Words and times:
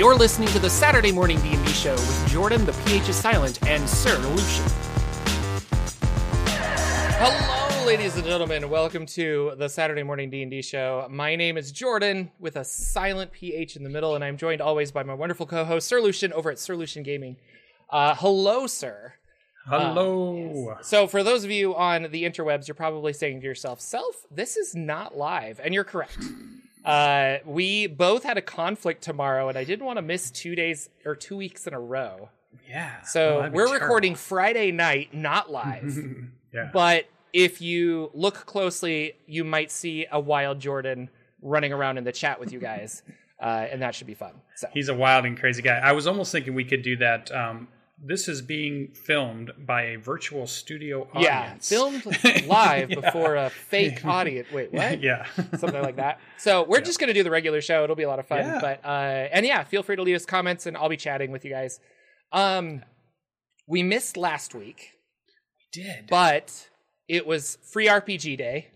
You're 0.00 0.14
listening 0.14 0.48
to 0.48 0.58
the 0.58 0.70
Saturday 0.70 1.12
Morning 1.12 1.38
D&D 1.42 1.72
Show 1.72 1.92
with 1.92 2.30
Jorphdan, 2.30 2.64
the 2.64 2.72
PH 2.86 3.10
is 3.10 3.16
silent, 3.16 3.62
and 3.66 3.86
Sir 3.86 4.16
Lucien. 4.16 4.64
Hello, 7.18 7.84
ladies 7.86 8.16
and 8.16 8.24
gentlemen. 8.24 8.70
Welcome 8.70 9.04
to 9.04 9.52
the 9.58 9.68
Saturday 9.68 10.02
Morning 10.02 10.30
D&D 10.30 10.62
Show. 10.62 11.06
My 11.10 11.36
name 11.36 11.58
is 11.58 11.70
Jorphdan 11.70 12.30
with 12.38 12.56
a 12.56 12.64
silent 12.64 13.32
PH 13.32 13.76
in 13.76 13.84
the 13.84 13.90
middle, 13.90 14.14
and 14.14 14.24
I'm 14.24 14.38
joined 14.38 14.62
always 14.62 14.90
by 14.90 15.02
my 15.02 15.12
wonderful 15.12 15.44
co-host 15.44 15.86
Sir 15.86 16.00
Lucien 16.00 16.32
over 16.32 16.50
at 16.50 16.58
Sir 16.58 16.76
Lucien 16.76 17.02
Gaming. 17.02 17.36
Uh, 17.90 18.14
hello, 18.14 18.66
sir. 18.66 19.12
Hello. 19.66 20.78
So, 20.80 21.08
for 21.08 21.22
those 21.22 21.44
of 21.44 21.50
you 21.50 21.76
on 21.76 22.04
the 22.10 22.24
interwebs, 22.24 22.66
you're 22.66 22.74
probably 22.74 23.12
saying 23.12 23.42
to 23.42 23.46
yourself, 23.46 23.82
"Self, 23.82 24.24
this 24.30 24.56
is 24.56 24.74
not 24.74 25.18
live," 25.18 25.60
and 25.62 25.74
you're 25.74 25.84
correct. 25.84 26.16
Uh, 26.84 27.38
we 27.44 27.86
both 27.86 28.22
had 28.24 28.38
a 28.38 28.42
conflict 28.42 29.02
tomorrow, 29.02 29.48
and 29.48 29.58
I 29.58 29.64
didn't 29.64 29.84
want 29.84 29.98
to 29.98 30.02
miss 30.02 30.30
two 30.30 30.54
days 30.54 30.88
or 31.04 31.14
two 31.14 31.36
weeks 31.36 31.66
in 31.66 31.74
a 31.74 31.80
row. 31.80 32.30
yeah. 32.68 33.02
So 33.02 33.40
Well, 33.40 33.50
we're 33.50 33.66
terrible. 33.66 33.72
recording 33.86 34.14
Friday 34.14 34.70
night, 34.72 35.12
not 35.14 35.50
live. 35.62 35.96
yeah. 36.54 36.70
but 36.72 37.06
if 37.32 37.60
you 37.60 38.10
look 38.14 38.46
closely, 38.46 39.14
you 39.26 39.44
might 39.44 39.70
see 39.70 40.06
a 40.10 40.18
wild 40.18 40.58
Jorphdan 40.60 41.08
running 41.42 41.72
around 41.72 41.98
in 41.98 42.04
the 42.04 42.12
chat 42.12 42.40
with 42.40 42.52
you 42.52 42.58
guys, 42.70 43.02
uh, 43.40 43.66
and 43.70 43.82
that 43.82 43.94
should 43.94 44.06
be 44.06 44.14
fun. 44.14 44.32
So 44.56 44.68
He's 44.72 44.88
a 44.88 44.94
wild 44.94 45.24
and 45.26 45.38
crazy 45.38 45.62
guy. 45.62 45.78
I 45.78 45.92
was 45.92 46.06
almost 46.06 46.32
thinking 46.32 46.54
we 46.54 46.64
could 46.64 46.82
do 46.82 46.96
that. 46.96 47.30
Um, 47.34 47.68
this 48.02 48.28
is 48.28 48.40
being 48.40 48.88
filmed 48.94 49.52
by 49.58 49.82
a 49.82 49.96
virtual 49.96 50.46
studio 50.46 51.02
audience. 51.12 51.24
yeah, 51.24 51.54
filmed 51.78 52.04
live 52.46 52.90
Yeah. 52.90 53.00
before 53.00 53.36
a 53.36 53.50
fake 53.50 54.04
audience. 54.04 54.48
Wait, 54.52 54.72
what? 54.72 55.02
yeah. 55.02 55.26
something 55.58 55.82
like 55.82 55.96
that. 55.96 56.18
So 56.38 56.62
we're 56.64 56.80
just 56.80 56.98
gonna 56.98 57.12
do 57.14 57.22
the 57.22 57.30
regular 57.30 57.60
show. 57.60 57.84
It'll 57.84 57.96
be 57.96 58.04
a 58.04 58.08
lot 58.08 58.18
of 58.18 58.26
fun. 58.26 58.38
Yeah. 58.40 58.58
But 58.60 58.80
uh 58.84 59.28
and 59.32 59.44
yeah, 59.44 59.64
feel 59.64 59.82
free 59.82 59.96
to 59.96 60.02
leave 60.02 60.16
us 60.16 60.24
comments 60.24 60.64
and 60.66 60.76
I'll 60.76 60.88
be 60.88 60.96
chatting 60.96 61.30
with 61.30 61.44
you 61.44 61.50
guys. 61.50 61.78
Um 62.32 62.82
we 63.66 63.82
missed 63.82 64.16
last 64.16 64.54
week, 64.54 64.92
We 65.74 65.82
did. 65.82 66.06
but 66.08 66.68
it 67.08 67.26
was 67.26 67.58
free 67.70 67.86
RPG 67.86 68.36
day, 68.38 68.68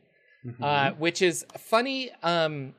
Mhm. 0.46 0.62
uh, 0.62 0.92
which 0.96 1.22
is 1.22 1.46
funny. 1.56 2.10
Um 2.22 2.74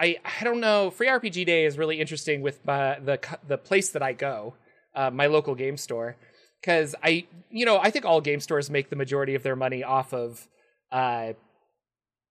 I 0.00 0.16
I 0.24 0.42
don't 0.42 0.60
know. 0.60 0.90
Free 0.90 1.06
RPG 1.08 1.44
day 1.46 1.64
is 1.66 1.78
really 1.78 2.00
interesting 2.00 2.42
with 2.42 2.64
my, 2.66 2.98
the 2.98 3.20
the 3.46 3.58
place 3.58 3.90
that 3.90 4.02
I 4.02 4.12
go, 4.12 4.54
uh, 4.94 5.10
my 5.10 5.26
local 5.26 5.54
game 5.54 5.76
store, 5.76 6.16
because 6.60 6.94
I 7.02 7.26
you 7.50 7.64
know 7.66 7.78
I 7.78 7.90
think 7.90 8.04
all 8.04 8.20
game 8.20 8.40
stores 8.40 8.70
make 8.70 8.90
the 8.90 8.96
majority 8.96 9.34
of 9.34 9.42
their 9.42 9.56
money 9.56 9.82
off 9.84 10.12
of 10.12 10.48
uh, 10.90 11.32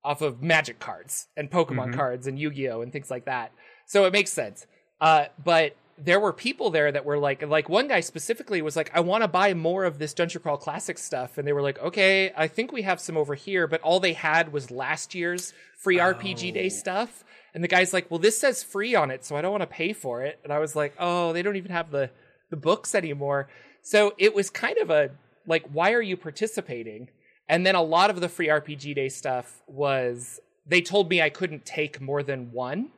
off 0.04 0.22
of 0.22 0.42
Magic 0.42 0.80
cards 0.80 1.28
and 1.38 1.50
Pokemon 1.52 1.90
Mhm. 1.92 1.96
cards 1.96 2.28
and 2.28 2.40
Yu 2.40 2.52
Gi 2.52 2.70
Oh 2.70 2.82
and 2.82 2.92
things 2.92 3.12
like 3.12 3.26
that. 3.26 3.52
So 3.86 4.06
it 4.06 4.14
makes 4.14 4.32
sense. 4.32 4.66
Uh, 5.00 5.26
but 5.44 5.76
there 5.98 6.20
were 6.20 6.34
people 6.34 6.72
there 6.72 6.92
that 6.92 7.06
were 7.06 7.18
like, 7.20 7.44
like 7.44 7.70
one 7.70 7.88
guy 7.88 8.00
specifically 8.00 8.62
was 8.64 8.76
like, 8.76 8.90
I 8.96 9.02
want 9.02 9.24
to 9.24 9.28
buy 9.28 9.54
more 9.54 9.84
of 9.84 10.00
this 10.00 10.14
Dungeon 10.16 10.42
Crawl 10.42 10.58
Classic 10.58 10.98
stuff, 10.98 11.38
and 11.38 11.48
they 11.48 11.54
were 11.54 11.62
like, 11.62 11.78
okay, 11.80 12.32
I 12.36 12.48
think 12.48 12.72
we 12.72 12.82
have 12.82 13.00
some 13.00 13.16
over 13.18 13.36
here, 13.36 13.68
but 13.68 13.82
all 13.82 14.00
they 14.00 14.14
had 14.14 14.52
was 14.52 14.72
last 14.72 15.14
year's 15.14 15.54
free 15.78 15.98
RPG 16.00 16.52
Day 16.54 16.66
Oh. 16.66 16.70
stuff. 16.70 17.24
And 17.54 17.64
the 17.64 17.68
guy's 17.68 17.94
like, 17.94 18.10
well, 18.10 18.20
this 18.20 18.38
says 18.40 18.64
free 18.64 18.96
on 18.96 19.12
it, 19.12 19.24
so 19.26 19.36
I 19.36 19.42
don't 19.42 19.52
want 19.52 19.62
to 19.62 19.68
pay 19.68 19.94
for 19.94 20.24
it. 20.24 20.40
And 20.44 20.52
I 20.54 20.58
was 20.60 20.76
like, 20.76 20.96
oh, 20.98 21.34
they 21.34 21.42
don't 21.44 21.58
even 21.58 21.72
have 21.72 21.92
the 21.92 22.10
the 22.52 22.58
books 22.58 22.94
anymore. 22.94 23.50
So 23.82 24.14
it 24.20 24.36
was 24.36 24.52
kind 24.52 24.78
of 24.78 24.92
a 24.92 25.10
like, 25.48 25.64
why 25.72 25.94
are 25.94 26.02
you 26.02 26.16
participating? 26.16 27.10
And 27.50 27.66
then 27.66 27.74
a 27.74 27.82
lot 27.82 28.12
of 28.12 28.22
the 28.22 28.30
free 28.30 28.48
RPG 28.48 28.94
Day 28.96 29.10
stuff 29.10 29.62
was 29.68 30.40
they 30.68 30.82
told 30.82 31.10
me 31.10 31.22
I 31.22 31.30
couldn't 31.32 31.66
take 31.66 32.00
more 32.00 32.22
than 32.22 32.52
one. 32.52 32.92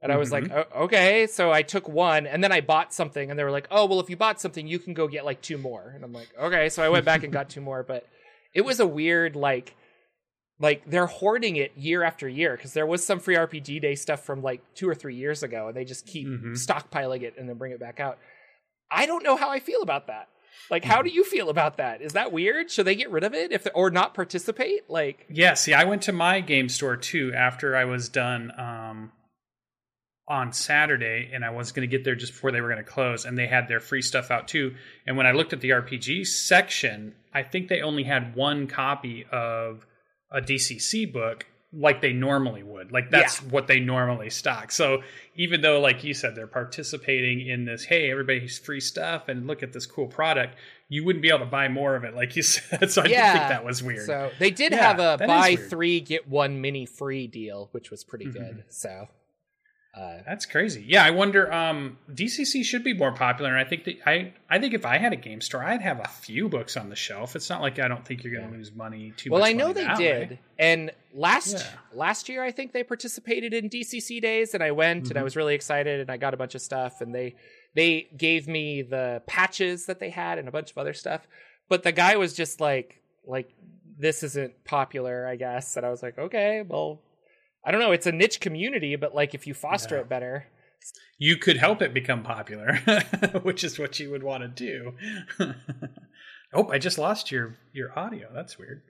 And 0.00 0.10
I 0.10 0.16
was 0.16 0.32
like, 0.32 0.50
"O- 0.50 0.66
okay. 0.84 1.28
So 1.28 1.52
I 1.52 1.62
took 1.62 1.88
one 1.88 2.26
and 2.26 2.42
then 2.42 2.50
I 2.50 2.60
bought 2.60 2.92
something 2.92 3.30
and 3.30 3.38
they 3.38 3.44
were 3.44 3.52
like, 3.52 3.68
oh, 3.70 3.86
well, 3.86 4.00
if 4.00 4.10
you 4.10 4.16
bought 4.16 4.40
something, 4.40 4.66
you 4.66 4.80
can 4.80 4.94
go 4.94 5.06
get 5.06 5.24
like 5.24 5.40
two 5.42 5.58
more. 5.58 5.92
And 5.94 6.02
I'm 6.02 6.12
like, 6.12 6.28
okay. 6.40 6.70
So 6.70 6.82
I 6.82 6.88
went 6.88 7.04
back 7.04 7.22
and 7.22 7.32
got 7.32 7.48
two 7.50 7.60
more. 7.60 7.84
But 7.84 8.08
it 8.52 8.62
was 8.62 8.80
a 8.80 8.86
weird, 8.86 9.36
like, 9.36 9.76
like 10.58 10.82
they're 10.90 11.06
hoarding 11.06 11.54
it 11.56 11.70
year 11.76 12.02
after 12.02 12.28
year 12.28 12.56
because 12.56 12.72
there 12.72 12.86
was 12.86 13.04
some 13.06 13.20
free 13.20 13.36
RPG 13.36 13.80
Day 13.80 13.94
stuff 13.94 14.24
from 14.24 14.42
like 14.42 14.60
two 14.74 14.88
or 14.88 14.94
three 14.94 15.14
years 15.14 15.42
ago 15.44 15.68
and 15.68 15.76
they 15.76 15.84
just 15.84 16.06
keep 16.06 16.26
Mhm. 16.26 16.52
stockpiling 16.54 17.22
it 17.22 17.34
and 17.38 17.48
then 17.48 17.56
bring 17.56 17.70
it 17.72 17.78
back 17.78 18.00
out. 18.00 18.18
I 18.92 19.06
don't 19.06 19.24
know 19.24 19.36
how 19.36 19.50
I 19.50 19.60
feel 19.60 19.82
about 19.82 20.06
that. 20.08 20.28
Like, 20.70 20.84
how 20.84 21.02
do 21.02 21.10
you 21.10 21.24
feel 21.24 21.50
about 21.50 21.78
that? 21.78 22.02
Is 22.02 22.12
that 22.12 22.32
weird? 22.32 22.70
Should 22.70 22.86
they 22.86 22.94
get 22.94 23.10
rid 23.10 23.24
of 23.24 23.34
it 23.34 23.52
if 23.52 23.66
or 23.74 23.90
not 23.90 24.14
participate? 24.14 24.88
Like, 24.88 25.26
Yeah, 25.28 25.54
see, 25.54 25.74
I 25.74 25.84
went 25.84 26.02
to 26.02 26.12
my 26.12 26.40
game 26.40 26.68
store 26.68 26.96
too 26.96 27.32
after 27.34 27.76
I 27.76 27.84
was 27.84 28.08
done 28.08 28.52
um, 28.58 29.12
on 30.28 30.52
Saturday, 30.52 31.30
and 31.32 31.44
I 31.44 31.50
was 31.50 31.72
going 31.72 31.88
to 31.88 31.94
get 31.94 32.04
there 32.04 32.14
just 32.14 32.32
before 32.32 32.52
they 32.52 32.60
were 32.60 32.68
going 32.68 32.82
to 32.82 32.90
close, 32.90 33.24
and 33.24 33.36
they 33.36 33.46
had 33.46 33.68
their 33.68 33.80
free 33.80 34.02
stuff 34.02 34.30
out 34.30 34.48
too. 34.48 34.74
And 35.06 35.16
when 35.16 35.26
I 35.26 35.32
looked 35.32 35.52
at 35.52 35.60
the 35.60 35.70
RPG 35.70 36.26
section, 36.26 37.14
I 37.34 37.42
think 37.42 37.68
they 37.68 37.82
only 37.82 38.04
had 38.04 38.34
one 38.34 38.66
copy 38.66 39.26
of 39.30 39.86
a 40.30 40.40
DCC 40.40 41.12
book 41.12 41.46
like 41.72 42.00
they 42.02 42.12
normally 42.12 42.62
would. 42.62 42.92
Like 42.92 43.10
that's 43.10 43.42
what 43.42 43.66
they 43.66 43.80
normally 43.80 44.28
stock. 44.30 44.70
So 44.70 45.02
even 45.36 45.62
though, 45.62 45.80
like 45.80 46.04
you 46.04 46.12
said, 46.12 46.34
they're 46.34 46.46
participating 46.46 47.46
in 47.46 47.64
this, 47.64 47.84
hey, 47.84 48.10
everybody's 48.10 48.58
free 48.58 48.80
stuff, 48.80 49.28
and 49.28 49.46
look 49.46 49.62
at 49.62 49.72
this 49.72 49.86
cool 49.86 50.06
product. 50.06 50.56
You 50.88 51.04
wouldn't 51.04 51.22
be 51.22 51.28
able 51.30 51.38
to 51.40 51.46
buy 51.46 51.68
more 51.68 51.96
of 51.96 52.04
it, 52.04 52.14
like 52.14 52.36
you 52.36 52.42
said. 52.42 52.90
So 52.90 53.02
I 53.02 53.06
yeah, 53.06 53.32
think 53.32 53.48
that 53.48 53.64
was 53.64 53.82
weird. 53.82 54.06
So 54.06 54.30
they 54.38 54.50
did 54.50 54.72
Yeah, 54.72 54.86
have 54.86 54.98
a 54.98 55.16
buy 55.26 55.56
three 55.56 56.00
get 56.00 56.28
one 56.28 56.60
mini 56.60 56.84
free 56.84 57.26
deal, 57.26 57.68
which 57.72 57.90
was 57.90 58.04
pretty 58.04 58.26
Mhm. 58.26 58.32
good. 58.34 58.64
So, 58.68 59.08
uh, 59.94 60.18
That's 60.26 60.46
crazy. 60.46 60.82
Yeah, 60.86 61.04
I 61.04 61.10
wonder. 61.10 61.52
Um, 61.52 61.98
DCC 62.10 62.64
should 62.64 62.82
be 62.82 62.94
more 62.94 63.12
popular, 63.12 63.50
and 63.50 63.58
I 63.58 63.68
think 63.68 63.84
that 63.84 63.96
I, 64.06 64.32
I 64.48 64.58
think 64.58 64.72
if 64.74 64.86
I 64.86 64.96
had 64.98 65.12
a 65.12 65.16
game 65.16 65.40
store, 65.42 65.62
I'd 65.62 65.82
have 65.82 66.00
a 66.00 66.08
few 66.08 66.48
books 66.48 66.76
on 66.78 66.88
the 66.88 66.96
shelf. 66.96 67.36
It's 67.36 67.50
not 67.50 67.60
like 67.60 67.78
I 67.78 67.88
don't 67.88 68.04
think 68.04 68.24
you're 68.24 68.34
going 68.34 68.50
to 68.50 68.56
lose 68.56 68.72
money 68.74 69.12
too 69.16 69.28
much. 69.30 69.36
well. 69.36 69.44
I 69.44 69.52
know 69.52 69.72
they 69.74 69.86
did, 69.96 70.30
way. 70.30 70.40
and 70.58 70.90
last 71.14 71.52
Yeah. 71.52 71.66
last 71.92 72.28
year 72.30 72.42
I 72.42 72.52
think 72.52 72.72
they 72.72 72.82
participated 72.84 73.52
in 73.52 73.68
DCC 73.68 74.20
days, 74.22 74.54
and 74.54 74.62
I 74.62 74.70
went 74.70 75.08
and 75.10 75.18
I 75.18 75.20
Mhm. 75.20 75.24
was 75.24 75.36
really 75.36 75.54
excited, 75.54 76.00
and 76.00 76.10
I 76.10 76.16
got 76.16 76.32
a 76.32 76.38
bunch 76.38 76.54
of 76.54 76.62
stuff, 76.62 77.00
and 77.02 77.14
they 77.14 77.34
they 77.74 78.08
gave 78.16 78.48
me 78.48 78.80
the 78.82 79.22
patches 79.26 79.86
that 79.86 79.98
they 79.98 80.10
had 80.10 80.38
and 80.38 80.48
a 80.48 80.50
bunch 80.50 80.70
of 80.70 80.78
other 80.78 80.94
stuff, 80.94 81.26
but 81.68 81.82
the 81.82 81.92
guy 81.92 82.16
was 82.16 82.32
just 82.34 82.60
like 82.60 83.02
like 83.26 83.50
this 83.98 84.22
isn't 84.22 84.64
popular, 84.64 85.26
I 85.26 85.36
guess, 85.36 85.76
and 85.76 85.84
I 85.84 85.90
was 85.90 86.02
like, 86.02 86.18
okay, 86.18 86.62
well. 86.66 87.02
I 87.64 87.70
don't 87.70 87.80
know. 87.80 87.92
It's 87.92 88.06
a 88.06 88.12
niche 88.12 88.40
community, 88.40 88.96
but 88.96 89.14
like 89.14 89.34
if 89.34 89.46
you 89.46 89.54
foster 89.54 89.94
Yeah. 89.96 90.00
it 90.02 90.08
better, 90.08 90.46
You 91.18 91.36
could 91.36 91.56
help 91.58 91.80
it 91.82 91.94
become 91.94 92.22
popular, 92.24 92.76
which 93.42 93.62
is 93.62 93.78
what 93.78 94.00
you 94.00 94.10
would 94.10 94.22
want 94.24 94.42
to 94.42 94.48
do. 94.48 94.94
oh, 96.54 96.68
I 96.70 96.78
just 96.78 96.98
lost 96.98 97.30
your 97.30 97.56
your 97.72 97.96
audio. 97.98 98.28
That's 98.34 98.58
weird. 98.58 98.82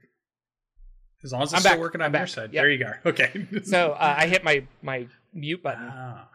As 1.24 1.32
long 1.32 1.42
as 1.42 1.48
it's 1.48 1.54
I'm 1.54 1.60
still 1.60 1.72
back. 1.72 1.80
working 1.80 2.00
I'm 2.00 2.06
on 2.06 2.12
your 2.12 2.20
back. 2.20 2.28
side. 2.28 2.52
Yep. 2.52 2.62
There 2.62 2.70
you 2.70 2.78
go. 2.78 2.92
Okay. 3.10 3.46
so 3.64 3.92
uh, 3.92 4.14
I 4.18 4.26
hit 4.26 4.42
my 4.44 4.64
my 4.82 5.06
mute 5.32 5.62
button. 5.62 5.88
Ah. 5.92 6.28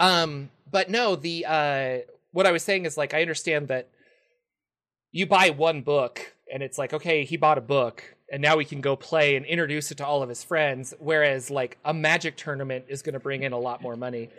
Um, 0.00 0.50
but 0.70 0.90
no, 0.90 1.14
the 1.16 1.44
uh, 1.46 1.98
what 2.32 2.46
I 2.46 2.52
was 2.52 2.62
saying 2.62 2.86
is 2.86 2.96
like 2.96 3.14
I 3.14 3.20
understand 3.20 3.68
that 3.68 3.88
you 5.12 5.26
buy 5.26 5.50
one 5.50 5.82
book 5.82 6.34
and 6.52 6.62
it's 6.62 6.78
like 6.78 6.92
okay, 6.94 7.24
he 7.24 7.36
bought 7.36 7.58
a 7.58 7.62
book 7.62 8.02
and 8.32 8.40
now 8.40 8.56
we 8.56 8.64
can 8.64 8.80
go 8.80 8.96
play 8.96 9.36
and 9.36 9.44
introduce 9.44 9.90
it 9.90 9.98
to 9.98 10.06
all 10.06 10.22
of 10.22 10.28
his 10.30 10.42
friends. 10.42 10.94
Whereas 10.98 11.50
like 11.50 11.76
a 11.84 11.92
Magic 11.92 12.34
tournament 12.36 12.86
is 12.88 13.02
going 13.02 13.12
to 13.12 13.20
bring 13.20 13.42
in 13.42 13.52
a 13.52 13.58
lot 13.58 13.82
more 13.82 13.94
money. 13.94 14.30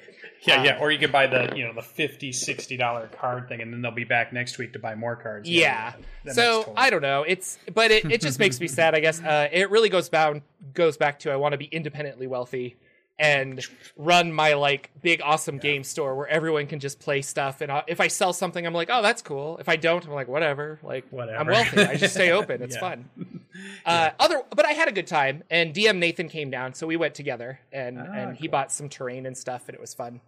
Yeah, 0.42 0.60
Uh, 0.60 0.64
yeah. 0.64 0.80
Or 0.80 0.92
you 0.92 0.98
could 0.98 1.12
buy 1.12 1.28
the 1.28 1.54
you 1.56 1.64
know 1.64 1.74
the 1.74 1.84
50 1.84 2.34
60 2.34 2.76
dollar 2.76 3.08
card 3.08 3.48
thing, 3.48 3.62
and 3.62 3.72
then 3.72 3.82
they'll 3.82 3.92
be 3.92 4.04
back 4.04 4.34
next 4.34 4.58
week 4.58 4.74
to 4.74 4.80
buy 4.80 4.96
more 4.96 5.16
cards. 5.16 5.48
Yeah. 5.48 5.94
That 6.26 6.36
so 6.36 6.74
I 6.76 6.90
don't 6.90 7.04
know. 7.04 7.24
It's 7.24 7.60
but 7.74 7.92
it, 7.92 8.12
it 8.12 8.20
just 8.20 8.40
makes 8.40 8.60
me 8.60 8.68
sad. 8.80 8.96
I 8.96 9.00
guess 9.00 9.22
uh, 9.22 9.48
it 9.52 9.70
really 9.70 9.90
goes 9.90 10.10
bound 10.10 10.42
goes 10.74 10.98
back 10.98 11.20
to 11.20 11.32
I 11.32 11.36
want 11.36 11.54
to 11.54 11.58
be 11.58 11.66
independently 11.66 12.26
wealthy 12.26 12.76
and 13.24 13.66
run 13.98 14.34
my 14.34 14.54
like 14.54 14.92
big 15.02 15.22
awesome 15.24 15.58
game 15.58 15.84
store 15.84 16.16
where 16.16 16.28
everyone 16.28 16.68
can 16.68 16.80
just 16.80 17.00
play 17.00 17.22
stuff. 17.22 17.62
And 17.62 17.72
I, 17.72 17.84
if 17.88 18.00
I 18.02 18.08
sell 18.10 18.34
something, 18.34 18.66
I'm 18.66 18.74
like, 18.74 18.90
oh, 18.92 19.02
that's 19.02 19.22
cool. 19.22 19.58
If 19.60 19.70
I 19.70 19.78
don't, 19.78 20.06
I'm 20.06 20.12
like, 20.14 20.28
whatever. 20.28 20.80
Like 20.84 21.06
Whatever. 21.10 21.40
I'm 21.40 21.48
wealthy. 21.48 21.82
I 21.82 21.96
just 21.96 22.14
stay 22.14 22.32
open. 22.32 22.62
It's 22.64 22.76
Yeah. 22.76 22.80
fun. 22.82 23.10
Uh, 23.86 24.10
other, 24.20 24.42
but 24.56 24.66
I 24.66 24.72
had 24.72 24.88
a 24.88 24.92
good 24.92 25.06
time. 25.06 25.44
And 25.52 25.76
DM 25.76 26.00
Nathan 26.00 26.28
came 26.28 26.50
down, 26.50 26.74
so 26.74 26.88
we 26.88 26.98
went 26.98 27.14
together, 27.14 27.60
and 27.72 28.00
Ah, 28.00 28.12
and 28.12 28.36
he 28.36 28.48
bought 28.48 28.72
some 28.72 28.90
terrain 28.90 29.28
and 29.28 29.38
stuff, 29.38 29.68
and 29.70 29.76
it 29.76 29.80
was 29.82 29.94
fun. 29.94 30.22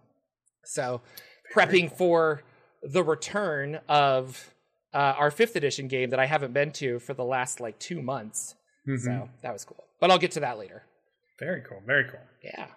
So 0.64 1.02
prepping 1.56 1.92
for 1.92 2.44
the 2.84 3.04
return 3.04 3.80
of 3.90 4.54
uh, 4.94 5.16
our 5.18 5.32
fifth 5.32 5.56
edition 5.56 5.88
game 5.88 6.12
that 6.12 6.20
I 6.20 6.28
haven't 6.28 6.54
been 6.54 6.72
to 6.74 7.00
for 7.00 7.16
the 7.16 7.26
last 7.26 7.60
like 7.60 7.80
two 7.80 8.00
months. 8.02 8.54
Mhm. 8.88 9.00
So 9.04 9.30
that 9.42 9.52
was 9.54 9.66
cool. 9.66 9.84
But 10.00 10.12
I'll 10.12 10.20
get 10.20 10.32
to 10.34 10.42
that 10.42 10.60
later. 10.60 10.84
Very 11.40 11.62
cool. 11.68 11.82
Very 11.86 12.04
cool. 12.06 12.22
Yeah. 12.44 12.68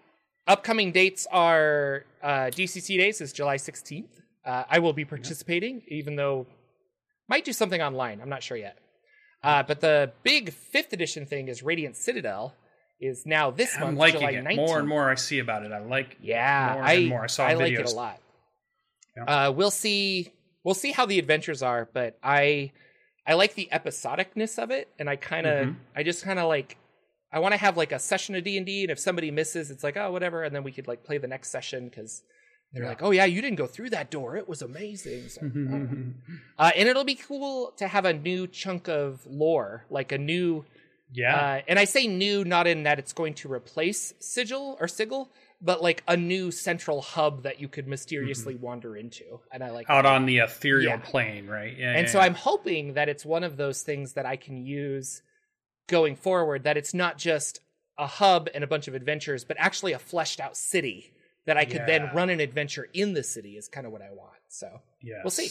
Upcoming 0.49 0.93
dates 0.93 1.27
are 1.31 2.05
uh, 2.23 2.47
DCC 2.47 2.99
days 2.99 3.21
is 3.21 3.33
July 3.33 3.56
16th. 3.56 4.06
Uh, 4.45 4.65
I 4.71 4.79
will 4.79 4.95
be 4.95 5.05
participating, 5.05 5.83
even 5.89 6.17
though 6.17 6.47
might 7.29 7.45
do 7.45 7.53
something 7.53 7.83
online. 7.83 8.21
I'm 8.23 8.31
not 8.31 8.43
sure 8.43 8.56
yet. 8.56 8.79
Uh, 9.45 9.62
but 9.62 9.81
the 9.81 10.11
big 10.23 10.50
fifth 10.53 10.93
edition 10.95 11.27
thing 11.27 11.49
is 11.49 11.62
Radiant 11.62 11.97
Citadel 11.97 12.55
is 13.00 13.27
now 13.27 13.50
this 13.50 13.75
I'm 13.77 13.83
month, 13.83 13.99
liking 13.99 14.21
July 14.21 14.31
it 14.33 14.45
19th. 14.45 14.56
more 14.56 14.79
and 14.79 14.89
more. 14.89 15.11
I 15.11 15.15
see 15.17 15.39
about 15.39 15.65
it. 15.65 15.71
I 15.71 15.81
like. 15.81 16.17
Yeah, 16.23 16.73
more 16.75 16.83
I 16.83 16.93
and 16.94 17.09
more. 17.09 17.25
I 17.25 17.27
saw 17.27 17.44
I 17.47 17.53
like 17.55 17.73
it 17.75 17.87
a 17.93 17.94
lot. 17.94 18.19
Uh, 19.27 19.53
we'll 19.55 19.71
see. 19.71 20.33
We'll 20.65 20.75
see 20.75 20.93
how 20.93 21.05
the 21.06 21.19
adventures 21.19 21.62
are, 21.62 21.89
but 21.93 22.19
I 22.23 22.73
I 23.27 23.35
like 23.35 23.55
the 23.55 23.69
episodicness 23.71 24.59
of 24.59 24.71
it, 24.71 24.89
and 24.99 25.09
I 25.11 25.17
kind 25.17 25.47
of 25.47 25.67
Mhm. 25.69 25.77
I 25.94 26.03
just 26.03 26.25
kind 26.25 26.39
of 26.39 26.49
like 26.49 26.79
I 27.33 27.39
want 27.41 27.53
to 27.53 27.59
have 27.59 27.77
like 27.77 27.93
a 27.93 27.99
session 27.99 28.35
of 28.35 28.45
D 28.45 28.57
and 28.57 28.65
D, 28.67 28.83
and 28.83 28.91
if 28.91 28.99
somebody 28.99 29.31
misses, 29.31 29.71
it's 29.71 29.85
like 29.85 29.97
oh 29.97 30.11
whatever, 30.13 30.43
and 30.45 30.55
then 30.55 30.63
we 30.65 30.73
could 30.73 30.89
like 30.89 31.05
play 31.05 31.19
the 31.19 31.27
next 31.29 31.51
session 31.51 31.89
because 31.89 32.23
they're 32.73 32.83
Yeah. 32.85 32.89
like 32.91 33.03
oh 33.03 33.11
yeah 33.11 33.25
you 33.25 33.41
didn't 33.43 33.57
go 33.59 33.67
through 33.67 33.91
that 33.91 34.11
door, 34.11 34.37
it 34.37 34.49
was 34.49 34.63
amazing. 34.63 35.29
So, 35.29 35.41
I 35.45 35.49
don't 35.49 35.91
know. 35.93 36.13
uh, 36.59 36.71
and 36.77 36.89
it'll 36.89 37.05
be 37.05 37.15
cool 37.17 37.73
to 37.79 37.89
have 37.89 38.05
a 38.05 38.13
new 38.13 38.47
chunk 38.47 38.89
of 38.89 39.27
lore, 39.27 39.85
like 39.91 40.13
a 40.13 40.19
new 40.19 40.65
yeah. 41.13 41.37
uh, 41.37 41.63
and 41.69 41.79
I 41.79 41.85
say 41.85 42.07
new 42.07 42.45
not 42.45 42.67
in 42.67 42.83
that 42.85 42.99
it's 42.99 43.13
going 43.13 43.35
to 43.35 43.51
replace 43.53 44.13
Sigil 44.21 44.77
or 44.81 44.89
Sigil, 44.89 45.31
but 45.63 45.83
like 45.83 46.03
a 46.07 46.17
new 46.17 46.51
central 46.51 47.01
hub 47.01 47.43
that 47.45 47.61
you 47.61 47.67
could 47.69 47.87
mysteriously 47.89 48.55
wander 48.55 48.95
into. 48.97 49.41
And 49.51 49.65
I 49.65 49.71
like 49.71 49.87
Mm-hmm. 49.87 49.93
Out 49.97 50.03
that. 50.03 50.13
on 50.13 50.27
the 50.27 50.39
ethereal 50.39 50.91
Yeah. 50.93 50.97
plane, 50.99 51.47
right? 51.47 51.75
Yeah. 51.77 51.93
and 51.95 52.07
yeah, 52.07 52.13
so 52.13 52.19
yeah. 52.19 52.25
I'm 52.27 52.35
hoping 52.35 52.93
that 52.95 53.09
it's 53.09 53.25
one 53.25 53.43
of 53.43 53.57
those 53.57 53.83
things 53.83 54.13
that 54.15 54.27
I 54.27 54.37
can 54.37 54.65
use 54.67 55.23
going 55.88 56.14
forward, 56.14 56.64
that 56.64 56.76
it's 56.76 56.94
not 56.94 57.19
just 57.19 57.61
a 57.99 58.06
hub 58.06 58.49
and 58.55 58.62
a 58.62 58.67
bunch 58.67 58.87
of 58.87 58.94
adventures, 58.94 59.44
but 59.44 59.56
actually 59.58 59.93
a 59.93 59.99
fleshed 59.99 60.38
out 60.38 60.56
city 60.56 61.12
that 61.46 61.56
I 61.56 61.64
could 61.64 61.85
then 61.87 62.11
run 62.14 62.31
an 62.31 62.40
adventure 62.40 62.88
in 62.93 63.14
the 63.14 63.23
city 63.23 63.56
is 63.56 63.69
kind 63.69 63.87
of 63.87 63.93
what 63.93 64.02
I 64.02 64.11
want. 64.11 64.37
So 64.49 64.81
Yes. 65.02 65.20
we'll 65.25 65.31
see. 65.31 65.50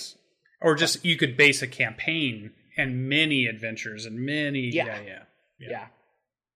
Or 0.61 0.75
just 0.75 1.03
you 1.03 1.17
could 1.17 1.35
base 1.35 1.61
a 1.61 1.67
campaign 1.67 2.51
and 2.77 3.09
many 3.09 3.47
adventures 3.47 4.05
and 4.05 4.19
many. 4.19 4.69
Yeah. 4.71 4.85
Yeah. 4.85 5.01
Yeah. 5.01 5.19
yeah. 5.59 5.69
Yeah. 5.69 5.87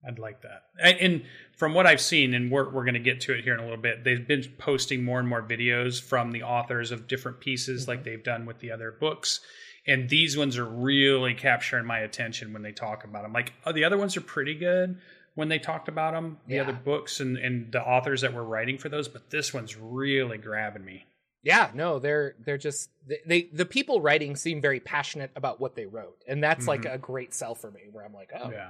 I'd 0.07 0.19
like 0.19 0.41
that. 0.41 0.63
And, 0.81 0.97
and 0.99 1.23
from 1.55 1.73
what 1.73 1.85
I've 1.85 2.01
seen, 2.01 2.33
and 2.33 2.51
we're, 2.51 2.69
we're 2.71 2.83
going 2.83 2.95
to 2.95 2.99
get 2.99 3.21
to 3.21 3.33
it 3.33 3.43
here 3.43 3.53
in 3.53 3.59
a 3.59 3.63
little 3.63 3.77
bit, 3.77 4.03
they've 4.03 4.27
been 4.27 4.43
posting 4.57 5.03
more 5.03 5.19
and 5.19 5.27
more 5.27 5.43
videos 5.43 6.01
from 6.01 6.31
the 6.31 6.43
authors 6.43 6.91
of 6.91 7.07
different 7.07 7.39
pieces, 7.39 7.81
mm-hmm. 7.81 7.91
like 7.91 8.03
they've 8.03 8.23
done 8.23 8.45
with 8.45 8.59
the 8.59 8.71
other 8.71 8.91
books. 8.91 9.41
And 9.87 10.07
these 10.09 10.37
ones 10.37 10.57
are 10.57 10.65
really 10.65 11.33
capturing 11.33 11.85
my 11.85 11.99
attention 11.99 12.53
when 12.53 12.61
they 12.61 12.71
talk 12.71 13.03
about 13.03 13.23
them. 13.23 13.33
Like 13.33 13.53
oh, 13.65 13.71
the 13.71 13.83
other 13.83 13.97
ones 13.97 14.15
are 14.17 14.21
pretty 14.21 14.53
good 14.55 14.97
when 15.33 15.47
they 15.47 15.59
talked 15.59 15.87
about 15.87 16.13
them, 16.13 16.37
the 16.47 16.55
Yeah. 16.55 16.63
other 16.63 16.73
books 16.73 17.19
and, 17.19 17.37
and 17.37 17.71
the 17.71 17.81
authors 17.81 18.21
that 18.21 18.33
were 18.33 18.43
writing 18.43 18.77
for 18.77 18.89
those, 18.89 19.07
but 19.07 19.29
this 19.29 19.53
one's 19.53 19.77
really 19.77 20.37
grabbing 20.37 20.83
me. 20.85 21.05
Yeah, 21.43 21.71
no, 21.73 21.97
they're 21.97 22.35
they're 22.45 22.59
just 22.59 22.91
they, 23.07 23.17
they 23.25 23.41
the 23.51 23.65
people 23.65 24.01
writing 24.01 24.35
seem 24.35 24.61
very 24.61 24.79
passionate 24.79 25.31
about 25.35 25.59
what 25.59 25.73
they 25.75 25.87
wrote, 25.87 26.17
and 26.27 26.43
that's 26.43 26.67
like 26.67 26.83
Mhm. 26.83 26.93
a 26.93 26.97
great 26.99 27.33
sell 27.33 27.55
for 27.55 27.71
me. 27.71 27.81
Where 27.91 28.05
I'm 28.05 28.13
like, 28.13 28.29
oh, 28.39 28.51
Yeah. 28.51 28.69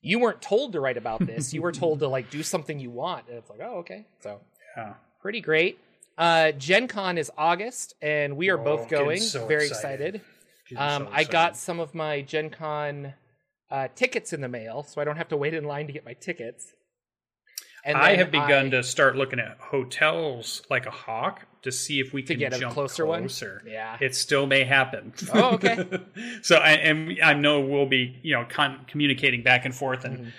you 0.00 0.18
weren't 0.20 0.40
told 0.40 0.72
to 0.72 0.80
write 0.80 0.96
about 0.96 1.26
this; 1.26 1.52
you 1.52 1.60
were 1.60 1.72
told 1.82 1.98
to 1.98 2.08
like 2.08 2.30
do 2.30 2.42
something 2.42 2.78
you 2.78 2.90
want, 2.90 3.28
and 3.28 3.36
it's 3.36 3.50
like, 3.50 3.60
oh, 3.62 3.80
okay, 3.80 4.06
so 4.20 4.40
Yeah. 4.78 4.94
pretty 5.20 5.42
great. 5.42 5.78
Uh, 6.16 6.52
Gen 6.52 6.88
Con 6.88 7.18
is 7.18 7.30
August, 7.36 7.92
and 8.00 8.38
we 8.38 8.48
are 8.48 8.58
Oh, 8.58 8.64
both 8.64 8.88
going. 8.88 9.20
so 9.20 9.46
very 9.46 9.66
excited. 9.66 10.14
excited. 10.14 10.35
Um, 10.76 11.04
so 11.04 11.10
I 11.12 11.24
got 11.24 11.56
some 11.56 11.78
of 11.80 11.94
my 11.94 12.22
Gen 12.22 12.50
Con 12.50 13.14
uh, 13.70 13.88
tickets 13.94 14.32
in 14.32 14.40
the 14.40 14.48
mail, 14.48 14.82
so 14.82 15.00
I 15.00 15.04
don't 15.04 15.16
have 15.16 15.28
to 15.28 15.36
wait 15.36 15.54
in 15.54 15.64
line 15.64 15.86
to 15.86 15.92
get 15.92 16.04
my 16.04 16.14
tickets. 16.14 16.72
And 17.84 17.96
I 17.96 18.16
have 18.16 18.32
begun 18.32 18.66
I- 18.66 18.70
to 18.70 18.82
start 18.82 19.14
looking 19.16 19.38
at 19.38 19.58
hotels 19.60 20.62
like 20.68 20.86
a 20.86 20.90
hawk 20.90 21.42
to 21.62 21.70
see 21.70 22.00
if 22.00 22.12
we 22.12 22.22
can 22.22 22.38
get 22.38 22.52
a 22.52 22.58
jump 22.58 22.74
closer 22.74 23.06
one? 23.06 23.20
closer. 23.22 23.62
Yeah. 23.66 23.96
It 24.00 24.14
still 24.16 24.46
may 24.46 24.64
happen. 24.64 25.12
Oh, 25.32 25.54
okay. 25.54 25.84
so, 26.42 26.56
I, 26.56 26.70
and 26.72 27.16
I 27.22 27.34
know 27.34 27.60
we'll 27.60 27.86
be, 27.86 28.18
you 28.22 28.34
know, 28.34 28.44
con- 28.48 28.84
communicating 28.88 29.42
back 29.44 29.64
and 29.64 29.74
forth 29.74 30.04
and 30.04 30.18
Mhm. 30.18 30.32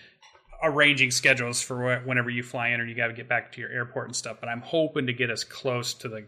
arranging 0.63 1.11
schedules 1.11 1.61
for 1.61 1.77
wh- 1.99 2.05
whenever 2.07 2.29
you 2.29 2.43
fly 2.43 2.69
in 2.69 2.81
or 2.81 2.85
you 2.85 2.95
got 2.95 3.07
to 3.07 3.13
get 3.13 3.29
back 3.29 3.53
to 3.53 3.61
your 3.61 3.69
airport 3.69 4.07
and 4.07 4.15
stuff. 4.15 4.37
But 4.41 4.49
I'm 4.49 4.61
hoping 4.61 5.07
to 5.07 5.13
get 5.13 5.29
us 5.29 5.43
close 5.45 5.93
to 5.95 6.09
the 6.09 6.25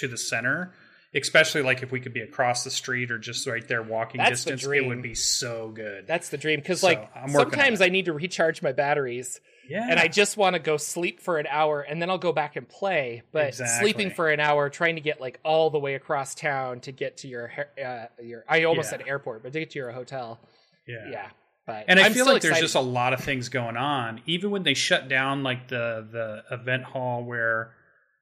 to 0.00 0.08
the 0.08 0.16
center, 0.16 0.72
especially 1.14 1.62
like 1.62 1.82
if 1.82 1.92
we 1.92 2.00
could 2.00 2.12
be 2.14 2.20
across 2.20 2.64
the 2.64 2.70
street 2.70 3.10
or 3.10 3.18
just 3.18 3.46
right 3.46 3.66
there 3.68 3.82
walking 3.82 4.18
That's 4.18 4.44
the 4.44 4.52
distance. 4.52 4.72
It 4.74 4.86
would 4.86 5.02
be 5.02 5.14
so 5.14 5.70
good. 5.70 6.06
That's 6.06 6.30
the 6.30 6.38
dream 6.38 6.60
because 6.60 6.80
So, 6.80 6.86
like 6.88 7.10
I'm 7.14 7.28
sometimes. 7.30 7.80
I 7.80 7.88
need 7.88 8.06
to 8.06 8.12
recharge 8.12 8.62
my 8.62 8.72
batteries 8.72 9.40
yeah, 9.68 9.86
and 9.88 9.98
I 10.00 10.08
just 10.08 10.36
want 10.36 10.54
to 10.54 10.58
go 10.60 10.76
sleep 10.76 11.20
for 11.20 11.38
an 11.38 11.46
hour 11.48 11.80
and 11.82 12.02
then 12.02 12.10
I'll 12.10 12.18
go 12.18 12.32
back 12.32 12.56
and 12.56 12.68
play. 12.68 13.22
But 13.30 13.48
Exactly. 13.48 13.78
sleeping 13.92 14.10
for 14.10 14.30
an 14.30 14.40
hour, 14.40 14.68
trying 14.70 14.96
to 14.96 15.00
get 15.00 15.20
like 15.20 15.38
all 15.44 15.70
the 15.70 15.78
way 15.78 15.94
across 15.94 16.34
town 16.34 16.80
to 16.80 16.92
get 16.92 17.18
to 17.18 17.28
your 17.28 17.50
uh, 17.82 18.06
your 18.22 18.44
I 18.48 18.64
almost 18.64 18.86
Yeah. 18.90 18.98
said 18.98 19.08
airport, 19.08 19.42
but 19.42 19.52
to 19.52 19.60
get 19.60 19.70
to 19.70 19.78
your 19.78 19.92
hotel, 19.92 20.40
yeah. 20.86 21.08
yeah. 21.10 21.26
But 21.64 21.84
And 21.86 22.00
I 22.00 22.06
I'm 22.06 22.12
feel 22.12 22.26
like 22.26 22.42
there's 22.42 22.58
just 22.58 22.74
a 22.74 22.80
lot 22.80 23.12
of 23.12 23.20
things 23.20 23.48
going 23.48 23.76
on. 23.76 24.20
Even 24.26 24.50
when 24.50 24.64
they 24.64 24.74
shut 24.74 25.08
down 25.08 25.44
like 25.44 25.68
the 25.68 26.08
the 26.10 26.42
event 26.54 26.82
hall 26.82 27.22
where 27.22 27.72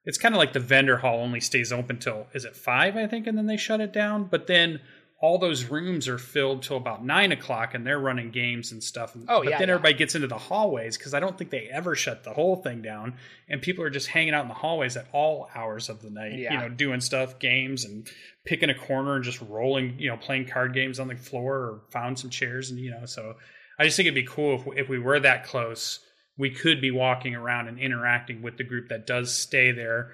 it's 0.05 0.17
kind 0.17 0.33
of 0.33 0.39
like 0.39 0.53
the 0.53 0.59
vendor 0.59 0.97
hall 0.97 1.19
only 1.19 1.39
stays 1.39 1.71
open 1.71 1.99
till 1.99 2.27
is 2.33 2.45
it 2.45 2.55
five, 2.55 2.95
I 2.97 3.07
think, 3.07 3.27
and 3.27 3.37
then 3.37 3.45
they 3.45 3.57
shut 3.57 3.81
it 3.81 3.93
down. 3.93 4.25
But 4.25 4.47
then 4.47 4.79
all 5.21 5.37
those 5.37 5.65
rooms 5.65 6.07
are 6.07 6.17
filled 6.17 6.63
till 6.63 6.77
about 6.77 7.05
nine 7.05 7.31
o'clock 7.31 7.75
and 7.75 7.85
they're 7.85 7.99
running 7.99 8.31
games 8.31 8.71
and 8.71 8.83
stuff. 8.83 9.15
Oh, 9.29 9.43
but 9.43 9.51
yeah, 9.51 9.59
then 9.59 9.67
yeah. 9.67 9.75
everybody 9.75 9.93
gets 9.93 10.15
into 10.15 10.27
the 10.27 10.37
hallways 10.37 10.97
because 10.97 11.13
I 11.13 11.19
don't 11.19 11.37
think 11.37 11.51
they 11.51 11.69
ever 11.71 11.95
shut 11.95 12.23
the 12.23 12.33
whole 12.33 12.55
thing 12.55 12.81
down. 12.81 13.13
And 13.47 13.61
people 13.61 13.83
are 13.83 13.91
just 13.91 14.07
hanging 14.07 14.33
out 14.33 14.41
in 14.41 14.47
the 14.47 14.55
hallways 14.55 14.97
at 14.97 15.05
all 15.13 15.47
hours 15.53 15.89
of 15.89 16.01
the 16.01 16.09
night, 16.09 16.39
yeah. 16.39 16.53
you 16.53 16.59
know, 16.59 16.69
doing 16.69 17.01
stuff, 17.01 17.37
games 17.37 17.85
and 17.85 18.09
picking 18.45 18.71
a 18.71 18.75
corner 18.75 19.15
and 19.15 19.23
just 19.23 19.39
rolling, 19.41 19.99
you 19.99 20.09
know, 20.09 20.17
playing 20.17 20.47
card 20.47 20.73
games 20.73 20.99
on 20.99 21.07
the 21.07 21.15
floor 21.15 21.55
or 21.55 21.81
found 21.91 22.17
some 22.17 22.31
chairs 22.31 22.71
and 22.71 22.79
you 22.79 22.89
know, 22.89 23.05
so 23.05 23.35
I 23.77 23.83
just 23.83 23.97
think 23.97 24.07
it'd 24.07 24.15
be 24.15 24.23
cool 24.23 24.55
if 24.55 24.79
if 24.79 24.89
we 24.89 24.97
were 24.97 25.19
that 25.19 25.45
close, 25.45 25.99
we 26.37 26.49
could 26.49 26.81
be 26.81 26.91
walking 26.91 27.35
around 27.35 27.67
and 27.67 27.79
interacting 27.79 28.41
with 28.41 28.57
the 28.57 28.63
group 28.63 28.89
that 28.89 29.05
does 29.07 29.33
stay 29.33 29.71
there 29.71 30.11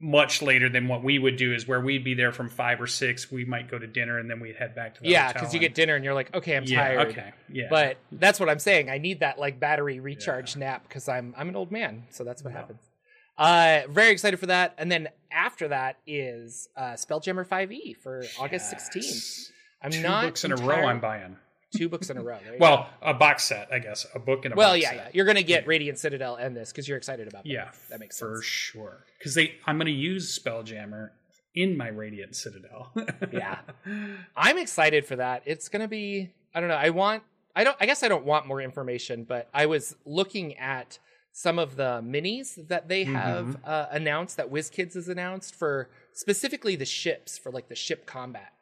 much 0.00 0.42
later 0.42 0.68
than 0.68 0.86
what 0.86 1.02
we 1.02 1.18
would 1.18 1.36
do 1.36 1.52
is 1.52 1.66
where 1.66 1.80
we'd 1.80 2.04
be 2.04 2.14
there 2.14 2.30
from 2.30 2.48
five 2.48 2.80
or 2.80 2.86
six 2.86 3.32
we 3.32 3.44
might 3.44 3.68
go 3.68 3.76
to 3.78 3.86
dinner 3.88 4.16
and 4.18 4.30
then 4.30 4.38
we'd 4.38 4.54
head 4.54 4.72
back 4.74 4.94
to 4.94 5.02
the 5.02 5.08
yeah, 5.08 5.32
because 5.32 5.52
you 5.52 5.58
get 5.58 5.74
dinner 5.74 5.96
and 5.96 6.04
you're 6.04 6.14
like, 6.14 6.32
okay, 6.36 6.56
I'm 6.56 6.62
yeah, 6.64 6.84
tired. 6.86 7.08
okay 7.10 7.32
yeah 7.52 7.66
But 7.68 7.96
that's 8.12 8.38
what 8.38 8.48
I'm 8.48 8.60
saying. 8.60 8.88
I 8.90 8.98
need 8.98 9.20
that 9.20 9.40
like 9.40 9.58
battery 9.58 9.98
recharge 9.98 10.54
nap 10.56 10.84
because 10.86 11.08
I'm 11.08 11.34
I'm 11.36 11.48
an 11.48 11.56
old 11.56 11.72
man, 11.72 12.04
so 12.10 12.22
that's 12.22 12.44
what 12.44 12.52
Yeah. 12.52 12.60
happens. 12.60 12.80
Uh, 13.36 13.80
very 13.90 14.10
excited 14.10 14.38
for 14.38 14.46
that. 14.46 14.74
And 14.78 14.90
then 14.90 15.08
after 15.32 15.68
that 15.68 15.96
is 16.06 16.68
uh, 16.76 16.92
Spelljammer 16.92 17.46
5e 17.46 17.96
for 17.96 18.24
August 18.38 18.72
16th. 18.72 19.50
I'm 19.82 19.90
two 19.92 20.02
not 20.02 20.24
books 20.24 20.44
in 20.44 20.50
a 20.52 20.56
row 20.56 20.86
i'm 20.86 20.98
buying 21.00 21.36
two 21.76 21.88
books 21.88 22.08
in 22.10 22.16
a 22.16 22.22
row. 22.22 22.38
Well 22.58 22.88
a 23.02 23.12
box 23.14 23.44
set 23.44 23.68
i 23.72 23.78
guess 23.78 24.06
a 24.14 24.18
book 24.18 24.44
and 24.44 24.54
a 24.54 24.56
well, 24.56 24.70
box 24.72 24.82
yeah, 24.82 24.88
set. 24.90 24.96
yeah. 24.96 25.08
You're 25.12 25.26
gonna 25.26 25.42
get 25.42 25.66
Radiant 25.66 25.98
Citadel 25.98 26.36
and 26.36 26.56
this 26.56 26.70
because 26.72 26.88
you're 26.88 26.96
excited 26.98 27.28
about 27.28 27.44
that. 27.44 27.50
yeah 27.50 27.70
that 27.90 28.00
makes 28.00 28.18
sense 28.18 28.30
for 28.38 28.42
sure 28.42 29.04
because 29.18 29.34
they 29.34 29.54
i'm 29.66 29.76
going 29.76 29.86
to 29.86 29.92
use 29.92 30.38
spelljammer 30.38 31.10
in 31.54 31.76
my 31.76 31.88
radiant 31.88 32.36
citadel 32.36 32.92
Yeah. 33.32 33.58
I'm 34.36 34.58
excited 34.58 35.04
for 35.06 35.16
that. 35.16 35.42
It's 35.46 35.68
gonna 35.68 35.88
be. 35.88 36.30
I 36.54 36.60
don't 36.60 36.68
know. 36.68 36.76
I 36.76 36.90
want. 36.90 37.22
I 37.56 37.64
don't. 37.64 37.76
I 37.80 37.86
guess 37.86 38.02
I 38.02 38.08
don't 38.08 38.24
want 38.24 38.46
more 38.46 38.60
information, 38.60 39.24
but 39.24 39.48
I 39.52 39.66
was 39.66 39.96
looking 40.04 40.56
at 40.58 40.98
some 41.32 41.58
of 41.58 41.76
the 41.76 42.00
minis 42.04 42.68
that 42.68 42.88
they 42.88 43.04
have 43.04 43.46
Mhm. 43.46 43.60
uh, 43.64 43.86
announced 43.90 44.36
that 44.36 44.50
WizKids 44.50 44.94
has 44.94 45.08
announced 45.08 45.54
for 45.54 45.88
specifically 46.12 46.76
the 46.76 46.84
ships 46.84 47.38
for 47.38 47.50
like 47.50 47.68
the 47.68 47.74
ship 47.74 48.06
combat, 48.06 48.52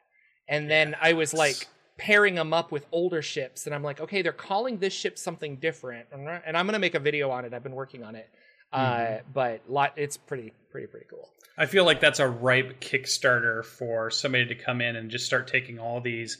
and 0.47 0.69
then 0.69 0.95
I 1.01 1.13
was 1.13 1.33
like 1.33 1.67
pairing 1.97 2.35
them 2.35 2.53
up 2.53 2.71
with 2.71 2.85
older 2.91 3.21
ships, 3.21 3.65
and 3.65 3.73
I'm 3.75 3.83
like, 3.83 3.99
okay, 3.99 4.21
they're 4.21 4.31
calling 4.31 4.77
this 4.77 4.93
ship 4.93 5.17
something 5.17 5.55
different, 5.57 6.07
and 6.11 6.57
I'm 6.57 6.65
gonna 6.65 6.79
make 6.79 6.95
a 6.95 6.99
video 6.99 7.29
on 7.31 7.45
it. 7.45 7.53
I've 7.53 7.63
been 7.63 7.75
working 7.75 8.03
on 8.03 8.15
it, 8.15 8.29
uh, 8.71 9.17
but 9.33 9.61
lot. 9.69 9.93
It's 9.97 10.17
pretty, 10.17 10.53
pretty, 10.71 10.87
pretty 10.87 11.07
cool. 11.09 11.29
I 11.57 11.65
feel 11.65 11.85
like 11.85 11.99
that's 11.99 12.19
a 12.19 12.27
ripe 12.27 12.79
Kickstarter 12.81 13.65
for 13.65 14.11
somebody 14.11 14.45
to 14.47 14.55
come 14.55 14.79
in 14.79 14.95
and 14.95 15.09
just 15.09 15.25
start 15.25 15.47
taking 15.47 15.79
all 15.79 16.01
these 16.01 16.37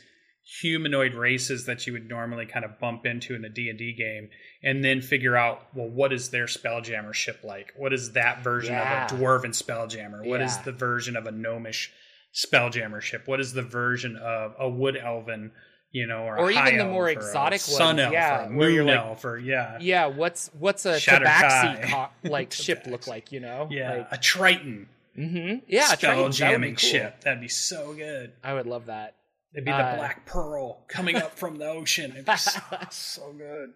humanoid 0.61 1.13
races 1.13 1.65
that 1.65 1.85
you 1.87 1.93
would 1.93 2.07
normally 2.07 2.45
kind 2.45 2.63
of 2.63 2.79
bump 2.79 3.05
into 3.05 3.35
in 3.35 3.43
a 3.43 3.49
D&D 3.49 3.93
game 3.97 4.29
and 4.63 4.81
then 4.81 5.01
figure 5.01 5.35
out 5.35 5.61
well 5.75 5.89
what 5.89 6.13
is 6.13 6.29
their 6.29 6.45
spelljammer 6.45 7.13
ship 7.13 7.41
like 7.43 7.73
what 7.75 7.91
is 7.91 8.13
that 8.13 8.43
version 8.45 8.73
Yeah. 8.73 9.05
of 9.07 9.11
a 9.11 9.15
dwarven 9.21 9.47
spelljammer 9.49 10.25
What 10.25 10.41
is 10.41 10.55
Yeah. 10.55 10.63
the 10.63 10.71
version 10.71 11.17
of 11.17 11.25
a 11.25 11.31
gnomish 11.33 11.91
spelljammer 12.33 13.01
ship 13.01 13.23
what 13.27 13.39
is 13.39 13.53
the 13.53 13.61
version 13.63 14.15
of 14.17 14.53
a 14.59 14.69
wood 14.69 14.95
elven 14.97 15.51
you 15.91 16.05
know 16.05 16.23
or, 16.23 16.37
Or 16.39 16.51
even 16.51 16.77
the 16.77 16.85
more 16.85 17.07
elf 17.09 17.17
or 17.17 17.19
a 17.19 17.25
exotic 17.25 17.59
sun 17.61 17.99
elf 17.99 18.13
yeah, 18.13 18.45
or 18.47 18.53
a 18.53 18.55
where 18.57 18.69
you're 18.69 18.83
moon 18.83 18.95
like- 18.95 19.05
elf 19.05 19.25
or 19.25 19.37
yeah 19.37 19.77
Yeah, 19.79 20.05
what's 20.07 20.49
what's 20.59 20.85
a 20.85 20.99
Shattered 20.99 21.27
tabaxi 21.27 21.89
co- 21.89 22.09
like 22.29 22.51
ship 22.53 22.83
look 22.87 23.07
like? 23.07 23.31
You 23.31 23.39
know? 23.39 23.67
yeah 23.71 23.93
Like, 23.99 24.07
a 24.11 24.17
triton 24.17 24.89
Mm-hmm. 25.17 25.65
Yeah, 25.67 25.85
spell 25.87 26.15
Tritons, 26.15 26.25
that 26.27 26.33
jamming 26.33 26.75
cool. 26.75 26.89
ship 26.89 27.21
that'd 27.21 27.41
be 27.41 27.47
so 27.47 27.93
good 27.93 28.33
I 28.43 28.53
would 28.53 28.67
love 28.67 28.85
that. 28.85 29.15
It'd 29.53 29.65
be 29.65 29.71
the 29.71 29.77
Uh, 29.77 29.95
black 29.95 30.27
pearl 30.27 30.83
coming 30.87 31.15
up 31.15 31.39
from 31.39 31.57
the 31.57 31.65
ocean. 31.79 32.11
It'd 32.11 32.25
be 32.25 32.35
so, 32.37 32.59
so 32.91 33.33
good. 33.33 33.71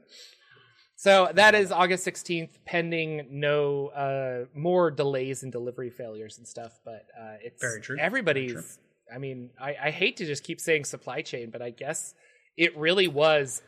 So 1.02 1.32
that 1.34 1.56
is 1.56 1.72
August 1.72 2.06
16th, 2.06 2.50
pending 2.64 3.26
no 3.32 3.88
uh, 3.88 4.46
more 4.56 4.92
delays 4.92 5.42
and 5.42 5.52
delivery 5.52 5.90
failures 5.90 6.38
and 6.38 6.48
stuff. 6.48 6.80
But 6.86 7.08
uh, 7.20 7.38
it's 7.42 7.60
Very 7.60 7.82
true. 7.82 7.98
Everybody's. 8.00 8.52
Very 8.52 8.62
true. 8.64 8.72
I 9.12 9.18
mean, 9.18 9.50
I, 9.60 9.76
I 9.86 9.90
hate 9.90 10.18
to 10.18 10.28
just 10.28 10.44
keep 10.44 10.62
saying 10.62 10.86
supply 10.86 11.24
chain, 11.24 11.50
but 11.50 11.60
I 11.60 11.72
guess 11.72 12.14
it 12.56 12.78
really 12.78 13.08
was. 13.08 13.64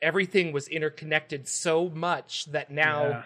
Everything 0.00 0.52
was 0.52 0.68
interconnected 0.68 1.46
so 1.46 1.90
much 1.90 2.46
that 2.52 2.70
now, 2.70 3.08
Yeah. 3.08 3.22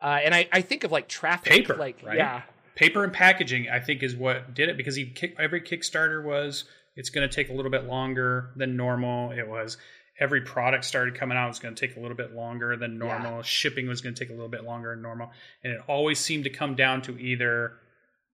uh, 0.00 0.20
and 0.24 0.34
I, 0.34 0.48
I 0.50 0.62
think 0.62 0.84
of 0.84 0.90
like 0.90 1.06
traffic, 1.06 1.52
Paper, 1.52 1.74
like 1.74 1.98
right? 2.02 2.16
yeah, 2.16 2.40
paper 2.74 3.04
and 3.04 3.12
packaging 3.12 3.68
I 3.70 3.80
think 3.80 4.02
is 4.02 4.16
what 4.16 4.54
did 4.54 4.70
it 4.70 4.78
because 4.78 4.96
he 4.96 5.10
kick, 5.10 5.36
every 5.38 5.60
Kickstarter 5.60 6.24
was 6.24 6.64
it's 6.96 7.10
going 7.10 7.28
to 7.28 7.34
take 7.34 7.50
a 7.50 7.52
little 7.52 7.70
bit 7.70 7.84
longer 7.84 8.52
than 8.56 8.78
normal. 8.78 9.30
It 9.32 9.46
was 9.46 9.76
every 10.20 10.40
product 10.42 10.84
started 10.84 11.14
coming 11.14 11.36
out 11.36 11.46
it 11.46 11.48
was 11.48 11.58
going 11.58 11.74
to 11.74 11.86
take 11.88 11.96
a 11.96 12.00
little 12.00 12.16
bit 12.16 12.34
longer 12.34 12.76
than 12.76 12.98
normal. 12.98 13.36
Yeah. 13.36 13.42
Shipping 13.42 13.88
was 13.88 14.00
going 14.00 14.14
to 14.14 14.18
take 14.24 14.30
a 14.30 14.34
little 14.34 14.48
bit 14.48 14.64
longer 14.64 14.90
than 14.94 15.02
normal, 15.02 15.30
and 15.62 15.72
it 15.72 15.80
always 15.88 16.18
seemed 16.18 16.44
to 16.44 16.50
come 16.50 16.74
down 16.76 17.02
to 17.02 17.18
either 17.18 17.72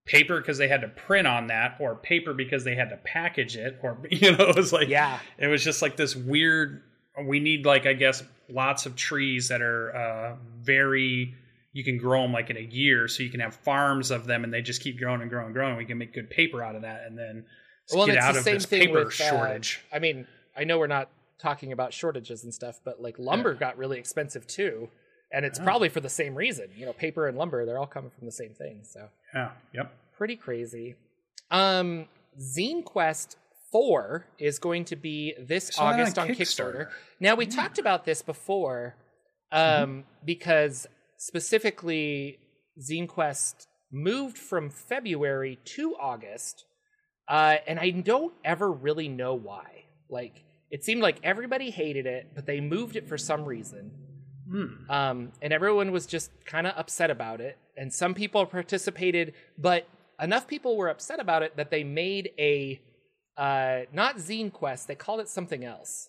paper 0.07 0.41
because 0.41 0.59
they 0.59 0.67
had 0.69 0.81
to 0.81 0.89
print 0.89 1.27
on 1.27 1.47
that 1.49 1.77
or 1.79 1.95
paper 1.95 2.33
because 2.35 2.65
they 2.65 2.75
had 2.75 2.89
to 2.91 2.97
package 3.05 3.57
it 3.57 3.79
or 3.83 3.99
you 4.11 4.33
know 4.37 4.49
it 4.49 4.57
was 4.57 4.73
like 4.73 4.89
Yeah. 4.89 5.19
it 5.39 5.47
was 5.47 5.63
just 5.63 5.83
like 5.83 5.97
this 5.97 6.17
weird 6.17 6.83
we 7.27 7.39
need 7.39 7.67
like 7.67 7.87
i 7.87 7.93
guess 7.93 8.23
lots 8.49 8.87
of 8.87 8.97
trees 8.97 9.49
that 9.49 9.61
are 9.61 9.95
uh, 9.95 10.37
very 10.63 11.35
you 11.75 11.85
can 11.85 11.99
grow 11.99 12.23
them 12.23 12.33
like 12.33 12.49
in 12.51 12.57
a 12.57 12.61
year 12.61 13.09
so 13.09 13.23
you 13.23 13.29
can 13.29 13.41
have 13.41 13.55
farms 13.55 14.11
of 14.11 14.27
them 14.27 14.43
and 14.43 14.53
they 14.53 14.63
just 14.63 14.83
keep 14.83 14.99
growing 14.99 15.21
and 15.21 15.31
growing 15.31 15.47
and 15.47 15.55
growing 15.55 15.77
we 15.77 15.85
can 15.85 15.99
make 15.99 16.15
good 16.15 16.31
paper 16.31 16.63
out 16.63 16.75
of 16.75 16.83
that 16.83 17.03
and 17.07 17.17
then 17.19 17.45
Well, 17.95 18.07
get 18.07 18.17
out 18.17 18.33
the 18.33 18.39
of 18.39 18.45
same 18.45 18.55
this 18.55 18.67
thing 18.67 18.81
paper 18.89 19.05
with, 19.05 19.21
uh, 19.21 19.31
shortage 19.31 19.81
I 19.93 19.99
mean, 19.99 20.27
I 20.57 20.65
know 20.65 20.79
we're 20.79 20.87
not 20.89 21.11
talking 21.41 21.73
about 21.73 21.93
shortages 21.93 22.45
and 22.45 22.53
stuff, 22.53 22.81
but 22.85 23.01
like 23.01 23.19
lumber 23.19 23.55
got 23.55 23.79
really 23.79 23.99
expensive 23.99 24.47
too, 24.47 24.89
and 25.33 25.45
it's 25.45 25.59
Oh. 25.61 25.65
probably 25.65 25.89
for 25.89 26.01
the 26.01 26.09
same 26.11 26.35
reason. 26.35 26.69
You 26.77 26.87
know, 26.87 26.93
paper 26.93 27.27
and 27.29 27.37
lumber, 27.39 27.65
they're 27.67 27.79
all 27.79 27.87
coming 27.87 28.11
from 28.11 28.27
the 28.27 28.33
same 28.33 28.55
thing. 28.55 28.83
So 28.85 29.09
yeah 29.35 29.53
yep 29.73 29.93
pretty 30.17 30.37
crazy. 30.37 30.97
Um, 31.51 32.07
Zine 32.39 32.85
Quest 32.85 33.37
Four 33.73 34.27
is 34.39 34.59
going 34.59 34.85
to 34.87 34.97
be 34.97 35.35
this 35.39 35.79
on 35.79 35.95
August 35.95 36.19
on 36.19 36.29
Kickstarter. 36.29 36.37
Kickstarter. 36.39 36.89
Now 37.21 37.35
we 37.37 37.47
talked 37.47 37.79
about 37.79 38.05
this 38.05 38.21
before, 38.23 38.97
um, 39.53 39.61
Mm-hmm. 39.61 40.01
because 40.25 40.87
specifically 41.17 42.39
Zine 42.81 43.09
Quest 43.09 43.67
moved 43.93 44.37
from 44.39 44.71
February 44.71 45.59
to 45.65 45.95
August, 46.01 46.65
uh, 47.29 47.57
and 47.67 47.79
I 47.81 47.91
don't 47.91 48.33
ever 48.45 48.71
really 48.71 49.09
know 49.09 49.35
why. 49.35 49.85
Like 50.09 50.43
it 50.71 50.85
seemed 50.85 51.03
like 51.03 51.19
everybody 51.23 51.71
hated 51.71 52.07
it, 52.07 52.29
but 52.35 52.47
they 52.47 52.61
moved 52.61 52.97
it 52.97 53.09
for 53.09 53.19
some 53.19 53.45
reason. 53.45 53.91
Hmm. 54.51 54.91
Um, 54.91 55.33
and 55.43 55.53
everyone 55.53 55.93
was 55.93 56.07
just 56.07 56.31
kind 56.45 56.67
of 56.67 56.75
upset 56.77 57.11
about 57.11 57.41
it. 57.41 57.59
And 57.77 57.93
some 57.93 58.15
people 58.15 58.45
participated, 58.47 59.35
but 59.59 59.87
enough 60.21 60.47
people 60.47 60.77
were 60.77 60.89
upset 60.89 61.21
about 61.21 61.43
it 61.43 61.57
that 61.57 61.71
they 61.71 61.85
made 61.85 62.31
a 62.39 62.81
uh, 63.37 63.81
not 63.93 64.17
Zine 64.17 64.53
Quest. 64.53 64.87
They 64.87 64.95
called 64.95 65.21
it 65.21 65.29
something 65.29 65.65
else. 65.65 66.09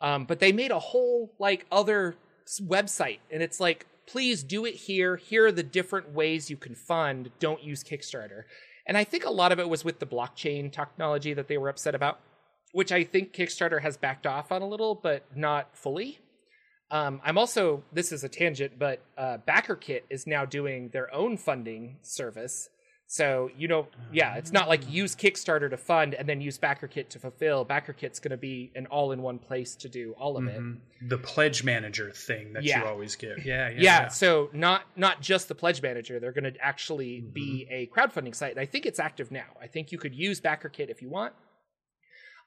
Um, 0.00 0.24
but 0.24 0.40
they 0.40 0.52
made 0.52 0.70
a 0.70 0.78
whole 0.78 1.34
like 1.38 1.64
other 1.72 2.16
website, 2.60 3.20
and 3.30 3.42
it's 3.42 3.60
like, 3.60 3.86
please 4.06 4.42
do 4.42 4.66
it 4.66 4.74
here. 4.74 5.16
Here 5.16 5.46
are 5.46 5.52
the 5.52 5.62
different 5.62 6.12
ways 6.12 6.50
you 6.50 6.56
can 6.56 6.74
fund. 6.74 7.30
Don't 7.40 7.62
use 7.62 7.82
Kickstarter. 7.82 8.42
And 8.86 8.96
I 8.96 9.04
think 9.04 9.24
a 9.24 9.30
lot 9.30 9.52
of 9.52 9.58
it 9.58 9.68
was 9.68 9.84
with 9.84 9.98
the 9.98 10.06
blockchain 10.06 10.70
technology 10.70 11.34
that 11.34 11.48
they 11.48 11.58
were 11.58 11.68
upset 11.68 11.94
about, 11.94 12.20
which 12.76 12.92
I 12.92 13.04
think 13.04 13.32
Kickstarter 13.32 13.80
has 13.80 13.96
backed 13.96 14.26
off 14.26 14.52
on 14.52 14.60
a 14.60 14.68
little, 14.68 14.94
but 14.94 15.24
not 15.34 15.74
fully. 15.74 16.18
Um, 16.90 17.22
I'm 17.24 17.38
also 17.38 17.82
this 17.90 18.12
is 18.12 18.22
a 18.22 18.28
tangent, 18.28 18.78
but 18.78 19.00
uh, 19.16 19.38
BackerKit 19.48 20.02
is 20.10 20.26
now 20.26 20.44
doing 20.44 20.90
their 20.90 21.12
own 21.12 21.38
funding 21.38 21.96
service. 22.02 22.68
So 23.08 23.50
you 23.56 23.66
know, 23.66 23.86
yeah, 24.12 24.34
it's 24.34 24.52
not 24.52 24.68
like 24.68 24.82
use 24.90 25.16
Kickstarter 25.16 25.70
to 25.70 25.76
fund 25.78 26.12
and 26.14 26.28
then 26.28 26.40
use 26.42 26.58
BackerKit 26.58 27.08
to 27.10 27.18
fulfill. 27.18 27.64
BackerKit's 27.64 28.18
going 28.20 28.32
to 28.32 28.36
be 28.36 28.72
an 28.74 28.86
all-in-one 28.86 29.38
place 29.38 29.74
to 29.76 29.88
do 29.88 30.14
all 30.18 30.36
of 30.36 30.46
it. 30.46 30.60
Mhm. 30.60 30.80
the 31.08 31.18
pledge 31.18 31.62
manager 31.64 32.10
thing 32.10 32.52
that 32.54 32.62
Yeah. 32.64 32.80
you 32.80 32.86
always 32.86 33.16
get 33.16 33.44
yeah 33.44 33.68
yeah, 33.70 33.80
Yeah, 33.88 34.08
so 34.08 34.50
not 34.52 34.82
not 34.96 35.22
just 35.22 35.48
the 35.48 35.54
pledge 35.54 35.80
manager. 35.80 36.20
They're 36.20 36.32
going 36.40 36.52
to 36.52 36.60
actually 36.60 37.20
Mm-hmm. 37.22 37.30
be 37.32 37.66
a 37.70 37.86
crowdfunding 37.86 38.34
site. 38.34 38.50
And 38.52 38.60
I 38.60 38.66
think 38.66 38.84
it's 38.84 38.98
active 39.00 39.30
now. 39.30 39.50
I 39.62 39.66
think 39.66 39.92
you 39.92 39.98
could 39.98 40.14
use 40.14 40.40
BackerKit 40.42 40.90
if 40.90 41.00
you 41.00 41.08
want. 41.08 41.32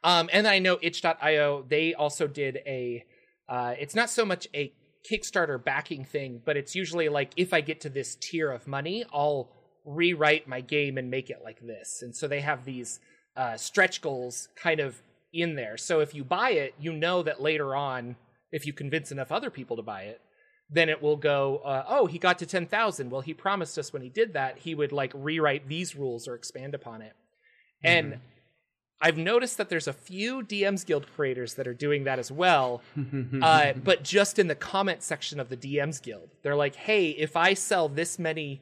Um, 0.03 0.29
and 0.31 0.47
I 0.47 0.59
know 0.59 0.79
itch.io, 0.81 1.65
they 1.67 1.93
also 1.93 2.27
did 2.27 2.59
a 2.65 3.03
uh, 3.47 3.73
it's 3.79 3.95
not 3.95 4.09
so 4.09 4.23
much 4.25 4.47
a 4.53 4.71
Kickstarter 5.09 5.63
backing 5.63 6.05
thing, 6.05 6.41
but 6.45 6.55
it's 6.55 6.75
usually 6.75 7.09
like 7.09 7.31
if 7.35 7.53
I 7.53 7.61
get 7.61 7.81
to 7.81 7.89
this 7.89 8.15
tier 8.15 8.51
of 8.51 8.67
money, 8.67 9.05
I'll 9.11 9.49
rewrite 9.85 10.47
my 10.47 10.61
game 10.61 10.97
and 10.97 11.09
make 11.09 11.29
it 11.29 11.39
like 11.43 11.59
this. 11.61 12.01
And 12.01 12.15
so 12.15 12.27
they 12.27 12.41
have 12.41 12.65
these 12.65 12.99
uh, 13.35 13.57
stretch 13.57 14.01
goals 14.01 14.49
kind 14.55 14.79
of 14.79 15.01
in 15.33 15.55
there. 15.55 15.77
So 15.77 15.99
if 16.01 16.13
you 16.13 16.23
buy 16.23 16.51
it, 16.51 16.75
you 16.79 16.93
know 16.93 17.23
that 17.23 17.41
later 17.41 17.75
on, 17.75 18.17
if 18.51 18.65
you 18.65 18.73
convince 18.73 19.11
enough 19.11 19.31
other 19.31 19.49
people 19.49 19.77
to 19.77 19.83
buy 19.83 20.03
it, 20.03 20.21
then 20.69 20.89
it 20.89 21.01
will 21.01 21.17
go, 21.17 21.57
uh, 21.65 21.83
oh, 21.87 22.05
he 22.05 22.19
got 22.19 22.37
to 22.39 22.45
10,000. 22.45 23.09
Well, 23.09 23.21
he 23.21 23.33
promised 23.33 23.77
us 23.79 23.91
when 23.91 24.03
he 24.03 24.09
did 24.09 24.33
that, 24.33 24.59
he 24.59 24.75
would 24.75 24.91
like 24.91 25.11
rewrite 25.15 25.67
these 25.67 25.95
rules 25.95 26.27
or 26.27 26.35
expand 26.35 26.75
upon 26.75 27.01
it. 27.01 27.13
And 27.83 28.19
I've 29.01 29.17
noticed 29.17 29.57
that 29.57 29.69
there's 29.69 29.87
a 29.87 29.93
few 29.93 30.41
DMs 30.43 30.85
Guild 30.85 31.07
creators 31.15 31.53
that 31.53 31.67
are 31.67 31.73
doing 31.73 32.03
that 32.03 32.19
as 32.19 32.31
well, 32.31 32.81
uh, 33.41 33.73
but 33.83 34.03
just 34.03 34.37
in 34.39 34.47
the 34.47 34.55
comment 34.55 35.03
section 35.03 35.39
of 35.39 35.47
the 35.49 35.55
DMs 35.57 36.01
Guild. 36.01 36.29
They're 36.43 36.55
like, 36.55 36.75
hey, 36.75 37.09
if 37.11 37.37
I 37.37 37.53
sell 37.53 37.87
this 37.87 38.19
many 38.19 38.61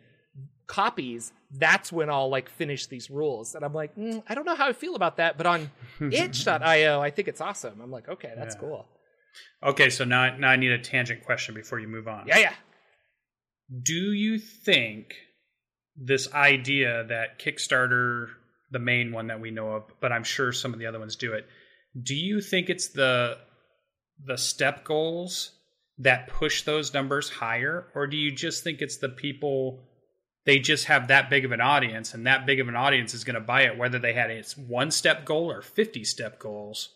copies, 0.67 1.32
that's 1.51 1.91
when 1.91 2.10
I'll 2.10 2.29
like 2.29 2.50
finish 2.50 2.86
these 2.86 3.10
rules. 3.10 3.56
And 3.56 3.63
I'm 3.65 3.74
like, 3.74 3.96
mm, 3.96 4.22
I 4.27 4.36
don't 4.36 4.46
know 4.46 4.56
how 4.56 4.67
I 4.67 4.74
feel 4.74 4.96
about 4.96 5.17
that, 5.17 5.38
but 5.38 5.48
on 5.48 5.72
itch.io, 6.12 7.01
I 7.01 7.10
think 7.10 7.27
it's 7.27 7.41
awesome. 7.41 7.79
I'm 7.82 7.89
like, 7.91 8.08
okay, 8.10 8.34
that's 8.38 8.53
Yeah. 8.56 8.62
cool. 8.62 8.86
okay 9.63 9.89
so 9.89 10.03
now, 10.03 10.36
now 10.38 10.50
i 10.50 10.56
need 10.56 10.72
a 10.72 10.79
tangent 10.79 11.24
question 11.24 11.53
before 11.53 11.79
you 11.79 11.88
move 11.88 12.08
on 12.08 12.27
Yeah, 12.27 12.39
yeah. 12.39 12.53
do 13.84 14.12
you 14.12 14.39
think 14.39 15.13
this 15.96 16.32
idea 16.34 17.06
that 17.10 17.39
Kickstarter, 17.39 18.27
the 18.72 18.80
main 18.80 19.12
one 19.12 19.28
that 19.28 19.40
we 19.40 19.52
know 19.52 19.72
of, 19.72 19.84
but 20.00 20.12
I'm 20.12 20.24
sure 20.24 20.52
some 20.52 20.74
of 20.74 20.80
the 20.80 20.86
other 20.86 21.00
ones 21.00 21.16
do 21.16 21.34
it, 21.34 21.48
do 22.02 22.16
you 22.16 22.42
think 22.42 22.70
it's 22.70 22.90
the 22.90 23.38
the 24.26 24.38
step 24.38 24.84
goals 24.84 25.52
that 26.00 26.28
push 26.28 26.64
those 26.64 26.94
numbers 26.94 27.30
higher, 27.30 27.88
or 27.96 28.08
do 28.08 28.18
you 28.18 28.32
just 28.32 28.64
think 28.64 28.82
it's 28.82 28.98
the 28.98 29.10
people 29.10 29.84
they 30.46 30.60
just 30.60 30.86
have 30.86 31.10
that 31.10 31.30
big 31.30 31.44
of 31.46 31.52
an 31.52 31.62
audience, 31.62 32.14
and 32.14 32.26
that 32.26 32.46
big 32.46 32.60
of 32.60 32.68
an 32.68 32.76
audience 32.76 33.14
is 33.14 33.24
going 33.24 33.36
to 33.36 33.42
buy 33.42 33.64
it, 33.64 33.78
whether 33.78 34.00
they 34.00 34.14
had 34.14 34.32
its 34.32 34.58
one 34.58 34.92
step 34.92 35.26
goal 35.26 35.52
or 35.52 35.62
fifty 35.62 36.04
step 36.04 36.40
goals? 36.40 36.90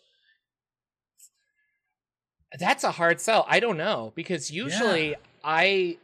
That's 2.60 2.84
a 2.84 2.92
hard 2.92 3.22
sell. 3.22 3.46
I 3.48 3.60
don't 3.60 3.78
know 3.78 4.12
because 4.16 4.52
usually 4.52 5.12
Yeah. 5.12 5.16
I 5.44 5.98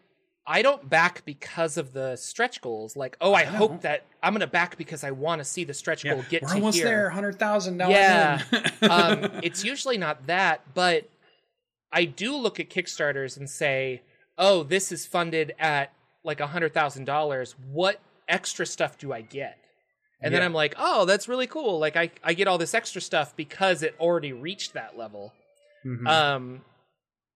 I 0.49 0.61
don't 0.61 0.89
back 0.89 1.25
because 1.25 1.75
of 1.75 1.91
the 1.91 2.15
stretch 2.15 2.61
goals. 2.61 2.95
Like, 2.95 3.17
oh, 3.19 3.33
I, 3.33 3.41
I 3.41 3.43
hope 3.43 3.81
that 3.81 4.05
I'm 4.23 4.31
going 4.31 4.39
to 4.39 4.47
back 4.47 4.77
because 4.77 5.03
I 5.03 5.11
want 5.11 5.39
to 5.39 5.45
see 5.45 5.65
the 5.65 5.73
stretch 5.73 6.05
goal 6.05 6.23
get 6.29 6.41
we're 6.41 6.47
to 6.47 6.53
almost 6.55 6.77
here. 6.77 6.85
there, 6.85 7.09
hundred 7.09 7.37
thousand 7.37 7.77
dollars. 7.77 7.95
Yeah. 7.97 8.41
um, 8.89 9.41
it's 9.43 9.65
usually 9.65 9.97
not 9.97 10.27
that, 10.27 10.61
but 10.73 11.09
I 11.91 12.05
do 12.05 12.35
look 12.35 12.61
at 12.61 12.69
Kickstarters 12.69 13.35
and 13.35 13.49
say, 13.49 14.03
"Oh, 14.37 14.63
this 14.63 14.91
is 14.93 15.05
funded 15.05 15.53
at 15.59 15.91
like 16.23 16.39
a 16.39 16.47
hundred 16.47 16.73
thousand 16.73 17.05
dollars. 17.05 17.55
What 17.69 17.99
extra 18.29 18.65
stuff 18.65 18.97
do 18.97 19.11
I 19.11 19.21
get?" 19.21 19.57
And 20.21 20.33
then 20.33 20.41
I'm 20.41 20.53
like, 20.53 20.75
"Oh, 20.79 21.03
that's 21.03 21.27
really 21.27 21.47
cool. 21.47 21.77
Like 21.77 21.97
I 21.97 22.09
I 22.23 22.33
get 22.33 22.47
all 22.47 22.57
this 22.57 22.73
extra 22.73 23.01
stuff 23.01 23.35
because 23.35 23.83
it 23.83 23.95
already 23.99 24.31
reached 24.31 24.73
that 24.73 24.97
level." 24.97 25.33
Mhm. 25.85 26.07
Um, 26.07 26.61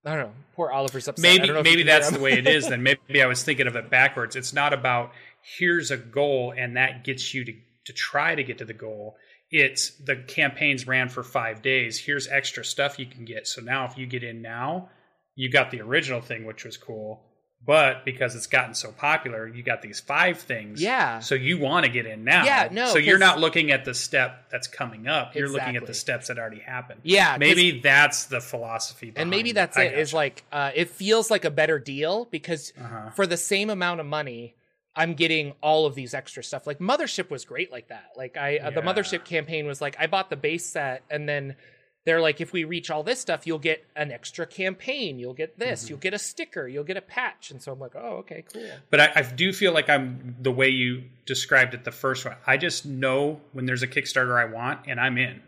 I 0.04 0.16
don't 0.16 0.26
know. 0.26 0.32
Poor 0.54 0.70
Oliver's 0.70 1.08
upset. 1.08 1.22
Maybe 1.22 1.62
maybe 1.62 1.82
that's 1.84 2.10
the 2.10 2.18
way 2.18 2.32
it 2.32 2.46
is 2.46 2.68
then. 2.68 2.82
Maybe 3.08 3.22
i 3.22 3.26
was 3.26 3.42
thinking 3.42 3.66
of 3.66 3.76
it 3.76 3.88
backwards. 3.88 4.34
It's 4.36 4.52
not 4.52 4.72
about 4.72 5.12
here's 5.42 5.90
a 5.90 5.96
goal 5.96 6.52
and 6.56 6.76
that 6.76 7.04
gets 7.04 7.32
you 7.32 7.44
to 7.44 7.52
to 7.84 7.92
try 7.92 8.34
to 8.34 8.42
get 8.42 8.58
to 8.58 8.64
the 8.64 8.72
goal. 8.72 9.16
It's 9.50 9.90
the 9.90 10.16
campaigns 10.16 10.86
ran 10.86 11.08
for 11.08 11.22
five 11.22 11.62
days. 11.62 11.98
Here's 11.98 12.26
extra 12.28 12.64
stuff 12.64 12.98
you 12.98 13.06
can 13.06 13.24
get. 13.24 13.46
So 13.46 13.60
now 13.60 13.84
if 13.84 13.96
you 13.96 14.06
get 14.06 14.24
in 14.24 14.42
now 14.42 14.88
you 15.34 15.48
got 15.50 15.70
the 15.70 15.80
original 15.80 16.20
thing 16.20 16.44
which 16.44 16.64
was 16.64 16.76
cool 16.76 17.22
but 17.64 18.04
because 18.04 18.34
it's 18.34 18.46
gotten 18.48 18.74
so 18.74 18.90
popular 18.90 19.46
you 19.46 19.62
got 19.62 19.82
these 19.82 20.00
five 20.00 20.38
things 20.38 20.82
Yeah. 20.82 21.20
so 21.20 21.34
you 21.34 21.58
want 21.58 21.86
to 21.86 21.90
get 21.92 22.06
in 22.06 22.24
now 22.24 22.44
Yeah, 22.44 22.68
no, 22.72 22.86
so 22.88 22.98
you're 22.98 23.18
not 23.18 23.38
looking 23.38 23.70
at 23.70 23.84
the 23.84 23.94
step 23.94 24.50
that's 24.50 24.66
coming 24.66 25.06
up 25.06 25.34
you're 25.34 25.48
looking 25.48 25.76
at 25.76 25.86
the 25.86 25.94
steps 25.94 26.28
that 26.28 26.38
already 26.38 26.58
happened 26.60 27.00
Yeah. 27.04 27.36
maybe 27.38 27.80
that's 27.80 28.24
the 28.26 28.40
philosophy 28.40 29.12
and 29.14 29.30
maybe 29.30 29.52
that's 29.52 29.76
I 29.76 29.84
it. 29.84 29.98
Is 29.98 30.12
like 30.12 30.44
uh, 30.52 30.70
it 30.74 30.90
feels 30.90 31.30
like 31.30 31.44
a 31.44 31.50
better 31.50 31.78
deal 31.78 32.24
because 32.26 32.72
Uh-huh. 32.80 33.10
for 33.10 33.26
the 33.26 33.36
same 33.36 33.70
amount 33.70 34.00
of 34.00 34.06
money, 34.06 34.54
I'm 34.94 35.14
getting 35.14 35.54
all 35.62 35.86
of 35.86 35.94
these 35.94 36.12
extra 36.14 36.42
stuff. 36.42 36.66
Like 36.66 36.78
Mothership 36.78 37.30
was 37.30 37.44
great 37.44 37.70
like 37.72 37.88
that. 37.88 38.10
Like 38.16 38.36
I, 38.36 38.58
uh, 38.58 38.70
the 38.70 38.82
Mothership 38.82 39.24
campaign 39.24 39.66
was 39.66 39.80
like 39.80 39.96
I 39.98 40.06
bought 40.06 40.28
the 40.30 40.36
base 40.36 40.66
set, 40.66 41.02
and 41.10 41.28
then 41.28 41.56
they're 42.04 42.20
like, 42.20 42.40
if 42.40 42.52
we 42.52 42.64
reach 42.64 42.90
all 42.90 43.02
this 43.02 43.20
stuff, 43.20 43.46
you'll 43.46 43.58
get 43.58 43.84
an 43.94 44.10
extra 44.10 44.44
campaign. 44.44 45.18
You'll 45.18 45.34
get 45.34 45.58
this. 45.58 45.82
Mm-hmm. 45.84 45.90
You'll 45.90 45.98
get 46.00 46.14
a 46.14 46.18
sticker. 46.18 46.66
You'll 46.66 46.84
get 46.84 46.96
a 46.96 47.02
patch. 47.02 47.50
And 47.50 47.62
so 47.62 47.72
I'm 47.72 47.78
like, 47.78 47.94
oh, 47.94 48.16
okay, 48.18 48.44
cool. 48.52 48.70
But 48.90 49.00
I, 49.00 49.12
I 49.16 49.22
do 49.22 49.52
feel 49.52 49.72
like 49.72 49.88
I'm 49.88 50.36
the 50.40 50.50
way 50.50 50.68
you 50.68 51.04
described 51.26 51.74
it 51.74 51.84
the 51.84 51.92
first 51.92 52.24
one. 52.24 52.36
I 52.46 52.56
just 52.56 52.84
know 52.84 53.40
when 53.52 53.66
there's 53.66 53.82
a 53.82 53.88
Kickstarter 53.88 54.40
I 54.40 54.52
want 54.52 54.80
and 54.86 54.98
I'm 54.98 55.16
in. 55.16 55.42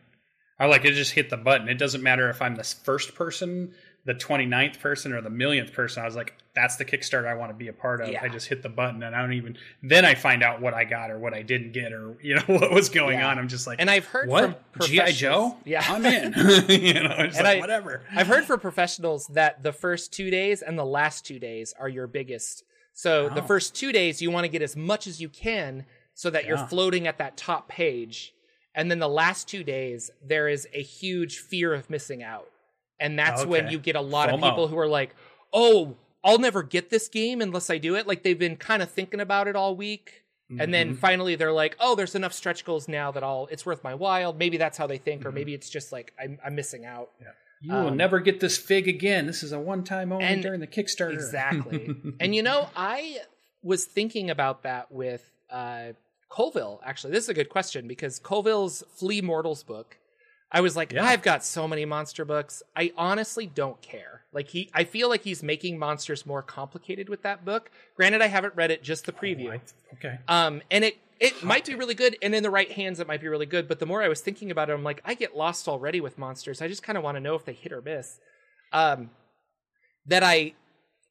I 0.59 0.67
like 0.67 0.85
it 0.85 0.93
just 0.93 1.13
hit 1.13 1.31
the 1.31 1.37
button. 1.37 1.69
It 1.69 1.79
doesn't 1.79 2.03
matter 2.03 2.31
if 2.31 2.41
I'm 2.41 2.55
the 2.55 2.63
first 2.63 3.17
person 3.17 3.75
the 4.07 4.15
29th 4.15 4.81
person 4.81 5.13
or 5.13 5.21
the 5.23 5.31
millionth 5.31 5.73
person, 5.73 6.03
I 6.03 6.07
was 6.07 6.15
like, 6.15 6.35
that's 6.55 6.77
the 6.77 6.85
Kickstarter 6.85 7.27
I 7.27 7.35
want 7.35 7.51
to 7.51 7.55
be 7.57 7.69
a 7.69 7.73
part 7.73 8.01
of. 8.03 8.09
Yeah. 8.11 8.23
I 8.23 8.29
just 8.29 8.47
hit 8.49 8.63
the 8.63 8.69
button 8.69 9.03
and 9.03 9.17
I 9.17 9.21
don't 9.23 9.33
even, 9.33 9.57
then 9.83 10.05
I 10.05 10.15
find 10.15 10.43
out 10.43 10.61
what 10.61 10.75
I 10.75 10.85
got 10.85 11.11
or 11.11 11.19
what 11.19 11.33
I 11.35 11.43
didn't 11.43 11.73
get 11.73 11.93
or, 11.93 12.17
you 12.23 12.35
know, 12.37 12.43
what 12.47 12.71
was 12.71 12.89
going 12.91 13.19
Yeah. 13.19 13.29
on. 13.31 13.39
I'm 13.39 13.49
just 13.49 13.67
like, 13.67 13.81
And 13.81 13.91
I've 13.91 14.05
heard 14.05 14.25
from 14.25 14.31
what? 14.31 14.81
G.I. 14.83 15.13
Joe? 15.13 15.57
Yeah. 15.65 15.83
I'm 15.89 16.05
in. 16.05 16.33
you 16.69 16.95
know, 16.95 17.11
And 17.11 17.33
like, 17.35 17.45
I- 17.45 17.61
whatever. 17.61 18.03
I've 18.15 18.27
heard 18.27 18.45
from 18.45 18.61
professionals 18.61 19.27
that 19.29 19.63
the 19.63 19.73
first 19.73 20.13
two 20.13 20.31
days 20.31 20.61
and 20.63 20.79
the 20.79 20.85
last 20.85 21.25
two 21.27 21.39
days 21.39 21.73
are 21.79 21.89
your 21.89 22.07
biggest. 22.07 22.63
So 22.93 23.29
the 23.29 23.43
first 23.43 23.75
two 23.75 23.91
days, 23.91 24.23
you 24.23 24.31
want 24.31 24.45
to 24.45 24.49
get 24.49 24.63
as 24.63 24.77
much 24.77 25.07
as 25.09 25.21
you 25.21 25.29
can 25.29 25.85
so 26.15 26.31
that 26.31 26.45
you're 26.45 26.59
floating 26.69 27.09
at 27.09 27.19
that 27.19 27.37
top 27.37 27.69
page. 27.69 28.33
And 28.77 28.89
then 28.91 29.01
the 29.01 29.09
last 29.09 29.49
two 29.49 29.65
days, 29.65 30.11
there 30.25 30.49
is 30.49 30.69
a 30.73 30.83
huge 30.83 31.39
fear 31.39 31.75
of 31.75 31.91
missing 31.91 32.23
out. 32.23 32.47
And 33.01 33.19
that's 33.19 33.45
when 33.45 33.69
you 33.69 33.79
get 33.79 33.97
a 33.97 34.01
lot 34.01 34.31
of 34.31 34.41
people 34.41 34.69
who 34.69 34.79
are 34.79 34.87
like, 34.89 35.15
oh, 35.53 35.97
I'll 36.23 36.39
never 36.39 36.63
get 36.63 36.91
this 36.91 37.09
game 37.09 37.41
unless 37.41 37.69
I 37.71 37.79
do 37.79 37.97
it. 37.97 38.07
Like 38.07 38.23
they've 38.23 38.39
been 38.39 38.57
kind 38.57 38.83
of 38.83 38.91
thinking 38.91 39.21
about 39.21 39.49
it 39.49 39.57
all 39.57 39.77
week. 39.77 40.23
And 40.59 40.73
then 40.73 40.95
Mhm. 40.95 40.99
finally 40.99 41.35
they're 41.35 41.53
like, 41.53 41.75
oh, 41.81 41.95
there's 41.97 42.15
enough 42.15 42.33
stretch 42.33 42.65
goals 42.65 42.87
now 42.87 43.11
that 43.11 43.25
I'll, 43.25 43.49
it's 43.51 43.67
worth 43.67 43.83
my 43.83 43.95
while. 43.95 44.33
Maybe 44.33 44.57
that's 44.57 44.79
how 44.79 44.87
they 44.87 44.99
think, 44.99 45.25
or 45.27 45.31
Mhm. 45.31 45.35
maybe 45.35 45.55
it's 45.55 45.69
just 45.69 45.91
like, 45.91 46.13
I'm, 46.23 46.39
I'm 46.45 46.55
missing 46.55 46.85
out. 46.85 47.11
you 47.61 47.73
will 47.73 47.89
um, 47.89 47.97
never 47.97 48.21
get 48.21 48.41
this 48.41 48.57
fig 48.59 48.87
again. 48.87 49.27
This 49.27 49.43
is 49.43 49.53
a 49.53 49.59
one 49.59 49.83
time 49.85 50.13
only 50.13 50.41
during 50.43 50.61
the 50.61 50.67
Kickstarter. 50.67 51.15
Exactly. 51.15 51.91
and 52.21 52.35
you 52.35 52.43
know, 52.43 52.69
I 52.77 53.19
was 53.63 53.85
thinking 53.87 54.31
about 54.31 54.63
that 54.65 54.93
with 54.93 55.29
uh, 55.51 55.93
Colville. 56.29 56.81
Actually, 56.85 57.13
this 57.15 57.25
is 57.25 57.31
a 57.31 57.35
good 57.35 57.49
question 57.49 57.89
because 57.89 58.19
Colville's 58.19 58.85
Flee 58.95 59.23
Mortals 59.23 59.63
book. 59.65 59.97
I 60.55 60.61
was 60.63 60.77
like, 60.77 60.93
Yeah. 60.93 61.05
I've 61.05 61.21
got 61.23 61.45
so 61.45 61.69
many 61.69 61.85
monster 61.85 62.25
books. 62.25 62.63
I 62.75 62.93
honestly 62.97 63.47
don't 63.47 63.81
care. 63.83 64.23
Like 64.33 64.49
he, 64.49 64.71
I 64.73 64.85
feel 64.85 65.09
like 65.09 65.23
he's 65.23 65.43
making 65.43 65.79
monsters 65.79 66.25
more 66.25 66.43
complicated 66.43 67.09
with 67.09 67.23
that 67.23 67.45
book. 67.45 67.71
Granted, 67.97 68.23
I 68.23 68.29
haven't 68.29 68.55
read 68.55 68.71
it, 68.71 68.83
just 68.83 69.05
the 69.05 69.13
preview. 69.13 69.49
Oh, 69.49 69.53
I- 69.53 69.95
okay. 69.95 70.19
Um, 70.29 70.63
and 70.71 70.85
it 70.85 70.97
it 71.21 71.45
might 71.45 71.65
be 71.65 71.75
really 71.77 71.95
good, 71.95 72.17
and 72.23 72.35
in 72.35 72.43
the 72.43 72.51
right 72.51 72.71
hands, 72.73 72.99
it 73.01 73.07
might 73.07 73.21
be 73.21 73.29
really 73.29 73.47
good. 73.47 73.69
But 73.69 73.79
the 73.79 73.87
more 73.87 74.03
I 74.03 74.09
was 74.09 74.21
thinking 74.21 74.51
about 74.51 74.69
it, 74.69 74.73
I'm 74.75 74.83
like, 74.83 75.01
I 75.05 75.15
get 75.15 75.37
lost 75.37 75.69
already 75.69 76.01
with 76.01 76.19
monsters. 76.19 76.61
I 76.63 76.67
just 76.69 76.83
kind 76.83 76.99
of 76.99 77.05
want 77.05 77.17
to 77.17 77.21
know 77.21 77.35
if 77.37 77.45
they 77.45 77.53
hit 77.53 77.73
or 77.73 77.81
miss. 77.83 78.19
Um, 78.73 79.11
that 80.07 80.23
I 80.25 80.55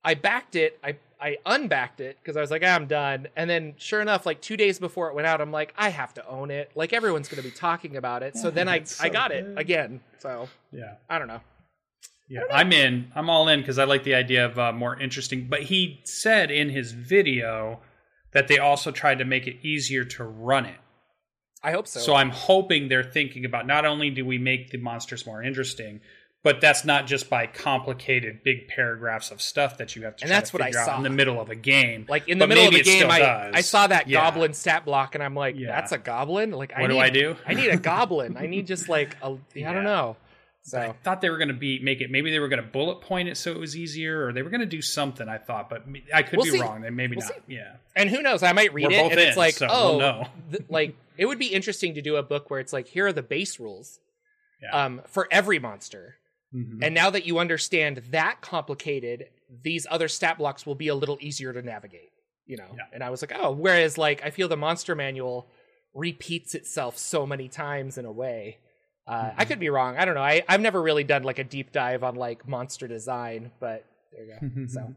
I 0.03 0.13
backed 0.15 0.55
it. 0.55 0.77
I 0.83 0.97
I 1.23 1.37
unbacked 1.45 2.01
it 2.01 2.17
because 2.21 2.35
I 2.35 2.41
was 2.41 2.51
like, 2.51 2.63
"Ah, 2.65 2.75
I'm 2.75 2.85
done. 2.85 3.27
And 3.37 3.49
then, 3.49 3.75
sure 3.77 4.01
enough, 4.01 4.25
like 4.25 4.41
two 4.41 4.57
days 4.57 4.77
before 4.77 5.07
it 5.07 5.15
went 5.15 5.25
out, 5.25 5.39
I'm 5.39 5.51
like, 5.51 5.73
I 5.77 5.87
have 5.87 6.13
to 6.15 6.27
own 6.27 6.51
it. 6.51 6.71
Like 6.75 6.91
everyone's 6.91 7.29
going 7.29 7.41
to 7.41 7.47
be 7.49 7.55
talking 7.55 7.95
about 7.95 8.23
it. 8.23 8.35
so 8.35 8.51
then 8.51 8.67
I 8.67 8.77
it's 8.77 8.99
I 8.99 9.07
so 9.07 9.13
got 9.13 9.31
it 9.31 9.57
again. 9.57 10.01
So 10.19 10.49
Yeah. 10.71 10.95
I 11.09 11.19
don't 11.19 11.29
know. 11.29 11.39
Yeah, 12.27 12.41
I'm 12.51 12.71
in. 12.71 13.11
I'm 13.15 13.29
all 13.29 13.47
in 13.47 13.59
because 13.59 13.77
I 13.77 13.83
like 13.83 14.03
the 14.03 14.15
idea 14.15 14.45
of 14.45 14.57
uh, 14.57 14.71
more 14.73 14.99
interesting. 14.99 15.47
But 15.49 15.63
he 15.63 16.01
said 16.03 16.51
in 16.51 16.69
his 16.69 16.91
video 16.91 17.79
that 18.31 18.47
they 18.47 18.57
also 18.57 18.91
tried 18.91 19.19
to 19.19 19.25
make 19.25 19.47
it 19.47 19.57
easier 19.61 20.03
to 20.03 20.23
run 20.23 20.65
it. 20.65 20.79
I 21.61 21.71
hope 21.71 21.87
so. 21.87 21.99
So, 22.01 22.15
I'm 22.15 22.31
hoping 22.31 22.89
they're 22.89 23.03
thinking 23.03 23.45
about 23.45 23.65
not 23.65 23.85
only 23.85 24.09
do 24.09 24.25
we 24.25 24.37
make 24.37 24.71
the 24.71 24.77
monsters 24.77 25.25
more 25.25 25.41
interesting, 25.41 26.01
but 26.43 26.59
that's 26.61 26.83
not 26.85 27.07
just 27.07 27.29
by 27.29 27.47
complicated 27.47 28.43
big 28.43 28.67
paragraphs 28.67 29.31
of 29.31 29.41
stuff 29.41 29.77
that 29.77 29.95
you 29.95 30.03
have 30.03 30.15
to 30.17 30.23
And 30.23 30.31
that's 30.31 30.49
to 30.51 30.57
what 30.57 30.61
I 30.61 30.71
saw. 30.71 30.97
in 30.97 31.03
the 31.03 31.09
middle 31.09 31.39
of 31.41 31.49
a 31.49 31.55
game. 31.55 32.05
like 32.09 32.27
in 32.27 32.37
the 32.37 32.43
But 32.43 32.49
middle 32.49 32.67
of 32.67 32.73
the 32.73 32.83
game, 32.83 33.09
I 33.09 33.19
does. 33.19 33.55
I 33.55 33.61
saw 33.61 33.87
that 33.87 34.07
Yeah. 34.09 34.21
goblin 34.21 34.53
stat 34.53 34.85
block, 34.85 35.15
and 35.15 35.23
I'm 35.23 35.35
like, 35.35 35.55
Yeah. 35.57 35.67
that's 35.67 35.91
a 35.93 35.97
goblin. 35.97 36.51
Like 36.51 36.73
I 36.75 36.81
What 36.81 36.87
do 36.89 36.93
need, 36.95 36.99
I 37.01 37.09
do? 37.09 37.35
I 37.47 37.53
need 37.53 37.69
a 37.69 37.77
goblin. 37.91 38.37
I 38.37 38.45
need 38.47 38.67
just 38.67 38.89
like 38.89 39.15
a. 39.21 39.27
I 39.31 39.37
Yeah. 39.55 39.73
don't 39.73 39.83
know. 39.85 40.17
So 40.65 40.79
I 40.79 40.93
thought 41.03 41.19
they 41.19 41.29
were 41.29 41.37
going 41.37 41.49
to 41.49 41.53
be 41.53 41.79
make 41.79 41.99
it. 41.99 42.09
Maybe 42.09 42.31
they 42.31 42.39
were 42.39 42.47
going 42.47 42.61
to 42.61 42.67
bullet 42.69 43.01
point 43.01 43.27
it 43.27 43.35
so 43.35 43.51
it 43.51 43.57
was 43.57 43.75
easier, 43.75 44.25
or 44.27 44.31
they 44.31 44.41
were 44.43 44.49
going 44.49 44.61
to 44.61 44.65
do 44.65 44.81
something. 44.81 45.27
I 45.27 45.37
thought, 45.37 45.69
but 45.69 45.83
I 46.13 46.23
could 46.23 46.37
We'll 46.37 46.45
be 46.45 46.51
see. 46.51 46.61
wrong. 46.61 46.79
They 46.81 46.89
maybe 46.89 47.17
We'll 47.17 47.25
not. 47.25 47.35
see. 47.35 47.53
Yeah. 47.55 47.73
and 47.97 48.09
who 48.09 48.21
knows? 48.21 48.43
I 48.43 48.53
might 48.53 48.73
read 48.73 48.87
We're 48.87 48.91
it, 48.93 49.11
and 49.11 49.19
it's 49.19 49.35
like, 49.37 49.55
so 49.55 49.67
oh, 49.69 49.97
we'll 49.97 50.27
th- 50.51 50.63
like 50.69 50.95
it 51.17 51.25
would 51.25 51.37
be 51.39 51.47
interesting 51.47 51.95
to 51.95 52.01
do 52.01 52.15
a 52.15 52.23
book 52.23 52.49
where 52.49 52.59
it's 52.61 52.71
like, 52.73 52.87
here 52.87 53.07
are 53.07 53.11
the 53.13 53.21
base 53.23 53.59
rules, 53.59 53.99
um, 54.71 55.01
for 55.07 55.27
every 55.31 55.59
monster. 55.59 56.15
Mhm. 56.53 56.79
And 56.83 56.93
now 56.93 57.09
that 57.09 57.25
you 57.25 57.39
understand 57.39 57.97
that 58.11 58.41
complicated, 58.41 59.29
these 59.63 59.87
other 59.89 60.07
stat 60.07 60.37
blocks 60.37 60.65
will 60.65 60.75
be 60.75 60.87
a 60.87 60.95
little 60.95 61.17
easier 61.21 61.53
to 61.53 61.61
navigate. 61.61 62.11
You 62.45 62.57
know, 62.57 62.75
Yeah. 62.77 62.83
and 62.93 63.03
I 63.03 63.09
was 63.09 63.21
like, 63.21 63.31
oh, 63.35 63.51
whereas 63.51 63.97
like 63.97 64.23
I 64.23 64.29
feel 64.29 64.47
the 64.47 64.57
monster 64.57 64.95
manual 64.95 65.49
repeats 65.93 66.55
itself 66.55 66.97
so 66.97 67.25
many 67.25 67.47
times 67.47 67.97
in 67.97 68.05
a 68.05 68.11
way. 68.11 68.57
Uh, 69.07 69.31
I 69.37 69.45
Mhm. 69.45 69.47
could 69.47 69.59
be 69.59 69.69
wrong. 69.69 69.97
I 69.97 70.05
don't 70.05 70.15
know. 70.15 70.21
I, 70.21 70.43
I've 70.47 70.61
never 70.61 70.81
really 70.81 71.03
done 71.03 71.23
like 71.23 71.39
a 71.39 71.43
deep 71.43 71.71
dive 71.71 72.03
on 72.03 72.15
like 72.15 72.47
monster 72.47 72.87
design, 72.87 73.51
but 73.59 73.85
there 74.11 74.23
you 74.25 74.33
go. 74.55 74.67
so 74.67 74.93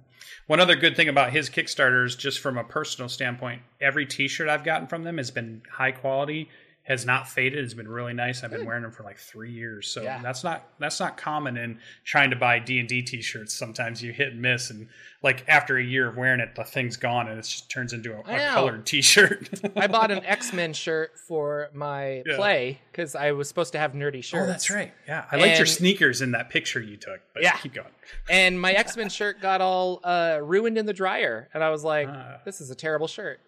One 0.47 0.61
other 0.61 0.75
good 0.77 0.97
thing 0.97 1.09
about 1.09 1.33
his 1.33 1.49
Kickstarters, 1.51 2.17
just 2.19 2.41
from 2.41 2.57
a 2.59 2.65
personal 2.65 3.09
standpoint, 3.09 3.63
every 3.81 4.07
T-shirt 4.07 4.49
I've 4.49 4.65
gotten 4.65 4.87
from 4.89 5.05
them 5.05 5.19
has 5.19 5.31
been 5.31 5.63
high 5.71 5.93
quality, 5.93 6.49
has 6.87 7.05
not 7.05 7.29
faded. 7.29 7.65
It's 7.65 7.75
been 7.75 7.89
really 7.89 8.13
nice. 8.15 8.45
I've 8.45 8.53
been 8.53 8.65
wearing 8.65 8.83
them 8.83 8.93
for 8.93 9.03
like 9.03 9.19
three 9.19 9.51
years, 9.51 9.89
so 9.89 10.03
Yeah. 10.03 10.21
that's 10.23 10.45
not 10.45 10.69
that's 10.79 11.01
not 11.01 11.17
common 11.17 11.57
in 11.57 11.81
trying 12.05 12.31
to 12.31 12.37
buy 12.37 12.61
D 12.61 12.79
and 12.79 12.89
D 12.89 13.03
T-shirts. 13.03 13.53
Sometimes 13.55 14.03
you 14.03 14.13
hit 14.13 14.33
and 14.33 14.41
miss, 14.41 14.71
and 14.71 14.89
like 15.23 15.45
after 15.49 15.77
a 15.79 15.83
year 15.83 16.09
of 16.09 16.17
wearing 16.17 16.39
it, 16.39 16.55
the 16.55 16.63
thing's 16.63 16.97
gone 16.97 17.27
and 17.29 17.39
it 17.41 17.43
just 17.43 17.69
turns 17.69 17.93
into 17.93 18.13
a, 18.13 18.17
know. 18.37 18.49
colored 18.55 18.87
T-shirt. 18.87 19.49
I 19.77 19.89
bought 19.89 20.13
an 20.13 20.25
X 20.25 20.53
Men 20.53 20.73
shirt 20.73 21.19
for 21.27 21.71
my 21.75 22.23
Yeah. 22.25 22.37
play 22.37 22.81
because 22.93 23.17
I 23.17 23.33
was 23.33 23.49
supposed 23.49 23.73
to 23.73 23.79
have 23.81 23.93
nerdy 23.93 24.23
shirts. 24.23 24.45
Oh, 24.45 24.47
that's 24.47 24.71
right. 24.71 24.93
Yeah, 25.09 25.25
I 25.33 25.37
liked 25.37 25.57
your 25.59 25.67
sneakers 25.67 26.23
in 26.23 26.31
that 26.33 26.51
picture 26.51 26.81
you 26.81 26.97
took. 26.97 27.21
But 27.35 27.43
Yeah. 27.43 27.57
keep 27.57 27.75
going. 27.75 27.89
And 28.31 28.61
my 28.61 28.73
X 28.73 28.97
Men 28.97 29.09
shirt 29.09 29.41
got 29.43 29.61
all 29.61 29.99
uh, 30.05 30.39
ruined 30.41 30.79
in 30.79 30.87
the 30.87 30.93
dryer, 30.93 31.49
and 31.53 31.65
I 31.65 31.71
was 31.71 31.83
like, 31.83 32.09
Ah. 32.09 32.39
"This 32.45 32.61
is 32.61 32.71
a 32.71 32.75
terrible 32.77 33.09
shirt. 33.09 33.41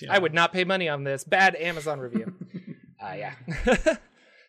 Yeah. 0.00 0.12
I 0.12 0.18
would 0.18 0.34
not 0.34 0.52
pay 0.52 0.64
money 0.64 0.88
on 0.88 1.04
this. 1.04 1.24
Bad 1.24 1.56
Amazon 1.56 2.00
review." 2.00 2.34
uh, 3.02 3.14
yeah. 3.16 3.34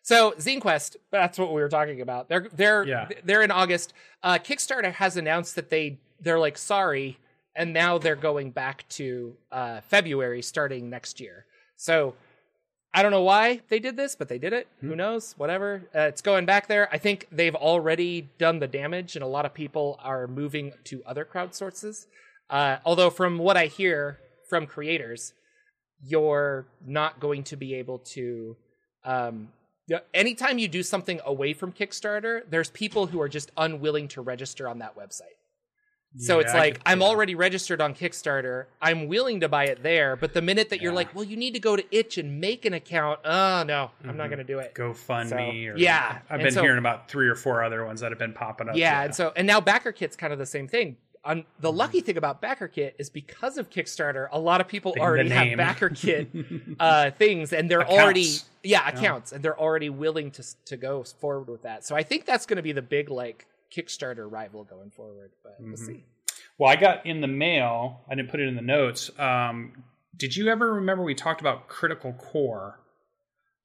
so 0.02 0.32
Zine 0.32 0.60
Quest, 0.60 0.96
that's 1.10 1.38
what 1.38 1.52
we 1.52 1.60
were 1.60 1.68
talking 1.68 2.00
about. 2.00 2.28
They're 2.28 2.48
they're 2.52 2.84
Yeah. 2.86 3.08
they're 3.24 3.42
in 3.42 3.50
August. 3.50 3.92
Uh, 4.22 4.38
Kickstarter 4.38 4.92
has 4.92 5.16
announced 5.16 5.54
that 5.56 5.70
they 5.70 5.98
they're 6.20 6.38
like 6.38 6.56
sorry, 6.58 7.18
and 7.54 7.72
now 7.72 7.98
they're 7.98 8.16
going 8.16 8.50
back 8.50 8.88
to 8.90 9.34
uh, 9.50 9.80
February 9.82 10.42
starting 10.42 10.88
next 10.90 11.20
year. 11.20 11.46
So 11.76 12.14
I 12.94 13.02
don't 13.02 13.10
know 13.10 13.22
why 13.22 13.62
they 13.68 13.78
did 13.78 13.96
this, 13.96 14.14
but 14.14 14.28
they 14.28 14.38
did 14.38 14.52
it. 14.52 14.68
Hmm. 14.80 14.88
Who 14.88 14.96
knows? 14.96 15.34
Whatever. 15.38 15.88
Uh, 15.94 16.00
it's 16.02 16.20
going 16.22 16.46
back 16.46 16.66
there. 16.68 16.88
I 16.92 16.98
think 16.98 17.26
they've 17.32 17.54
already 17.54 18.28
done 18.38 18.58
the 18.58 18.66
damage, 18.68 19.16
and 19.16 19.22
a 19.22 19.28
lot 19.28 19.46
of 19.46 19.54
people 19.54 19.98
are 20.02 20.26
moving 20.26 20.72
to 20.84 21.02
other 21.04 21.24
crowd 21.24 21.54
sources. 21.54 22.06
Uh, 22.50 22.76
although, 22.84 23.08
from 23.08 23.38
what 23.38 23.56
I 23.56 23.66
hear 23.66 24.18
from 24.52 24.66
creators, 24.66 25.32
you're 26.04 26.66
not 26.86 27.20
going 27.20 27.42
to 27.44 27.56
be 27.56 27.72
able 27.76 27.98
to. 28.00 28.54
Um, 29.02 29.48
anytime 30.12 30.58
you 30.58 30.68
do 30.68 30.82
something 30.82 31.22
away 31.24 31.54
from 31.54 31.72
Kickstarter, 31.72 32.42
there's 32.50 32.68
people 32.68 33.06
who 33.06 33.18
are 33.22 33.30
just 33.30 33.50
unwilling 33.56 34.08
to 34.08 34.20
register 34.20 34.68
on 34.68 34.80
that 34.80 34.94
website. 34.94 35.38
So 36.18 36.34
Yeah, 36.38 36.44
it's 36.44 36.52
like 36.54 36.78
I'm 36.84 37.00
yeah. 37.00 37.06
already 37.06 37.34
registered 37.34 37.80
on 37.80 37.94
Kickstarter. 37.94 38.66
I'm 38.82 39.08
willing 39.08 39.40
to 39.40 39.48
buy 39.48 39.64
it 39.68 39.82
there, 39.82 40.14
but 40.16 40.34
the 40.34 40.42
minute 40.42 40.68
that 40.68 40.82
you're 40.82 40.92
like, 40.92 41.14
"Well, 41.14 41.24
you 41.24 41.38
need 41.38 41.54
to 41.54 41.60
go 41.60 41.74
to 41.76 41.84
Itch 41.90 42.18
and 42.18 42.38
make 42.38 42.66
an 42.66 42.74
account," 42.74 43.20
oh 43.24 43.62
no, 43.66 43.90
I'm 44.04 44.18
not 44.18 44.26
Mhm. 44.26 44.34
going 44.34 44.38
to 44.38 44.44
do 44.44 44.58
it. 44.58 44.74
GoFundMe. 44.74 45.28
So, 45.30 45.72
or, 45.72 45.78
yeah, 45.78 46.18
I've 46.28 46.40
and 46.40 46.42
been 46.42 46.52
so- 46.52 46.60
hearing 46.60 46.76
about 46.76 47.08
three 47.08 47.26
or 47.28 47.34
four 47.34 47.64
other 47.64 47.86
ones 47.86 48.02
that 48.02 48.12
have 48.12 48.18
been 48.18 48.34
popping 48.34 48.68
up. 48.68 48.76
yeah, 48.76 49.02
and 49.04 49.14
so 49.14 49.32
and 49.36 49.46
now 49.46 49.58
BackerKit's 49.62 50.14
kind 50.16 50.34
of 50.34 50.38
the 50.38 50.44
same 50.44 50.68
thing. 50.68 50.98
On 51.24 51.44
the 51.60 51.70
Mhm. 51.70 51.76
lucky 51.76 52.00
thing 52.00 52.16
about 52.16 52.42
BackerKit 52.42 52.94
is 52.98 53.08
because 53.08 53.56
of 53.56 53.70
Kickstarter, 53.70 54.28
a 54.32 54.40
lot 54.40 54.60
of 54.60 54.66
people 54.66 54.94
already 54.98 55.28
have 55.30 55.46
name. 55.46 55.58
BackerKit 55.58 56.76
uh, 56.80 57.10
things, 57.12 57.52
and 57.52 57.70
they're 57.70 57.80
Accounts. 57.82 58.02
already 58.02 58.26
yeah 58.64 58.88
accounts, 58.88 59.32
and 59.32 59.42
they're 59.44 59.58
already 59.58 59.88
willing 59.90 60.30
to 60.32 60.44
to 60.66 60.76
go 60.76 61.04
forward 61.04 61.48
with 61.48 61.62
that. 61.62 61.84
So 61.84 61.94
I 61.94 62.02
think 62.02 62.24
that's 62.24 62.44
going 62.46 62.56
to 62.56 62.62
be 62.62 62.72
the 62.72 62.82
big 62.82 63.08
like 63.08 63.46
Kickstarter 63.72 64.30
rival 64.30 64.64
going 64.64 64.90
forward. 64.90 65.30
But 65.44 65.56
we'll 65.60 65.74
Mhm. 65.74 65.78
see. 65.78 66.04
Well, 66.58 66.70
I 66.70 66.76
got 66.76 67.06
in 67.06 67.20
the 67.20 67.28
mail. 67.28 68.04
I 68.10 68.14
didn't 68.16 68.30
put 68.30 68.40
it 68.40 68.48
in 68.48 68.56
the 68.56 68.60
notes. 68.62 69.10
Um, 69.18 69.84
did 70.16 70.36
you 70.36 70.48
ever 70.48 70.74
remember 70.74 71.02
we 71.04 71.14
talked 71.14 71.40
about 71.40 71.68
Critical 71.68 72.12
Core? 72.14 72.80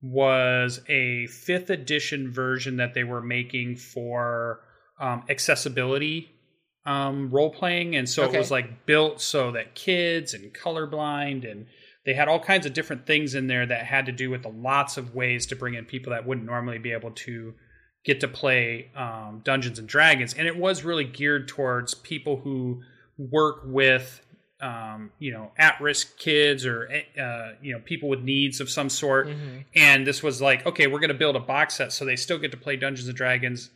Was 0.02 0.82
a 0.88 1.26
fifth 1.26 1.72
edition 1.72 2.32
version 2.32 2.78
that 2.78 2.94
they 2.94 3.04
were 3.04 3.22
making 3.22 3.78
for 3.78 4.62
um, 5.00 5.24
accessibility 5.28 6.37
um, 6.88 7.30
role 7.30 7.50
playing, 7.52 7.96
and 7.96 8.08
so 8.10 8.24
Okay. 8.24 8.36
it 8.36 8.40
was 8.40 8.50
like 8.50 8.86
built 8.86 9.20
so 9.22 9.52
that 9.52 9.76
kids 9.76 10.34
and 10.34 10.54
colorblind 10.54 11.50
and 11.50 11.66
they 12.06 12.14
had 12.14 12.30
all 12.30 12.40
kinds 12.40 12.66
of 12.66 12.72
different 12.74 13.06
things 13.06 13.36
in 13.36 13.48
there 13.48 13.66
that 13.66 13.86
had 13.86 14.06
to 14.06 14.14
do 14.14 14.30
with 14.30 14.46
lots 14.46 14.96
of 14.96 15.14
ways 15.14 15.46
to 15.48 15.56
bring 15.58 15.74
in 15.74 15.84
people 15.84 16.12
that 16.14 16.26
wouldn't 16.26 16.46
normally 16.48 16.78
be 16.78 16.94
able 16.94 17.12
to 17.12 17.54
get 18.06 18.22
to 18.22 18.28
play 18.30 18.90
um, 18.96 19.42
Dungeons 19.44 19.78
and 19.80 19.88
Dragons, 19.90 20.34
and 20.34 20.48
it 20.48 20.56
was 20.56 20.86
really 20.86 21.04
geared 21.04 21.50
towards 21.50 21.94
people 21.94 22.38
who 22.38 22.82
work 23.18 23.64
with 23.66 24.22
um, 24.62 25.12
you 25.20 25.32
know 25.32 25.52
at-risk 25.58 26.18
kids 26.18 26.66
or 26.66 26.90
uh, 27.22 27.52
you 27.62 27.74
know 27.74 27.80
people 27.84 28.08
with 28.10 28.22
needs 28.22 28.62
of 28.62 28.70
some 28.70 28.90
sort. 28.90 29.28
Mhm. 29.28 29.66
And 29.76 30.08
this 30.08 30.24
was 30.24 30.42
like, 30.42 30.66
okay, 30.66 30.88
we're 30.88 31.00
going 31.00 31.10
to 31.10 31.14
build 31.26 31.36
a 31.36 31.40
box 31.42 31.76
set 31.76 31.92
so 31.92 32.06
they 32.06 32.16
still 32.16 32.38
get 32.40 32.52
to 32.52 32.58
play 32.58 32.76
Dungeons 32.78 33.08
and 33.10 33.18
Dragons 33.18 33.70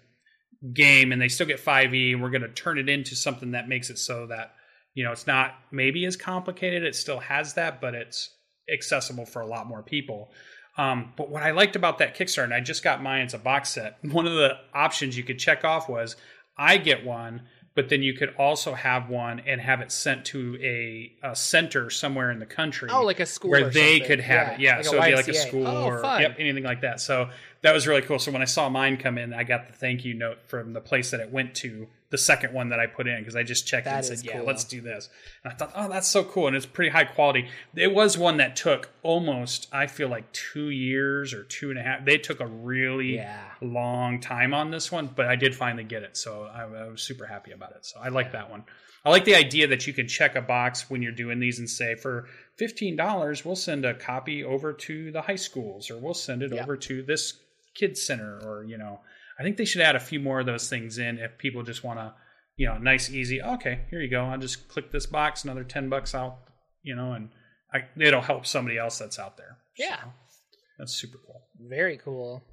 game, 0.74 1.12
and 1.12 1.22
they 1.22 1.28
still 1.28 1.48
get 1.48 1.64
5e, 1.64 2.14
and 2.14 2.22
we're 2.22 2.30
going 2.30 2.42
to 2.42 2.50
turn 2.50 2.78
it 2.78 2.90
into 2.90 3.16
something 3.16 3.52
that 3.52 3.68
makes 3.68 3.90
it 3.90 3.98
so 3.98 4.28
that 4.28 4.54
you 4.94 5.04
know 5.04 5.12
it's 5.12 5.28
not 5.28 5.56
maybe 5.72 6.06
as 6.06 6.16
complicated. 6.16 6.84
It 6.84 6.96
still 6.96 7.20
has 7.20 7.54
that, 7.56 7.82
but 7.82 7.96
it's 7.96 8.30
accessible 8.72 9.26
for 9.26 9.42
a 9.42 9.48
lot 9.48 9.68
more 9.68 9.84
people. 9.84 10.32
Um, 10.78 11.12
but 11.18 11.30
what 11.30 11.44
I 11.44 11.52
liked 11.52 11.76
about 11.76 11.98
that 11.98 12.16
Kickstarter, 12.18 12.46
and 12.46 12.54
I 12.54 12.62
just 12.62 12.84
got 12.84 13.02
mine, 13.04 13.22
it's 13.22 13.34
a 13.34 13.38
box 13.40 13.70
set. 13.70 13.98
One 14.04 14.26
of 14.26 14.34
the 14.34 14.58
options 14.74 15.18
you 15.18 15.24
could 15.24 15.40
check 15.40 15.66
off 15.66 15.90
was 15.90 16.16
I 16.58 16.78
get 16.78 17.06
one, 17.06 17.42
but 17.76 17.90
then 17.90 18.04
you 18.04 18.14
could 18.14 18.34
also 18.38 18.74
have 18.74 19.10
one 19.10 19.42
and 19.42 19.60
have 19.60 19.82
it 19.82 19.92
sent 19.92 20.26
to 20.26 20.58
a, 20.62 21.12
a 21.24 21.36
center 21.36 21.90
somewhere 21.90 22.32
in 22.32 22.40
the 22.40 22.46
country. 22.46 22.90
Oh, 22.92 23.04
like 23.04 23.20
a 23.20 23.26
school 23.26 23.52
where 23.52 23.70
they 23.70 24.00
something. 24.00 24.08
could 24.08 24.20
have 24.22 24.48
Yeah, 24.48 24.54
it. 24.54 24.60
Yeah, 24.60 24.76
like 24.78 24.86
so 24.86 24.92
it'd 24.98 25.06
be 25.10 25.16
like 25.16 25.28
a 25.28 25.34
school 25.34 25.68
Oh, 25.68 25.86
or 25.88 26.02
yep, 26.22 26.36
anything 26.40 26.64
like 26.64 26.82
that. 26.82 27.00
So 27.02 27.30
that 27.64 27.74
was 27.74 27.86
really 27.88 28.02
cool. 28.02 28.18
So 28.20 28.32
when 28.32 28.42
I 28.42 28.46
saw 28.46 28.70
mine 28.70 28.98
come 28.98 29.18
in, 29.18 29.34
I 29.34 29.44
got 29.44 29.68
the 29.68 29.74
thank 29.74 30.04
you 30.04 30.14
note 30.16 30.40
from 30.48 30.74
the 30.74 30.82
place 30.82 31.12
that 31.12 31.20
it 31.20 31.32
went 31.32 31.54
to, 31.56 31.88
the 32.10 32.18
second 32.18 32.54
one 32.54 32.70
that 32.70 32.80
I 32.80 32.88
put 32.88 33.08
in 33.08 33.20
because 33.20 33.36
I 33.36 33.44
just 33.44 33.68
checked 33.68 33.86
That 33.86 33.98
and 33.98 34.06
said, 34.06 34.26
"Yeah, 34.26 34.38
cool. 34.38 34.48
let's 34.48 34.64
do 34.64 34.82
this." 34.82 35.10
And 35.44 35.54
I 35.54 35.56
thought, 35.56 35.72
"Oh, 35.76 35.88
that's 35.88 36.08
so 36.08 36.24
cool!" 36.24 36.48
And 36.48 36.56
it's 36.56 36.66
pretty 36.66 36.90
high 36.90 37.04
quality. 37.06 37.48
It 37.76 37.94
was 37.94 38.18
one 38.18 38.38
that 38.38 38.56
took 38.56 38.90
almost, 39.04 39.68
I 39.72 39.88
feel 39.88 40.10
like, 40.10 40.32
two 40.34 40.70
years 40.70 41.34
or 41.34 41.44
two 41.44 41.70
and 41.70 41.78
a 41.80 41.84
half. 41.84 42.04
They 42.04 42.18
took 42.18 42.40
a 42.40 42.48
really 42.48 43.16
Yeah. 43.16 43.40
long 43.62 44.20
time 44.20 44.54
on 44.54 44.72
this 44.72 44.92
one, 44.92 45.08
but 45.16 45.28
I 45.28 45.36
did 45.36 45.56
finally 45.56 45.84
get 45.84 46.04
it, 46.04 46.18
so 46.18 46.44
I, 46.52 46.64
I 46.64 46.88
was 46.88 47.02
super 47.02 47.26
happy 47.28 47.52
about 47.52 47.72
it. 47.74 47.86
So 47.86 48.00
I 48.02 48.10
like 48.10 48.32
that 48.32 48.50
one. 48.50 48.64
I 49.06 49.10
like 49.10 49.26
the 49.26 49.36
idea 49.36 49.68
that 49.68 49.88
you 49.88 49.94
can 49.94 50.08
check 50.08 50.36
a 50.36 50.42
box 50.42 50.90
when 50.90 51.02
you're 51.02 51.12
doing 51.12 51.40
these 51.40 51.58
and 51.60 51.70
say, 51.70 51.96
for 51.96 52.28
fifteen 52.58 52.96
dollars, 52.96 53.46
we'll 53.46 53.56
send 53.56 53.86
a 53.86 53.94
copy 53.94 54.44
over 54.44 54.74
to 54.74 55.12
the 55.12 55.22
high 55.22 55.36
schools, 55.38 55.90
or 55.92 55.98
we'll 55.98 56.14
send 56.14 56.42
it 56.44 56.52
over 56.54 56.76
to 56.78 57.02
this 57.04 57.34
kids 57.76 58.02
center, 58.06 58.40
or 58.44 58.64
you 58.64 58.78
know, 58.78 59.00
I 59.40 59.44
think 59.44 59.58
they 59.58 59.66
should 59.66 59.82
add 59.82 59.96
a 59.96 60.00
few 60.00 60.20
more 60.20 60.40
of 60.40 60.46
those 60.46 60.70
things 60.70 60.98
in 60.98 61.18
if 61.20 61.38
people 61.38 61.64
just 61.64 61.84
want 61.84 62.00
to, 62.00 62.14
you 62.58 62.68
know, 62.68 62.78
nice, 62.78 63.10
easy. 63.10 63.42
Okay, 63.42 63.82
here 63.90 64.02
you 64.02 64.10
go. 64.10 64.26
I'll 64.26 64.38
just 64.38 64.68
click 64.68 64.92
this 64.92 65.06
box, 65.06 65.44
another 65.44 65.64
ten 65.64 65.90
bucks 65.90 66.14
out, 66.16 66.38
you 66.84 66.96
know, 66.96 67.14
and 67.14 67.30
I, 67.74 67.86
it'll 67.98 68.22
help 68.22 68.46
somebody 68.46 68.78
else 68.78 68.98
that's 69.00 69.18
out 69.20 69.38
there. 69.38 69.58
Yeah. 69.78 69.98
So, 69.98 70.08
that's 70.80 70.94
super 70.96 71.18
cool. 71.26 71.42
Very 71.60 71.98
cool. 71.98 72.44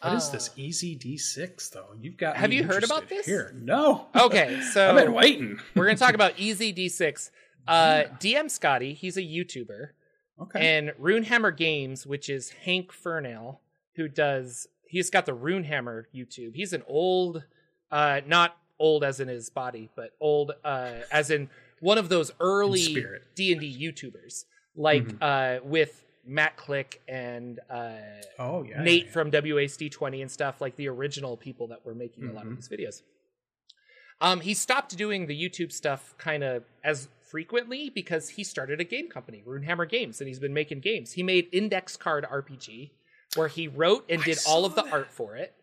What 0.00 0.14
is 0.14 0.28
Uh, 0.28 0.32
this 0.32 0.48
EZD6 0.58 1.70
though? 1.70 1.88
You've 2.00 2.16
got. 2.16 2.36
Have 2.36 2.52
you 2.52 2.64
heard 2.64 2.82
about 2.84 3.08
this? 3.08 3.26
Here, 3.26 3.52
no. 3.56 4.06
Okay, 4.16 4.60
so 4.72 4.90
I've 4.90 4.96
been 5.04 5.12
waiting. 5.14 5.58
we're 5.76 5.86
gonna 5.86 5.96
talk 5.98 6.14
about 6.14 6.36
EZD6. 6.38 7.30
Uh, 7.68 8.04
DM 8.18 8.50
Scotty, 8.50 8.94
he's 8.94 9.16
a 9.16 9.22
YouTuber, 9.22 9.90
Okay. 10.40 10.76
and 10.78 10.88
Runehammer 11.00 11.56
Games, 11.56 12.04
which 12.04 12.28
is 12.28 12.50
Hank 12.64 12.90
Furnell, 12.92 13.58
who 13.96 14.08
does. 14.08 14.66
He's 14.86 15.10
got 15.10 15.26
the 15.26 15.34
Runehammer 15.36 16.04
YouTube. 16.14 16.54
He's 16.54 16.72
an 16.72 16.82
old, 16.86 17.44
uh, 17.90 18.20
not 18.26 18.56
old 18.78 19.04
as 19.04 19.20
in 19.20 19.28
his 19.28 19.48
body, 19.50 19.88
but 19.96 20.10
old 20.20 20.52
uh, 20.64 20.90
as 21.10 21.30
in 21.30 21.48
one 21.80 21.98
of 21.98 22.08
those 22.08 22.30
early. 22.40 22.94
D 23.34 23.52
and 23.52 23.60
D 23.60 23.76
YouTubers, 23.80 24.44
like 24.76 25.04
Mhm. 25.04 25.18
uh, 25.20 25.60
with 25.64 26.04
Matt 26.24 26.56
Click 26.56 27.00
and 27.08 27.58
uh, 27.70 27.92
oh 28.38 28.62
yeah. 28.62 28.82
Nate 28.82 29.02
yeah, 29.02 29.06
yeah. 29.06 29.12
from 29.12 29.30
WASD20 29.30 30.22
and 30.22 30.30
stuff, 30.30 30.60
like 30.60 30.76
the 30.76 30.88
original 30.88 31.36
people 31.36 31.68
that 31.68 31.84
were 31.84 31.94
making 31.94 32.28
a 32.28 32.32
lot 32.32 32.46
of 32.46 32.52
Mhm. 32.52 32.56
these 32.56 32.68
videos. 32.68 33.02
Um, 34.20 34.40
he 34.40 34.54
stopped 34.54 34.96
doing 34.96 35.26
the 35.26 35.34
YouTube 35.40 35.72
stuff 35.72 36.14
kind 36.18 36.44
of 36.44 36.62
as 36.84 37.08
frequently 37.28 37.90
because 37.90 38.28
he 38.30 38.44
started 38.44 38.80
a 38.80 38.84
game 38.84 39.08
company, 39.08 39.42
Runehammer 39.44 39.88
Games, 39.88 40.20
and 40.20 40.28
he's 40.28 40.38
been 40.38 40.54
making 40.54 40.80
games. 40.80 41.12
He 41.14 41.22
made 41.24 41.48
Index 41.50 41.96
Card 41.96 42.24
RPG, 42.30 42.92
where 43.36 43.48
he 43.48 43.68
wrote 43.68 44.04
and 44.08 44.22
did 44.22 44.38
all 44.46 44.64
of 44.64 44.74
the 44.74 44.82
that. 44.82 44.92
art 44.92 45.10
for 45.10 45.36
it. 45.36 45.54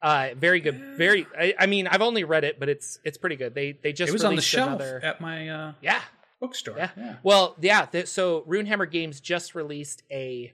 Uh, 0.00 0.28
very 0.36 0.60
good. 0.60 0.80
Very. 0.96 1.26
I, 1.36 1.54
I 1.58 1.66
mean, 1.66 1.86
I've 1.88 2.02
only 2.02 2.22
read 2.24 2.44
it, 2.44 2.60
but 2.60 2.68
it's 2.68 3.00
it's 3.04 3.18
pretty 3.18 3.36
good. 3.36 3.54
They 3.54 3.72
they 3.72 3.92
just 3.92 4.10
It 4.10 4.12
was 4.12 4.22
on 4.24 4.30
the 4.30 4.36
released 4.36 4.48
shelf 4.48 4.68
another. 4.68 5.00
at 5.02 5.20
my 5.20 5.48
uh, 5.48 5.72
Yeah, 5.80 6.00
bookstore. 6.40 6.76
yeah. 6.78 6.90
yeah. 6.96 7.16
Well, 7.24 7.56
yeah. 7.60 7.84
Th- 7.86 8.06
so 8.06 8.42
Runehammer 8.42 8.88
Games 8.90 9.18
just 9.20 9.54
released 9.56 10.04
a, 10.10 10.52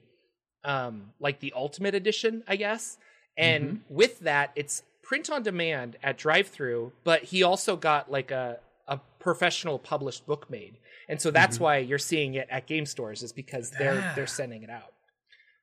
um, 0.63 1.11
like 1.19 1.39
the 1.41 1.53
Ultimate 1.55 1.93
Edition, 1.93 2.43
I 2.47 2.55
guess. 2.55 2.97
And 3.37 3.63
Mm-hmm. 3.65 3.93
with 3.95 4.19
that, 4.21 4.51
it's 4.55 4.81
print 5.03 5.29
on 5.29 5.43
demand 5.43 5.97
at 6.01 6.17
drive-through, 6.17 6.93
but 7.03 7.21
he 7.25 7.43
also 7.43 7.75
got 7.75 8.09
like 8.09 8.31
a 8.31 8.57
a 8.87 8.99
professional 9.19 9.77
published 9.77 10.25
book 10.25 10.49
made, 10.49 10.77
and 11.09 11.21
so 11.21 11.29
that's 11.31 11.59
why 11.59 11.77
you're 11.77 11.97
seeing 11.99 12.33
it 12.35 12.47
at 12.49 12.65
game 12.65 12.85
stores 12.87 13.21
is 13.21 13.31
because 13.33 13.69
they're 13.71 13.93
Mm-hmm. 13.93 14.07
Ah. 14.09 14.13
they're 14.15 14.25
sending 14.27 14.63
it 14.63 14.69
out. 14.71 14.93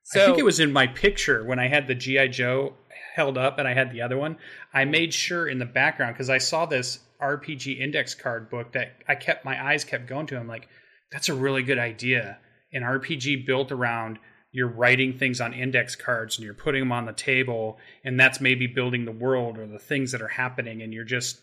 So 0.04 0.22
I 0.22 0.26
think 0.26 0.38
it 0.38 0.44
was 0.44 0.60
in 0.60 0.72
my 0.72 0.86
picture 0.86 1.44
when 1.44 1.58
I 1.58 1.68
had 1.68 1.86
the 1.86 1.94
GI 1.94 2.28
Joe 2.28 2.74
held 3.14 3.38
up 3.38 3.58
and 3.58 3.68
I 3.68 3.74
had 3.74 3.92
the 3.92 4.02
other 4.02 4.18
one. 4.18 4.36
I 4.72 4.84
made 4.84 5.14
sure 5.14 5.48
in 5.48 5.58
the 5.58 5.66
background 5.66 6.14
because 6.14 6.30
I 6.30 6.38
saw 6.38 6.66
this 6.66 6.98
RPG 7.20 7.78
index 7.80 8.14
card 8.14 8.50
book 8.50 8.72
that 8.72 8.92
I 9.06 9.14
kept 9.14 9.44
my 9.44 9.64
eyes 9.64 9.84
kept 9.84 10.08
going 10.08 10.26
to. 10.28 10.38
I'm 10.38 10.48
like, 10.48 10.68
that's 11.10 11.28
a 11.28 11.34
really 11.34 11.62
good 11.62 11.78
idea. 11.78 12.38
An 12.72 12.82
RPG 12.82 13.46
built 13.46 13.70
around 13.70 14.18
you're 14.52 14.68
writing 14.68 15.18
things 15.18 15.40
on 15.40 15.54
index 15.54 15.96
cards 15.96 16.36
and 16.36 16.44
you're 16.44 16.54
putting 16.54 16.82
them 16.82 16.92
on 16.92 17.06
the 17.06 17.12
table, 17.12 17.78
and 18.04 18.20
that's 18.20 18.40
maybe 18.40 18.66
building 18.66 19.06
the 19.06 19.12
world 19.12 19.58
or 19.58 19.66
the 19.66 19.78
things 19.78 20.12
that 20.12 20.20
are 20.20 20.28
happening, 20.28 20.82
and 20.82 20.92
you're 20.92 21.04
just 21.04 21.40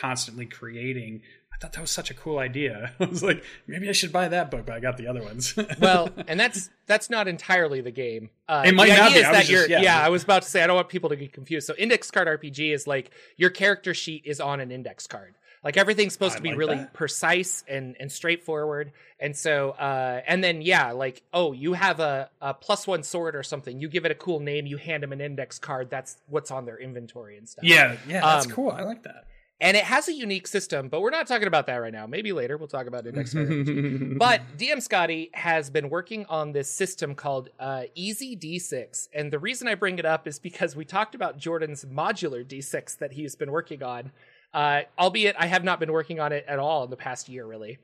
constantly 0.00 0.46
creating. 0.46 1.20
I 1.56 1.58
thought 1.58 1.72
that 1.72 1.80
was 1.80 1.90
such 1.90 2.10
a 2.10 2.14
cool 2.14 2.38
idea. 2.38 2.92
I 3.00 3.06
was 3.06 3.22
like, 3.22 3.42
maybe 3.66 3.88
I 3.88 3.92
should 3.92 4.12
buy 4.12 4.28
that 4.28 4.50
book, 4.50 4.66
but 4.66 4.74
I 4.74 4.80
got 4.80 4.98
the 4.98 5.06
other 5.06 5.22
ones. 5.22 5.54
well, 5.80 6.10
and 6.28 6.38
that's 6.38 6.68
that's 6.86 7.08
not 7.08 7.28
entirely 7.28 7.80
the 7.80 7.90
game. 7.90 8.28
Uh, 8.46 8.64
It 8.66 8.74
might 8.74 8.90
the 8.90 8.96
not 8.96 9.10
idea 9.12 9.22
be. 9.22 9.24
I 9.26 9.32
that 9.32 9.44
just- 9.46 9.68
yeah. 9.70 9.80
yeah. 9.80 10.04
I 10.04 10.10
was 10.10 10.22
about 10.22 10.42
to 10.42 10.48
say 10.50 10.62
I 10.62 10.66
don't 10.66 10.76
want 10.76 10.90
people 10.90 11.08
to 11.10 11.16
get 11.16 11.32
confused. 11.32 11.66
So, 11.66 11.74
index 11.78 12.10
card 12.10 12.28
RPG 12.28 12.74
is 12.74 12.86
like 12.86 13.10
your 13.38 13.50
character 13.50 13.94
sheet 13.94 14.22
is 14.26 14.40
on 14.40 14.60
an 14.60 14.70
index 14.70 15.06
card. 15.06 15.34
Like 15.64 15.76
everything's 15.78 16.12
supposed 16.12 16.34
I 16.34 16.36
to 16.36 16.42
be 16.42 16.50
like 16.50 16.58
really 16.58 16.76
that. 16.76 16.92
precise 16.92 17.64
and 17.66 17.96
and 17.98 18.12
straightforward. 18.12 18.92
And 19.18 19.34
so, 19.34 19.70
uh, 19.70 20.20
and 20.28 20.44
then 20.44 20.60
yeah, 20.62 20.92
like 20.92 21.22
oh, 21.32 21.52
you 21.52 21.72
have 21.72 21.98
a, 22.00 22.28
a 22.40 22.52
plus 22.54 22.86
one 22.86 23.02
sword 23.02 23.34
or 23.34 23.42
something. 23.42 23.80
You 23.80 23.88
give 23.88 24.04
it 24.04 24.10
a 24.12 24.14
cool 24.14 24.38
name. 24.40 24.66
You 24.66 24.76
hand 24.76 25.02
them 25.02 25.12
an 25.12 25.20
index 25.22 25.58
card. 25.58 25.88
That's 25.90 26.18
what's 26.28 26.50
on 26.50 26.66
their 26.66 26.76
inventory 26.78 27.38
and 27.38 27.48
stuff. 27.48 27.64
yeah, 27.64 27.96
yeah, 28.06 28.20
that's 28.20 28.46
Um, 28.46 28.52
cool. 28.52 28.70
I 28.70 28.82
like 28.82 29.02
that. 29.04 29.24
And 29.58 29.74
it 29.74 29.84
has 29.84 30.06
a 30.08 30.12
unique 30.12 30.46
system, 30.46 30.88
but 30.90 31.00
we're 31.00 31.08
not 31.08 31.26
talking 31.26 31.46
about 31.48 31.64
that 31.66 31.76
right 31.76 31.92
now. 31.92 32.06
Maybe 32.06 32.30
later 32.32 32.58
we'll 32.58 32.68
talk 32.68 32.86
about 32.86 33.04
card 33.04 33.14
RPG. 33.26 34.18
But 34.18 34.42
DM 34.58 34.82
Scotty 34.82 35.30
has 35.32 35.70
been 35.70 35.88
working 35.88 36.26
on 36.28 36.52
this 36.52 36.68
system 36.70 37.14
called 37.14 37.48
uh, 37.58 37.84
EZD6. 37.96 39.08
And 39.14 39.32
the 39.32 39.38
reason 39.38 39.66
I 39.66 39.74
bring 39.74 39.98
it 39.98 40.04
up 40.04 40.28
is 40.28 40.38
because 40.38 40.76
we 40.76 40.84
talked 40.84 41.14
about 41.14 41.38
Jorphdan's 41.38 41.86
modular 41.86 42.44
D6 42.44 42.98
that 42.98 43.12
he's 43.12 43.34
been 43.34 43.50
working 43.50 43.82
on. 43.82 44.12
Uh, 44.52 44.82
albeit 44.98 45.36
I 45.38 45.46
have 45.46 45.64
not 45.64 45.80
been 45.80 45.92
working 45.92 46.20
on 46.20 46.32
it 46.32 46.44
at 46.46 46.58
all 46.58 46.84
in 46.84 46.90
the 46.90 46.96
past 46.96 47.28
year, 47.28 47.46
really. 47.46 47.78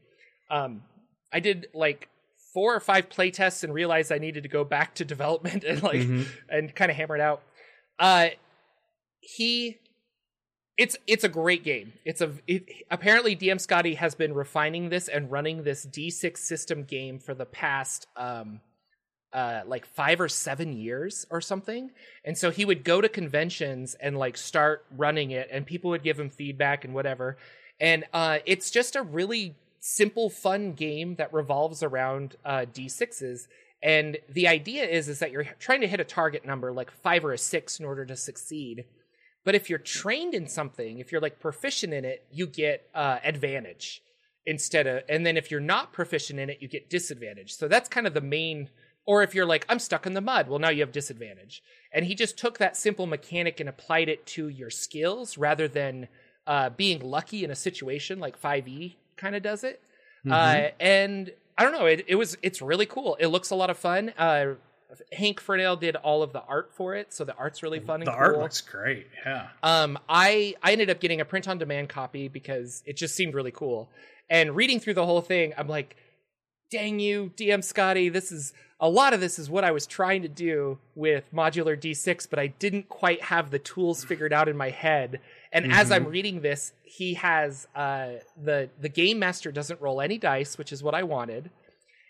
Um, 0.51 0.83
I 1.33 1.41
did 1.41 1.69
like 1.75 2.09
four 2.53 2.75
or 2.75 2.81
five 2.81 3.09
playtests 3.09 3.65
and 3.65 3.73
realized 3.73 4.13
I 4.13 4.19
needed 4.19 4.43
to 4.43 4.49
go 4.51 4.63
back 4.63 4.95
to 4.97 5.05
development 5.15 5.65
and 5.65 5.83
like 5.83 6.01
Mhm. 6.03 6.27
and 6.51 6.75
kind 6.75 6.91
of 6.91 6.99
hammer 6.99 7.15
it 7.17 7.23
out. 7.23 7.43
Uh, 7.99 8.29
he 9.21 9.79
it's 10.79 10.97
it's 11.07 11.25
a 11.25 11.29
great 11.29 11.65
game. 11.65 11.93
It's 12.05 12.21
a 12.21 12.33
it, 12.47 12.65
apparently 12.91 13.37
DM 13.37 13.61
Scotty 13.61 13.95
has 13.95 14.15
been 14.15 14.33
refining 14.33 14.89
this 14.89 15.09
and 15.09 15.31
running 15.31 15.63
this 15.63 15.85
D6 15.85 16.39
system 16.39 16.85
game 16.85 17.19
for 17.19 17.35
the 17.35 17.45
past 17.45 18.07
um 18.17 18.61
uh 19.33 19.63
like 19.67 19.87
5 19.87 20.23
or 20.23 20.29
7 20.29 20.73
years 20.73 21.27
or 21.31 21.41
something. 21.41 21.91
And 22.25 22.37
so 22.39 22.51
he 22.51 22.65
would 22.65 22.85
go 22.85 23.01
to 23.01 23.09
conventions 23.09 23.95
and 24.01 24.17
like 24.17 24.37
start 24.37 24.87
running 24.97 25.31
it 25.31 25.49
and 25.53 25.67
people 25.67 25.91
would 25.91 26.03
give 26.03 26.19
him 26.19 26.31
feedback 26.31 26.85
and 26.85 26.95
whatever. 26.95 27.37
And 27.79 28.05
uh 28.15 28.39
it's 28.47 28.71
just 28.71 28.97
a 28.97 29.03
really 29.03 29.55
simple 29.81 30.31
fun 30.31 30.73
game 30.73 31.17
that 31.17 31.33
revolves 31.35 31.83
around 31.83 32.37
uh 32.47 32.65
D6s 32.73 33.47
and 33.83 34.17
the 34.31 34.49
idea 34.49 34.85
is 34.85 35.09
is 35.09 35.19
that 35.19 35.33
you're 35.33 35.45
trying 35.59 35.83
to 35.83 35.89
hit 35.89 36.01
a 36.01 36.05
target 36.05 36.47
number 36.47 36.73
like 36.73 36.91
5 36.91 37.27
or 37.27 37.33
a 37.33 37.39
6 37.39 37.79
in 37.79 37.85
order 37.85 38.07
to 38.07 38.17
succeed. 38.17 38.87
But 39.45 39.55
if 39.55 39.69
you're 39.69 39.79
trained 39.79 40.35
in 40.35 40.47
something, 40.47 40.99
if 40.99 41.11
you're 41.11 41.21
like 41.21 41.41
proficient 41.41 41.93
in 41.93 42.05
it, 42.05 42.25
you 42.31 42.47
get 42.47 42.89
uh, 42.95 43.19
advantage 43.25 44.03
instead 44.47 44.87
of, 44.87 45.03
and 45.09 45.25
then 45.27 45.37
if 45.37 45.51
you're 45.51 45.61
not 45.61 45.93
proficient 45.93 46.39
in 46.39 46.51
it, 46.51 46.59
you 46.61 46.69
get 46.69 46.91
disadvantage. 46.91 47.55
So 47.55 47.69
that's 47.69 47.89
kind 47.89 48.07
of 48.07 48.15
the 48.15 48.21
main. 48.21 48.71
Or 49.05 49.23
if 49.23 49.35
you're 49.35 49.47
like, 49.47 49.67
I'm 49.69 49.81
stuck 49.81 50.07
in 50.07 50.15
the 50.15 50.21
mud, 50.21 50.49
well, 50.49 50.61
now 50.61 50.69
you 50.71 50.81
have 50.81 50.93
disadvantage. 50.93 51.63
And 51.93 52.05
he 52.05 52.15
just 52.15 52.39
took 52.39 52.59
that 52.59 52.77
simple 52.77 53.07
mechanic 53.07 53.59
and 53.59 53.69
applied 53.69 54.09
it 54.09 54.27
to 54.27 54.49
your 54.49 54.71
skills 54.71 55.37
rather 55.37 55.67
than 55.67 56.09
uh, 56.47 56.71
being 56.71 57.01
lucky 57.01 57.45
in 57.45 57.51
a 57.51 57.57
situation 57.57 58.21
like 58.21 58.41
5e 58.41 58.95
kind 59.17 59.35
of 59.35 59.43
does 59.43 59.65
it. 59.65 59.81
Uh, 60.31 60.69
and 60.79 61.33
I 61.59 61.65
don't 61.65 61.73
know, 61.73 61.87
it, 61.87 62.05
it 62.07 62.15
was 62.15 62.37
it's 62.43 62.63
really 62.63 62.87
cool. 62.87 63.17
It 63.19 63.27
looks 63.27 63.51
a 63.51 63.57
lot 63.57 63.71
of 63.71 63.79
fun. 63.79 64.13
Uh, 64.17 64.55
Hank 65.13 65.41
Fernell 65.41 65.79
did 65.79 65.97
all 65.97 66.23
of 66.23 66.33
the 66.33 66.43
art 66.43 66.73
for 66.75 66.95
it, 66.95 67.13
so 67.13 67.25
the 67.25 67.35
art's 67.37 67.63
really 67.63 67.81
fun 67.81 68.01
and 68.01 68.07
the 68.07 68.13
cool. 68.13 68.21
art 68.21 68.39
looks 68.39 68.61
great. 68.61 69.07
Yeah. 69.25 69.49
Um, 69.63 69.99
I 70.09 70.55
I 70.63 70.73
ended 70.73 70.91
up 70.91 71.01
getting 71.01 71.21
a 71.21 71.25
print 71.25 71.49
on 71.49 71.59
demand 71.59 71.89
copy 71.89 72.29
because 72.29 72.83
it 72.87 72.97
just 72.97 73.15
seemed 73.15 73.35
really 73.35 73.51
cool. 73.51 73.91
And 74.29 74.57
reading 74.57 74.81
through 74.81 74.95
the 74.95 75.07
whole 75.07 75.21
thing, 75.21 75.53
I'm 75.57 75.69
like, 75.69 75.97
dang 76.71 76.99
you, 77.01 77.33
DM 77.37 77.63
Scotty, 77.63 78.09
this 78.09 78.33
is 78.33 78.53
a 78.81 78.89
lot 78.89 79.15
of 79.15 79.21
this 79.21 79.39
is 79.39 79.49
what 79.49 79.63
I 79.63 79.71
was 79.71 79.87
trying 79.87 80.23
to 80.23 80.29
do 80.29 80.79
with 80.97 81.25
modular 81.33 81.81
D6, 81.81 82.29
but 82.29 82.41
I 82.41 82.49
didn't 82.49 82.89
quite 82.89 83.23
have 83.23 83.51
the 83.51 83.61
tools 83.61 84.05
figured 84.05 84.33
out 84.33 84.49
in 84.49 84.57
my 84.57 84.71
head. 84.71 85.21
And 85.53 85.67
mm-hmm. 85.67 85.75
as 85.75 85.93
I'm 85.93 86.07
reading 86.07 86.41
this, 86.41 86.73
he 86.83 87.15
has 87.15 87.69
uh, 87.77 88.15
the 88.43 88.71
the 88.81 88.89
game 88.89 89.21
master 89.21 89.53
doesn't 89.53 89.81
roll 89.81 90.01
any 90.01 90.19
dice, 90.19 90.59
which 90.59 90.73
is 90.73 90.83
what 90.83 90.95
I 90.95 91.05
wanted, 91.05 91.51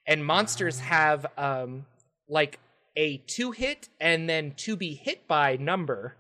and 0.07 0.25
monsters 0.25 0.79
ah. 0.81 0.85
have 0.85 1.27
um, 1.37 1.85
like 2.29 2.59
a 2.96 3.18
two 3.26 3.52
hit 3.52 3.88
and 4.00 4.28
then 4.28 4.52
to 4.59 4.76
be 4.76 4.94
hit 4.94 5.26
by 5.26 5.57
number, 5.57 6.16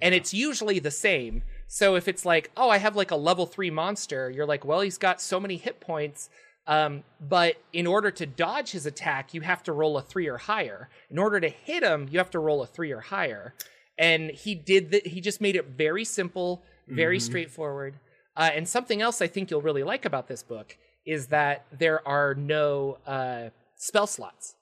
and 0.00 0.14
it's 0.14 0.34
usually 0.34 0.78
the 0.78 0.90
same. 0.90 1.42
So 1.68 1.94
if 1.94 2.08
it's 2.08 2.26
like, 2.26 2.50
oh, 2.56 2.68
I 2.68 2.78
have 2.78 2.96
like 2.96 3.10
a 3.10 3.16
level 3.16 3.46
three 3.46 3.70
monster, 3.70 4.30
you're 4.30 4.46
like, 4.46 4.64
well, 4.64 4.80
he's 4.80 4.98
got 4.98 5.20
so 5.20 5.40
many 5.40 5.56
hit 5.56 5.80
points. 5.80 6.28
Um, 6.66 7.02
but 7.20 7.56
in 7.72 7.86
order 7.86 8.10
to 8.10 8.26
dodge 8.26 8.70
his 8.70 8.86
attack, 8.86 9.34
you 9.34 9.40
have 9.40 9.62
to 9.64 9.72
roll 9.72 9.96
a 9.96 10.02
three 10.02 10.28
or 10.28 10.38
higher. 10.38 10.88
In 11.10 11.18
order 11.18 11.40
to 11.40 11.48
hit 11.48 11.82
him, 11.82 12.08
you 12.10 12.18
have 12.18 12.30
to 12.30 12.38
roll 12.38 12.62
a 12.62 12.66
three 12.66 12.92
or 12.92 13.00
higher. 13.00 13.54
And 13.98 14.30
he 14.30 14.54
did 14.54 14.90
that. 14.90 15.06
He 15.06 15.20
just 15.20 15.40
made 15.40 15.56
it 15.56 15.66
very 15.66 16.04
simple, 16.04 16.62
very 16.86 17.18
mm-hmm. 17.18 17.24
straightforward. 17.24 17.94
Uh, 18.36 18.50
and 18.54 18.68
something 18.68 19.02
else 19.02 19.20
I 19.20 19.26
think 19.26 19.50
you'll 19.50 19.62
really 19.62 19.82
like 19.82 20.04
about 20.04 20.28
this 20.28 20.42
book 20.42 20.76
is 21.04 21.28
that 21.28 21.66
there 21.72 22.06
are 22.06 22.34
no 22.34 22.98
uh, 23.06 23.48
spell 23.76 24.06
slots. 24.06 24.54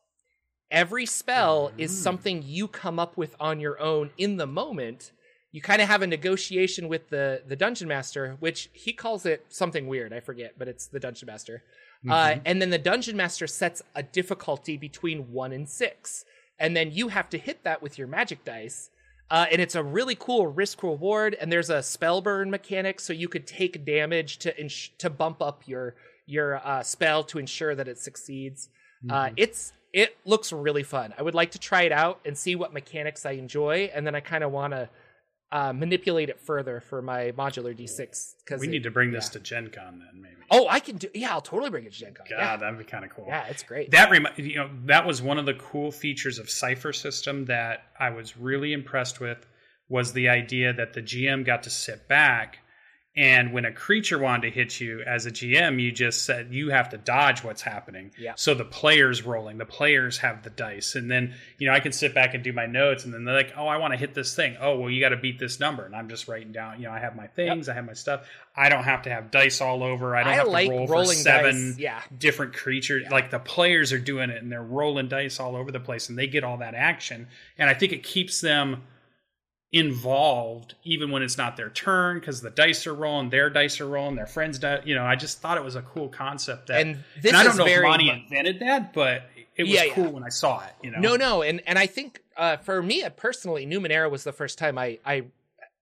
Every 0.70 1.06
spell 1.06 1.68
mm-hmm. 1.68 1.80
is 1.80 2.02
something 2.02 2.42
you 2.44 2.68
come 2.68 2.98
up 2.98 3.16
with 3.16 3.35
on 3.40 3.61
your 3.61 3.80
own 3.80 4.11
in 4.16 4.37
the 4.37 4.46
moment 4.46 5.12
you 5.52 5.61
kind 5.61 5.83
of 5.83 5.88
have 5.88 6.02
a 6.02 6.06
negotiation 6.06 6.88
with 6.88 7.09
the 7.09 7.42
the 7.46 7.56
dungeon 7.56 7.88
master, 7.88 8.37
which 8.40 8.70
he 8.72 8.92
calls 8.92 9.26
it 9.26 9.46
something 9.48 9.88
weird. 9.88 10.12
I 10.12 10.20
forget, 10.20 10.54
but 10.56 10.68
it's 10.68 10.87
the 10.87 11.00
dungeon 11.00 11.26
master. 11.26 11.62
Uh, 12.09 12.12
mm-hmm. 12.12 12.38
Uh, 12.38 12.42
and 12.44 12.62
then 12.62 12.70
the 12.70 12.78
dungeon 12.78 13.16
master 13.16 13.46
sets 13.46 13.83
a 13.94 14.02
difficulty 14.02 14.76
between 14.76 15.33
one 15.33 15.52
and 15.52 15.68
six, 15.68 16.24
and 16.59 16.76
then 16.76 16.92
you 16.92 17.09
have 17.09 17.28
to 17.30 17.38
hit 17.38 17.64
that 17.64 17.83
with 17.83 17.98
your 17.98 18.06
magic 18.06 18.44
dice. 18.44 18.90
Uh, 19.30 19.46
and 19.52 19.61
it's 19.61 19.76
a 19.76 19.83
really 19.83 20.16
cool 20.16 20.48
risk 20.48 20.83
reward. 20.83 21.37
And 21.40 21.52
there's 21.52 21.70
a 21.70 21.85
spell 21.85 22.20
burn 22.20 22.50
mechanic, 22.50 22.98
so 22.98 23.12
you 23.12 23.28
could 23.28 23.46
take 23.46 23.85
damage 23.85 24.38
to 24.38 24.61
ins- 24.61 24.90
to 24.98 25.11
bump 25.11 25.42
up 25.42 25.66
your 25.66 25.96
your 26.26 26.64
uh, 26.64 26.83
spell 26.85 27.24
to 27.24 27.38
ensure 27.38 27.74
that 27.74 27.88
it 27.88 27.98
succeeds. 27.98 28.68
Uh, 29.08 29.24
mm-hmm. 29.24 29.34
it's 29.36 29.72
it 29.92 30.16
looks 30.24 30.52
really 30.52 30.82
fun. 30.82 31.14
I 31.18 31.22
would 31.22 31.34
like 31.34 31.52
to 31.52 31.58
try 31.58 31.82
it 31.82 31.92
out 31.92 32.20
and 32.24 32.36
see 32.36 32.54
what 32.54 32.72
mechanics 32.72 33.26
I 33.26 33.32
enjoy, 33.32 33.90
and 33.94 34.06
then 34.06 34.14
I 34.14 34.20
kind 34.20 34.44
of 34.44 34.52
want 34.52 34.72
to 34.72 34.88
uh, 35.52 35.72
manipulate 35.72 36.28
it 36.28 36.40
further 36.40 36.80
for 36.80 37.02
my 37.02 37.32
modular 37.32 37.76
D6. 37.76 38.34
Because 38.44 38.60
we 38.60 38.68
it, 38.68 38.70
need 38.70 38.82
to 38.84 38.90
bring 38.90 39.10
yeah. 39.10 39.16
this 39.16 39.30
to 39.30 39.40
Gen 39.40 39.70
Con 39.70 39.98
then, 39.98 40.22
maybe. 40.22 40.36
Oh, 40.50 40.68
I 40.68 40.80
can 40.80 40.96
do. 40.96 41.08
Yeah, 41.14 41.30
I'll 41.30 41.40
totally 41.40 41.70
bring 41.70 41.84
it 41.84 41.92
to 41.92 41.98
Gen 41.98 42.14
Con. 42.14 42.26
God, 42.28 42.36
yeah. 42.38 42.56
that'd 42.56 42.78
be 42.78 42.84
kind 42.84 43.04
of 43.04 43.10
cool. 43.10 43.24
Yeah, 43.26 43.46
it's 43.46 43.62
great. 43.62 43.90
That 43.90 44.10
remi- 44.10 44.30
you 44.36 44.56
know 44.56 44.70
that 44.86 45.06
was 45.06 45.22
one 45.22 45.38
of 45.38 45.46
the 45.46 45.54
cool 45.54 45.90
features 45.90 46.38
of 46.38 46.50
Cypher 46.50 46.92
System 46.92 47.46
that 47.46 47.84
I 47.98 48.10
was 48.10 48.36
really 48.36 48.72
impressed 48.72 49.20
with 49.20 49.46
was 49.88 50.12
the 50.12 50.28
idea 50.28 50.72
that 50.72 50.92
the 50.92 51.02
GM 51.02 51.44
got 51.44 51.64
to 51.64 51.70
sit 51.70 52.06
back 52.06 52.58
and 53.16 53.52
when 53.52 53.64
a 53.64 53.72
creature 53.72 54.20
wanted 54.20 54.42
to 54.42 54.50
hit 54.50 54.80
you 54.80 55.02
as 55.04 55.26
a 55.26 55.32
GM, 55.32 55.82
you 55.82 55.90
just 55.90 56.24
said 56.24 56.54
you 56.54 56.70
have 56.70 56.90
to 56.90 56.96
dodge 56.96 57.42
what's 57.42 57.60
happening. 57.60 58.12
Yeah. 58.16 58.34
So 58.36 58.54
the 58.54 58.64
players 58.64 59.24
rolling, 59.24 59.58
the 59.58 59.66
players 59.66 60.18
have 60.18 60.44
the 60.44 60.50
dice, 60.50 60.94
and 60.94 61.10
then 61.10 61.34
you 61.58 61.66
know 61.66 61.74
I 61.74 61.80
can 61.80 61.90
sit 61.90 62.14
back 62.14 62.34
and 62.34 62.44
do 62.44 62.52
my 62.52 62.66
notes, 62.66 63.04
and 63.04 63.12
then 63.12 63.24
they're 63.24 63.34
like, 63.34 63.54
"Oh, 63.56 63.66
I 63.66 63.78
want 63.78 63.94
to 63.94 63.98
hit 63.98 64.14
this 64.14 64.36
thing. 64.36 64.56
Oh, 64.60 64.78
well, 64.78 64.90
you 64.90 65.00
got 65.00 65.08
to 65.08 65.16
beat 65.16 65.40
this 65.40 65.58
number," 65.58 65.84
and 65.84 65.96
I'm 65.96 66.08
just 66.08 66.28
writing 66.28 66.52
down. 66.52 66.78
You 66.78 66.86
know, 66.86 66.92
I 66.92 67.00
have 67.00 67.16
my 67.16 67.26
things, 67.26 67.66
yep. 67.66 67.74
I 67.74 67.76
have 67.76 67.84
my 67.84 67.94
stuff. 67.94 68.28
I 68.54 68.68
don't 68.68 68.84
have 68.84 69.02
to 69.02 69.10
have 69.10 69.32
dice 69.32 69.60
all 69.60 69.82
over. 69.82 70.14
I 70.14 70.22
don't 70.22 70.32
I 70.32 70.36
have 70.36 70.46
like 70.46 70.68
to 70.68 70.76
roll 70.76 70.86
for 70.86 71.04
seven 71.06 71.74
yeah. 71.78 72.00
different 72.16 72.54
creatures. 72.54 73.02
Yeah. 73.04 73.10
Like 73.10 73.30
the 73.30 73.40
players 73.40 73.92
are 73.92 73.98
doing 73.98 74.30
it, 74.30 74.40
and 74.40 74.52
they're 74.52 74.62
rolling 74.62 75.08
dice 75.08 75.40
all 75.40 75.56
over 75.56 75.72
the 75.72 75.80
place, 75.80 76.10
and 76.10 76.16
they 76.16 76.28
get 76.28 76.44
all 76.44 76.58
that 76.58 76.76
action, 76.76 77.26
and 77.58 77.68
I 77.68 77.74
think 77.74 77.92
it 77.92 78.04
keeps 78.04 78.40
them 78.40 78.84
involved 79.72 80.74
even 80.83 81.11
when 81.11 81.22
it's 81.22 81.38
not 81.38 81.56
their 81.56 81.70
turn 81.70 82.18
because 82.18 82.40
the 82.40 82.50
dice 82.50 82.87
are 82.87 82.94
rolling, 82.94 83.30
their 83.30 83.48
dice 83.48 83.80
are 83.80 83.87
rolling, 83.87 84.16
their 84.16 84.26
friends 84.26 84.59
die. 84.59 84.80
You 84.85 84.96
know, 84.96 85.04
I 85.04 85.14
just 85.14 85.40
thought 85.40 85.59
it 85.59 85.64
was 85.64 85.76
a 85.76 85.83
cool 85.83 86.09
concept. 86.09 86.68
That, 86.68 86.80
and 86.80 87.04
this 87.22 87.33
and 87.33 87.37
I 87.37 87.44
don't 87.44 87.56
know 87.56 87.64
very, 87.64 87.87
if 87.87 87.90
Monte 87.90 88.11
invented 88.11 88.61
that, 88.61 88.92
but 88.92 89.22
it 89.56 89.64
was 89.64 89.72
yeah, 89.72 89.94
cool 89.94 90.04
yeah. 90.04 90.11
when 90.11 90.24
I 90.24 90.28
saw 90.28 90.64
it. 90.64 90.72
You 90.83 90.90
know, 90.90 90.98
no, 90.98 91.16
no, 91.16 91.42
and 91.42 91.62
and 91.66 91.78
I 91.78 91.87
think 91.87 92.20
uh, 92.37 92.56
for 92.59 92.83
me 92.83 93.04
personally, 93.16 93.64
Numenera 93.66 94.11
was 94.11 94.24
the 94.24 94.33
first 94.33 94.59
time 94.59 94.76
I 94.76 94.98
I 95.06 95.26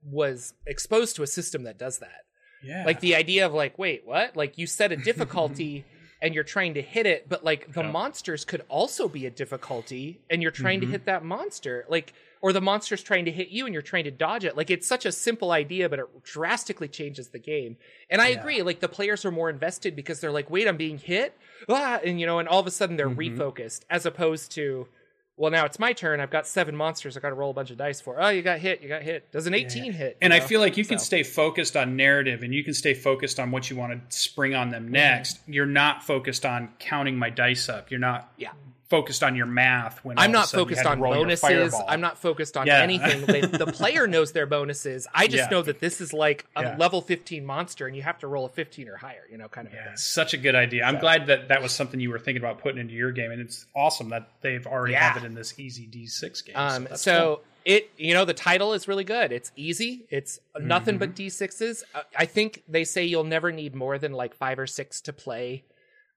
was 0.05 0.53
exposed 0.67 1.17
to 1.17 1.23
a 1.23 1.27
system 1.27 1.63
that 1.63 1.79
does 1.79 1.99
that. 1.99 2.25
Yeah, 2.63 2.85
like 2.85 3.01
the 3.01 3.15
idea 3.15 3.47
of 3.47 3.55
like, 3.55 3.79
wait, 3.79 4.03
what? 4.05 4.37
Like 4.37 4.59
you 4.59 4.67
set 4.67 4.93
a 4.93 4.97
difficulty. 5.11 5.85
and 6.21 6.35
you're 6.35 6.43
trying 6.43 6.75
to 6.75 6.83
hit 6.83 7.07
it, 7.07 7.29
but 7.29 7.45
like 7.45 7.73
the 7.73 7.85
monsters 7.85 8.45
could 8.45 8.61
also 8.69 9.07
be 9.07 9.25
a 9.25 9.31
difficulty, 9.31 10.21
and 10.29 10.43
you're 10.43 10.51
trying 10.51 10.81
mm-hmm. 10.81 10.89
to 10.89 10.91
hit 10.91 11.05
that 11.05 11.25
monster. 11.25 11.87
Like 11.89 12.13
or 12.41 12.53
the 12.53 12.61
monster's 12.61 13.03
trying 13.03 13.25
to 13.25 13.31
hit 13.31 13.49
you 13.49 13.67
and 13.67 13.73
you're 13.73 13.83
trying 13.83 14.05
to 14.05 14.11
dodge 14.11 14.45
it. 14.45 14.57
Like 14.57 14.71
it's 14.71 14.87
such 14.87 15.07
a 15.07 15.13
simple 15.13 15.51
idea, 15.53 15.89
but 15.89 15.99
it 15.99 16.23
drastically 16.23 16.89
changes 16.89 17.29
the 17.29 17.39
game. 17.39 17.77
And 18.11 18.21
I 18.21 18.29
yeah. 18.29 18.41
agree, 18.41 18.63
like 18.63 18.81
the 18.81 18.89
players 18.89 19.25
are 19.25 19.31
more 19.31 19.51
invested 19.51 19.97
because 19.97 20.21
they're 20.21 20.33
like, 20.33 20.51
wait, 20.51 20.69
I'm 20.69 20.77
being 20.77 20.99
hit. 20.99 21.37
Ah, 21.69 22.01
and 22.05 22.21
you 22.21 22.27
know, 22.27 22.39
and 22.39 22.49
all 22.49 22.61
of 22.61 22.67
a 22.67 22.71
sudden 22.71 22.97
they're 22.97 23.09
mm-hmm. 23.09 23.41
refocused 23.41 23.81
as 23.91 24.07
opposed 24.07 24.53
to, 24.53 24.87
well, 25.37 25.53
now 25.53 25.65
it's 25.65 25.79
my 25.79 25.93
turn. 25.93 26.21
I've 26.21 26.31
got 26.31 26.47
seven 26.47 26.75
monsters. 26.75 27.17
I've 27.17 27.23
got 27.23 27.29
to 27.29 27.37
roll 27.37 27.51
a 27.51 27.55
bunch 27.55 27.71
of 27.71 27.79
dice 27.79 28.01
for. 28.01 28.21
Oh, 28.21 28.29
you 28.29 28.43
got 28.43 28.59
hit. 28.59 28.83
You 28.83 28.89
got 28.89 29.03
hit. 29.03 29.31
Does 29.31 29.47
an 29.47 29.55
18 29.55 29.85
yeah. 29.85 29.93
hit? 29.93 30.19
And 30.21 30.33
know? 30.33 30.37
I 30.37 30.41
feel 30.41 30.61
like 30.61 30.77
you 30.77 30.83
so. 30.83 30.89
can 30.89 30.99
stay 30.99 31.23
focused 31.23 31.77
on 31.77 31.97
narrative 31.97 32.43
and 32.43 32.53
you 32.53 32.65
can 32.65 32.75
stay 32.75 32.95
focused 32.95 33.39
on 33.39 33.53
what 33.53 33.71
you 33.71 33.77
want 33.77 34.11
to 34.11 34.17
spring 34.17 34.55
on 34.55 34.71
them 34.71 34.89
next. 34.89 35.43
Mm-hmm. 35.43 35.53
You're 35.53 35.67
not 35.67 36.03
focused 36.03 36.45
on 36.45 36.71
counting 36.81 37.17
my 37.17 37.31
dice 37.31 37.69
up. 37.69 37.91
You're 37.91 38.01
not 38.01 38.33
yeah 38.37 38.51
focused 38.89 39.23
on 39.23 39.37
your 39.37 39.47
math 39.47 40.03
when 40.05 40.19
I'm 40.19 40.33
not 40.33 40.51
focused 40.51 40.87
on 40.87 41.01
bonuses. 41.01 41.75
I'm 41.87 42.01
not 42.01 42.19
focused 42.19 42.57
on 42.57 42.67
yeah. 42.67 42.81
anything. 42.81 43.23
the 43.51 43.67
player 43.73 44.07
knows 44.07 44.33
their 44.33 44.47
bonuses. 44.47 45.07
I 45.15 45.27
just 45.27 45.45
yeah. 45.45 45.49
know 45.51 45.63
that 45.63 45.81
this 45.81 46.01
is 46.01 46.13
like 46.13 46.47
a 46.57 46.63
yeah. 46.63 46.77
level 46.79 47.03
15 47.03 47.45
monster 47.45 47.87
and 47.87 47.95
you 47.95 48.03
have 48.03 48.19
to 48.21 48.27
roll 48.27 48.47
a 48.47 48.49
15 48.49 48.89
or 48.89 48.97
higher, 48.97 49.25
you 49.31 49.37
know, 49.37 49.49
kind 49.49 49.67
of 49.67 49.75
yeah, 49.75 49.95
Such 49.95 50.33
a 50.33 50.39
good 50.39 50.55
idea. 50.55 50.85
I'm 50.85 50.99
glad 50.99 51.27
that 51.27 51.49
that 51.49 51.63
was 51.63 51.73
something 51.73 52.01
you 52.01 52.11
were 52.11 52.19
thinking 52.19 52.43
about 52.43 52.61
putting 52.61 52.81
into 52.81 52.95
your 52.95 53.13
game 53.13 53.31
and 53.31 53.41
it's 53.41 53.67
awesome 53.77 54.09
that 54.11 54.29
they've 54.41 54.67
already 54.67 54.95
have 54.95 55.19
it 55.19 55.25
in 55.27 55.35
this 55.35 55.53
EZD6 55.53 56.47
game. 56.47 56.57
Um, 56.57 56.89
so, 56.91 56.97
so 56.97 57.41
it 57.65 57.91
you 57.99 58.15
know 58.15 58.25
the 58.25 58.35
title 58.35 58.73
is 58.73 58.89
really 58.89 59.05
good. 59.05 59.33
It's 59.33 59.53
easy. 59.55 60.07
It's 60.09 60.41
nothing 60.59 60.95
mm-hmm. 60.95 61.13
but 61.13 61.15
D6s. 61.15 61.83
I 62.17 62.25
think 62.25 62.63
they 62.67 62.85
say 62.85 63.05
you'll 63.05 63.25
never 63.25 63.53
need 63.53 63.75
more 63.75 63.99
than 63.99 64.13
like 64.13 64.35
5 64.35 64.61
or 64.61 64.67
6 64.67 65.01
to 65.03 65.13
play 65.13 65.65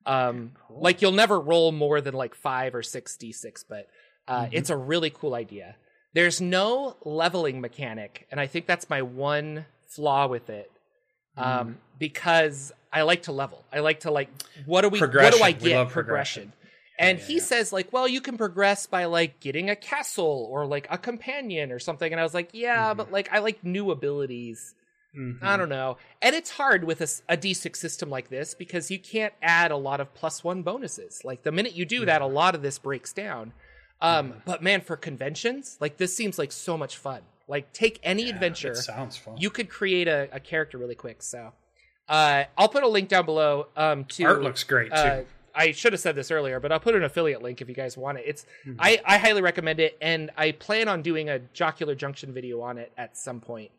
um, 0.06 0.52
cool. 0.68 0.82
like 0.82 1.02
you'll 1.02 1.12
never 1.12 1.40
roll 1.40 1.72
more 1.72 2.02
than 2.02 2.14
like 2.14 2.36
five 2.36 2.76
or 2.76 2.84
six 2.84 3.18
d6, 3.18 3.66
but 3.68 3.88
uh, 4.28 4.44
mm-hmm. 4.44 4.54
it's 4.54 4.70
a 4.70 4.78
really 4.78 5.10
cool 5.10 5.36
idea. 5.36 5.76
There's 6.14 6.42
no 6.42 6.98
leveling 7.06 7.62
mechanic, 7.62 8.28
and 8.32 8.40
I 8.40 8.48
think 8.48 8.66
that's 8.66 8.90
my 8.90 9.02
one 9.02 9.66
flaw 9.88 10.28
with 10.28 10.50
it. 10.50 10.72
Um, 11.38 11.46
mm. 11.46 11.76
because 11.98 12.74
I 12.92 13.04
like 13.04 13.24
to 13.24 13.32
level. 13.32 13.64
I 13.72 13.80
like 13.80 14.02
to 14.02 14.12
like 14.12 14.30
what 14.66 14.82
do 14.82 14.90
we 14.90 15.00
what 15.00 15.12
do 15.12 15.42
I 15.42 15.52
get 15.54 15.90
progression. 15.90 15.92
progression. 15.92 16.54
And 17.00 17.18
yeah, 17.18 17.26
he 17.26 17.34
yeah. 17.36 17.42
says 17.42 17.74
like, 17.74 17.92
well, 17.92 18.08
you 18.08 18.22
can 18.22 18.38
progress 18.38 18.86
by 18.86 19.06
like 19.06 19.40
getting 19.40 19.70
a 19.70 19.76
castle 19.76 20.48
or 20.52 20.68
like 20.68 20.88
a 20.90 20.98
companion 20.98 21.72
or 21.72 21.80
something. 21.80 22.12
And 22.12 22.20
I 22.20 22.24
was 22.24 22.34
like, 22.34 22.50
yeah, 22.54 22.90
mm-hmm. 22.90 22.98
but 22.98 23.12
like 23.12 23.30
I 23.32 23.40
like 23.40 23.64
new 23.64 23.92
abilities. 23.92 24.76
Mm-hmm. 25.18 25.46
I 25.46 25.58
don't 25.58 25.70
know. 25.70 25.98
And 26.22 26.36
it's 26.36 26.52
hard 26.52 26.84
with 26.84 27.02
a 27.02 27.08
a 27.28 27.38
D6 27.38 27.76
system 27.76 28.10
like 28.10 28.30
this 28.30 28.54
because 28.54 28.90
you 28.90 29.00
can't 29.00 29.34
add 29.42 29.72
a 29.72 29.78
lot 29.78 30.00
of 30.00 30.14
plus 30.14 30.44
one 30.44 30.64
bonuses. 30.64 31.24
Like 31.26 31.44
the 31.44 31.52
minute 31.52 31.74
you 31.74 31.86
do 31.86 32.06
that, 32.06 32.22
a 32.22 32.28
lot 32.28 32.56
of 32.56 32.62
this 32.62 32.80
breaks 32.80 33.12
down. 33.12 33.54
Um, 34.00 34.30
mm-hmm. 34.30 34.40
But 34.46 34.64
man, 34.64 34.82
for 34.82 34.96
conventions, 34.96 35.78
like 35.80 35.98
this 35.98 36.16
seems 36.16 36.40
like 36.40 36.52
so 36.52 36.78
much 36.78 36.98
fun. 36.98 37.22
Like 37.48 37.74
take 37.74 38.00
any 38.04 38.24
yeah, 38.24 38.34
adventure. 38.34 38.74
sounds 38.74 39.18
fun. 39.18 39.38
You 39.38 39.50
could 39.50 39.70
create 39.70 40.08
a, 40.08 40.30
a 40.32 40.40
character 40.40 40.78
really 40.78 40.96
quick. 40.96 41.22
So 41.22 41.52
uh, 42.08 42.46
I'll 42.58 42.70
put 42.70 42.84
a 42.84 42.88
link 42.88 43.10
down 43.10 43.26
below. 43.26 43.68
Um, 43.76 44.06
to 44.06 44.24
art 44.24 44.42
looks 44.42 44.64
great 44.64 44.94
uh, 44.94 45.18
too. 45.18 45.26
I 45.54 45.72
should 45.74 45.92
have 45.92 46.00
said 46.00 46.16
this 46.16 46.32
earlier, 46.32 46.62
but 46.62 46.72
I'll 46.72 46.80
put 46.80 46.96
an 46.96 47.04
affiliate 47.04 47.42
link 47.42 47.62
if 47.62 47.68
you 47.68 47.76
guys 47.76 47.98
want 47.98 48.18
it. 48.18 48.24
It's 48.26 48.46
mm-hmm. 48.66 48.80
I, 48.80 49.02
I 49.06 49.18
highly 49.18 49.42
recommend 49.42 49.82
it, 49.82 49.98
and 50.02 50.32
I 50.38 50.54
plan 50.54 50.88
on 50.88 51.02
doing 51.02 51.30
a 51.30 51.40
Jocular 51.40 51.94
Junction 51.94 52.32
video 52.32 52.62
on 52.62 52.78
it 52.78 52.94
at 52.98 53.18
some 53.18 53.42
point 53.42 53.72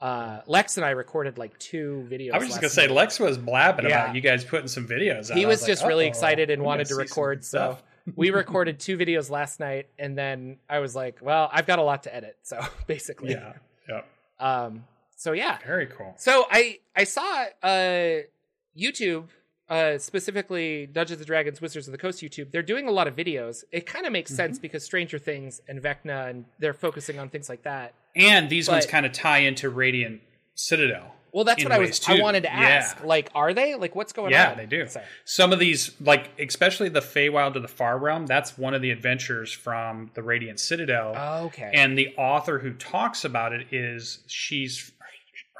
uh, 0.00 0.40
Lex 0.46 0.76
and 0.76 0.86
I 0.86 0.90
recorded 0.90 1.38
like 1.38 1.58
two 1.58 2.06
videos. 2.10 2.32
I 2.32 2.38
was 2.38 2.48
just 2.48 2.60
gonna 2.60 2.70
say 2.70 2.88
Lex 2.88 3.18
was 3.18 3.36
blabbing 3.36 3.88
yeah. 3.88 4.04
about 4.04 4.14
you 4.14 4.20
guys 4.20 4.44
putting 4.44 4.68
some 4.68 4.86
videos. 4.86 5.30
Out. 5.30 5.36
He 5.36 5.46
was, 5.46 5.60
was 5.60 5.66
just 5.66 5.82
like, 5.82 5.88
really 5.88 6.06
excited 6.06 6.50
and 6.50 6.62
wanted 6.62 6.86
to 6.88 6.94
record, 6.94 7.44
so 7.44 7.78
we 8.16 8.30
recorded 8.30 8.78
two 8.78 8.96
videos 8.96 9.30
last 9.30 9.60
night, 9.60 9.88
and 9.98 10.16
then 10.16 10.58
I 10.68 10.78
was 10.78 10.94
like, 10.94 11.18
"Well, 11.20 11.50
I've 11.52 11.66
got 11.66 11.78
a 11.78 11.82
lot 11.82 12.04
to 12.04 12.14
edit," 12.14 12.36
so 12.42 12.60
basically, 12.86 13.32
yeah, 13.32 13.54
yeah. 13.88 14.02
Um, 14.38 14.84
so 15.16 15.32
yeah, 15.32 15.58
very 15.66 15.86
cool. 15.86 16.14
So 16.16 16.46
I 16.50 16.78
I 16.94 17.04
saw 17.04 17.46
uh 17.62 18.22
YouTube 18.78 19.24
uh, 19.68 19.98
specifically 19.98 20.86
Dungeons 20.86 21.20
and 21.20 21.26
Dragons 21.26 21.60
Wizards 21.60 21.88
of 21.88 21.92
the 21.92 21.98
Coast 21.98 22.22
YouTube, 22.22 22.50
they're 22.50 22.62
doing 22.62 22.88
a 22.88 22.90
lot 22.90 23.06
of 23.06 23.14
videos. 23.14 23.64
It 23.70 23.86
kind 23.86 24.06
of 24.06 24.12
makes 24.12 24.30
mm-hmm. 24.30 24.36
sense 24.36 24.58
because 24.58 24.84
Stranger 24.84 25.18
Things 25.18 25.60
and 25.68 25.82
Vecna 25.82 26.30
and 26.30 26.44
they're 26.58 26.72
focusing 26.72 27.18
on 27.18 27.28
things 27.28 27.48
like 27.48 27.62
that. 27.64 27.94
And 28.16 28.48
these 28.48 28.66
but, 28.66 28.74
ones 28.74 28.86
kind 28.86 29.06
of 29.06 29.12
tie 29.12 29.38
into 29.38 29.68
Radiant 29.68 30.20
Citadel. 30.54 31.14
Well, 31.32 31.44
that's 31.44 31.62
what 31.62 31.72
I 31.72 31.78
was. 31.78 31.90
ways, 31.90 32.04
I 32.08 32.22
wanted 32.22 32.44
to 32.44 32.52
ask. 32.52 32.98
Yeah. 32.98 33.06
Like, 33.06 33.30
are 33.34 33.52
they? 33.52 33.74
Like, 33.74 33.94
what's 33.94 34.12
going 34.12 34.32
Yeah, 34.32 34.44
on? 34.44 34.50
Yeah, 34.50 34.64
they 34.64 34.66
do. 34.66 34.88
So, 34.88 35.02
Some 35.24 35.52
of 35.52 35.58
these, 35.58 35.94
like 36.00 36.30
especially 36.38 36.88
the 36.88 37.00
Feywild 37.00 37.54
to 37.54 37.60
the 37.60 37.68
Far 37.68 37.98
Realm, 37.98 38.26
that's 38.26 38.56
one 38.56 38.74
of 38.74 38.82
the 38.82 38.90
adventures 38.90 39.52
from 39.52 40.10
the 40.14 40.22
Radiant 40.22 40.58
Citadel. 40.58 41.14
okay. 41.44 41.70
And 41.74 41.98
the 41.98 42.14
author 42.16 42.58
who 42.58 42.72
talks 42.72 43.24
about 43.24 43.52
it 43.52 43.66
is 43.72 44.20
she's 44.26 44.90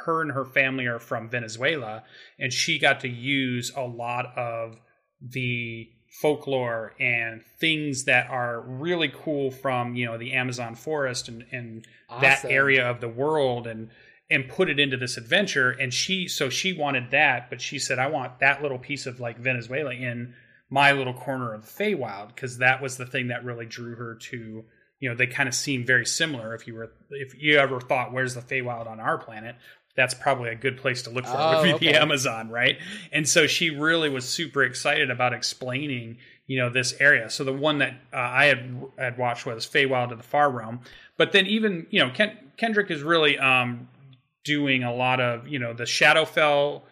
her 0.05 0.23
and 0.23 0.33
her 0.33 0.45
family 0.45 0.87
are 0.87 0.99
from 0.99 1.29
Venezuela, 1.29 2.05
and 2.39 2.53
she 2.53 2.79
got 2.79 3.01
to 3.01 3.09
use 3.09 3.73
a 3.77 3.83
lot 3.83 4.27
of 4.37 4.79
the 5.21 5.91
folklore 6.09 6.95
and 6.99 7.43
things 7.61 8.05
that 8.05 8.31
are 8.31 8.61
really 8.63 9.13
cool 9.15 9.51
from 9.51 9.95
you 9.95 10.07
know 10.07 10.17
the 10.17 10.33
Amazon 10.33 10.75
forest 10.75 11.29
and, 11.29 11.45
and 11.53 11.87
that 12.21 12.45
area 12.45 12.89
of 12.91 13.01
the 13.01 13.09
world 13.09 13.67
and 13.67 13.91
and 14.31 14.49
put 14.49 14.69
it 14.69 14.79
into 14.79 14.97
this 14.97 15.17
adventure. 15.17 15.71
And 15.71 15.93
she 15.93 16.29
so 16.29 16.49
she 16.49 16.73
wanted 16.73 17.11
that 17.11 17.51
but 17.51 17.61
she 17.61 17.79
said 17.79 17.99
I 17.99 18.09
want 18.09 18.41
that 18.41 18.63
little 18.63 18.79
piece 18.79 19.07
of 19.07 19.21
like 19.21 19.39
Venezuela 19.39 19.93
in 19.93 20.35
my 20.71 20.93
little 20.93 21.15
corner 21.15 21.55
of 21.55 21.63
the 21.63 21.85
Feywild 21.85 22.29
because 22.29 22.59
that 22.59 22.83
was 22.83 22.97
the 22.97 23.07
thing 23.07 23.29
that 23.29 23.45
really 23.45 23.67
drew 23.67 23.95
her 23.95 24.15
to 24.15 24.65
you 25.01 25.09
know 25.09 25.15
they 25.15 25.27
kind 25.27 25.49
of 25.49 25.55
seem 25.55 25.85
very 25.85 26.07
similar 26.07 26.55
if 26.55 26.67
you 26.67 26.75
were 26.75 26.91
if 27.11 27.41
you 27.41 27.59
ever 27.59 27.81
thought 27.81 28.13
where's 28.13 28.35
the 28.35 28.41
Feywild 28.41 28.87
on 28.87 29.01
our 29.01 29.19
planet 29.19 29.57
that's 29.99 30.15
probably 30.15 30.49
a 30.49 30.55
good 30.55 30.79
place 30.79 31.03
to 31.03 31.11
look 31.11 31.27
for 31.27 31.37
Oh, 31.37 31.57
would 31.59 31.65
be 31.65 31.75
okay. 31.75 31.93
the 31.93 32.01
Amazon 32.01 32.49
right? 32.49 32.79
And 33.13 33.29
so 33.29 33.47
she 33.49 33.69
really 33.71 34.09
was 34.09 34.27
super 34.27 34.63
excited 34.63 35.11
about 35.11 35.33
explaining 35.35 36.17
you 36.47 36.57
know 36.59 36.71
this 36.71 36.95
area. 37.01 37.29
So 37.29 37.45
the 37.45 37.53
one 37.53 37.79
that 37.79 37.93
uh, 38.13 38.17
I 38.17 38.45
had 38.47 38.83
had 38.97 39.19
watched 39.19 39.45
was 39.45 39.67
Feywild 39.67 40.11
to 40.11 40.17
the 40.17 40.23
Far 40.23 40.51
Realm. 40.51 40.81
But 41.19 41.33
then 41.33 41.47
even 41.47 41.87
you 41.91 41.99
know 42.01 42.11
Ken, 42.11 42.37
Kenreck 42.57 42.91
is 42.91 43.03
really 43.03 43.37
um 43.39 43.89
doing 44.45 44.85
a 44.85 44.95
lot 44.95 45.21
of 45.21 45.47
you 45.49 45.59
know 45.59 45.75
the 45.75 45.85
Shadowfell. 45.85 46.83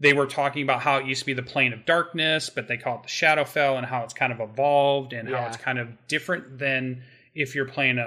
They 0.00 0.12
were 0.12 0.26
talking 0.26 0.62
about 0.62 0.80
how 0.80 0.96
it 0.96 1.06
used 1.06 1.20
to 1.20 1.26
be 1.26 1.34
the 1.34 1.42
plane 1.42 1.72
of 1.72 1.84
darkness, 1.86 2.50
but 2.50 2.68
they 2.68 2.76
call 2.78 2.96
it 2.96 3.02
the 3.04 3.08
Shadowfell, 3.08 3.76
and 3.76 3.86
how 3.86 4.02
it's 4.02 4.14
kind 4.14 4.32
of 4.32 4.40
evolved 4.40 5.12
and 5.12 5.28
how 5.28 5.46
it's 5.46 5.56
kind 5.58 5.78
of 5.78 5.88
different 6.08 6.58
than 6.58 7.02
if 7.34 7.54
you're 7.54 7.66
playing 7.66 7.98
a, 7.98 8.02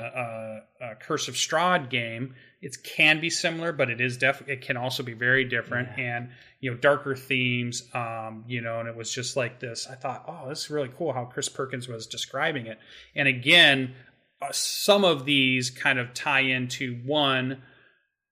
a, 0.81 0.91
a 0.91 0.95
Curse 0.95 1.27
of 1.27 1.36
Strahd 1.36 1.89
game. 1.89 2.36
It 2.62 2.77
can 2.83 3.19
be 3.19 3.29
similar, 3.29 3.71
but 3.71 3.89
it 3.89 3.99
is 3.99 4.17
def- 4.17 4.47
It 4.47 4.62
can 4.62 4.77
also 4.77 5.03
be 5.03 5.13
very 5.13 5.43
different, 5.43 5.89
and 5.97 6.29
you 6.62 6.71
know, 6.71 6.77
darker 6.77 7.15
themes. 7.15 7.83
Um, 7.93 8.45
you 8.47 8.62
know, 8.62 8.79
and 8.79 8.88
it 8.88 8.95
was 8.95 9.12
just 9.12 9.36
like 9.36 9.59
this. 9.59 9.88
I 9.89 9.95
thought, 9.95 10.23
oh, 10.27 10.47
this 10.49 10.65
is 10.65 10.69
really 10.69 10.89
cool 10.97 11.12
how 11.12 11.25
Chris 11.25 11.49
Perkins 11.49 11.88
was 11.88 12.07
describing 12.07 12.67
it. 12.67 12.79
And 13.15 13.27
again, 13.27 13.95
uh, 14.41 14.51
some 14.51 15.03
of 15.03 15.25
these 15.25 15.69
kind 15.69 15.99
of 15.99 16.13
tie 16.13 16.41
into 16.41 16.95
one 17.05 17.62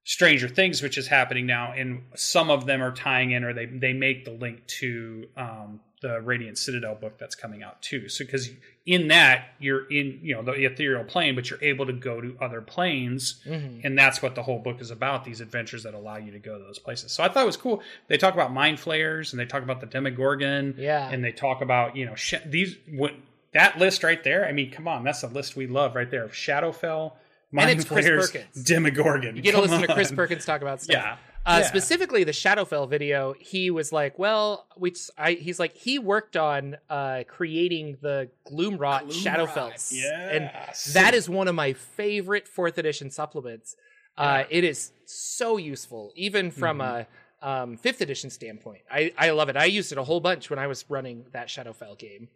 Stranger 0.04 0.48
Things, 0.48 0.82
which 0.82 0.98
is 0.98 1.08
happening 1.08 1.46
now, 1.46 1.74
and 1.74 2.04
some 2.16 2.50
of 2.50 2.66
them 2.66 2.82
are 2.82 2.94
tying 2.94 3.32
in, 3.32 3.44
or 3.44 3.54
they 3.54 3.66
they 3.66 3.94
make 3.94 4.26
the 4.26 4.32
link 4.32 4.66
to 4.80 5.28
um, 5.36 5.80
the 6.02 6.20
Radiant 6.22 6.58
Citadel 6.58 6.96
book 6.96 7.18
that's 7.20 7.36
coming 7.36 7.62
out 7.64 7.82
too. 7.82 8.10
So 8.10 8.26
because 8.26 8.50
in 8.88 9.08
that 9.10 9.50
you're 9.60 9.86
in 9.92 10.20
you 10.24 10.34
know 10.34 10.42
the 10.42 10.54
ethereal 10.54 11.04
plane, 11.04 11.36
but 11.36 11.50
you're 11.50 11.64
able 11.64 11.86
to 11.86 11.94
go 11.94 12.20
to 12.20 12.36
other 12.42 12.60
planes, 12.62 13.40
Mhm. 13.48 13.82
and 13.84 13.98
that's 13.98 14.22
what 14.22 14.34
the 14.36 14.42
whole 14.44 14.58
book 14.60 14.82
is 14.82 14.90
about. 14.92 15.24
These 15.26 15.42
adventures 15.42 15.84
that 15.84 15.94
allow 15.94 16.18
you 16.18 16.32
to 16.32 16.40
go 16.40 16.58
to 16.58 16.64
those 16.64 16.80
places. 16.80 17.12
So 17.12 17.24
I 17.24 17.28
thought 17.30 17.44
it 17.44 17.46
was 17.46 17.58
cool. 17.58 17.84
They 18.08 18.18
talk 18.18 18.34
about 18.34 18.52
mind 18.52 18.80
flayers, 18.80 19.32
and 19.32 19.40
they 19.40 19.46
talk 19.46 19.62
about 19.64 19.80
the 19.80 19.86
Demogorgon, 19.88 20.74
Yeah. 20.78 21.08
and 21.10 21.24
they 21.24 21.32
talk 21.32 21.62
about 21.62 21.96
you 21.96 22.06
know 22.06 22.16
sh- 22.16 22.34
these 22.46 22.78
what 22.90 23.14
that 23.54 23.78
list 23.78 24.04
right 24.04 24.24
there. 24.24 24.48
I 24.48 24.52
mean, 24.54 24.72
come 24.72 24.88
on, 24.88 25.04
that's 25.04 25.24
a 25.24 25.28
list 25.28 25.56
we 25.56 25.68
love 25.68 25.96
right 25.96 26.10
there. 26.10 26.28
Shadowfell. 26.30 27.12
And 27.52 27.58
Mind 27.58 27.80
it's 27.82 27.88
Chris 27.90 28.06
Flayers, 28.06 28.32
Perkins. 28.32 28.64
Demogorgon. 28.64 29.36
you 29.36 29.42
get 29.42 29.52
to 29.52 29.56
Come 29.58 29.62
listen 29.70 29.82
to 29.88 29.94
Chris. 29.94 30.12
Perkins 30.12 30.46
talk 30.46 30.62
about 30.62 30.82
stuff. 30.82 30.96
Yeah. 30.96 31.18
Uh, 31.46 31.60
Yeah. 31.62 31.68
Specifically, 31.68 32.24
the 32.24 32.32
Shadowfell 32.32 32.88
video, 32.90 33.34
he 33.40 33.72
was 33.72 33.92
like, 33.92 34.20
"Well, 34.20 34.68
we." 34.78 34.94
I, 35.18 35.34
he's 35.34 35.60
like, 35.60 35.76
he 35.76 35.98
worked 35.98 36.38
on 36.38 36.78
uh, 36.90 37.24
creating 37.28 37.98
the 38.02 38.30
Gloomwrought 38.48 39.12
Shadowfells, 39.12 39.92
and 40.32 40.52
that 40.94 41.14
is 41.16 41.28
one 41.28 41.48
of 41.48 41.56
my 41.56 41.74
favorite 41.74 42.48
fourth 42.48 42.78
edition 42.78 43.10
supplements. 43.10 43.76
Uh, 44.18 44.44
it 44.52 44.64
is 44.64 44.92
so 45.06 45.58
useful, 45.58 46.12
even 46.16 46.52
from 46.52 46.78
Mm-hmm. 46.78 47.08
a 47.44 47.50
um, 47.50 47.78
fifth 47.78 48.02
edition 48.02 48.30
standpoint. 48.30 48.82
I, 48.92 49.12
I 49.18 49.32
love 49.32 49.50
it. 49.50 49.58
I 49.58 49.66
used 49.66 49.92
it 49.92 49.98
a 49.98 50.04
whole 50.04 50.20
bunch 50.20 50.52
when 50.52 50.60
I 50.60 50.68
was 50.68 50.86
running 50.90 51.26
that 51.34 51.48
Shadowfell 51.48 51.98
game. 51.98 52.28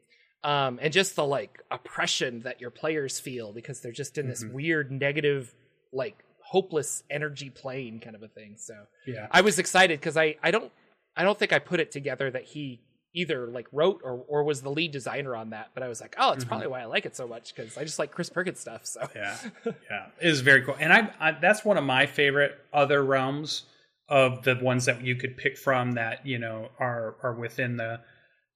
Um, 0.43 0.79
and 0.81 0.91
just 0.91 1.15
the 1.15 1.25
like 1.25 1.61
oppression 1.69 2.39
that 2.41 2.59
your 2.59 2.71
players 2.71 3.19
feel 3.19 3.53
because 3.53 3.81
they're 3.81 3.91
just 3.91 4.17
in 4.17 4.27
this 4.27 4.43
Mhm. 4.43 4.53
weird 4.53 4.91
negative, 4.91 5.53
like 5.91 6.15
hopeless 6.45 7.03
energy 7.09 7.49
plane 7.49 7.99
kind 7.99 8.15
of 8.15 8.23
a 8.23 8.27
thing. 8.27 8.55
So 8.57 8.75
yeah. 9.07 9.27
I 9.31 9.41
was 9.41 9.57
excited 9.59 9.99
because 9.99 10.15
I, 10.17 10.35
I 10.43 10.51
don't 10.51 10.71
I 11.17 11.23
don't 11.23 11.37
think 11.39 11.51
I 11.53 11.59
put 11.59 11.79
it 11.79 11.91
together 11.91 12.29
that 12.31 12.43
he 12.43 12.81
either 13.13 13.47
like 13.47 13.67
wrote 13.71 14.01
or, 14.03 14.23
or 14.27 14.43
was 14.43 14.61
the 14.61 14.69
lead 14.69 14.91
designer 14.91 15.35
on 15.35 15.51
that, 15.51 15.69
but 15.73 15.81
I 15.81 15.87
was 15.87 16.01
like, 16.01 16.15
oh, 16.19 16.33
it's 16.33 16.43
Mhm. 16.43 16.49
probably 16.49 16.67
why 16.67 16.81
I 16.81 16.85
like 16.85 17.05
it 17.05 17.15
so 17.15 17.25
much 17.27 17.55
because 17.55 17.77
I 17.77 17.83
just 17.83 17.97
like 17.97 18.11
Chris 18.11 18.29
Perkins 18.29 18.59
stuff. 18.59 18.85
So 18.85 19.07
Yeah, 19.15 19.37
yeah, 19.65 20.05
it 20.21 20.27
is 20.27 20.41
very 20.41 20.61
cool, 20.63 20.75
and 20.79 20.91
I, 20.93 21.09
I 21.19 21.31
that's 21.31 21.63
one 21.65 21.77
of 21.77 21.83
my 21.85 22.05
favorite 22.05 22.59
other 22.73 23.03
realms 23.03 23.63
of 24.09 24.43
the 24.43 24.55
ones 24.61 24.85
that 24.85 25.01
you 25.01 25.15
could 25.15 25.35
pick 25.37 25.57
from 25.57 25.93
that 25.93 26.25
you 26.25 26.37
know 26.37 26.69
are 26.77 27.15
are 27.23 27.33
within 27.33 27.77
the 27.77 28.01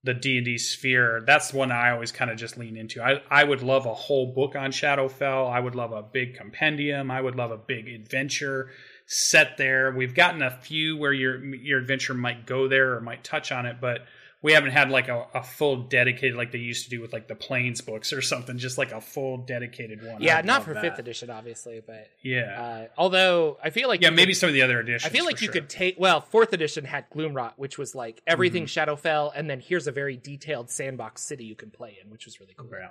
the 0.03 0.13
D 0.13 0.37
and 0.37 0.45
D 0.45 0.57
sphere. 0.57 1.23
That's 1.25 1.51
the 1.51 1.57
one 1.57 1.71
I 1.71 1.91
always 1.91 2.11
kind 2.11 2.31
of 2.31 2.37
just 2.37 2.57
lean 2.57 2.77
into. 2.77 3.01
I 3.01 3.21
I 3.29 3.43
would 3.43 3.61
love 3.61 3.85
a 3.85 3.93
whole 3.93 4.33
book 4.33 4.55
on 4.55 4.71
Shadowfell. 4.71 5.51
I 5.51 5.59
would 5.59 5.75
love 5.75 5.91
a 5.91 6.01
big 6.01 6.35
compendium. 6.35 7.11
I 7.11 7.21
would 7.21 7.35
love 7.35 7.51
a 7.51 7.57
big 7.57 7.87
adventure 7.87 8.69
set 9.05 9.57
there. 9.57 9.91
We've 9.91 10.15
gotten 10.15 10.41
a 10.41 10.51
few 10.51 10.97
where 10.97 11.13
your 11.13 11.43
your 11.55 11.79
adventure 11.79 12.13
might 12.13 12.45
go 12.45 12.67
there 12.67 12.95
or 12.95 13.01
might 13.01 13.23
touch 13.23 13.51
on 13.51 13.65
it, 13.65 13.77
but 13.81 14.01
we 14.41 14.53
haven't 14.53 14.71
had 14.71 14.89
like 14.89 15.09
a, 15.09 15.25
a 15.33 15.43
full 15.43 15.75
dedicated 15.83 16.35
like 16.37 16.51
they 16.53 16.59
used 16.59 16.85
to 16.85 16.89
do 16.89 17.01
with 17.01 17.11
like 17.11 17.27
the 17.27 17.35
planes 17.35 17.81
books 17.81 18.13
or 18.13 18.21
something 18.21 18.57
just 18.57 18.77
like 18.77 18.91
a 18.93 19.01
full 19.01 19.37
dedicated 19.37 20.01
one 20.05 20.21
yeah, 20.21 20.37
I'd 20.37 20.45
not 20.45 20.63
for 20.63 20.73
that. 20.73 20.81
fifth 20.81 20.99
edition, 20.99 21.29
obviously, 21.29 21.81
but 21.85 22.07
yeah 22.23 22.61
uh, 22.61 22.87
although 22.97 23.57
I 23.63 23.69
feel 23.69 23.87
like 23.89 24.01
yeah 24.01 24.09
maybe 24.11 24.31
could- 24.31 24.37
some 24.39 24.47
of 24.49 24.53
the 24.53 24.61
other 24.61 24.79
editions 24.79 25.05
I 25.11 25.15
feel 25.15 25.25
like 25.25 25.41
you 25.41 25.47
sure. 25.47 25.53
could 25.53 25.69
take 25.69 25.95
well, 25.99 26.21
fourth 26.21 26.53
edition 26.53 26.85
had 26.85 27.09
Gloomwrought, 27.09 27.53
which 27.57 27.77
was 27.77 27.95
like 27.95 28.21
everything 28.25 28.63
Mm-hmm. 28.65 28.91
Shadowfell, 28.91 29.31
and 29.35 29.49
then 29.49 29.59
here's 29.59 29.87
a 29.87 29.91
very 29.91 30.15
detailed 30.15 30.69
sandbox 30.69 31.21
city 31.21 31.43
you 31.43 31.55
can 31.55 31.69
play 31.69 31.97
in, 32.03 32.09
which 32.09 32.25
was 32.25 32.39
really 32.39 32.53
cool. 32.57 32.69
Yeah. 32.71 32.87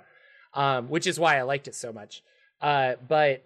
um, 0.53 0.89
which 0.89 1.07
is 1.07 1.19
why 1.19 1.37
I 1.39 1.41
liked 1.43 1.67
it 1.67 1.75
so 1.75 1.91
much. 1.91 2.23
Uh, 2.61 2.95
but 3.07 3.43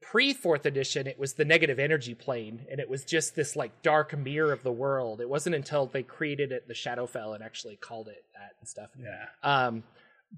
pre 0.00 0.32
fourth 0.32 0.66
edition, 0.66 1.06
it 1.06 1.18
was 1.18 1.34
the 1.34 1.44
negative 1.44 1.78
energy 1.78 2.14
plane, 2.14 2.66
and 2.70 2.78
it 2.80 2.88
was 2.88 3.04
just 3.04 3.34
this 3.34 3.56
like 3.56 3.82
dark 3.82 4.16
mirror 4.16 4.52
of 4.52 4.62
the 4.62 4.72
world. 4.72 5.20
It 5.20 5.28
wasn't 5.28 5.56
until 5.56 5.86
they 5.86 6.02
created 6.02 6.52
it, 6.52 6.68
the 6.68 6.74
Shadowfell, 6.74 7.34
and 7.34 7.42
actually 7.42 7.76
called 7.76 8.08
it 8.08 8.24
that 8.34 8.52
and 8.60 8.68
stuff. 8.68 8.90
yeah 8.98 9.26
Um, 9.42 9.82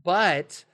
but 0.04 0.64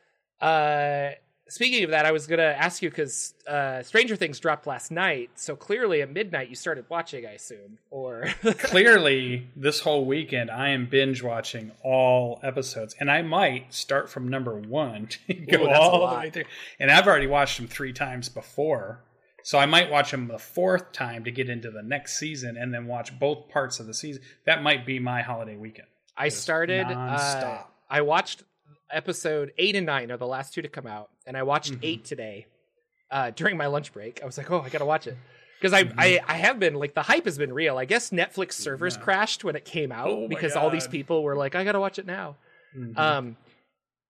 uh, 0.40 1.10
speaking 1.48 1.84
of 1.84 1.90
that, 1.90 2.06
I 2.06 2.12
was 2.12 2.26
gonna 2.26 2.42
ask 2.42 2.82
you 2.82 2.90
because 2.90 3.34
uh, 3.46 3.82
Stranger 3.82 4.16
Things 4.16 4.40
dropped 4.40 4.66
last 4.66 4.90
night, 4.90 5.30
so 5.34 5.56
clearly 5.56 6.02
at 6.02 6.12
midnight 6.12 6.48
you 6.48 6.56
started 6.56 6.86
watching, 6.88 7.26
I 7.26 7.32
assume, 7.32 7.78
or 7.90 8.26
clearly 8.58 9.48
this 9.56 9.80
whole 9.80 10.04
weekend 10.04 10.50
i 10.50 10.68
am 10.70 10.86
binge 10.86 11.22
watching 11.22 11.72
all 11.82 12.40
episodes 12.42 12.94
and 12.98 13.10
i 13.10 13.22
might 13.22 13.72
start 13.72 14.10
from 14.10 14.28
number 14.28 14.54
one 14.54 15.08
to 15.28 15.34
go 15.34 15.64
Ooh, 15.64 15.70
all 15.70 16.08
the 16.08 16.16
way 16.16 16.30
through 16.30 16.44
and 16.78 16.90
i've 16.90 17.06
already 17.06 17.26
watched 17.26 17.58
them 17.58 17.66
three 17.66 17.92
times 17.92 18.28
before 18.28 19.00
so 19.42 19.58
i 19.58 19.66
might 19.66 19.90
watch 19.90 20.10
them 20.10 20.28
the 20.28 20.38
fourth 20.38 20.92
time 20.92 21.24
to 21.24 21.30
get 21.30 21.48
into 21.48 21.70
the 21.70 21.82
next 21.82 22.18
season 22.18 22.56
and 22.56 22.72
then 22.72 22.86
watch 22.86 23.18
both 23.18 23.48
parts 23.48 23.80
of 23.80 23.86
the 23.86 23.94
season 23.94 24.22
that 24.46 24.62
might 24.62 24.86
be 24.86 24.98
my 24.98 25.22
holiday 25.22 25.56
weekend 25.56 25.88
I 26.16 26.26
Just 26.28 26.42
started. 26.42 26.86
Uh. 26.86 27.62
I 27.88 28.02
watched 28.02 28.42
episode 28.92 29.52
eight 29.58 29.74
and 29.76 29.86
nine 29.86 30.10
are 30.10 30.16
the 30.16 30.26
last 30.26 30.54
two 30.54 30.62
to 30.62 30.68
come 30.68 30.86
out, 30.86 31.10
and 31.26 31.36
I 31.36 31.42
watched 31.42 31.72
Mhm. 31.72 31.78
eight 31.82 32.04
today 32.04 32.46
uh, 33.10 33.30
during 33.30 33.56
my 33.56 33.66
lunch 33.66 33.92
break. 33.92 34.22
I 34.22 34.26
was 34.26 34.38
like, 34.38 34.50
oh, 34.50 34.60
I 34.62 34.68
gotta 34.70 34.86
watch 34.86 35.06
it 35.06 35.16
because 35.60 35.72
I, 35.74 35.84
Mhm. 35.84 35.94
I 35.98 36.20
I 36.26 36.34
have 36.34 36.58
been 36.58 36.74
like 36.74 36.94
the 36.94 37.02
hype 37.02 37.24
has 37.26 37.36
been 37.38 37.52
real. 37.52 37.76
I 37.78 37.84
guess 37.84 38.10
Netflix 38.10 38.52
servers 38.52 38.96
Yeah. 38.96 39.02
crashed 39.02 39.44
when 39.44 39.54
it 39.56 39.64
came 39.64 39.92
out 39.92 40.08
Oh 40.08 40.28
because 40.28 40.56
all 40.56 40.70
these 40.70 40.88
people 40.88 41.22
were 41.22 41.36
like, 41.36 41.54
I 41.54 41.62
gotta 41.64 41.80
watch 41.80 41.98
it 41.98 42.06
now. 42.06 42.36
Mhm. 42.76 42.96
Um, 42.98 43.36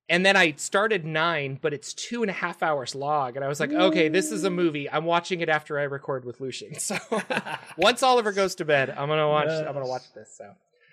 and 0.09 0.25
then 0.27 0.37
I 0.37 0.53
started 0.57 1.05
nine, 1.05 1.59
but 1.61 1.73
it's 1.73 1.95
two 1.95 2.23
and 2.23 2.31
a 2.31 2.35
half 2.35 2.63
hours 2.63 2.95
long, 2.95 3.35
and 3.35 3.45
I 3.45 3.49
was 3.49 3.59
like, 3.61 3.73
okay, 3.73 4.09
this 4.09 4.31
is 4.31 4.45
a 4.45 4.51
movie. 4.51 4.89
I'm 4.91 5.05
watching 5.05 5.41
it 5.41 5.49
after 5.49 5.79
I 5.79 5.85
record 5.85 6.25
with 6.25 6.41
Lucien. 6.41 6.75
So 6.79 6.97
once 7.77 8.03
Oliver 8.03 8.31
goes 8.33 8.55
to 8.57 8.65
bed, 8.65 8.91
I'm 8.91 9.09
gonna 9.09 9.29
watch. 9.29 9.49
I'm 9.49 9.73
gonna 9.73 9.87
watch 9.87 10.13
this. 10.15 10.35
So. 10.37 10.45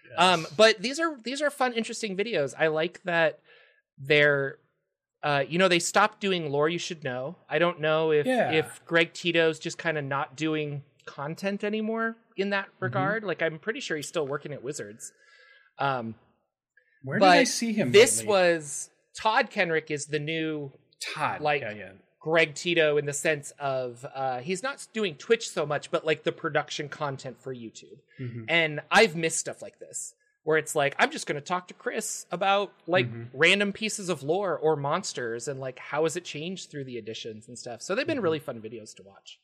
Yes. 0.09 0.15
Um, 0.17 0.47
but 0.57 0.81
these 0.81 0.99
are 0.99 1.15
these 1.23 1.41
are 1.43 1.51
fun, 1.51 1.73
interesting 1.73 2.17
videos. 2.17 2.53
I 2.57 2.67
like 2.67 3.01
that 3.03 3.39
they're, 3.99 4.57
uh, 5.23 5.43
you 5.47 5.57
know, 5.59 5.67
they 5.67 5.79
stopped 5.79 6.19
doing 6.21 6.49
lore 6.51 6.69
you 6.69 6.79
should 6.79 7.03
know. 7.03 7.35
I 7.49 7.59
don't 7.59 7.79
know 7.81 8.11
if 8.11 8.25
Yeah. 8.25 8.51
if 8.51 8.83
Greg 8.85 9.13
Tito's 9.13 9.59
just 9.59 9.77
kind 9.77 9.97
of 9.97 10.03
not 10.05 10.35
doing 10.35 10.83
content 11.05 11.63
anymore 11.63 12.15
in 12.37 12.51
that 12.51 12.67
Mm-hmm. 12.67 12.83
regard. 12.85 13.23
Like 13.23 13.41
I'm 13.41 13.59
pretty 13.59 13.79
sure 13.79 13.97
he's 13.97 14.07
still 14.07 14.25
working 14.27 14.53
at 14.53 14.63
Wizards. 14.63 15.11
Um, 15.77 16.15
where 17.03 17.19
did 17.19 17.27
i 17.27 17.43
see 17.45 17.71
him 17.71 17.91
this 17.93 18.19
lately? 18.19 18.29
was 18.29 18.89
Todd 19.17 19.49
Kenreck 19.49 19.89
is 19.91 20.07
the 20.07 20.19
new 20.19 20.71
todd 21.01 21.39
like, 21.41 21.61
yeah 21.61 21.71
yeah 21.71 21.91
Greg 22.21 22.53
Tito 22.53 22.97
in 22.97 23.05
the 23.05 23.13
sense 23.13 23.53
of 23.59 24.05
uh, 24.13 24.39
he's 24.39 24.61
not 24.61 24.85
doing 24.91 25.15
Twitch 25.15 25.49
so 25.49 25.65
much, 25.65 25.89
but 25.89 26.05
like 26.05 26.23
the 26.23 26.33
production 26.33 26.89
content 26.89 27.41
for 27.41 27.55
YouTube. 27.55 27.99
Mm-hmm. 28.19 28.43
And 28.49 28.81
I've 28.91 29.15
missed 29.15 29.37
stuff 29.37 29.61
like 29.61 29.79
this 29.79 30.13
where 30.43 30.57
it's 30.57 30.75
like 30.75 30.95
I'm 30.97 31.11
just 31.11 31.27
going 31.27 31.35
to 31.39 31.45
talk 31.45 31.67
to 31.67 31.73
Chris 31.73 32.25
about 32.31 32.71
like 32.87 33.07
Mm-hmm. 33.07 33.37
random 33.37 33.73
pieces 33.73 34.09
of 34.09 34.23
lore 34.23 34.57
or 34.57 34.75
monsters 34.75 35.47
and 35.47 35.59
like 35.59 35.79
how 35.79 36.03
has 36.03 36.15
it 36.15 36.23
changed 36.25 36.71
through 36.71 36.85
the 36.85 36.97
editions 36.97 37.47
and 37.47 37.57
stuff. 37.57 37.81
So 37.81 37.93
they've 37.95 38.07
been 38.07 38.19
Mhm. 38.19 38.23
really 38.23 38.39
fun 38.39 38.61
videos 38.61 38.95
to 38.95 39.03
watch. 39.03 39.39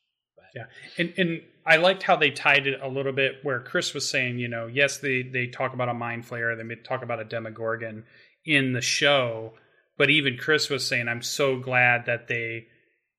Yeah, 0.55 0.67
and 0.97 1.13
and 1.17 1.41
I 1.65 1.75
liked 1.77 2.03
how 2.03 2.15
they 2.15 2.31
tied 2.31 2.65
it 2.65 2.79
a 2.81 2.87
little 2.87 3.11
bit 3.11 3.39
where 3.43 3.59
Chris 3.59 3.93
was 3.93 4.07
saying, 4.09 4.39
you 4.39 4.47
know, 4.47 4.67
yes, 4.67 4.99
they 4.99 5.21
they 5.21 5.47
talk 5.47 5.73
about 5.73 5.89
a 5.89 5.93
mind 5.93 6.25
flayer, 6.25 6.55
they 6.57 6.75
talk 6.75 7.03
about 7.03 7.19
a 7.19 7.25
Demogorgon 7.25 8.05
in 8.45 8.71
the 8.71 8.79
show, 8.81 9.53
but 9.97 10.09
even 10.09 10.37
Chris 10.37 10.69
was 10.69 10.87
saying, 10.87 11.09
I'm 11.09 11.21
so 11.23 11.59
glad 11.59 12.05
that 12.05 12.29
they 12.29 12.67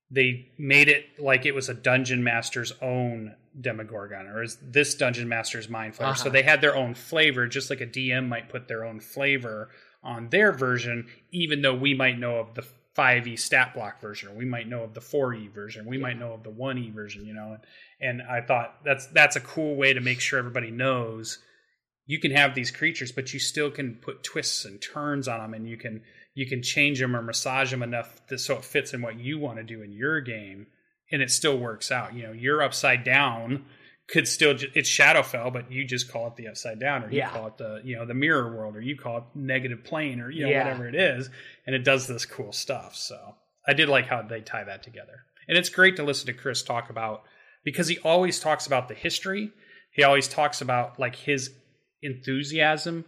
they 0.09 0.47
made 0.57 0.87
it 0.87 1.05
like 1.19 1.45
it 1.45 1.53
was 1.53 1.69
a 1.69 1.75
dungeon 1.75 2.23
master's 2.23 2.71
own 2.81 3.35
Demogorgon, 3.59 4.27
or 4.27 4.43
is 4.43 4.57
this 4.61 4.95
dungeon 4.95 5.27
master's 5.27 5.67
mind 5.69 5.93
flayer. 5.95 6.15
So 6.15 6.23
Uh-huh. 6.23 6.29
they 6.29 6.43
had 6.43 6.61
their 6.61 6.75
own 6.75 6.93
flavor, 6.93 7.47
just 7.47 7.69
like 7.69 7.81
a 7.81 7.87
DM 7.87 8.27
might 8.27 8.49
put 8.49 8.67
their 8.67 8.85
own 8.85 8.99
flavor 8.99 9.69
on 10.03 10.29
their 10.29 10.51
version, 10.51 11.07
even 11.31 11.61
though 11.61 11.75
we 11.75 11.93
might 11.93 12.19
know 12.19 12.37
of 12.37 12.53
the 12.53 12.63
5e 12.95 13.37
stat 13.37 13.73
block 13.73 13.99
version, 14.01 14.29
or 14.29 14.33
we 14.35 14.45
might 14.45 14.67
know 14.67 14.83
of 14.83 14.93
the 14.93 15.01
4e 15.01 15.47
version, 15.53 15.85
we 15.85 15.97
might 15.97 16.17
know 16.17 16.33
of 16.33 16.43
the 16.43 16.51
1e 16.51 16.91
version, 16.93 17.25
you 17.25 17.33
know. 17.33 17.57
And 17.99 18.21
I 18.21 18.41
thought 18.41 18.83
that's 18.83 19.07
that's 19.07 19.35
a 19.35 19.41
cool 19.41 19.75
way 19.75 19.93
to 19.93 19.99
make 20.01 20.19
sure 20.19 20.39
everybody 20.39 20.71
knows 20.71 21.39
you 22.05 22.19
can 22.19 22.31
have 22.31 22.55
these 22.55 22.71
creatures, 22.71 23.11
but 23.11 23.33
you 23.33 23.39
still 23.39 23.69
can 23.69 23.95
put 23.95 24.23
twists 24.23 24.65
and 24.65 24.81
turns 24.81 25.27
on 25.27 25.39
them, 25.41 25.53
and 25.53 25.67
you 25.67 25.77
can 25.77 26.03
you 26.33 26.45
can 26.47 26.61
change 26.63 26.99
them 26.99 27.15
or 27.15 27.21
massage 27.21 27.71
them 27.71 27.81
enough 27.83 28.25
to, 28.27 28.37
so 28.37 28.55
it 28.57 28.63
fits 28.63 28.93
in 28.93 29.01
what 29.01 29.19
you 29.19 29.39
want 29.39 29.57
to 29.57 29.63
do 29.63 29.81
in 29.81 29.91
your 29.91 30.21
game, 30.21 30.67
and 31.11 31.21
it 31.21 31.31
still 31.31 31.57
works 31.57 31.91
out. 31.91 32.13
You 32.13 32.23
know, 32.23 32.31
you're 32.31 32.61
upside 32.61 33.03
down 33.03 33.65
could 34.09 34.25
still 34.25 34.53
ju- 34.53 34.71
it's 34.73 34.89
Shadowfell, 34.89 35.51
but 35.51 35.69
you 35.69 35.83
just 35.83 36.09
call 36.09 36.27
it 36.27 36.37
the 36.37 36.47
upside 36.47 36.79
down, 36.79 37.03
or 37.03 37.11
you 37.11 37.17
Yeah. 37.17 37.29
call 37.29 37.47
it 37.47 37.57
the 37.57 37.81
you 37.83 37.97
know 37.97 38.05
the 38.05 38.13
mirror 38.13 38.55
world, 38.55 38.77
or 38.77 38.81
you 38.81 38.95
call 38.95 39.17
it 39.17 39.23
negative 39.35 39.83
plane, 39.83 40.21
or 40.21 40.29
you 40.29 40.45
know 40.45 40.49
Yeah. 40.49 40.63
whatever 40.63 40.87
it 40.87 40.95
is, 40.95 41.29
and 41.65 41.75
it 41.75 41.83
does 41.83 42.07
this 42.07 42.25
cool 42.25 42.53
stuff. 42.53 42.95
So 42.95 43.35
I 43.67 43.73
did 43.73 43.89
like 43.89 44.05
how 44.07 44.21
they 44.21 44.39
tie 44.39 44.63
that 44.63 44.81
together, 44.81 45.25
and 45.49 45.57
it's 45.57 45.67
great 45.67 45.97
to 45.97 46.03
listen 46.03 46.27
to 46.27 46.31
Chris 46.33 46.63
talk 46.63 46.89
about 46.89 47.23
because 47.65 47.89
he 47.89 47.97
always 47.99 48.39
talks 48.39 48.65
about 48.65 48.87
the 48.87 48.93
history. 48.93 49.51
He 49.91 50.03
always 50.03 50.29
talks 50.29 50.61
about 50.61 50.97
like 50.97 51.17
his 51.17 51.51
enthusiasm 52.01 53.03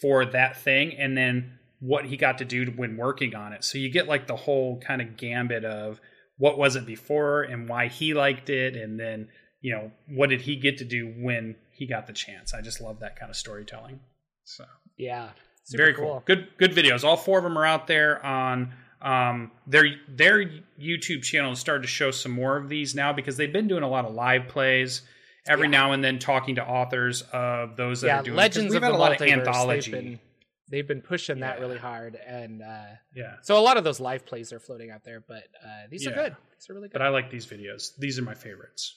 for 0.00 0.24
that 0.24 0.56
thing, 0.56 0.94
and 0.96 1.16
then 1.16 1.58
what 1.80 2.04
he 2.06 2.16
got 2.16 2.38
to 2.38 2.44
do 2.44 2.66
when 2.76 2.96
working 2.96 3.34
on 3.34 3.52
it. 3.52 3.62
So 3.64 3.78
you 3.78 3.88
get 3.90 4.06
like 4.08 4.26
the 4.26 4.36
whole 4.36 4.80
kind 4.80 5.00
of 5.00 5.16
gambit 5.16 5.64
of 5.64 6.00
what 6.40 6.58
was 6.58 6.74
it 6.74 6.84
before 6.86 7.42
and 7.42 7.68
why 7.68 7.86
he 7.86 8.14
liked 8.14 8.50
it, 8.50 8.74
and 8.74 8.98
then 8.98 9.28
you 9.60 9.72
know 9.74 9.92
what 10.08 10.30
did 10.30 10.40
he 10.40 10.56
get 10.56 10.78
to 10.78 10.84
do 10.84 11.06
when 11.18 11.54
he 11.70 11.86
got 11.86 12.06
the 12.06 12.12
chance. 12.12 12.52
I 12.54 12.60
just 12.62 12.80
love 12.80 13.00
that 13.00 13.16
kind 13.18 13.30
of 13.30 13.36
storytelling. 13.36 14.00
So 14.44 14.64
Yeah. 14.96 15.28
Super 15.64 15.82
very 15.84 15.94
cool. 15.94 16.22
Good 16.26 16.48
good 16.56 16.72
videos. 16.72 17.04
All 17.04 17.16
four 17.16 17.38
of 17.38 17.44
them 17.44 17.56
are 17.56 17.64
out 17.66 17.86
there 17.86 18.24
on 18.24 18.72
um, 19.02 19.50
their 19.66 19.84
their 20.08 20.44
YouTube 20.80 21.22
channel. 21.22 21.50
has 21.50 21.58
started 21.60 21.82
to 21.82 21.88
show 21.88 22.10
some 22.10 22.32
more 22.32 22.56
of 22.56 22.68
these 22.68 22.94
now 22.94 23.12
because 23.12 23.36
they've 23.36 23.52
been 23.52 23.68
doing 23.68 23.82
a 23.82 23.88
lot 23.88 24.04
of 24.04 24.14
live 24.14 24.48
plays. 24.48 25.02
Every 25.46 25.66
Yeah. 25.68 25.70
now 25.78 25.92
and 25.92 26.02
then, 26.04 26.18
talking 26.18 26.56
to 26.56 26.62
authors 26.64 27.22
of 27.32 27.76
those 27.76 28.00
that 28.02 28.06
Yeah, 28.08 28.20
are 28.20 28.22
doing. 28.22 28.34
'cause 28.36 28.42
Legends 28.56 28.70
we've 28.74 28.76
of 28.78 28.82
had 28.82 28.92
the 28.92 28.96
a 28.96 28.98
lot 28.98 29.12
of 29.12 29.18
Multiverse, 29.18 29.32
anthology. 29.32 30.18
They've 30.70 30.86
been, 30.86 31.00
pushing 31.02 31.40
that 31.40 31.58
really 31.60 31.78
hard, 31.78 32.16
and 32.26 32.62
uh, 32.62 32.84
yeah, 33.14 33.34
so 33.42 33.58
a 33.58 33.60
lot 33.60 33.76
of 33.76 33.84
those 33.84 33.98
live 34.00 34.24
plays 34.24 34.52
are 34.52 34.60
floating 34.60 34.90
out 34.90 35.04
there. 35.04 35.22
But 35.26 35.44
uh, 35.64 35.86
these 35.90 36.06
are 36.06 36.12
good. 36.12 36.36
These 36.56 36.70
are 36.70 36.74
really 36.74 36.88
good. 36.88 36.92
but 36.92 37.02
I 37.02 37.08
like 37.08 37.30
these 37.30 37.46
videos. 37.46 37.96
These 37.98 38.18
are 38.18 38.22
my 38.22 38.34
favorites 38.34 38.96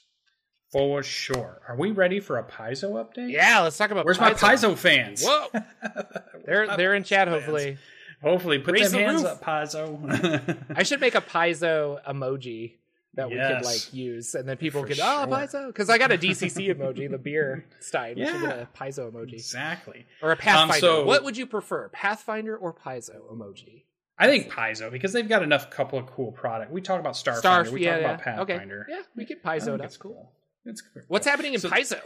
for 0.71 1.03
sure. 1.03 1.61
Are 1.67 1.76
we 1.76 1.91
ready 1.91 2.19
for 2.19 2.38
a 2.38 2.43
Paizo 2.43 2.93
update? 2.93 3.32
yeah, 3.32 3.61
let's 3.61 3.78
talk 3.78 3.91
about 3.91 4.05
Where's 4.05 4.19
my 4.19 4.34
Paizo 4.34 4.78
fans? 4.78 5.24
Whoa, 5.24 5.47
they're 6.45 6.76
they're 6.78 6.95
in 6.95 7.03
chat. 7.03 7.28
fans? 7.28 7.43
Hopefully, 7.43 7.78
Hopefully, 8.21 8.59
put 8.59 8.74
Raise 8.74 8.91
them 8.91 9.01
the 9.01 9.07
hands 9.07 9.24
roof. 9.24 9.32
up, 9.32 9.43
Paizo. 9.43 10.57
I 10.76 10.84
should 10.84 11.01
make 11.01 11.15
a 11.15 11.21
Paizo 11.21 12.01
emoji 12.05 12.76
that 13.16 13.30
we 13.30 13.36
could 13.36 13.64
like 13.64 13.93
use, 13.93 14.34
and 14.36 14.47
then 14.47 14.57
people 14.57 14.82
For 14.82 14.88
could 14.88 14.99
oh 15.01 15.26
sure. 15.26 15.28
Paizo 15.28 15.68
because 15.68 15.89
I 15.89 15.97
got 15.97 16.11
a 16.11 16.18
DCC 16.18 16.76
emoji, 16.76 17.09
the 17.09 17.18
beer 17.18 17.66
stein. 17.80 18.16
We 18.18 18.26
should 18.26 18.41
get 18.41 18.57
Yeah. 18.57 18.66
a 18.74 18.78
Paizo 18.78 19.11
emoji 19.11 19.34
exactly. 19.34 20.05
or 20.22 20.30
a 20.30 20.34
um, 20.34 20.38
Pathfinder. 20.39 20.80
so- 20.80 21.05
what 21.05 21.24
would 21.24 21.38
you 21.38 21.45
prefer, 21.45 21.89
Pathfinder 21.89 22.55
or 22.57 22.74
Paizo 22.74 23.22
emoji? 23.32 23.84
I 24.18 24.28
think 24.28 24.49
Paizo 24.51 24.91
because 24.91 25.11
they've 25.14 25.28
got 25.28 25.43
enough 25.43 25.70
couple 25.72 25.97
of 25.99 26.05
cool 26.07 26.32
product. 26.32 26.72
We 26.72 26.82
talk 26.82 26.99
about 26.99 27.14
Starfinder. 27.16 27.41
Starf, 27.66 27.70
we 27.72 27.84
yeah, 27.84 27.91
talk 27.93 28.01
yeah. 28.01 28.05
about 28.14 28.22
Pathfinder. 28.47 28.82
Okay, 28.88 28.93
yeah, 28.95 29.01
we 29.16 29.26
could 29.26 29.38
I 29.43 29.53
That's 29.55 29.66
think 29.66 29.76
it 29.76 29.82
up. 29.82 29.86
it's 29.88 29.97
cool. 29.97 30.32
It's 30.66 30.82
cool. 30.82 31.01
What's 31.07 31.28
happening 31.28 31.53
in 31.55 31.59
So- 31.59 31.70
Paizo? 31.70 31.99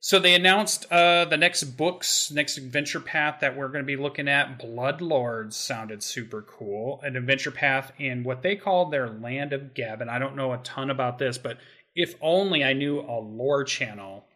So 0.00 0.18
they 0.18 0.34
announced 0.34 0.90
uh, 0.92 1.24
the 1.24 1.36
next 1.36 1.64
books, 1.64 2.30
next 2.30 2.58
adventure 2.58 3.00
path 3.00 3.38
that 3.40 3.56
we're 3.56 3.68
going 3.68 3.82
to 3.82 3.86
be 3.86 3.96
looking 3.96 4.28
at. 4.28 4.58
Blood 4.58 5.00
Lords 5.00 5.56
sounded 5.56 6.02
super 6.02 6.42
cool. 6.42 7.00
An 7.02 7.16
adventure 7.16 7.50
path 7.50 7.92
in 7.98 8.22
what 8.22 8.42
they 8.42 8.56
call 8.56 8.90
their 8.90 9.08
Land 9.08 9.52
of 9.52 9.74
Geb. 9.74 10.00
And 10.00 10.10
I 10.10 10.18
don't 10.18 10.36
know 10.36 10.52
a 10.52 10.58
ton 10.58 10.90
about 10.90 11.18
this, 11.18 11.38
but 11.38 11.58
if 11.94 12.14
only 12.20 12.62
I 12.62 12.74
knew 12.74 13.00
a 13.00 13.18
lore 13.18 13.64
channel 13.64 14.26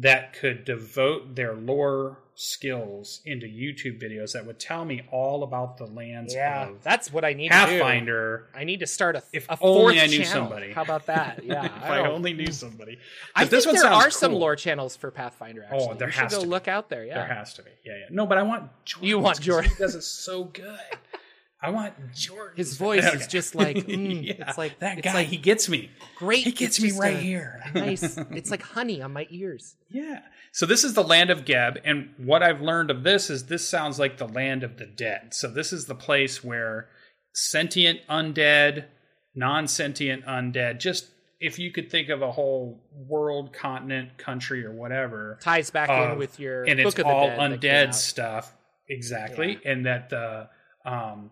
that 0.00 0.32
could 0.34 0.64
devote 0.64 1.34
their 1.36 1.54
lore 1.54 2.18
skills 2.34 3.20
into 3.26 3.46
YouTube 3.46 4.00
videos 4.02 4.32
that 4.32 4.46
would 4.46 4.58
tell 4.58 4.82
me 4.84 5.02
all 5.12 5.42
about 5.42 5.76
the 5.76 5.84
lands 5.84 6.34
Yeah, 6.34 6.68
of 6.70 6.82
that's 6.82 7.12
what 7.12 7.22
I 7.22 7.34
need 7.34 7.50
to 7.50 7.54
do. 7.54 7.60
Pathfinder. 7.78 8.48
I 8.54 8.64
need 8.64 8.80
to 8.80 8.86
start 8.86 9.14
a, 9.16 9.22
If 9.32 9.46
a 9.50 9.58
only 9.60 9.96
fourth 9.96 9.96
I 10.02 10.06
knew 10.06 10.24
channel. 10.24 10.32
somebody. 10.48 10.72
How 10.72 10.80
about 10.82 11.04
that? 11.06 11.44
Yeah, 11.44 11.64
if 11.76 11.82
I, 11.82 11.98
don't- 11.98 12.06
only 12.08 12.32
knew 12.32 12.50
somebody. 12.50 12.96
I 13.36 13.44
think 13.44 13.66
one 13.66 13.74
there 13.74 13.92
are 13.92 14.10
some 14.10 14.32
lore 14.32 14.56
channels 14.56 14.96
for 14.96 15.10
Pathfinder. 15.10 15.66
Oh, 15.70 15.74
actually, 15.74 15.88
Oh, 15.90 15.94
there 15.98 16.08
you 16.08 16.12
should 16.12 16.22
has 16.22 16.32
go 16.32 16.38
to 16.40 16.44
be. 16.46 16.50
look 16.50 16.66
out 16.68 16.88
there. 16.88 17.04
Yeah, 17.04 17.14
There 17.16 17.26
has 17.34 17.52
to 17.54 17.62
be. 17.62 17.70
Yeah, 17.84 17.92
yeah. 17.98 18.04
No, 18.10 18.24
but 18.24 18.38
I 18.38 18.42
want 18.42 18.70
Jordan. 18.86 19.08
You 19.08 19.18
want 19.18 19.40
Jordan. 19.40 19.70
He 19.70 19.76
does 19.76 19.94
it 19.94 20.02
so 20.02 20.44
good. 20.44 20.78
I 21.62 21.70
want 21.70 21.94
Jordan. 22.14 22.56
his 22.56 22.76
voice 22.78 23.04
Okay. 23.06 23.16
is 23.16 23.26
just 23.26 23.54
like 23.54 23.76
mm, 23.86 24.24
Yeah, 24.26 24.48
it's 24.48 24.56
like 24.58 24.78
that 24.80 24.98
it's 24.98 25.04
guy. 25.04 25.12
like 25.14 25.28
he 25.28 25.36
gets 25.36 25.68
me. 25.68 25.90
great. 26.16 26.44
He 26.44 26.52
gets 26.52 26.80
me 26.80 26.90
right 26.92 27.16
a 27.16 27.18
here. 27.20 27.62
nice. 27.74 28.16
It's 28.30 28.50
like 28.50 28.62
honey 28.62 29.02
on 29.02 29.12
my 29.12 29.26
ears. 29.30 29.76
Yeah. 29.90 30.20
So 30.52 30.66
this 30.66 30.84
is 30.84 30.94
the 30.94 31.04
land 31.04 31.30
of 31.30 31.44
Geb, 31.44 31.78
and 31.84 32.10
what 32.16 32.42
I've 32.42 32.60
learned 32.60 32.90
of 32.90 33.02
this 33.04 33.30
is 33.30 33.46
this 33.46 33.68
sounds 33.68 33.98
like 33.98 34.16
the 34.18 34.26
land 34.28 34.64
of 34.64 34.78
the 34.78 34.86
dead. 34.86 35.32
So 35.34 35.48
this 35.48 35.72
is 35.72 35.86
the 35.86 35.94
place 35.94 36.42
where 36.42 36.88
sentient 37.34 38.00
undead, 38.08 38.86
non-sentient 39.34 40.24
undead, 40.26 40.78
just 40.80 41.06
if 41.38 41.58
you 41.58 41.70
could 41.72 41.90
think 41.90 42.08
of 42.08 42.20
a 42.22 42.30
whole 42.32 42.82
world, 42.92 43.52
continent, 43.52 44.18
country, 44.18 44.64
or 44.64 44.72
whatever, 44.72 45.38
Ties 45.40 45.70
back 45.70 45.88
Uh, 45.88 46.12
in 46.12 46.18
with 46.18 46.38
your 46.40 46.64
and 46.64 46.78
it's 46.80 46.90
of 46.98 47.04
the 47.04 47.04
all 47.06 47.28
Dead 47.28 47.38
undead 47.90 47.94
stuff 47.94 48.52
exactly 48.88 49.58
and 49.64 49.86
that 49.86 50.10
the 50.10 50.48
um 50.84 51.30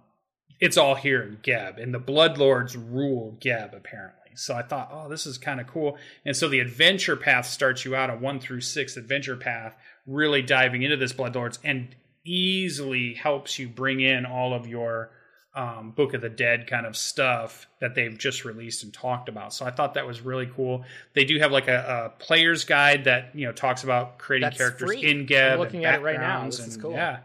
it's 0.61 0.77
all 0.77 0.95
here 0.95 1.23
in 1.23 1.39
geb 1.43 1.79
and 1.79 1.93
the 1.93 1.99
blood 1.99 2.39
lords 2.39 2.77
rule 2.77 3.37
geb 3.41 3.75
apparently 3.75 4.31
so 4.35 4.55
i 4.55 4.63
thought 4.63 4.91
oh 4.93 5.09
this 5.09 5.27
is 5.27 5.39
kind 5.39 5.61
of 5.61 5.67
cool 5.67 5.97
and 6.25 6.37
so 6.37 6.49
the 6.49 6.61
adventure 6.61 7.17
path 7.17 7.47
starts 7.47 7.85
you 7.85 7.95
out 7.95 8.11
a 8.11 8.15
one 8.15 8.41
through 8.41 8.61
six 8.61 8.97
adventure 8.97 9.37
path 9.37 9.77
really 10.07 10.43
diving 10.43 10.83
into 10.83 10.97
this 10.97 11.13
blood 11.13 11.35
lords 11.35 11.59
and 11.65 11.95
easily 12.25 13.15
helps 13.15 13.59
you 13.59 13.69
bring 13.69 14.01
in 14.01 14.27
all 14.27 14.55
of 14.55 14.67
your 14.67 15.11
um, 15.55 15.91
Book 15.91 16.15
of 16.15 16.21
the 16.21 16.29
Dead 16.29 16.69
kind 16.69 16.87
of 16.87 16.97
stuff 16.97 17.67
that 17.81 17.97
they've 17.97 18.17
just 18.17 18.45
released 18.45 18.85
and 18.85 18.95
talked 18.95 19.29
about. 19.29 19.53
So 19.53 19.67
I 19.67 19.73
thought 19.73 19.95
that 19.95 20.07
was 20.07 20.21
really 20.21 20.47
cool. 20.55 20.85
They 21.15 21.25
do 21.25 21.39
have 21.41 21.51
like 21.51 21.67
a, 21.67 22.13
a 22.15 22.23
player's 22.23 22.65
guide 22.65 23.05
that 23.05 23.35
you 23.35 23.47
know 23.47 23.53
talks 23.53 23.83
about 23.83 24.19
creating 24.19 24.47
That's 24.47 24.59
characters 24.59 24.91
free. 24.91 25.11
in 25.11 25.27
Geb. 25.27 25.55
I'm 25.55 25.59
looking 25.59 25.85
at 25.85 25.97
it 25.97 26.03
right 26.03 26.19
now. 26.19 26.45
This 26.45 26.61
is 26.61 26.77
cool. 26.77 26.93
Yeah, 26.93 27.21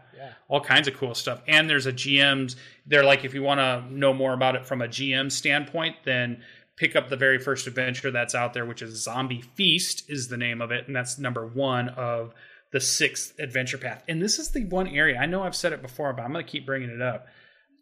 All 0.48 0.60
kinds 0.60 0.88
of 0.88 0.94
cool 0.94 1.14
stuff. 1.14 1.42
And 1.46 1.68
there's 1.68 1.86
a 1.86 1.92
GM's. 1.92 2.56
They're 2.86 3.04
like, 3.04 3.24
if 3.24 3.34
you 3.34 3.42
want 3.42 3.60
to 3.60 3.84
know 3.94 4.12
more 4.12 4.32
about 4.32 4.56
it 4.56 4.66
from 4.66 4.82
a 4.82 4.88
GM 4.88 5.30
standpoint, 5.30 5.96
then 6.04 6.42
pick 6.76 6.96
up 6.96 7.08
the 7.08 7.16
very 7.16 7.38
first 7.38 7.66
adventure 7.66 8.10
that's 8.10 8.34
out 8.34 8.52
there, 8.52 8.66
which 8.66 8.82
is 8.82 9.02
Zombie 9.02 9.42
Feast, 9.54 10.08
is 10.08 10.28
the 10.28 10.36
name 10.36 10.60
of 10.60 10.70
it, 10.70 10.86
and 10.86 10.96
that's 10.96 11.18
number 11.18 11.46
one 11.46 11.88
of 11.90 12.34
the 12.72 12.80
sixth 12.80 13.38
adventure 13.38 13.78
path. 13.78 14.02
And 14.08 14.20
this 14.20 14.38
is 14.38 14.50
the 14.50 14.64
one 14.64 14.88
area 14.88 15.18
I 15.18 15.26
know 15.26 15.44
I've 15.44 15.54
said 15.54 15.72
it 15.72 15.82
before, 15.82 16.12
but 16.12 16.22
I'm 16.22 16.32
going 16.32 16.44
to 16.44 16.50
keep 16.50 16.66
bringing 16.66 16.90
it 16.90 17.00
up. 17.00 17.28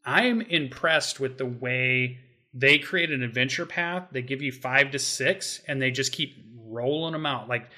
I 0.04 0.24
am 0.24 0.42
impressed 0.42 1.20
with 1.20 1.38
the 1.38 1.46
way 1.46 2.18
they 2.52 2.78
create 2.78 3.10
an 3.10 3.22
adventure 3.22 3.64
path. 3.64 4.08
They 4.12 4.20
give 4.20 4.42
you 4.42 4.52
five 4.52 4.90
to 4.90 4.98
six, 4.98 5.62
and 5.66 5.80
they 5.80 5.90
just 5.90 6.12
keep 6.12 6.36
rolling 6.56 7.12
them 7.12 7.24
out. 7.24 7.48
Like 7.48 7.70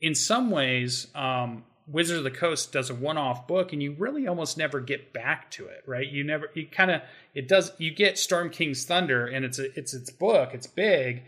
in 0.00 0.14
some 0.14 0.50
ways, 0.50 1.06
um, 1.14 1.64
Wizards 1.88 2.18
of 2.18 2.24
the 2.24 2.30
Coast 2.30 2.72
does 2.72 2.90
a 2.90 2.94
one-off 2.94 3.46
book, 3.46 3.72
and 3.72 3.82
you 3.82 3.92
really 3.92 4.26
almost 4.26 4.58
never 4.58 4.80
get 4.80 5.12
back 5.12 5.50
to 5.52 5.66
it, 5.66 5.82
right? 5.86 6.08
You 6.08 6.24
never, 6.24 6.50
you 6.54 6.66
kind 6.66 6.90
of, 6.90 7.02
it 7.34 7.46
does. 7.46 7.72
You 7.78 7.92
get 7.92 8.18
Storm 8.18 8.50
King's 8.50 8.84
Thunder, 8.84 9.26
and 9.26 9.44
it's 9.44 9.58
a, 9.58 9.76
it's 9.78 9.94
its 9.94 10.10
book, 10.10 10.50
it's 10.52 10.66
big, 10.66 11.22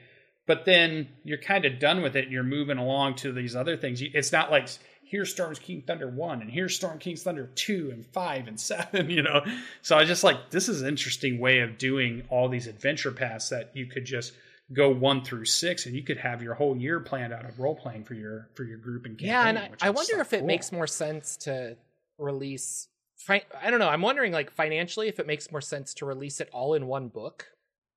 but 0.47 0.65
then 0.65 1.09
you're 1.23 1.39
kind 1.39 1.65
of 1.65 1.79
done 1.79 2.03
with 2.03 2.17
it, 2.17 2.25
and 2.25 2.33
you're 2.33 2.43
moving 2.43 2.79
along 2.79 3.15
to 3.17 3.33
these 3.33 3.55
other 3.55 3.77
things. 3.77 4.03
It's 4.03 4.33
not 4.33 4.51
like 4.51 4.69
here's 5.09 5.31
Storm 5.31 5.55
King 5.55 5.83
Thunder 5.87 6.09
1 6.09 6.43
and 6.43 6.51
here's 6.51 6.77
Storm 6.77 6.99
King's 6.99 7.23
Thunder 7.23 7.49
2 7.55 7.91
and 7.93 8.07
5 8.07 8.49
and 8.49 8.61
7, 8.61 9.11
you 9.11 9.23
know. 9.23 9.45
So 9.83 9.97
I 9.97 10.01
was 10.01 10.09
just 10.09 10.25
like 10.25 10.51
this 10.51 10.69
is 10.69 10.83
an 10.83 10.89
interesting 10.89 11.39
way 11.39 11.61
of 11.61 11.79
doing 11.79 12.23
all 12.29 12.49
these 12.49 12.67
adventure 12.67 13.13
paths 13.13 13.49
that 13.49 13.71
you 13.75 13.87
could 13.87 14.05
just 14.05 14.33
go 14.73 14.91
1 14.91 15.25
through 15.25 15.45
6 15.47 15.87
and 15.87 15.95
you 15.97 16.03
could 16.03 16.19
have 16.19 16.43
your 16.43 16.55
whole 16.55 16.77
year 16.77 17.01
planned 17.01 17.33
out 17.33 17.45
of 17.47 17.59
role 17.59 17.75
playing 17.75 18.05
for 18.05 18.15
your 18.15 18.51
for 18.55 18.65
your 18.65 18.79
group 18.79 19.07
and 19.07 19.19
campaign. 19.19 19.29
Yeah, 19.31 19.49
and 19.49 19.59
I, 19.59 19.71
I 19.81 19.91
wonder 19.91 20.15
so 20.15 20.21
if 20.21 20.33
it 20.33 20.39
cool. 20.39 20.47
makes 20.47 20.73
more 20.73 20.87
sense 20.87 21.37
to 21.39 21.77
release. 22.19 22.89
Fi- 23.17 23.45
I 23.61 23.71
don't 23.71 23.81
know. 23.81 23.89
I'm 23.89 24.03
wondering, 24.03 24.33
like 24.33 24.51
financially, 24.51 25.09
if 25.09 25.19
it 25.19 25.27
makes 25.27 25.51
more 25.51 25.61
sense 25.61 25.95
to 25.95 26.07
release 26.07 26.41
it 26.41 26.49
all 26.53 26.75
in 26.75 26.87
one 26.87 27.09
book, 27.09 27.47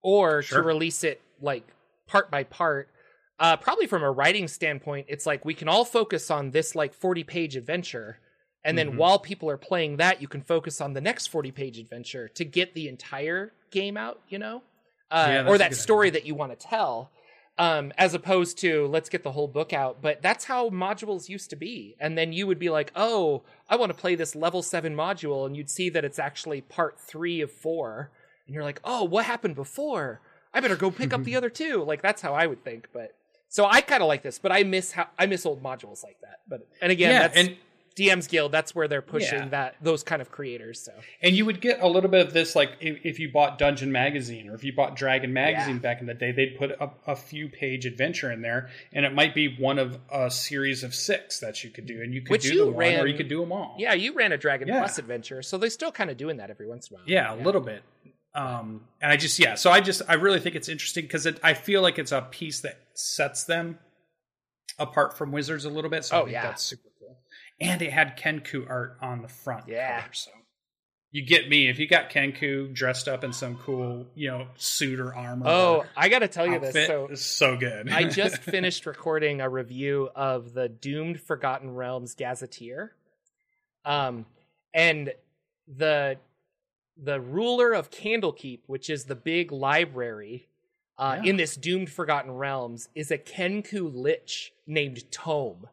or 0.01 0.41
Sure. 0.41 0.61
to 0.61 0.67
release 0.67 1.03
it 1.03 1.21
like 1.41 1.67
part 2.07 2.31
by 2.31 2.43
part. 2.43 2.89
Uh, 3.39 3.57
probably 3.57 3.87
from 3.87 4.03
a 4.03 4.11
writing 4.11 4.47
standpoint, 4.47 5.07
it's 5.09 5.25
like 5.25 5.43
we 5.43 5.53
can 5.55 5.67
all 5.67 5.83
focus 5.83 6.29
on 6.29 6.51
this 6.51 6.75
like 6.75 6.93
40 6.93 7.23
page 7.23 7.55
adventure, 7.55 8.19
and 8.63 8.77
then 8.77 8.91
Mhm. 8.93 8.97
while 8.97 9.17
people 9.19 9.49
are 9.49 9.57
playing 9.57 9.97
that, 9.97 10.21
you 10.21 10.27
can 10.27 10.41
focus 10.41 10.79
on 10.79 10.93
the 10.93 11.01
next 11.01 11.27
40 11.27 11.51
page 11.51 11.79
adventure 11.79 12.27
to 12.29 12.45
get 12.45 12.73
the 12.75 12.87
entire 12.87 13.51
game 13.71 13.97
out. 13.97 14.21
You 14.29 14.37
know, 14.39 14.61
uh, 15.11 15.25
Yeah, 15.27 15.47
or 15.47 15.57
that 15.57 15.75
story 15.75 16.07
idea. 16.07 16.21
that 16.21 16.27
you 16.27 16.35
want 16.35 16.57
to 16.57 16.67
tell 16.67 17.11
um, 17.57 17.91
as 17.97 18.13
opposed 18.13 18.57
to 18.59 18.87
let's 18.87 19.09
get 19.09 19.23
the 19.23 19.31
whole 19.31 19.47
book 19.47 19.73
out. 19.73 20.01
But 20.01 20.21
that's 20.21 20.45
how 20.45 20.69
modules 20.69 21.29
used 21.29 21.49
to 21.51 21.55
be. 21.55 21.95
And 21.99 22.17
then 22.17 22.33
you 22.33 22.47
would 22.47 22.59
be 22.59 22.69
like, 22.69 22.91
oh, 22.95 23.43
I 23.69 23.75
want 23.75 23.91
to 23.91 23.97
play 23.97 24.15
this 24.15 24.35
level 24.35 24.61
seven 24.63 24.95
module. 24.95 25.45
And 25.45 25.55
you'd 25.55 25.69
see 25.69 25.89
that 25.89 26.03
it's 26.03 26.19
actually 26.19 26.61
part 26.61 26.99
three 26.99 27.41
of 27.41 27.51
four. 27.51 28.09
And 28.47 28.55
you're 28.55 28.63
like, 28.63 28.81
oh, 28.83 29.03
what 29.03 29.25
happened 29.25 29.55
before? 29.55 30.21
I 30.53 30.59
better 30.59 30.75
go 30.75 30.91
pick 30.91 31.13
up 31.13 31.23
the 31.23 31.35
other 31.37 31.49
two. 31.49 31.83
Like 31.83 32.01
that's 32.01 32.21
how 32.21 32.33
I 32.33 32.47
would 32.47 32.63
think. 32.63 32.87
But 32.93 33.15
so 33.47 33.65
I 33.65 33.81
kind 33.81 34.01
of 34.01 34.07
like 34.07 34.23
this, 34.23 34.39
but 34.39 34.51
I 34.51 34.63
miss 34.63 34.93
how 34.93 35.07
I 35.19 35.25
miss 35.25 35.45
old 35.45 35.61
modules 35.61 36.03
like 36.03 36.19
that. 36.21 36.39
But 36.47 36.67
and 36.81 36.91
again, 36.91 37.11
yeah, 37.11 37.27
that's 37.27 37.37
and 37.37 37.57
DM's 37.95 38.27
Guild. 38.27 38.51
That's 38.51 38.73
where 38.73 38.87
they're 38.87 39.01
pushing 39.01 39.39
Yeah. 39.39 39.47
that 39.49 39.75
those 39.81 40.01
kind 40.03 40.21
of 40.21 40.31
creators. 40.31 40.79
So 40.79 40.93
and 41.21 41.35
you 41.35 41.45
would 41.45 41.59
get 41.61 41.79
a 41.81 41.87
little 41.87 42.09
bit 42.09 42.25
of 42.25 42.33
this 42.33 42.55
like 42.55 42.71
if, 42.79 42.99
if 43.05 43.19
you 43.19 43.31
bought 43.31 43.57
Dungeon 43.57 43.91
Magazine 43.91 44.47
or 44.49 44.55
if 44.55 44.63
you 44.63 44.73
bought 44.73 44.95
Dragon 44.95 45.33
Magazine 45.33 45.75
Yeah. 45.75 45.81
back 45.81 45.99
in 46.01 46.07
the 46.07 46.13
day, 46.13 46.31
they'd 46.31 46.57
put 46.57 46.71
a, 46.71 46.89
a 47.05 47.15
few 47.15 47.49
page 47.49 47.85
adventure 47.85 48.31
in 48.31 48.41
there, 48.41 48.69
and 48.93 49.05
it 49.05 49.13
might 49.13 49.35
be 49.35 49.55
one 49.59 49.77
of 49.79 49.99
a 50.11 50.31
series 50.31 50.83
of 50.83 50.95
six 50.95 51.39
that 51.39 51.63
you 51.63 51.69
could 51.69 51.85
do, 51.85 52.01
and 52.01 52.13
you 52.13 52.21
could 52.21 52.31
Which 52.31 52.43
do 52.43 52.53
you 52.53 52.65
the 52.65 52.71
one 52.71 52.85
or 52.95 53.07
you 53.07 53.17
could 53.17 53.27
do 53.29 53.41
them 53.41 53.51
all. 53.51 53.75
yeah, 53.77 53.93
you 53.93 54.13
ran 54.13 54.31
a 54.31 54.37
Dragon 54.37 54.67
Yeah. 54.69 54.79
Plus 54.79 54.97
adventure, 54.97 55.41
so 55.41 55.57
they're 55.57 55.69
still 55.69 55.91
kind 55.91 56.09
of 56.09 56.17
doing 56.17 56.37
that 56.37 56.49
every 56.49 56.67
once 56.67 56.89
in 56.89 56.95
a 56.95 56.99
while. 56.99 57.03
Yeah, 57.07 57.33
a 57.33 57.37
little 57.43 57.61
bit. 57.61 57.83
Um, 58.33 58.85
and 59.01 59.11
I 59.11 59.17
just 59.17 59.37
yeah, 59.39 59.55
so 59.55 59.69
I 59.71 59.81
just 59.81 60.01
I 60.07 60.13
really 60.13 60.39
think 60.39 60.55
it's 60.55 60.69
interesting 60.69 61.03
because 61.03 61.25
it, 61.25 61.37
I 61.43 61.53
feel 61.53 61.81
like 61.81 61.99
it's 61.99 62.13
a 62.13 62.21
piece 62.21 62.61
that 62.61 62.77
sets 62.93 63.43
them 63.43 63.77
apart 64.79 65.17
from 65.17 65.33
Wizards 65.33 65.65
a 65.65 65.69
little 65.69 65.89
bit. 65.89 66.05
So 66.05 66.15
I 66.15 66.19
Oh, 66.19 66.23
think 66.23 66.33
yeah. 66.33 66.43
that's 66.43 66.63
super 66.63 66.83
cool. 66.83 66.90
And 67.61 67.81
it 67.81 67.91
had 67.93 68.17
Kenku 68.17 68.69
art 68.69 68.97
on 69.01 69.21
the 69.21 69.27
front. 69.27 69.67
Yeah. 69.67 70.01
cover, 70.01 70.13
so 70.13 70.31
you 71.11 71.25
get 71.25 71.49
me 71.49 71.67
if 71.69 71.77
you 71.79 71.87
got 71.87 72.09
Kenku 72.09 72.73
dressed 72.73 73.07
up 73.07 73.23
in 73.23 73.33
some 73.33 73.57
cool 73.57 74.05
you 74.15 74.29
know 74.29 74.47
suit 74.55 74.99
or 74.99 75.13
armor. 75.13 75.45
Oh, 75.47 75.75
or 75.79 75.87
I 75.95 76.09
got 76.09 76.19
to 76.19 76.27
tell 76.27 76.47
you 76.47 76.55
outfit. 76.55 76.73
this. 76.73 76.87
So 76.87 77.07
it's 77.11 77.21
so 77.21 77.57
good. 77.57 77.89
I 77.89 78.03
just 78.09 78.37
finished 78.37 78.85
recording 78.85 79.41
a 79.41 79.49
review 79.49 80.09
of 80.15 80.53
the 80.53 80.69
Doomed 80.69 81.19
Forgotten 81.21 81.73
Realms 81.75 82.15
Gazetteer. 82.15 82.93
Um 83.85 84.25
and 84.73 85.13
the 85.67 86.17
the 87.01 87.19
ruler 87.19 87.73
of 87.73 87.89
Candlekeep, 87.89 88.59
which 88.67 88.89
is 88.89 89.05
the 89.05 89.15
big 89.15 89.51
library 89.51 90.47
uh, 90.99 91.19
Yeah. 91.23 91.29
in 91.31 91.35
this 91.37 91.55
Doomed 91.55 91.89
Forgotten 91.89 92.31
Realms, 92.31 92.89
is 92.93 93.09
a 93.11 93.17
Kenku 93.17 93.89
Lich 93.93 94.53
named 94.67 95.09
Tome. 95.11 95.67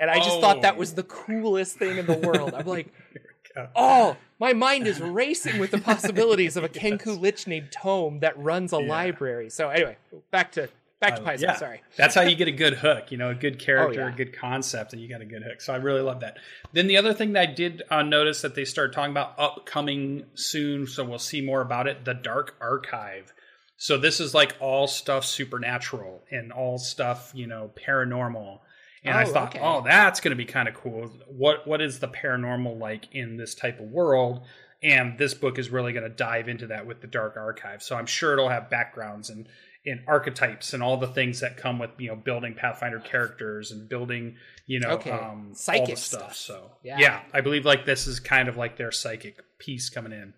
And 0.00 0.10
I 0.10 0.16
just 0.16 0.40
thought 0.40 0.62
that 0.62 0.74
Oh. 0.74 0.78
was 0.78 0.94
the 0.94 1.02
coolest 1.04 1.76
thing 1.76 1.98
in 1.98 2.06
the 2.06 2.16
world. 2.16 2.54
I'm 2.54 2.66
like, 2.66 2.88
oh, 3.76 4.16
my 4.38 4.52
mind 4.54 4.86
is 4.86 5.00
racing 5.00 5.58
with 5.58 5.70
the 5.70 5.78
possibilities 5.78 6.56
of 6.56 6.64
a 6.64 6.68
Kenku 6.68 7.20
Lich 7.20 7.46
named 7.46 7.70
Tome 7.70 8.20
that 8.20 8.36
runs 8.38 8.72
a 8.72 8.80
Yeah. 8.80 8.88
library. 8.88 9.50
So 9.50 9.68
anyway, 9.68 9.96
back 10.30 10.52
to 10.52 10.68
back 11.00 11.16
to 11.16 11.22
Uh, 11.22 11.26
Paizo. 11.26 11.40
yeah. 11.40 11.56
Sorry. 11.56 11.82
That's 11.96 12.14
how 12.14 12.20
you 12.22 12.34
get 12.36 12.48
a 12.48 12.52
good 12.52 12.74
hook, 12.74 13.10
you 13.10 13.16
know, 13.18 13.30
a 13.30 13.34
good 13.34 13.58
character, 13.66 14.02
Oh, 14.02 14.06
yeah. 14.08 14.12
a 14.12 14.16
good 14.16 14.34
concept, 14.36 14.92
and 14.92 15.00
you 15.00 15.08
got 15.08 15.20
a 15.22 15.26
good 15.26 15.42
hook. 15.42 15.60
So 15.62 15.72
I 15.72 15.76
really 15.76 16.02
love 16.02 16.20
that. 16.20 16.36
Then 16.72 16.86
the 16.88 16.96
other 16.98 17.14
thing 17.14 17.32
that 17.34 17.40
I 17.48 17.52
did 17.52 17.82
uh, 17.90 18.02
notice 18.02 18.42
that 18.42 18.54
they 18.54 18.64
started 18.66 18.92
talking 18.94 19.10
about 19.12 19.34
upcoming 19.38 20.24
soon, 20.34 20.86
so 20.86 21.02
we'll 21.04 21.18
see 21.18 21.40
more 21.40 21.60
about 21.62 21.86
it. 21.86 22.04
The 22.04 22.14
Dark 22.14 22.54
Archive. 22.60 23.32
So 23.78 23.96
this 23.96 24.20
is 24.20 24.34
like 24.34 24.56
all 24.60 24.86
stuff 24.86 25.24
supernatural 25.24 26.22
and 26.30 26.52
all 26.52 26.76
stuff, 26.76 27.32
you 27.34 27.46
know, 27.46 27.70
paranormal. 27.86 28.58
And 29.04 29.16
I 29.16 29.22
Oh, 29.24 29.26
thought, 29.32 29.48
okay. 29.56 29.60
oh, 29.62 29.82
that's 29.82 30.20
going 30.20 30.30
to 30.30 30.36
be 30.36 30.44
kind 30.44 30.68
of 30.68 30.74
cool. 30.74 31.10
What 31.26 31.66
what 31.66 31.80
is 31.80 31.98
the 32.00 32.08
paranormal 32.08 32.78
like 32.78 33.08
in 33.14 33.36
this 33.36 33.54
type 33.54 33.80
of 33.80 33.86
world? 33.86 34.44
And 34.82 35.18
this 35.18 35.34
book 35.34 35.58
is 35.58 35.70
really 35.70 35.92
going 35.92 36.04
to 36.08 36.14
dive 36.14 36.48
into 36.48 36.66
that 36.68 36.86
with 36.86 37.00
the 37.02 37.06
Dark 37.06 37.36
Archive. 37.36 37.82
So 37.82 37.96
I'm 37.96 38.06
sure 38.06 38.32
it'll 38.32 38.48
have 38.48 38.70
backgrounds 38.70 39.30
and 39.30 39.48
and 39.86 40.00
archetypes 40.06 40.74
and 40.74 40.82
all 40.82 40.98
the 40.98 41.06
things 41.06 41.40
that 41.40 41.56
come 41.56 41.78
with 41.78 41.90
you 41.98 42.08
know 42.08 42.16
building 42.16 42.54
Pathfinder 42.54 43.00
characters 43.00 43.70
and 43.70 43.88
building 43.88 44.36
you 44.66 44.78
know 44.80 44.90
Okay. 44.90 45.10
um, 45.10 45.48
all 45.48 45.54
Psychic 45.54 45.94
the 45.94 45.96
stuff. 45.96 46.20
stuff. 46.34 46.36
So 46.36 46.70
Yeah. 46.82 46.98
yeah, 46.98 47.20
I 47.32 47.40
believe 47.40 47.64
like 47.64 47.86
this 47.86 48.06
is 48.06 48.20
kind 48.20 48.48
of 48.48 48.56
like 48.58 48.76
their 48.76 48.92
psychic 48.92 49.38
piece 49.58 49.88
coming 49.88 50.12
in. 50.12 50.34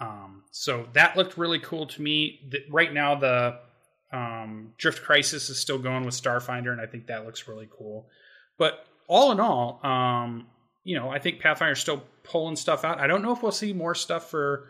Um, 0.00 0.44
so 0.52 0.88
that 0.92 1.16
looked 1.16 1.36
really 1.36 1.58
cool 1.60 1.86
to 1.88 2.02
me. 2.02 2.48
The, 2.50 2.60
right 2.70 2.92
now, 2.92 3.14
the 3.16 3.58
um, 4.14 4.72
Drift 4.78 5.02
Crisis 5.02 5.50
is 5.50 5.58
still 5.58 5.78
going 5.78 6.04
with 6.04 6.14
Starfinder, 6.14 6.70
and 6.70 6.80
I 6.80 6.86
think 6.86 7.08
that 7.08 7.26
looks 7.26 7.48
really 7.48 7.68
cool. 7.76 8.06
But 8.56 8.86
all 9.08 9.32
in 9.32 9.40
all, 9.40 9.84
um, 9.84 10.46
you 10.84 10.96
know, 10.96 11.10
I 11.10 11.18
think 11.18 11.40
Pathfinder's 11.42 11.80
still 11.80 12.04
pulling 12.22 12.54
stuff 12.54 12.84
out. 12.84 13.00
I 13.00 13.08
don't 13.08 13.22
know 13.22 13.32
if 13.32 13.42
we'll 13.42 13.50
see 13.52 13.72
more 13.72 13.94
stuff 13.94 14.30
for 14.30 14.68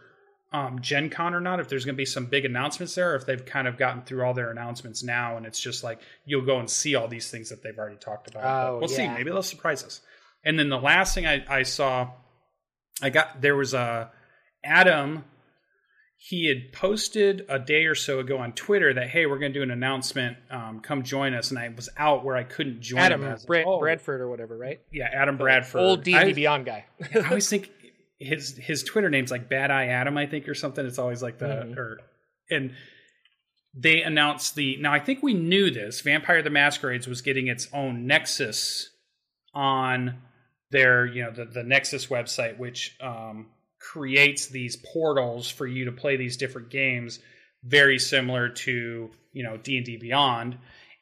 um, 0.53 0.81
Gen 0.81 1.11
Con 1.11 1.35
or 1.35 1.41
not, 1.41 1.61
if 1.61 1.69
there's 1.69 1.85
going 1.85 1.95
to 1.95 1.99
be 1.99 2.07
some 2.07 2.27
big 2.27 2.47
announcements 2.47 2.95
there, 2.95 3.13
or 3.13 3.17
if 3.17 3.27
they've 3.27 3.45
kind 3.45 3.69
of 3.69 3.77
gotten 3.77 4.03
through 4.03 4.25
all 4.25 4.33
their 4.33 4.51
announcements 4.51 5.03
now, 5.03 5.37
and 5.37 5.45
it's 5.45 5.61
just 5.61 5.85
like 5.85 6.01
you'll 6.25 6.47
go 6.47 6.59
and 6.59 6.71
see 6.71 6.95
all 6.95 7.07
these 7.07 7.31
things 7.31 7.51
that 7.51 7.63
they've 7.63 7.77
already 7.77 7.99
talked 7.99 8.31
about. 8.31 8.45
Oh, 8.45 8.79
we'll 8.79 8.89
see. 8.89 9.07
Maybe 9.07 9.31
they'll 9.31 9.43
surprise 9.43 9.85
us. 9.85 10.01
And 10.43 10.59
then 10.59 10.71
the 10.71 10.79
last 10.79 11.15
thing 11.15 11.27
I, 11.27 11.45
I 11.49 11.63
saw, 11.65 12.11
I 13.03 13.11
got 13.11 13.43
there 13.43 13.57
was 13.57 13.75
a 13.75 14.11
Adam. 14.65 15.25
He 16.17 16.47
had 16.49 16.73
posted 16.73 17.45
a 17.51 17.59
day 17.59 17.85
or 17.85 17.95
so 17.95 18.19
ago 18.19 18.39
on 18.39 18.53
Twitter 18.53 18.95
that 18.95 19.09
hey, 19.11 19.27
we're 19.27 19.39
going 19.39 19.53
to 19.53 19.59
do 19.59 19.63
an 19.63 19.71
announcement. 19.71 20.39
Um, 20.51 20.81
come 20.81 21.03
join 21.03 21.35
us. 21.35 21.51
And 21.51 21.59
I 21.59 21.69
was 21.69 21.91
out 21.99 22.25
where 22.25 22.37
I 22.37 22.45
couldn't 22.45 22.81
join. 22.81 23.01
Adam 23.01 23.23
like, 23.23 23.67
"Oh." 23.67 23.79
Bradford 23.79 24.21
or 24.23 24.29
whatever, 24.29 24.57
right? 24.57 24.81
yeah, 24.93 25.09
Adam 25.13 25.37
Bradford, 25.37 25.81
Old 25.83 26.03
D 26.03 26.15
and 26.15 26.35
Beyond 26.35 26.65
guy. 26.67 26.87
I 27.15 27.29
always 27.29 27.49
think 27.49 27.71
his 28.19 28.57
his 28.57 28.83
Twitter 28.85 29.11
name's 29.11 29.31
like 29.31 29.51
Bad 29.51 29.71
Eye 29.71 29.89
Adam, 29.89 30.17
I 30.17 30.27
think, 30.27 30.49
or 30.49 30.55
something. 30.55 30.87
It's 30.87 30.99
always 30.99 31.23
like 31.23 31.39
the 31.39 31.47
Mhm. 31.47 31.77
or 31.77 32.01
and 32.51 32.73
they 33.77 34.03
announced 34.03 34.55
the 34.55 34.77
now 34.79 34.93
I 34.95 35.01
think 35.01 35.23
we 35.23 35.35
knew 35.35 35.71
this. 35.71 36.01
Vampire 36.01 36.43
the 36.43 36.49
Masquerades 36.51 37.07
was 37.09 37.21
getting 37.23 37.49
its 37.49 37.69
own 37.73 38.07
Nexus 38.07 38.89
on 39.53 40.23
their 40.71 41.05
you 41.07 41.23
know 41.25 41.33
the, 41.33 41.45
the 41.45 41.63
Nexus 41.65 42.07
website, 42.07 42.57
which 42.59 42.97
um, 43.01 43.49
creates 43.93 44.47
these 44.47 44.77
portals 44.77 45.51
for 45.51 45.67
you 45.67 45.85
to 45.87 45.93
play 45.93 46.17
these 46.17 46.37
different 46.37 46.71
games, 46.71 47.19
very 47.63 47.99
similar 47.99 48.49
to 48.49 49.11
you 49.33 49.43
know 49.43 49.57
D 49.57 49.77
and 49.77 49.87
D 49.87 49.97
Beyond. 49.97 50.57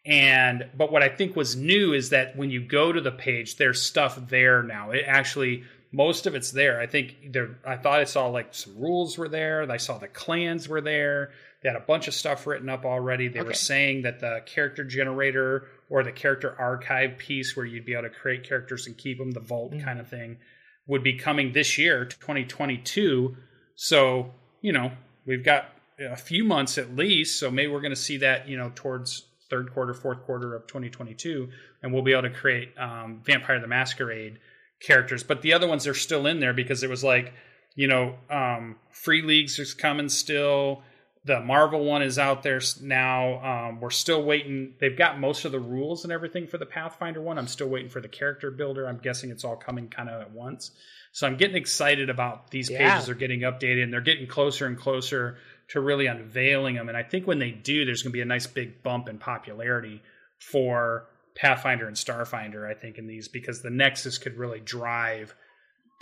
And 0.05 0.69
but 0.77 0.91
what 0.91 1.03
I 1.03 1.09
think 1.09 1.37
was 1.37 1.55
new 1.55 1.93
is 1.93 2.11
that 2.11 2.37
when 2.37 2.51
you 2.51 2.61
go 2.61 2.93
to 2.93 3.01
the 3.01 3.13
page, 3.13 3.57
there's 3.57 3.81
stuff 3.83 4.19
there 4.29 4.63
now. 4.63 4.91
It 4.91 5.05
actually 5.07 5.65
most 5.93 6.27
of 6.27 6.35
it's 6.35 6.51
there. 6.51 6.81
I 6.81 6.87
think 6.87 7.33
there. 7.33 7.59
I 7.65 7.77
thought 7.77 8.01
I 8.01 8.05
saw 8.05 8.27
like 8.29 8.55
some 8.55 8.77
rules 8.79 9.17
were 9.19 9.29
there. 9.29 9.71
I 9.71 9.77
saw 9.77 9.99
the 9.99 10.09
clans 10.09 10.69
were 10.69 10.81
there. 10.81 11.31
They 11.63 11.69
had 11.69 11.77
a 11.77 11.81
bunch 11.85 12.09
of 12.09 12.15
stuff 12.15 12.47
written 12.47 12.69
up 12.69 12.85
already. 12.85 13.29
They 13.29 13.43
were 13.43 13.53
saying 13.55 14.03
that 14.03 14.19
the 14.19 14.43
character 14.47 14.83
generator 14.83 15.69
or 15.89 16.03
the 16.03 16.11
character 16.11 16.57
archive 16.59 17.19
piece, 17.19 17.55
where 17.57 17.65
you'd 17.67 17.85
be 17.85 17.93
able 17.93 18.05
to 18.05 18.11
create 18.11 18.43
characters 18.43 18.89
and 18.89 18.99
keep 18.99 19.19
them, 19.19 19.31
the 19.31 19.39
vault 19.41 19.73
Mhm. 19.73 19.85
kind 19.85 20.01
of 20.01 20.09
thing, 20.09 20.39
would 20.87 21.03
be 21.03 21.15
coming 21.15 21.53
this 21.53 21.79
year, 21.79 22.05
2022. 22.05 23.37
So 23.75 24.33
you 24.61 24.73
know 24.73 24.93
we've 25.27 25.45
got 25.45 25.67
a 25.99 26.17
few 26.17 26.45
months 26.45 26.79
at 26.79 26.97
least. 26.97 27.39
So 27.39 27.51
maybe 27.51 27.73
we're 27.73 27.81
going 27.81 27.91
to 27.91 27.97
see 27.97 28.17
that 28.19 28.49
you 28.49 28.57
know 28.57 28.73
towards 28.75 29.27
third 29.51 29.73
quarter, 29.73 29.93
fourth 29.93 30.23
quarter 30.23 30.55
of 30.55 30.67
2022, 30.67 31.49
and 31.83 31.93
we'll 31.93 32.03
be 32.03 32.13
able 32.13 32.23
to 32.23 32.31
create 32.31 32.71
um, 32.79 33.21
Vampire 33.25 33.61
the 33.61 33.67
Masquerade 33.67 34.39
characters. 34.81 35.23
But 35.23 35.43
the 35.43 35.53
other 35.53 35.69
ones 35.69 35.87
are 35.87 35.95
still 35.95 36.27
in 36.27 36.41
there 36.41 36.55
because 36.55 36.83
it 36.83 36.89
was 36.89 37.05
like, 37.05 37.35
you 37.75 37.87
know, 37.87 38.17
um, 38.31 38.77
Free 38.91 39.23
Leagues 39.23 39.59
is 39.59 39.75
coming 39.75 40.09
still. 40.09 40.83
The 41.25 41.39
Marvel 41.41 41.85
one 41.85 42.03
is 42.03 42.19
out 42.19 42.43
there 42.43 42.61
now. 42.81 43.69
Um, 43.69 43.81
we're 43.81 43.91
still 43.91 44.23
waiting. 44.25 44.75
They've 44.81 44.97
got 44.97 45.21
most 45.21 45.45
of 45.45 45.53
the 45.53 45.61
rules 45.61 46.03
and 46.03 46.13
everything 46.13 46.49
for 46.49 46.59
the 46.59 46.67
Pathfinder 46.67 47.23
one. 47.23 47.39
I'm 47.39 47.47
still 47.47 47.69
waiting 47.69 47.91
for 47.91 48.01
the 48.01 48.09
character 48.09 48.51
builder. 48.51 48.89
I'm 48.89 48.99
guessing 48.99 49.31
it's 49.31 49.45
all 49.45 49.55
coming 49.57 49.89
kind 49.89 50.09
of 50.09 50.21
at 50.21 50.33
once. 50.33 50.73
So 51.13 51.27
I'm 51.27 51.37
getting 51.37 51.57
excited 51.57 52.11
about 52.11 52.51
these 52.51 52.69
Yeah. 52.71 52.95
pages 52.95 53.09
are 53.09 53.15
getting 53.15 53.41
updated 53.41 53.85
and 53.85 53.93
they're 53.93 54.01
getting 54.01 54.27
closer 54.27 54.67
and 54.67 54.77
closer 54.77 55.37
to 55.69 55.81
really 55.81 56.07
unveiling 56.07 56.75
them. 56.75 56.89
And 56.89 56.97
I 56.99 57.05
think 57.05 57.27
when 57.27 57.39
they 57.39 57.53
do, 57.53 57.85
there's 57.85 58.03
going 58.03 58.11
to 58.11 58.17
be 58.17 58.21
a 58.23 58.25
nice 58.25 58.49
big 58.49 58.83
bump 58.83 59.09
in 59.09 59.19
popularity 59.19 60.03
for 60.39 61.07
Pathfinder 61.37 61.87
and 61.87 61.97
Starfinder, 61.97 62.69
I 62.69 62.75
think, 62.75 62.99
in 62.99 63.07
these 63.07 63.29
because 63.29 63.63
the 63.63 63.71
Nexus 63.71 64.19
could 64.19 64.37
really 64.37 64.61
drive 64.61 65.35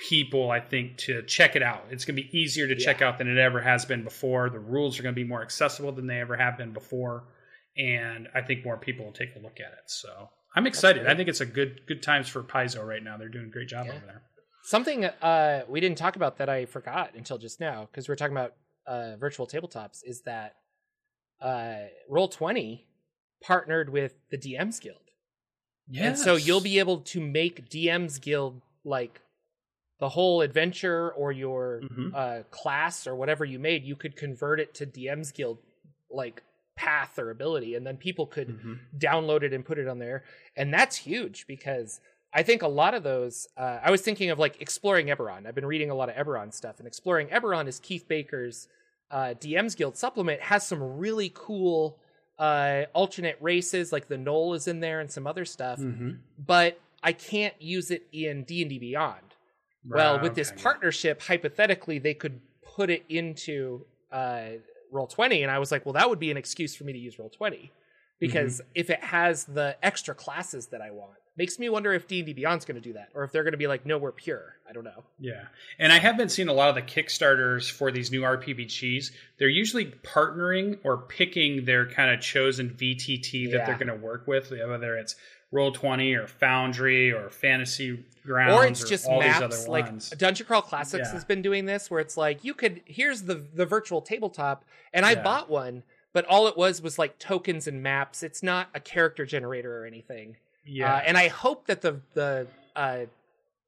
people, 0.09 0.51
I 0.51 0.61
think, 0.61 0.97
to 0.99 1.23
check 1.23 1.57
it 1.57 1.63
out. 1.63 1.85
It's 1.91 2.05
going 2.05 2.17
to 2.17 2.23
be 2.23 2.39
easier 2.39 2.67
to 2.67 2.75
check 2.77 3.03
out 3.03 3.19
than 3.19 3.29
it 3.29 3.39
ever 3.39 3.61
has 3.61 3.85
been 3.85 4.03
before. 4.03 4.49
The 4.49 4.59
rules 4.59 4.99
are 4.99 5.03
going 5.03 5.15
to 5.15 5.21
be 5.21 5.27
more 5.29 5.43
accessible 5.43 5.93
than 5.93 6.07
they 6.07 6.21
ever 6.21 6.37
have 6.37 6.57
been 6.57 6.73
before, 6.73 7.25
and 7.77 8.29
I 8.35 8.41
think 8.41 8.65
more 8.65 8.77
people 8.79 9.05
will 9.05 9.13
take 9.13 9.37
a 9.37 9.39
look 9.39 9.61
at 9.61 9.73
it. 9.73 9.85
So 9.89 10.31
I'm 10.57 10.67
excited. 10.67 11.07
I 11.07 11.15
think 11.15 11.29
it's 11.29 11.41
a 11.41 11.47
good 11.47 11.83
good 11.87 12.03
times 12.03 12.29
for 12.29 12.43
Paizo 12.43 12.85
right 12.87 13.03
now. 13.03 13.17
They're 13.17 13.29
doing 13.29 13.47
a 13.47 13.51
great 13.51 13.69
job 13.69 13.87
Yeah. 13.87 13.93
over 13.97 14.07
there. 14.07 14.23
Something 14.63 15.05
uh, 15.05 15.63
we 15.69 15.81
didn't 15.81 15.99
talk 15.99 16.17
about 16.17 16.39
that 16.39 16.49
I 16.49 16.65
forgot 16.67 17.15
until 17.15 17.39
just 17.39 17.61
now 17.61 17.89
because 17.91 18.09
we 18.09 18.13
are 18.13 18.17
talking 18.17 18.37
about 18.37 18.55
uh, 18.87 19.17
virtual 19.17 19.47
tabletops 19.47 20.01
is 20.05 20.23
that 20.23 20.57
uh, 21.41 21.77
Roll 22.09 22.29
Twenty 22.29 22.87
partnered 23.43 23.89
with 23.91 24.15
the 24.31 24.37
DMs 24.39 24.81
Guild, 24.81 24.99
and 25.99 26.19
so 26.19 26.37
you'll 26.37 26.61
be 26.61 26.79
able 26.79 26.99
to 26.99 27.21
make 27.21 27.69
DMs 27.71 28.21
Guild 28.21 28.61
like 28.85 29.21
the 30.01 30.09
whole 30.09 30.41
adventure 30.41 31.13
or 31.13 31.31
your 31.31 31.83
Mhm. 31.83 32.13
uh, 32.15 32.43
class 32.51 33.07
or 33.07 33.15
whatever 33.15 33.45
you 33.45 33.59
made. 33.59 33.85
You 33.85 33.95
could 33.97 34.17
convert 34.17 34.59
it 34.59 34.75
to 34.75 34.87
DMs 34.87 35.31
Guild 35.33 35.59
like 36.11 36.43
path 36.75 37.19
or 37.19 37.31
ability, 37.31 37.75
and 37.75 37.87
then 37.87 37.97
people 37.97 38.27
could 38.27 38.49
Mhm. 38.49 38.79
download 38.99 39.43
it 39.43 39.53
and 39.53 39.65
put 39.65 39.79
it 39.79 39.87
on 39.87 39.99
there. 39.99 40.25
And 40.57 40.73
that's 40.75 40.97
huge 40.97 41.47
because 41.47 42.01
I 42.33 42.43
think 42.43 42.63
a 42.63 42.69
lot 42.69 42.95
of 42.95 43.03
those, 43.03 43.47
uh, 43.57 43.81
I 43.83 43.91
was 43.91 44.01
thinking 44.03 44.31
of 44.31 44.39
like 44.39 44.61
exploring 44.63 45.09
Eberron. 45.09 45.47
I've 45.47 45.55
been 45.55 45.67
reading 45.67 45.91
a 45.91 45.95
lot 45.95 46.09
of 46.09 46.15
Eberron 46.17 46.53
stuff, 46.55 46.79
and 46.79 46.87
exploring 46.87 47.29
Eberron 47.29 47.67
is 47.69 47.79
Keith 47.79 48.09
Baker's 48.09 48.69
uh, 49.11 49.35
DM's 49.35 49.75
Guild 49.75 49.97
supplement 49.97 50.41
has 50.41 50.67
some 50.67 50.97
really 50.99 51.31
cool 51.35 51.99
uh, 52.39 52.87
alternate 52.95 53.37
races, 53.41 53.93
like 53.93 54.07
the 54.09 54.17
Gnoll 54.17 54.57
is 54.57 54.67
in 54.67 54.81
there 54.81 54.99
and 55.01 55.11
some 55.11 55.27
other 55.27 55.45
stuff. 55.45 55.79
Mhm. 55.79 56.21
But 56.39 56.79
I 57.03 57.13
can't 57.13 57.61
use 57.61 57.91
it 57.91 58.07
in 58.13 58.45
D 58.45 58.63
and 58.63 58.71
D 58.71 58.79
Beyond. 58.79 59.30
Well, 59.89 60.21
with 60.21 60.35
this 60.35 60.51
okay. 60.53 60.63
partnership, 60.63 61.23
hypothetically, 61.23 61.99
they 61.99 62.15
could 62.15 62.41
put 62.63 62.91
it 62.91 63.05
into 63.09 63.85
uh, 64.13 64.43
Roll 64.93 65.07
Twenty, 65.07 65.43
and 65.43 65.51
I 65.51 65.59
was 65.59 65.71
like, 65.73 65.87
well, 65.87 65.95
that 65.95 66.09
would 66.11 66.19
be 66.21 66.31
an 66.31 66.37
excuse 66.37 66.75
for 66.75 66.85
me 66.85 66.93
to 66.93 66.99
use 66.99 67.19
Roll 67.19 67.31
Twenty 67.31 67.73
because 68.19 68.61
Mm-hmm. 68.61 68.71
if 68.75 68.91
it 68.91 69.03
has 69.03 69.45
the 69.45 69.77
extra 69.83 70.15
classes 70.15 70.67
that 70.67 70.83
I 70.83 70.91
want, 70.91 71.13
makes 71.39 71.59
me 71.59 71.71
wonder 71.71 71.93
if 71.95 72.07
D 72.07 72.19
and 72.19 72.27
D 72.27 72.35
Beyond's 72.35 72.67
going 72.67 72.75
to 72.75 72.81
do 72.87 72.93
that, 72.93 73.09
or 73.15 73.25
if 73.25 73.33
they're 73.33 73.45
going 73.45 73.53
to 73.53 73.59
be 73.59 73.67
like, 73.67 73.87
no, 73.87 73.97
we're 73.97 74.13
pure. 74.13 74.57
I 74.69 74.73
don't 74.73 74.85
know. 74.85 75.05
Yeah. 75.19 75.45
And 75.79 75.91
I 75.93 75.99
have 75.99 76.19
been 76.19 76.29
seeing 76.29 76.49
a 76.49 76.53
lot 76.53 76.69
of 76.69 76.75
the 76.75 76.83
Kickstarters 76.83 77.71
for 77.71 77.91
these 77.91 78.11
new 78.11 78.21
RPGs. 78.21 79.11
They're 79.39 79.49
usually 79.49 79.87
partnering 79.87 80.79
or 80.85 80.99
picking 80.99 81.65
their 81.65 81.87
kind 81.89 82.13
of 82.13 82.21
chosen 82.21 82.71
VTT 82.71 83.51
that 83.53 83.57
Yeah. 83.57 83.67
they're 83.67 83.75
going 83.77 83.89
to 83.89 83.95
work 84.07 84.27
with, 84.27 84.51
whether 84.51 84.97
it's 84.97 85.17
Roll20 85.53 86.17
or 86.17 86.27
Foundry 86.27 87.13
or 87.13 87.29
Fantasy 87.31 88.05
Grounds 88.25 88.55
or 88.55 88.67
it's 88.67 88.89
just 88.89 89.07
all 89.07 89.19
maps. 89.21 89.41
these 89.57 89.61
other 89.61 89.71
Like 89.71 89.87
ones. 89.87 90.11
Dungeon 90.11 90.47
Crawl 90.47 90.63
Classics 90.63 91.09
Yeah. 91.09 91.13
has 91.15 91.25
been 91.25 91.43
doing 91.43 91.65
this, 91.65 91.91
where 91.91 92.01
it's 92.01 92.17
like 92.17 92.45
you 92.45 92.55
could 92.55 92.83
here's 92.85 93.23
the 93.23 93.35
the 93.35 93.67
virtual 93.67 94.01
tabletop, 94.03 94.65
and 94.93 95.05
I 95.07 95.13
Yeah. 95.13 95.23
bought 95.23 95.49
one, 95.51 95.83
but 96.13 96.25
all 96.27 96.47
it 96.47 96.57
was 96.57 96.81
was 96.83 96.99
like 96.99 97.19
tokens 97.19 97.67
and 97.67 97.83
maps. 97.83 98.23
It's 98.23 98.43
not 98.43 98.69
a 98.75 98.81
character 98.81 99.25
generator 99.25 99.83
or 99.83 99.87
anything. 99.87 100.37
Yeah. 100.65 100.95
Uh, 100.95 100.99
and 101.07 101.17
I 101.17 101.29
hope 101.29 101.67
that 101.67 101.81
the 101.81 102.01
the 102.15 102.47
uh, 102.77 103.07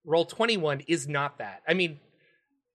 roll 0.05 0.25
twenty 0.27 0.57
one 0.57 0.81
is 0.87 1.09
not 1.09 1.39
that. 1.39 1.63
I 1.67 1.75
mean, 1.75 1.99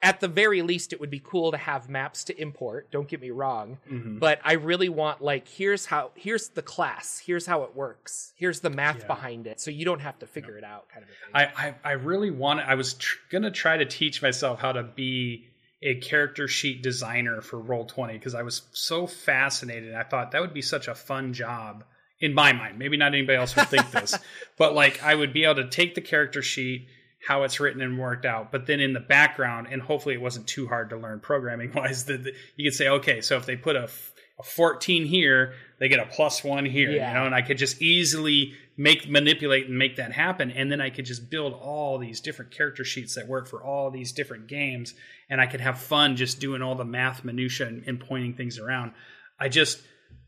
at 0.01 0.19
the 0.19 0.27
very 0.27 0.61
least, 0.61 0.93
it 0.93 0.99
would 0.99 1.09
be 1.09 1.19
cool 1.23 1.51
to 1.51 1.57
have 1.57 1.89
maps 1.89 2.23
to 2.25 2.39
import. 2.39 2.91
Don't 2.91 3.07
get 3.07 3.19
me 3.19 3.31
wrong, 3.31 3.79
Mhm. 3.91 4.19
but 4.19 4.39
I 4.43 4.53
really 4.53 4.89
want 4.89 5.21
like 5.21 5.47
here's 5.47 5.87
how 5.87 6.11
here's 6.15 6.49
the 6.49 6.61
class, 6.61 7.17
here's 7.25 7.45
how 7.47 7.63
it 7.63 7.75
works, 7.75 8.31
here's 8.35 8.59
the 8.59 8.69
math 8.69 8.99
Yeah. 9.01 9.07
behind 9.07 9.47
it, 9.47 9.59
so 9.59 9.71
you 9.71 9.85
don't 9.85 10.01
have 10.01 10.19
to 10.19 10.27
figure 10.27 10.55
it 10.57 10.63
out, 10.63 10.87
kind 10.89 11.03
of 11.03 11.09
a 11.09 11.13
thing. 11.13 11.49
I, 11.57 11.67
I, 11.69 11.75
I 11.83 11.91
really 11.93 12.29
want 12.29 12.59
I 12.59 12.75
was 12.75 12.93
tr- 12.93 13.17
going 13.29 13.43
to 13.43 13.51
try 13.51 13.77
to 13.77 13.85
teach 13.85 14.21
myself 14.21 14.59
how 14.59 14.71
to 14.73 14.83
be 14.83 15.47
a 15.81 15.95
character 15.95 16.47
sheet 16.47 16.81
designer 16.83 17.41
for 17.41 17.59
Roll20 17.61 18.13
because 18.13 18.33
I 18.35 18.41
was 18.43 18.63
so 18.73 19.05
fascinated. 19.07 19.93
I 19.95 20.03
thought 20.03 20.31
that 20.31 20.41
would 20.41 20.53
be 20.53 20.61
such 20.61 20.87
a 20.87 20.95
fun 20.95 21.33
job 21.33 21.83
in 22.19 22.33
my 22.33 22.51
mind. 22.51 22.79
Maybe 22.79 22.97
not 22.97 23.13
anybody 23.13 23.37
else 23.37 23.55
would 23.55 23.67
think 23.67 23.91
this, 23.91 24.17
but 24.57 24.73
like 24.73 25.03
I 25.03 25.13
would 25.13 25.33
be 25.33 25.43
able 25.43 25.55
to 25.63 25.67
take 25.69 25.93
the 25.95 26.01
character 26.01 26.41
sheet, 26.41 26.87
how 27.25 27.43
it's 27.43 27.59
written 27.59 27.81
and 27.81 27.97
worked 27.97 28.25
out, 28.25 28.51
but 28.51 28.67
then 28.67 28.79
in 28.79 28.93
the 28.93 28.99
background, 28.99 29.67
and 29.71 29.81
hopefully 29.81 30.15
it 30.15 30.21
wasn't 30.21 30.47
too 30.47 30.67
hard 30.67 30.89
to 30.91 30.97
learn 30.97 31.19
programming 31.19 31.71
wise, 31.73 32.05
that 32.07 32.31
you 32.55 32.69
could 32.69 32.75
say, 32.77 32.87
okay, 32.87 33.21
so 33.21 33.37
if 33.37 33.45
they 33.45 33.55
put 33.55 33.75
a 33.75 33.89
14 34.43 35.05
here, 35.05 35.53
they 35.79 35.89
get 35.89 35.99
a 35.99 36.05
plus 36.05 36.43
one 36.43 36.65
here, 36.65 36.91
Yeah. 36.91 37.09
you 37.09 37.13
know, 37.19 37.25
and 37.25 37.33
I 37.33 37.41
could 37.41 37.57
just 37.57 37.81
easily 37.81 38.53
make 38.77 39.09
manipulate 39.09 39.65
and 39.67 39.77
make 39.77 39.95
that 39.95 40.11
happen, 40.11 40.51
and 40.51 40.71
then 40.71 40.79
I 40.79 40.91
could 40.91 41.05
just 41.05 41.31
build 41.31 41.53
all 41.53 41.97
these 41.97 42.21
different 42.21 42.51
character 42.51 42.83
sheets 42.83 43.15
that 43.15 43.27
work 43.27 43.47
for 43.47 43.63
all 43.63 43.89
these 43.89 44.11
different 44.11 44.47
games, 44.47 44.93
and 45.29 45.41
I 45.41 45.47
could 45.47 45.61
have 45.61 45.79
fun 45.79 46.15
just 46.15 46.39
doing 46.39 46.61
all 46.61 46.75
the 46.75 46.85
math 46.85 47.23
minutia 47.25 47.67
and, 47.67 47.83
and 47.87 47.99
pointing 47.99 48.35
things 48.35 48.59
around. 48.59 48.91
I 49.39 49.49
just 49.49 49.81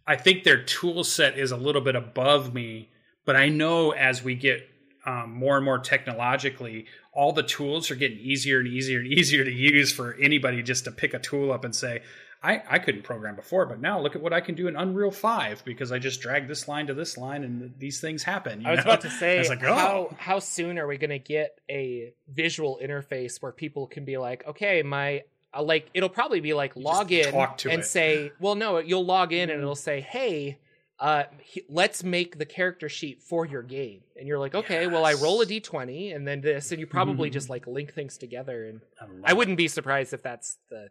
I 0.07 0.15
think 0.15 0.43
their 0.43 0.63
tool 0.63 1.03
set 1.03 1.37
is 1.37 1.51
a 1.51 1.57
little 1.57 1.81
bit 1.81 1.95
above 1.95 2.51
me, 2.51 2.89
but 3.25 3.35
I 3.35 3.49
know 3.49 3.91
as 3.91 4.23
we 4.23 4.33
get 4.33 4.67
um, 5.09 5.33
more 5.33 5.55
and 5.55 5.65
more 5.65 5.79
technologically, 5.79 6.85
all 7.13 7.33
the 7.33 7.43
tools 7.43 7.89
are 7.89 7.95
getting 7.95 8.19
easier 8.19 8.59
and 8.59 8.67
easier 8.67 8.99
and 8.99 9.07
easier 9.19 9.43
to 9.43 9.51
use 9.51 9.91
for 9.91 10.13
anybody 10.15 10.61
just 10.61 10.85
to 10.85 10.91
pick 10.91 11.13
a 11.13 11.19
tool 11.19 11.51
up 11.51 11.65
and 11.65 11.75
say, 11.75 12.01
I, 12.41 12.61
I 12.69 12.79
couldn't 12.79 13.01
program 13.03 13.35
before, 13.35 13.65
but 13.65 13.81
now 13.81 13.99
look 13.99 14.15
at 14.15 14.21
what 14.21 14.31
I 14.31 14.39
can 14.39 14.55
do 14.55 14.69
in 14.69 14.77
Unreal 14.77 15.11
5 15.11 15.65
because 15.65 15.91
I 15.91 15.99
just 15.99 16.21
drag 16.21 16.47
this 16.47 16.69
line 16.69 16.87
to 16.87 16.93
this 16.93 17.17
line 17.17 17.43
and 17.43 17.73
these 17.77 17.99
things 17.99 18.23
happen. 18.23 18.61
you 18.61 18.67
I 18.67 18.71
was 18.71 18.77
know? 18.77 18.83
about 18.83 19.01
to 19.01 19.09
say, 19.09 19.45
like, 19.49 19.63
oh. 19.63 19.75
how 19.75 20.15
how 20.17 20.39
soon 20.39 20.77
are 20.79 20.87
we 20.87 20.97
going 20.97 21.09
to 21.09 21.19
get 21.19 21.59
a 21.69 22.13
visual 22.31 22.79
interface 22.81 23.41
where 23.41 23.51
people 23.51 23.87
can 23.87 24.05
be 24.05 24.17
like, 24.17 24.47
okay, 24.47 24.83
my 24.83 25.23
uh, 25.53 25.63
like 25.63 25.89
it'll 25.93 26.07
probably 26.07 26.39
be 26.39 26.53
like 26.53 26.77
log 26.77 27.11
in 27.11 27.33
and 27.33 27.81
it. 27.81 27.85
say, 27.85 28.31
well, 28.39 28.55
no, 28.55 28.77
you'll 28.77 29.05
log 29.05 29.33
in 29.33 29.49
and 29.49 29.59
it'll 29.59 29.75
say, 29.75 29.99
hey, 29.99 30.59
uh, 30.99 31.23
he- 31.41 31.63
let's 31.69 32.03
make 32.03 32.37
the 32.37 32.45
character 32.45 32.89
sheet 32.89 33.21
for 33.21 33.45
your 33.45 33.63
game, 33.63 34.01
and 34.17 34.27
you're 34.27 34.39
like, 34.39 34.55
okay, 34.55 34.87
well, 34.87 35.05
I 35.05 35.13
roll 35.13 35.41
a 35.41 35.45
d20 35.45 36.15
and 36.15 36.27
then 36.27 36.41
this, 36.41 36.71
and 36.71 36.79
you 36.79 36.87
probably 36.87 37.29
just 37.29 37.49
like 37.49 37.67
link 37.67 37.93
things 37.93 38.17
together, 38.17 38.65
and 38.65 38.81
love 39.01 39.09
I 39.23 39.33
wouldn't 39.33 39.57
be 39.57 39.67
surprised 39.67 40.13
if 40.13 40.21
that's 40.21 40.57
the 40.69 40.89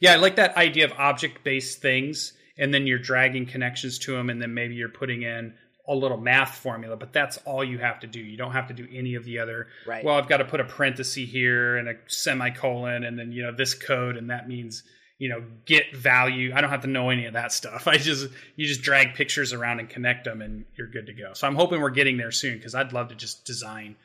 Yeah, 0.00 0.12
I 0.14 0.16
like 0.16 0.36
that 0.36 0.56
idea 0.56 0.86
of 0.86 0.92
object 0.92 1.44
based 1.44 1.82
things, 1.82 2.32
and 2.58 2.72
then 2.72 2.86
you're 2.86 2.98
dragging 2.98 3.46
connections 3.46 3.98
to 4.00 4.12
them, 4.12 4.30
and 4.30 4.40
then 4.40 4.54
maybe 4.54 4.74
you're 4.74 4.88
putting 4.88 5.22
in 5.22 5.54
a 5.88 5.94
little 5.94 6.16
math 6.16 6.56
formula, 6.56 6.96
but 6.96 7.12
that's 7.12 7.36
all 7.44 7.62
you 7.62 7.78
have 7.78 8.00
to 8.00 8.06
do. 8.08 8.18
You 8.18 8.36
don't 8.36 8.52
have 8.52 8.68
to 8.68 8.74
do 8.74 8.88
any 8.92 9.14
of 9.14 9.24
the 9.24 9.38
other. 9.38 9.68
Right. 9.86 10.04
Well, 10.04 10.16
I've 10.16 10.28
got 10.28 10.38
to 10.38 10.44
put 10.44 10.58
a 10.58 10.64
parenthesis 10.64 11.30
here 11.30 11.76
and 11.76 11.88
a 11.88 11.94
semicolon, 12.06 13.04
and 13.04 13.18
then 13.18 13.30
you 13.32 13.42
know 13.42 13.52
this 13.52 13.74
code, 13.74 14.16
and 14.16 14.30
that 14.30 14.48
means 14.48 14.82
you 15.18 15.28
know 15.28 15.42
get 15.64 15.94
value. 15.96 16.52
I 16.54 16.60
don't 16.60 16.70
have 16.70 16.82
to 16.82 16.86
know 16.88 17.10
any 17.10 17.26
of 17.26 17.32
that 17.34 17.52
stuff. 17.52 17.86
I 17.94 17.96
just 17.96 18.28
you 18.56 18.66
just 18.66 18.82
drag 18.82 19.14
pictures 19.14 19.52
around 19.52 19.80
and 19.80 19.88
connect 19.88 20.24
them, 20.24 20.42
and 20.42 20.64
you're 20.76 20.88
good 20.88 21.06
to 21.06 21.12
go. 21.12 21.32
So 21.34 21.46
I'm 21.46 21.54
hoping 21.56 21.80
we're 21.80 21.90
getting 21.90 22.16
there 22.16 22.32
soon 22.32 22.56
because 22.56 22.74
I'd 22.74 22.92
love 22.92 23.08
to 23.08 23.14
just 23.14 23.44
design 23.44 23.96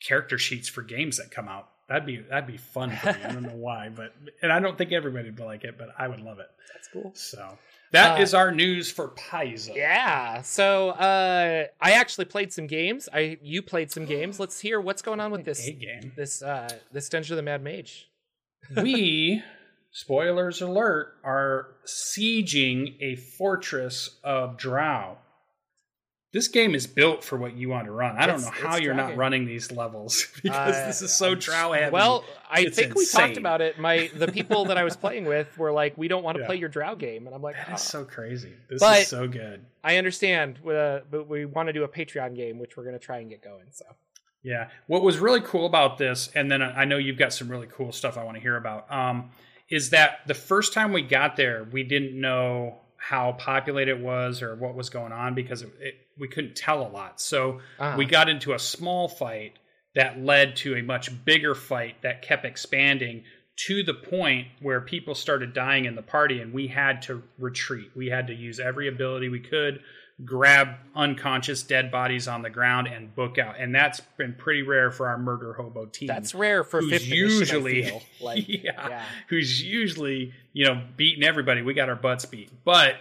character 0.00 0.38
sheets 0.38 0.68
for 0.68 0.82
games 0.82 1.16
that 1.18 1.30
come 1.30 1.48
out. 1.48 1.68
That'd 1.88 2.06
be 2.06 2.18
that'd 2.18 2.46
be 2.46 2.56
fun 2.56 2.90
for 2.96 3.12
me. 3.12 3.18
I 3.24 3.32
don't 3.32 3.42
know 3.42 3.56
why, 3.56 3.90
but 3.90 4.14
and 4.42 4.52
I 4.52 4.58
don't 4.60 4.78
think 4.78 4.92
everybody 4.92 5.30
would 5.30 5.40
like 5.40 5.64
it, 5.64 5.76
but 5.78 5.88
I 5.98 6.08
would 6.08 6.20
love 6.20 6.38
it. 6.38 6.46
that's 6.72 6.88
cool. 6.88 7.12
So 7.14 7.58
that 7.92 8.20
is 8.20 8.32
Uh, 8.32 8.38
our 8.38 8.52
news 8.52 8.90
for 8.90 9.08
Paizo. 9.08 9.74
Yeah. 9.76 10.40
So 10.42 10.90
uh, 10.90 11.66
I 11.80 11.92
actually 11.92 12.24
played 12.24 12.52
some 12.54 12.66
games. 12.66 13.08
I 13.12 13.36
you 13.42 13.60
played 13.60 13.90
some 13.92 14.06
games. 14.06 14.40
Let's 14.40 14.58
hear 14.60 14.80
what's 14.80 15.02
going 15.02 15.20
on 15.20 15.30
with 15.30 15.44
this 15.50 15.68
game. 15.68 16.12
this 16.16 16.42
uh 16.42 16.70
this 16.90 17.08
Dungeon 17.10 17.34
of 17.34 17.36
the 17.36 17.42
Mad 17.42 17.62
Mage. 17.62 18.08
we, 18.82 19.42
spoilers 19.94 20.60
alert, 20.60 21.14
are 21.24 21.68
sieging 21.86 22.96
a 23.00 23.14
fortress 23.16 24.18
of 24.24 24.56
Drow. 24.58 25.18
This 26.32 26.48
game 26.48 26.74
is 26.74 26.88
built 26.88 27.22
for 27.22 27.38
what 27.38 27.54
you 27.56 27.68
want 27.68 27.84
to 27.86 27.92
run. 27.92 28.16
I 28.18 28.26
don't 28.26 28.40
It's- 28.40 28.60
know 28.60 28.68
how 28.68 28.76
you're 28.76 28.92
not 28.92 29.14
running 29.16 29.46
these 29.46 29.70
levels 29.70 30.26
because 30.42 30.74
Uh, 30.74 30.86
this 30.88 31.00
is 31.00 31.14
so 31.14 31.36
Drow 31.36 31.70
heavy. 31.70 31.92
Well, 31.92 32.24
I 32.50 32.62
It's 32.62 32.76
think 32.76 32.96
we 32.96 33.06
talked 33.06 33.36
about 33.36 33.60
it. 33.60 33.78
My 33.78 34.10
the 34.12 34.26
people 34.26 34.64
that 34.64 34.76
I 34.76 34.82
was 34.82 34.96
playing 34.96 35.26
with 35.26 35.56
were 35.56 35.70
like, 35.70 35.96
"We 35.96 36.08
don't 36.08 36.24
want 36.24 36.34
to 36.38 36.40
Yeah. 36.40 36.46
play 36.46 36.56
your 36.56 36.68
Drow 36.68 36.96
game," 36.96 37.26
and 37.28 37.36
I'm 37.36 37.40
like, 37.40 37.54
that 37.54 37.68
"Oh, 37.70 37.74
is 37.74 37.82
so 37.82 38.04
crazy. 38.04 38.52
This 38.68 38.80
But- 38.80 39.02
is 39.02 39.08
so 39.08 39.28
good. 39.28 39.64
"I 39.84 39.96
understand, 39.96 40.58
uh, 40.68 41.00
but 41.08 41.28
we 41.28 41.44
want 41.44 41.68
to 41.68 41.72
do 41.72 41.84
a 41.84 41.88
Patreon 41.88 42.34
game, 42.34 42.58
which 42.58 42.76
we're 42.76 42.82
going 42.84 42.98
to 42.98 43.04
try 43.04 43.18
and 43.18 43.30
get 43.30 43.40
going." 43.40 43.66
So 43.70 43.84
Yeah. 44.42 44.70
What 44.88 45.02
was 45.02 45.18
really 45.20 45.40
cool 45.40 45.66
about 45.66 45.98
this, 45.98 46.30
and 46.34 46.50
then 46.50 46.60
I 46.62 46.84
know 46.84 46.96
you've 46.98 47.16
got 47.16 47.32
some 47.32 47.48
really 47.48 47.68
cool 47.68 47.92
stuff 47.92 48.18
I 48.18 48.24
want 48.24 48.36
to 48.36 48.42
hear 48.42 48.56
about, 48.56 48.90
um, 48.92 49.30
is 49.70 49.90
that 49.90 50.20
the 50.26 50.34
first 50.34 50.72
time 50.72 50.92
we 50.92 51.02
got 51.02 51.36
there, 51.36 51.66
we 51.72 51.82
didn't 51.82 52.18
know 52.20 52.76
how 52.96 53.32
populated 53.32 53.98
it 53.98 54.00
was 54.00 54.42
or 54.42 54.54
what 54.56 54.74
was 54.74 54.88
going 54.90 55.12
on 55.12 55.34
because 55.34 55.62
it, 55.62 55.70
it, 55.80 55.94
we 56.18 56.28
couldn't 56.28 56.56
tell 56.56 56.82
a 56.86 56.88
lot. 56.88 57.20
So 57.20 57.60
Uh-huh. 57.78 57.96
we 57.98 58.04
got 58.06 58.28
into 58.28 58.52
a 58.54 58.58
small 58.58 59.08
fight 59.08 59.58
that 59.94 60.18
led 60.18 60.56
to 60.56 60.76
a 60.76 60.82
much 60.82 61.24
bigger 61.24 61.54
fight 61.54 62.02
that 62.02 62.22
kept 62.22 62.44
expanding 62.44 63.24
to 63.56 63.82
the 63.84 63.94
point 63.94 64.48
where 64.60 64.80
people 64.80 65.14
started 65.14 65.52
dying 65.52 65.84
in 65.84 65.94
the 65.94 66.02
party 66.02 66.40
and 66.40 66.52
we 66.52 66.66
had 66.66 67.02
to 67.02 67.22
retreat. 67.38 67.90
We 67.94 68.08
had 68.08 68.26
to 68.26 68.34
use 68.34 68.58
every 68.58 68.88
ability 68.88 69.28
we 69.28 69.40
could 69.40 69.80
grab 70.22 70.76
unconscious 70.94 71.62
dead 71.62 71.90
bodies 71.90 72.28
on 72.28 72.42
the 72.42 72.50
ground 72.50 72.86
and 72.86 73.14
book 73.14 73.38
out. 73.38 73.56
And 73.58 73.74
that's 73.74 74.00
been 74.16 74.34
pretty 74.34 74.62
rare 74.62 74.90
for 74.90 75.08
our 75.08 75.18
murder 75.18 75.54
hobo 75.54 75.86
team. 75.86 76.06
That's 76.06 76.34
rare 76.34 76.62
for 76.62 76.80
who's 76.80 76.90
fifth 76.90 77.06
usually 77.06 77.84
feel. 77.84 78.02
Like, 78.20 78.44
yeah, 78.48 78.88
yeah. 78.88 79.02
who's 79.28 79.62
usually 79.62 80.32
you 80.52 80.66
know 80.66 80.82
beating 80.96 81.24
everybody. 81.24 81.62
We 81.62 81.74
got 81.74 81.88
our 81.88 81.96
butts 81.96 82.24
beat, 82.26 82.50
but 82.64 82.96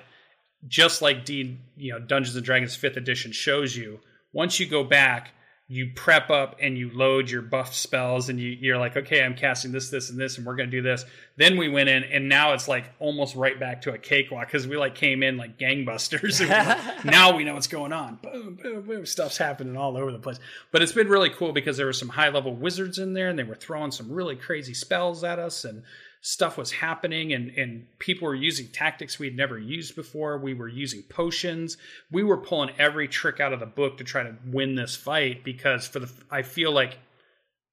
just 0.68 1.02
like 1.02 1.26
D, 1.26 1.58
you 1.76 1.92
know, 1.92 2.00
Dungeons 2.00 2.36
and 2.36 2.46
Dragons 2.46 2.76
Fifth 2.76 2.98
Edition 2.98 3.32
shows 3.32 3.76
you, 3.76 4.00
once 4.32 4.60
you 4.60 4.66
go 4.66 4.84
back, 4.84 5.32
you 5.74 5.90
prep 5.96 6.30
up 6.30 6.56
and 6.62 6.78
you 6.78 6.92
load 6.94 7.32
your 7.32 7.42
buff 7.42 7.74
spells, 7.74 8.30
and 8.30 8.40
you, 8.40 8.50
you're 8.50 8.78
like, 8.78 8.96
okay, 8.96 9.24
I'm 9.24 9.34
casting 9.34 9.72
this, 9.72 9.90
this, 9.90 10.12
and 10.12 10.20
this, 10.20 10.38
and 10.38 10.46
we're 10.46 10.56
going 10.56 10.70
to 10.70 10.78
do 10.78 10.84
this. 10.84 11.04
Then 11.36 11.58
we 11.58 11.68
went 11.68 11.90
in, 11.90 12.04
and 12.04 12.30
now 12.30 12.54
it's 12.54 12.68
like 12.68 12.92
almost 13.00 13.36
right 13.36 13.60
back 13.60 13.82
to 13.82 13.92
a 13.92 13.98
cakewalk 13.98 14.46
because 14.46 14.68
we 14.68 14.78
like 14.78 14.94
came 14.94 15.24
in 15.24 15.36
like 15.36 15.58
gangbusters. 15.58 16.48
like, 16.48 17.06
now 17.06 17.36
we 17.36 17.44
know 17.44 17.56
what's 17.56 17.66
going 17.66 17.92
on. 17.92 18.20
Boom, 18.22 18.60
boom, 18.62 18.82
boom. 18.84 19.06
Stuff's 19.08 19.38
happening 19.38 19.76
all 19.76 19.98
over 19.98 20.12
the 20.12 20.20
place. 20.20 20.40
But 20.72 20.84
it's 20.84 20.92
been 20.92 21.08
really 21.08 21.32
cool 21.32 21.52
because 21.52 21.76
there 21.76 21.88
were 21.88 21.94
some 21.94 22.10
high 22.10 22.30
level 22.30 22.54
wizards 22.54 23.00
in 23.00 23.14
there, 23.16 23.30
and 23.30 23.40
they 23.40 23.44
were 23.44 23.56
throwing 23.56 23.90
some 23.90 24.12
really 24.12 24.36
crazy 24.36 24.76
spells 24.76 25.24
at 25.24 25.40
us, 25.40 25.66
and 25.66 25.82
stuff 26.26 26.58
was 26.58 26.72
happening 26.72 27.34
and, 27.34 27.50
and 27.58 27.86
people 28.00 28.26
were 28.26 28.34
using 28.34 28.66
tactics 28.70 29.20
we'd 29.20 29.36
never 29.36 29.60
used 29.60 29.94
before. 29.94 30.38
We 30.38 30.54
were 30.54 30.70
using 30.70 31.04
potions. 31.10 31.76
We 32.12 32.24
were 32.24 32.38
pulling 32.38 32.70
every 32.80 33.10
trick 33.10 33.42
out 33.42 33.52
of 33.52 33.60
the 33.60 33.66
book 33.66 33.98
to 33.98 34.06
try 34.06 34.24
to 34.24 34.34
win 34.46 34.76
this 34.76 34.96
fight 34.96 35.44
because 35.44 35.86
for 35.86 36.00
the 36.00 36.10
I 36.32 36.44
feel 36.44 36.72
like 36.72 36.98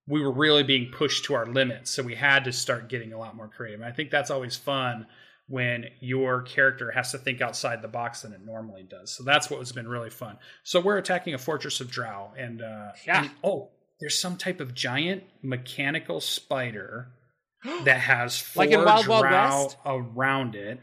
we 0.09 0.21
were 0.21 0.33
really 0.33 0.65
being 0.65 0.91
pushed 0.91 1.27
to 1.27 1.35
our 1.35 1.47
limits. 1.47 1.93
So 1.93 2.03
we 2.03 2.17
had 2.17 2.45
to 2.47 2.53
start 2.53 2.89
getting 2.89 3.13
a 3.13 3.19
lot 3.19 3.37
more 3.37 3.47
creative. 3.47 3.81
And 3.83 3.89
I 3.89 3.93
think 3.95 4.11
that's 4.11 4.33
always 4.33 4.57
fun 4.57 5.07
when 5.47 5.85
your 6.01 6.43
character 6.43 6.91
has 6.91 7.13
to 7.13 7.19
think 7.19 7.41
outside 7.41 7.83
the 7.83 7.89
box 7.89 8.23
than 8.23 8.33
it 8.33 8.45
normally 8.45 8.83
does. 8.83 9.13
So 9.17 9.23
that's 9.23 9.49
what 9.49 9.61
has 9.61 9.71
been 9.71 9.87
really 9.87 10.11
fun. 10.11 10.39
So 10.65 10.81
we're 10.81 10.99
attacking 10.99 11.35
a 11.35 11.39
fortress 11.39 11.81
of 11.81 11.89
Drow 11.89 12.33
and 12.37 12.63
uh 12.63 12.89
Yeah. 13.07 13.23
and- 13.23 13.31
oh, 13.45 13.71
there's 14.01 14.21
some 14.21 14.37
type 14.37 14.59
of 14.61 14.75
giant 14.75 15.23
mechanical 15.41 16.21
spider 16.21 17.13
that 17.85 18.01
has 18.01 18.39
four 18.39 18.65
Like 18.65 18.73
in 18.73 18.85
Wild 18.85 19.07
Wild 19.07 19.25
drow 19.25 19.63
West? 19.65 19.77
around 19.85 20.55
it, 20.55 20.81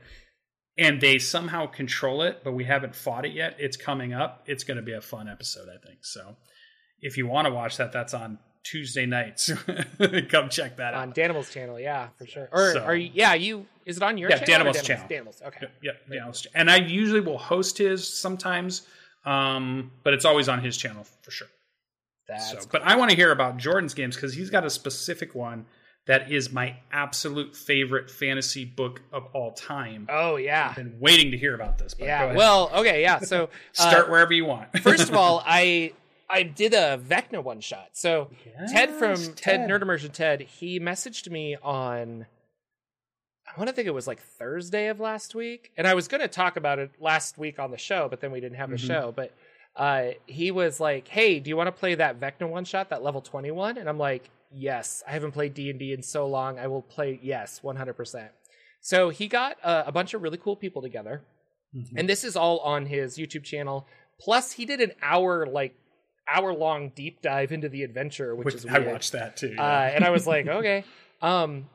and 0.78 1.02
they 1.02 1.18
somehow 1.20 1.66
control 1.66 2.22
it, 2.22 2.42
but 2.44 2.54
we 2.54 2.66
haven't 2.66 2.96
fought 2.96 3.26
it 3.26 3.34
yet. 3.34 3.56
It's 3.60 3.78
coming 3.78 4.14
up. 4.14 4.44
It's 4.46 4.64
going 4.64 4.78
to 4.78 4.84
be 4.84 4.94
a 4.94 5.02
fun 5.02 5.28
episode, 5.28 5.68
I 5.70 5.86
think. 5.86 6.00
So, 6.06 6.36
if 7.02 7.18
you 7.18 7.28
want 7.28 7.48
to 7.48 7.54
watch 7.54 7.78
that, 7.78 7.92
that's 7.92 8.14
on 8.14 8.38
Tuesday 8.64 9.06
nights. 9.06 9.50
Come 10.30 10.50
check 10.50 10.78
that 10.78 10.94
on 10.94 11.00
out. 11.00 11.08
On 11.08 11.12
Danimal's 11.14 11.50
channel, 11.52 11.80
yeah, 11.80 12.10
for 12.18 12.26
sure. 12.28 12.50
Or 12.52 12.74
So- 12.74 12.84
are 12.84 12.96
you? 12.96 13.10
Yeah, 13.14 13.34
you. 13.34 13.66
Is 13.86 13.98
it 13.98 14.04
on 14.04 14.18
your 14.18 14.30
Yeah, 14.30 14.38
channel? 14.40 14.68
or 14.68 14.74
Danimal's 14.74 14.82
channel. 14.84 15.06
Danimal's. 15.08 15.42
Okay. 15.48 15.68
Yeah, 15.82 15.92
yeah, 16.12 16.26
yeah. 16.28 16.32
And 16.54 16.70
I 16.70 16.76
usually 16.78 17.22
will 17.22 17.38
host 17.38 17.78
his 17.78 18.06
sometimes, 18.08 18.86
um, 19.26 19.92
but 20.04 20.14
it's 20.14 20.26
always 20.26 20.50
on 20.50 20.62
his 20.62 20.76
channel 20.78 21.06
for 21.22 21.32
sure. 21.32 21.48
That's 22.28 22.52
So, 22.52 22.60
but 22.72 22.82
I 22.84 22.98
want 22.98 23.12
to 23.12 23.16
hear 23.16 23.32
about 23.32 23.56
Jordan's 23.58 23.94
games 23.94 24.16
because 24.18 24.34
he's 24.34 24.50
got 24.50 24.66
a 24.66 24.70
specific 24.70 25.34
one 25.34 25.66
that 26.08 26.32
is 26.32 26.52
my 26.52 26.78
absolute 26.92 27.56
favorite 27.56 28.10
fantasy 28.10 28.66
book 28.66 29.02
of 29.14 29.26
all 29.34 29.52
time. 29.52 30.08
Oh 30.10 30.38
yeah, 30.38 30.68
I've 30.70 30.76
been 30.76 30.98
waiting 31.00 31.32
to 31.32 31.38
hear 31.38 31.54
about 31.54 31.78
this. 31.78 31.94
But 31.94 32.06
yeah. 32.06 32.34
Well, 32.34 32.72
okay, 32.76 33.02
yeah. 33.02 33.20
So 33.20 33.44
uh, 33.80 33.90
start 33.90 34.10
wherever 34.10 34.34
you 34.34 34.46
want. 34.46 34.78
first 34.82 35.10
of 35.10 35.16
all, 35.16 35.44
I 35.46 35.94
I 36.30 36.44
did 36.44 36.74
a 36.74 36.98
Vecna 36.98 37.44
one 37.44 37.62
shot. 37.62 37.90
So 37.94 38.30
Ted 38.72 38.90
from 38.92 39.12
Yes, 39.12 39.32
Ted. 39.36 39.62
Nerd 39.70 39.82
Immersion 39.82 40.12
Ted, 40.12 40.42
he 40.42 40.80
messaged 40.80 41.30
me 41.30 41.56
on 41.62 42.26
I 43.48 43.60
want 43.60 43.70
to 43.70 43.74
think 43.74 43.88
it 43.88 43.94
was 43.94 44.08
like 44.08 44.20
Thursday 44.22 44.88
of 44.88 45.00
last 45.00 45.34
week, 45.34 45.72
and 45.78 45.88
I 45.88 45.94
was 45.94 46.08
going 46.10 46.20
to 46.22 46.28
talk 46.28 46.58
about 46.58 46.80
it 46.80 46.92
last 47.00 47.38
week 47.38 47.60
on 47.60 47.72
the 47.72 47.78
show, 47.78 48.08
but 48.10 48.20
then 48.20 48.32
we 48.32 48.40
didn't 48.42 48.58
have 48.58 48.70
the 48.70 48.76
Mhm. 48.76 48.88
show. 48.88 49.14
But 49.16 49.32
uh, 49.76 50.10
he 50.26 50.52
was 50.52 50.80
like, 50.80 51.08
"Hey, 51.08 51.40
do 51.40 51.50
you 51.50 51.56
want 51.56 51.68
to 51.68 51.72
play 51.72 51.96
that 51.96 52.20
Vecna 52.20 52.50
one 52.50 52.66
shot, 52.66 52.90
that 52.90 53.04
level 53.04 53.22
twenty 53.22 53.52
one?" 53.52 53.78
And 53.78 53.88
I'm 53.88 53.98
like, 53.98 54.30
"Yes, 54.52 55.04
I 55.08 55.12
haven't 55.12 55.32
played 55.32 55.54
D 55.54 55.70
and 55.70 55.80
D 55.80 55.94
in 55.94 56.02
so 56.04 56.28
long. 56.28 56.58
I 56.60 56.68
will 56.68 56.82
play. 56.82 57.20
Yes, 57.22 57.62
one 57.64 57.76
hundred 57.76 57.94
percent." 57.94 58.32
So 58.82 59.10
he 59.10 59.28
got 59.28 59.58
uh, 59.64 59.84
a 59.86 59.92
bunch 59.92 60.14
of 60.14 60.22
really 60.22 60.38
cool 60.38 60.56
people 60.56 60.82
together, 60.82 61.24
Mhm. 61.76 61.94
and 61.98 62.10
this 62.10 62.24
is 62.24 62.36
all 62.36 62.60
on 62.60 62.86
his 62.86 63.18
YouTube 63.18 63.44
channel. 63.44 63.88
Plus, 64.20 64.54
he 64.54 64.66
did 64.66 64.82
an 64.82 64.94
hour 65.02 65.46
like 65.46 65.76
hour 66.28 66.54
long 66.54 66.92
deep 66.96 67.22
dive 67.22 67.52
into 67.52 67.70
the 67.70 67.84
adventure, 67.84 68.36
which, 68.36 68.46
Which 68.46 68.56
is 68.56 68.66
I 68.66 68.80
watched 68.80 69.14
that 69.14 69.38
too. 69.38 69.56
Uh, 69.58 69.62
and 69.94 70.04
I 70.04 70.10
was 70.10 70.28
like, 70.28 70.48
okay. 70.60 70.84
Um, 71.22 71.70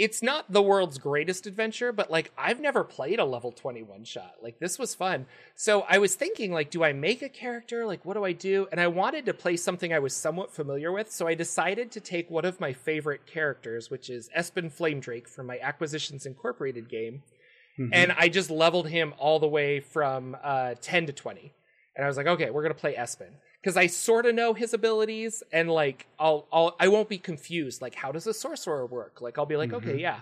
it's 0.00 0.22
not 0.22 0.50
the 0.50 0.62
world's 0.62 0.96
greatest 0.98 1.46
adventure, 1.46 1.92
but 1.92 2.10
like 2.10 2.32
I've 2.38 2.58
never 2.58 2.82
played 2.84 3.18
a 3.18 3.24
level 3.24 3.52
21 3.52 4.04
shot. 4.04 4.36
Like 4.42 4.58
this 4.58 4.78
was 4.78 4.94
fun. 4.94 5.26
So 5.54 5.82
I 5.88 5.98
was 5.98 6.14
thinking 6.14 6.52
like 6.52 6.70
do 6.70 6.82
I 6.82 6.92
make 6.92 7.20
a 7.22 7.28
character? 7.28 7.84
Like 7.84 8.04
what 8.04 8.14
do 8.14 8.24
I 8.24 8.32
do? 8.32 8.66
And 8.72 8.80
I 8.80 8.86
wanted 8.86 9.26
to 9.26 9.34
play 9.34 9.56
something 9.56 9.92
I 9.92 9.98
was 9.98 10.16
somewhat 10.16 10.52
familiar 10.52 10.90
with, 10.90 11.12
so 11.12 11.26
I 11.26 11.34
decided 11.34 11.90
to 11.92 12.00
take 12.00 12.30
one 12.30 12.44
of 12.46 12.58
my 12.60 12.72
favorite 12.72 13.26
characters, 13.26 13.90
which 13.90 14.08
is 14.08 14.30
Espen 14.36 14.72
Flamedrake 14.72 15.28
from 15.28 15.46
my 15.46 15.58
Acquisitions 15.60 16.24
Incorporated 16.26 16.88
game, 16.88 17.22
Mhm. 17.78 17.90
and 17.92 18.12
I 18.12 18.28
just 18.28 18.50
leveled 18.50 18.88
him 18.88 19.12
all 19.18 19.38
the 19.38 19.48
way 19.48 19.80
from 19.80 20.36
uh, 20.42 20.74
10 20.80 21.06
to 21.06 21.12
20. 21.12 21.52
And 21.94 22.04
I 22.04 22.08
was 22.08 22.16
like, 22.16 22.26
okay, 22.26 22.48
we're 22.50 22.62
gonna 22.62 22.74
play 22.74 22.94
Espen 22.94 23.32
because 23.62 23.76
I 23.76 23.86
sort 23.88 24.26
of 24.26 24.34
know 24.34 24.54
his 24.54 24.72
abilities, 24.74 25.42
and 25.52 25.70
like 25.70 26.06
I'll 26.18 26.46
I'll 26.52 26.76
I 26.80 26.88
won't 26.88 27.08
be 27.08 27.18
confused. 27.18 27.82
Like, 27.82 27.94
how 27.94 28.12
does 28.12 28.26
a 28.26 28.34
sorcerer 28.34 28.86
work? 28.86 29.20
Like, 29.20 29.38
I'll 29.38 29.46
be 29.46 29.56
like, 29.56 29.72
okay, 29.72 29.96
Mhm. 29.96 30.00
yeah. 30.00 30.20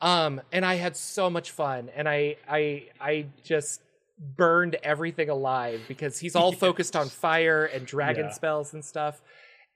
Um, 0.00 0.40
and 0.52 0.64
I 0.64 0.74
had 0.74 0.96
so 0.96 1.30
much 1.30 1.50
fun, 1.52 1.90
and 1.96 2.08
I 2.08 2.36
I 2.48 2.88
I 3.00 3.26
just 3.44 3.80
burned 4.18 4.76
everything 4.82 5.28
alive 5.30 5.80
because 5.88 6.18
he's 6.18 6.34
all 6.36 6.52
focused 6.66 6.96
on 6.96 7.08
fire 7.08 7.64
and 7.66 7.86
dragon 7.86 8.26
Yeah. 8.26 8.30
spells 8.32 8.72
and 8.74 8.84
stuff. 8.84 9.20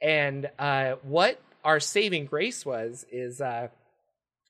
And 0.03 0.51
uh, 0.59 0.97
what 1.03 1.41
our 1.65 1.79
saving 1.81 2.25
grace 2.27 2.65
was 2.65 3.05
is 3.13 3.41
uh, 3.41 3.69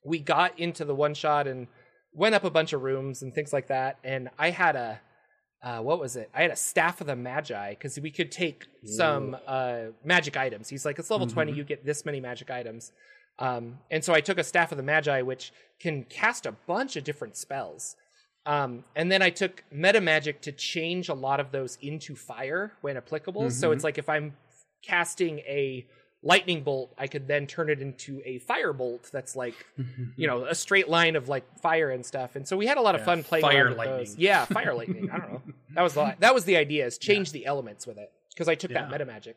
we 0.05 0.19
got 0.21 0.59
into 0.59 0.85
the 0.85 0.95
one 0.95 1.15
shot 1.15 1.47
and 1.49 1.67
went 2.13 2.35
up 2.37 2.45
a 2.45 2.51
bunch 2.51 2.73
of 2.73 2.83
rooms 2.83 3.23
and 3.23 3.35
things 3.35 3.53
like 3.53 3.67
that. 3.69 3.99
And 4.05 4.31
I 4.39 4.51
had 4.51 4.77
a 4.77 5.01
uh, 5.63 5.79
what 5.81 6.01
was 6.01 6.17
it? 6.17 6.31
I 6.35 6.43
had 6.43 6.51
a 6.51 6.57
staff 6.57 7.01
of 7.01 7.07
the 7.07 7.17
magi 7.17 7.71
because 7.71 7.99
we 8.01 8.11
could 8.11 8.33
take 8.33 8.67
some 8.85 9.37
uh, 9.47 9.87
magic 10.05 10.37
items. 10.37 10.69
He's 10.69 10.85
like, 10.85 10.99
it's 10.99 11.11
level 11.11 11.27
twenty. 11.27 11.53
Mhm. 11.53 11.57
You 11.57 11.65
get 11.65 11.85
this 11.85 12.05
many 12.05 12.21
magic 12.21 12.51
items. 12.51 12.93
Um, 13.39 13.79
and 13.91 14.05
so 14.05 14.13
I 14.15 14.21
took 14.21 14.39
a 14.39 14.45
staff 14.45 14.71
of 14.73 14.77
the 14.77 14.83
magi, 14.85 15.23
which 15.23 15.53
can 15.79 16.05
cast 16.05 16.47
a 16.47 16.53
bunch 16.53 16.97
of 16.97 17.05
different 17.05 17.37
spells. 17.37 17.97
Um, 18.47 18.85
and 18.97 19.11
then 19.13 19.23
I 19.23 19.31
took 19.31 19.65
meta 19.71 20.01
magic 20.01 20.41
to 20.43 20.53
change 20.53 21.09
a 21.09 21.15
lot 21.15 21.41
of 21.41 21.51
those 21.53 21.77
into 21.83 22.15
fire 22.17 22.73
when 22.81 22.97
applicable. 22.97 23.51
So 23.51 23.71
Mhm. 23.71 23.75
it's 23.75 23.85
like 23.85 23.99
if 23.99 24.09
I'm 24.09 24.37
casting 24.83 25.41
a 25.41 25.87
lightning 26.23 26.63
bolt, 26.63 26.93
I 26.99 27.07
could 27.07 27.27
then 27.29 27.47
turn 27.47 27.71
it 27.71 27.81
into 27.81 28.21
a 28.27 28.39
fire 28.41 28.73
bolt 28.73 29.09
that's 29.13 29.35
like 29.37 29.55
you 30.17 30.27
know 30.27 30.45
a 30.45 30.55
straight 30.55 30.89
line 30.89 31.17
of 31.17 31.29
like 31.29 31.45
fire 31.61 31.91
and 31.91 32.05
stuff. 32.05 32.37
And 32.37 32.47
so 32.47 32.57
we 32.57 32.67
had 32.67 32.77
a 32.79 32.83
lot 32.83 32.95
of 32.95 33.01
Yeah, 33.03 33.05
fun 33.07 33.23
playing 33.25 33.43
fire 33.43 33.69
with 33.69 33.79
lightning. 33.79 33.97
those. 33.99 34.17
Yeah, 34.17 34.45
fire 34.45 34.75
lightning. 34.75 35.11
I 35.11 35.19
don't 35.19 35.33
know. 35.33 35.43
That 35.75 35.83
was 35.83 35.95
the 35.95 36.17
that 36.19 36.35
was 36.35 36.45
the 36.45 36.57
idea 36.57 36.85
is 36.85 36.99
change 36.99 37.31
the 37.33 37.47
elements 37.47 37.87
with 37.87 37.97
it 37.97 38.11
because 38.35 38.49
I 38.49 38.55
took 38.57 38.73
that 38.73 38.91
meta 38.91 39.05
magic. 39.05 39.37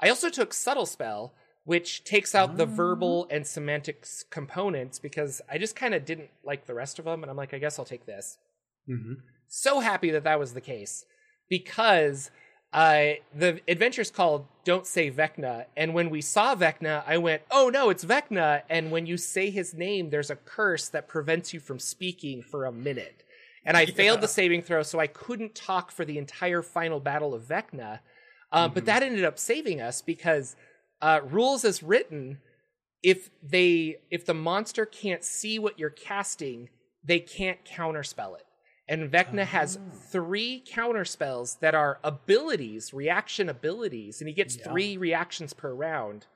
I 0.00 0.08
also 0.10 0.28
took 0.30 0.54
subtle 0.54 0.86
spell, 0.86 1.34
which 1.64 2.04
takes 2.04 2.34
out 2.36 2.56
the 2.56 2.62
Ah. 2.64 2.76
verbal 2.82 3.26
and 3.30 3.44
semantics 3.46 4.24
components 4.30 4.98
because 5.00 5.42
I 5.50 5.58
just 5.58 5.74
kind 5.76 5.92
of 5.94 6.04
didn't 6.04 6.30
like 6.44 6.66
the 6.66 6.74
rest 6.74 6.98
of 7.00 7.04
them, 7.04 7.22
and 7.22 7.30
I'm 7.30 7.36
like, 7.36 7.52
I 7.52 7.58
guess 7.58 7.78
I'll 7.78 7.84
take 7.84 8.06
this 8.06 8.38
Mhm. 8.88 9.16
so 9.48 9.80
happy 9.80 10.10
that 10.12 10.22
that 10.24 10.38
was 10.38 10.54
the 10.54 10.60
case 10.60 11.04
because 11.48 12.30
uh, 12.72 13.12
the 13.34 13.60
adventure's 13.68 14.10
called 14.10 14.46
Don't 14.64 14.86
Say 14.86 15.10
Vecna. 15.10 15.66
And 15.76 15.92
when 15.94 16.08
we 16.10 16.20
saw 16.22 16.54
Vecna, 16.54 17.02
I 17.06 17.18
went, 17.18 17.42
oh 17.50 17.68
no, 17.68 17.90
it's 17.90 18.04
Vecna. 18.04 18.62
And 18.70 18.90
when 18.90 19.06
you 19.06 19.16
say 19.16 19.50
his 19.50 19.74
name, 19.74 20.10
there's 20.10 20.30
a 20.30 20.36
curse 20.36 20.88
that 20.88 21.08
prevents 21.08 21.52
you 21.52 21.60
from 21.60 21.78
speaking 21.78 22.42
for 22.42 22.64
a 22.64 22.72
minute. 22.72 23.24
And 23.64 23.76
I 23.76 23.86
failed 23.86 24.20
the 24.20 24.28
saving 24.28 24.62
throw, 24.62 24.82
so 24.82 24.98
I 24.98 25.06
couldn't 25.06 25.54
talk 25.54 25.92
for 25.92 26.04
the 26.04 26.18
entire 26.18 26.62
final 26.62 26.98
battle 26.98 27.34
of 27.34 27.44
Vecna. 27.44 28.00
Um, 28.50 28.72
But 28.72 28.82
Mhm. 28.82 28.86
that 28.86 29.02
ended 29.02 29.24
up 29.24 29.38
saving 29.38 29.80
us 29.80 30.02
because 30.02 30.56
uh, 31.00 31.20
rules 31.24 31.64
as 31.64 31.82
written, 31.82 32.40
if 33.02 33.30
they 33.42 33.96
if 34.10 34.24
the 34.24 34.34
monster 34.34 34.86
can't 34.86 35.24
see 35.24 35.58
what 35.58 35.78
you're 35.78 35.90
casting, 35.90 36.68
they 37.04 37.18
can't 37.18 37.64
counterspell 37.64 38.36
it. 38.36 38.46
And 38.88 39.10
Vecna 39.10 39.44
has 39.44 39.76
Oh. 39.78 39.90
three 40.10 40.62
counter 40.66 41.04
spells 41.04 41.56
that 41.56 41.74
are 41.74 41.98
abilities, 42.02 42.92
reaction 42.92 43.48
abilities, 43.48 44.20
and 44.20 44.28
he 44.28 44.34
gets 44.34 44.56
Yeah. 44.56 44.64
three 44.64 44.96
reactions 44.96 45.52
per 45.52 45.72
round. 45.72 46.26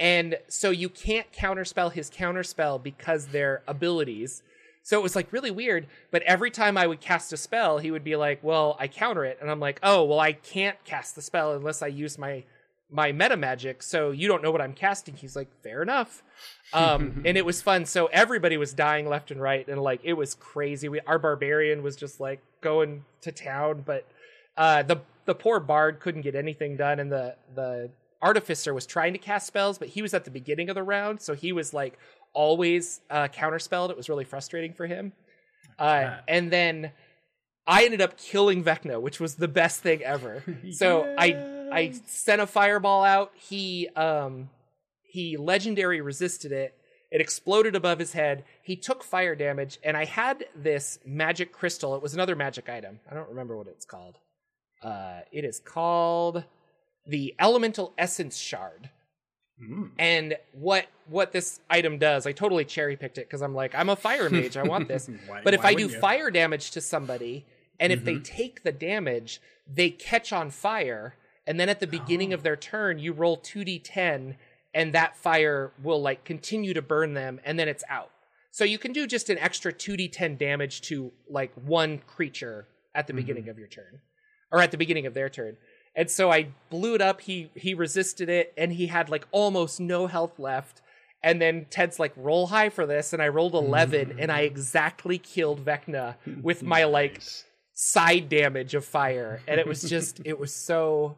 And 0.00 0.38
so 0.48 0.70
you 0.70 0.88
can't 0.88 1.30
counterspell 1.32 1.92
his 1.92 2.10
counterspell 2.10 2.82
because 2.82 3.28
they're 3.28 3.62
abilities. 3.66 4.42
So 4.82 4.98
it 4.98 5.02
was 5.02 5.14
like 5.16 5.32
really 5.32 5.50
weird. 5.50 5.86
But 6.10 6.22
every 6.22 6.50
time 6.50 6.78
I 6.78 6.86
would 6.86 7.00
cast 7.00 7.32
a 7.32 7.36
spell, 7.36 7.78
he 7.78 7.90
would 7.90 8.04
be 8.04 8.16
like, 8.16 8.42
Well, 8.42 8.76
I 8.80 8.88
counter 8.88 9.24
it. 9.24 9.38
And 9.40 9.50
I'm 9.50 9.60
like, 9.60 9.78
Oh, 9.82 10.04
well, 10.04 10.20
I 10.20 10.32
can't 10.32 10.82
cast 10.84 11.14
the 11.16 11.22
spell 11.22 11.52
unless 11.54 11.82
I 11.82 11.88
use 11.88 12.16
my 12.16 12.44
my 12.90 13.12
meta 13.12 13.36
magic, 13.36 13.82
so 13.82 14.10
you 14.10 14.28
don't 14.28 14.42
know 14.42 14.50
what 14.50 14.60
I'm 14.60 14.72
casting. 14.72 15.14
He's 15.14 15.36
like, 15.36 15.48
fair 15.62 15.82
enough. 15.82 16.22
Um, 16.72 17.22
and 17.26 17.36
it 17.36 17.44
was 17.44 17.60
fun. 17.60 17.84
So 17.84 18.06
everybody 18.06 18.56
was 18.56 18.72
dying 18.72 19.08
left 19.08 19.30
and 19.30 19.40
right, 19.40 19.66
and 19.68 19.80
like 19.80 20.00
it 20.04 20.14
was 20.14 20.34
crazy. 20.34 20.88
We 20.88 21.00
our 21.00 21.18
barbarian 21.18 21.82
was 21.82 21.96
just 21.96 22.20
like 22.20 22.40
going 22.60 23.04
to 23.22 23.32
town, 23.32 23.82
but 23.84 24.06
uh, 24.56 24.82
the 24.82 25.00
the 25.26 25.34
poor 25.34 25.60
bard 25.60 26.00
couldn't 26.00 26.22
get 26.22 26.34
anything 26.34 26.76
done, 26.76 26.98
and 26.98 27.12
the 27.12 27.36
the 27.54 27.90
artificer 28.22 28.74
was 28.74 28.86
trying 28.86 29.12
to 29.12 29.18
cast 29.18 29.46
spells, 29.46 29.78
but 29.78 29.88
he 29.88 30.02
was 30.02 30.14
at 30.14 30.24
the 30.24 30.30
beginning 30.30 30.68
of 30.68 30.74
the 30.74 30.82
round, 30.82 31.20
so 31.20 31.34
he 31.34 31.52
was 31.52 31.74
like 31.74 31.98
always 32.32 33.00
uh, 33.10 33.28
counterspelled. 33.28 33.90
It 33.90 33.96
was 33.96 34.08
really 34.08 34.24
frustrating 34.24 34.72
for 34.72 34.86
him. 34.86 35.12
Uh, 35.78 36.16
and 36.26 36.50
then 36.50 36.92
I 37.66 37.84
ended 37.84 38.00
up 38.00 38.16
killing 38.16 38.64
Vecna, 38.64 39.00
which 39.00 39.20
was 39.20 39.36
the 39.36 39.48
best 39.48 39.80
thing 39.80 40.02
ever. 40.02 40.42
So 40.72 41.14
I 41.16 41.57
I 41.72 41.92
sent 42.06 42.40
a 42.40 42.46
fireball 42.46 43.04
out. 43.04 43.32
He 43.34 43.88
um 43.96 44.50
he 45.02 45.36
legendary 45.36 46.00
resisted 46.00 46.52
it. 46.52 46.74
It 47.10 47.20
exploded 47.22 47.74
above 47.74 47.98
his 47.98 48.12
head. 48.12 48.44
He 48.62 48.76
took 48.76 49.02
fire 49.02 49.34
damage, 49.34 49.78
and 49.82 49.96
I 49.96 50.04
had 50.04 50.44
this 50.54 50.98
magic 51.06 51.52
crystal. 51.52 51.94
It 51.96 52.02
was 52.02 52.12
another 52.14 52.36
magic 52.36 52.68
item. 52.68 53.00
I 53.10 53.14
don't 53.14 53.28
remember 53.30 53.56
what 53.56 53.66
it's 53.66 53.86
called. 53.86 54.16
Uh, 54.82 55.20
it 55.32 55.44
is 55.44 55.58
called 55.58 56.44
the 57.06 57.34
Elemental 57.40 57.94
Essence 57.96 58.36
Shard. 58.36 58.90
Mm. 59.62 59.90
And 59.98 60.36
what 60.52 60.86
what 61.08 61.32
this 61.32 61.60
item 61.70 61.96
does, 61.98 62.26
I 62.26 62.32
totally 62.32 62.64
cherry 62.66 62.96
picked 62.96 63.16
it 63.18 63.26
because 63.26 63.40
I'm 63.40 63.54
like, 63.54 63.74
I'm 63.74 63.88
a 63.88 63.96
fire 63.96 64.28
mage. 64.30 64.56
I 64.58 64.62
want 64.64 64.86
this. 64.86 65.08
Why- 65.26 65.40
But 65.42 65.54
if 65.54 65.64
I 65.64 65.72
do 65.74 65.84
you? 65.84 65.88
fire 65.88 66.30
damage 66.30 66.72
to 66.72 66.80
somebody, 66.82 67.46
and 67.80 67.90
if 67.92 68.04
they 68.04 68.16
Mhm. 68.16 68.24
take 68.24 68.62
the 68.62 68.72
damage, 68.72 69.40
they 69.66 69.88
catch 69.90 70.32
on 70.32 70.50
fire, 70.50 71.14
and 71.48 71.58
then 71.58 71.70
at 71.70 71.80
the 71.80 71.86
beginning 71.86 72.32
Oh. 72.32 72.34
of 72.34 72.42
their 72.42 72.56
turn, 72.56 72.98
you 72.98 73.14
roll 73.14 73.38
2d10, 73.38 74.36
and 74.74 74.92
that 74.92 75.16
fire 75.16 75.72
will 75.82 76.00
like 76.00 76.22
continue 76.24 76.74
to 76.74 76.82
burn 76.82 77.14
them, 77.14 77.40
and 77.42 77.58
then 77.58 77.68
it's 77.68 77.82
out. 77.88 78.10
So 78.50 78.64
you 78.64 78.78
can 78.78 78.92
do 78.92 79.06
just 79.06 79.30
an 79.30 79.38
extra 79.38 79.72
2d10 79.72 80.36
damage 80.36 80.82
to 80.82 81.10
like 81.28 81.52
one 81.54 82.02
creature 82.06 82.68
at 82.94 83.06
the 83.06 83.14
beginning 83.14 83.44
mm-hmm. 83.44 83.50
of 83.50 83.58
your 83.58 83.68
turn, 83.68 84.02
or 84.52 84.60
at 84.60 84.70
the 84.72 84.76
beginning 84.76 85.06
of 85.06 85.14
their 85.14 85.30
turn. 85.30 85.56
And 85.96 86.10
so 86.10 86.30
I 86.30 86.48
blew 86.68 86.94
it 86.94 87.00
up. 87.00 87.22
He 87.22 87.50
he 87.54 87.72
resisted 87.72 88.28
it, 88.28 88.52
and 88.58 88.74
he 88.74 88.88
had 88.88 89.08
like 89.08 89.26
almost 89.30 89.80
no 89.80 90.06
health 90.06 90.38
left. 90.38 90.82
And 91.22 91.42
then 91.42 91.66
Ted's 91.68 91.98
like, 91.98 92.12
roll 92.14 92.46
high 92.48 92.68
for 92.68 92.86
this, 92.86 93.12
and 93.12 93.20
I 93.20 93.28
rolled 93.28 93.54
11, 93.54 94.10
mm-hmm. 94.10 94.18
and 94.20 94.30
I 94.30 94.42
exactly 94.42 95.16
killed 95.16 95.64
Vecna 95.64 96.14
with 96.42 96.62
my 96.74 96.84
like 96.84 97.22
side 97.80 98.28
damage 98.28 98.74
of 98.74 98.84
fire 98.84 99.40
and 99.46 99.60
it 99.60 99.64
was 99.64 99.82
just 99.82 100.20
it 100.24 100.36
was 100.36 100.52
so 100.52 101.16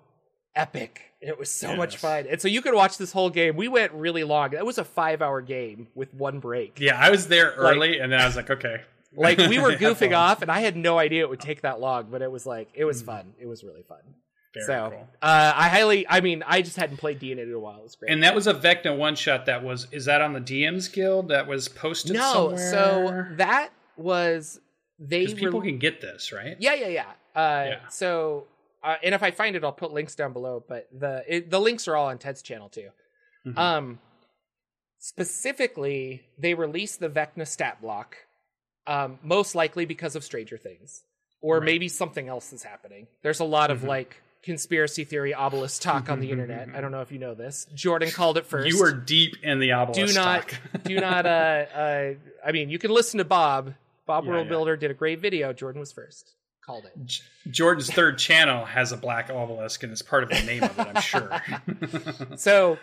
epic 0.54 1.02
it 1.20 1.38
was 1.38 1.50
so 1.50 1.76
much 1.76 1.96
fun 1.96 2.26
and 2.28 2.40
so 2.40 2.48
you 2.48 2.60
could 2.62 2.74
watch 2.74 2.98
this 2.98 3.12
whole 3.12 3.30
game 3.30 3.54
we 3.56 3.68
went 3.68 3.92
really 3.92 4.24
long 4.24 4.50
that 4.50 4.64
was 4.66 4.78
a 4.78 4.84
five 4.84 5.22
hour 5.22 5.40
game 5.40 5.86
with 5.94 6.12
one 6.14 6.40
break 6.40 6.78
Yeah, 6.80 6.98
I 6.98 7.10
was 7.10 7.28
there 7.28 7.52
early, 7.56 7.98
and 8.00 8.10
then 8.12 8.20
I 8.20 8.26
was 8.26 8.36
like, 8.36 8.50
okay. 8.50 8.80
like 9.14 9.38
we 9.38 9.58
were 9.58 9.72
goofing 9.84 10.16
off 10.16 10.40
and 10.42 10.50
i 10.52 10.60
had 10.60 10.76
no 10.76 10.96
idea 10.98 11.22
it 11.22 11.28
would 11.28 11.40
take 11.40 11.62
that 11.62 11.80
long 11.80 12.06
but 12.10 12.22
it 12.22 12.30
was 12.30 12.46
like 12.46 12.68
it 12.74 12.84
was 12.84 13.02
fun 13.02 13.32
it 13.40 13.46
was 13.46 13.64
really 13.64 13.82
fun 13.82 13.98
Very 14.54 14.66
so 14.66 14.88
cool. 14.92 15.08
uh 15.20 15.52
i 15.56 15.68
highly 15.68 16.06
i 16.08 16.20
mean 16.20 16.44
i 16.46 16.62
just 16.62 16.76
hadn't 16.76 16.98
played 16.98 17.18
d 17.18 17.32
in 17.32 17.38
a 17.40 17.58
while 17.58 17.78
it 17.78 17.82
was 17.82 17.96
great 17.96 18.12
And 18.12 18.22
that 18.22 18.34
was 18.36 18.46
a 18.46 18.54
Vecna 18.54 18.96
one 18.96 19.16
shot. 19.16 19.46
That 19.46 19.64
was 19.64 19.88
is 19.90 20.04
that 20.04 20.20
on 20.22 20.32
the 20.32 20.40
DM's 20.40 20.86
Guild? 20.88 21.28
That 21.28 21.48
was 21.48 21.68
posted. 21.68 22.12
no 22.14 22.54
so 22.56 23.26
that 23.32 23.70
was 23.96 24.60
they 25.00 25.20
because 25.26 25.34
people 25.34 25.60
re- 25.60 25.68
can 25.70 25.78
get 25.78 26.00
this 26.00 26.30
right. 26.32 26.56
Yeah, 26.60 26.74
yeah, 26.74 26.88
yeah. 26.88 27.10
Uh, 27.34 27.64
Yeah. 27.68 27.88
So, 27.88 28.46
uh, 28.82 28.96
and 29.02 29.14
if 29.14 29.22
I 29.22 29.30
find 29.30 29.56
it, 29.56 29.64
I'll 29.64 29.72
put 29.72 29.92
links 29.92 30.14
down 30.14 30.32
below. 30.32 30.64
But 30.66 30.88
the 30.92 31.24
it, 31.26 31.50
the 31.50 31.60
links 31.60 31.86
are 31.88 31.96
all 31.96 32.06
on 32.08 32.18
Ted's 32.18 32.42
channel 32.42 32.68
too. 32.68 32.90
Mhm. 33.46 33.58
Um, 33.58 33.98
specifically, 34.98 36.22
they 36.38 36.54
released 36.54 37.00
the 37.00 37.08
Vecna 37.08 37.46
stat 37.46 37.80
block, 37.80 38.16
um, 38.86 39.18
most 39.22 39.54
likely 39.54 39.86
because 39.86 40.14
of 40.16 40.24
Stranger 40.24 40.58
Things, 40.58 41.04
or 41.40 41.56
Right. 41.56 41.64
maybe 41.64 41.88
something 41.88 42.28
else 42.28 42.52
is 42.52 42.62
happening. 42.62 43.06
There's 43.22 43.40
a 43.40 43.44
lot 43.44 43.70
of 43.70 43.80
Mhm. 43.80 43.88
like 43.88 44.16
conspiracy 44.42 45.04
theory 45.04 45.34
obelisk 45.34 45.82
talk 45.82 46.08
on 46.08 46.20
the 46.20 46.30
internet. 46.32 46.68
I 46.74 46.80
don't 46.80 46.92
know 46.92 47.02
if 47.02 47.12
you 47.12 47.18
know 47.18 47.34
this. 47.34 47.66
Jordan 47.74 48.10
called 48.10 48.36
it 48.38 48.46
first. 48.46 48.68
You 48.68 48.82
are 48.84 48.92
deep 48.92 49.36
in 49.42 49.58
the 49.58 49.72
obelisk. 49.72 50.06
do 50.08 50.14
not 50.14 50.48
talk. 50.48 50.60
do 50.84 51.00
not. 51.00 51.26
Uh, 51.26 51.28
uh, 51.74 52.14
I 52.44 52.52
mean, 52.52 52.70
you 52.70 52.78
can 52.78 52.90
listen 52.90 53.18
to 53.18 53.24
Bob. 53.24 53.74
Bob 54.06 54.24
Yeah, 54.24 54.30
World 54.30 54.46
yeah. 54.46 54.50
Builder 54.50 54.76
did 54.76 54.90
a 54.90 54.94
great 54.94 55.18
video. 55.20 55.52
Jordan 55.52 55.80
was 55.80 55.92
first. 55.92 56.34
Called 56.70 56.84
it. 56.86 56.92
J- 57.04 57.22
Jordan's 57.50 57.90
third 57.92 58.18
channel 58.18 58.64
has 58.64 58.92
a 58.92 58.96
black 58.96 59.30
obelisk, 59.30 59.82
and 59.82 59.90
it's 59.92 60.02
part 60.02 60.22
of 60.22 60.28
the 60.28 60.40
name 60.42 60.62
of 60.62 60.78
it. 60.78 60.86
I'm 60.86 61.00
sure. 61.00 61.42
So, 62.36 62.78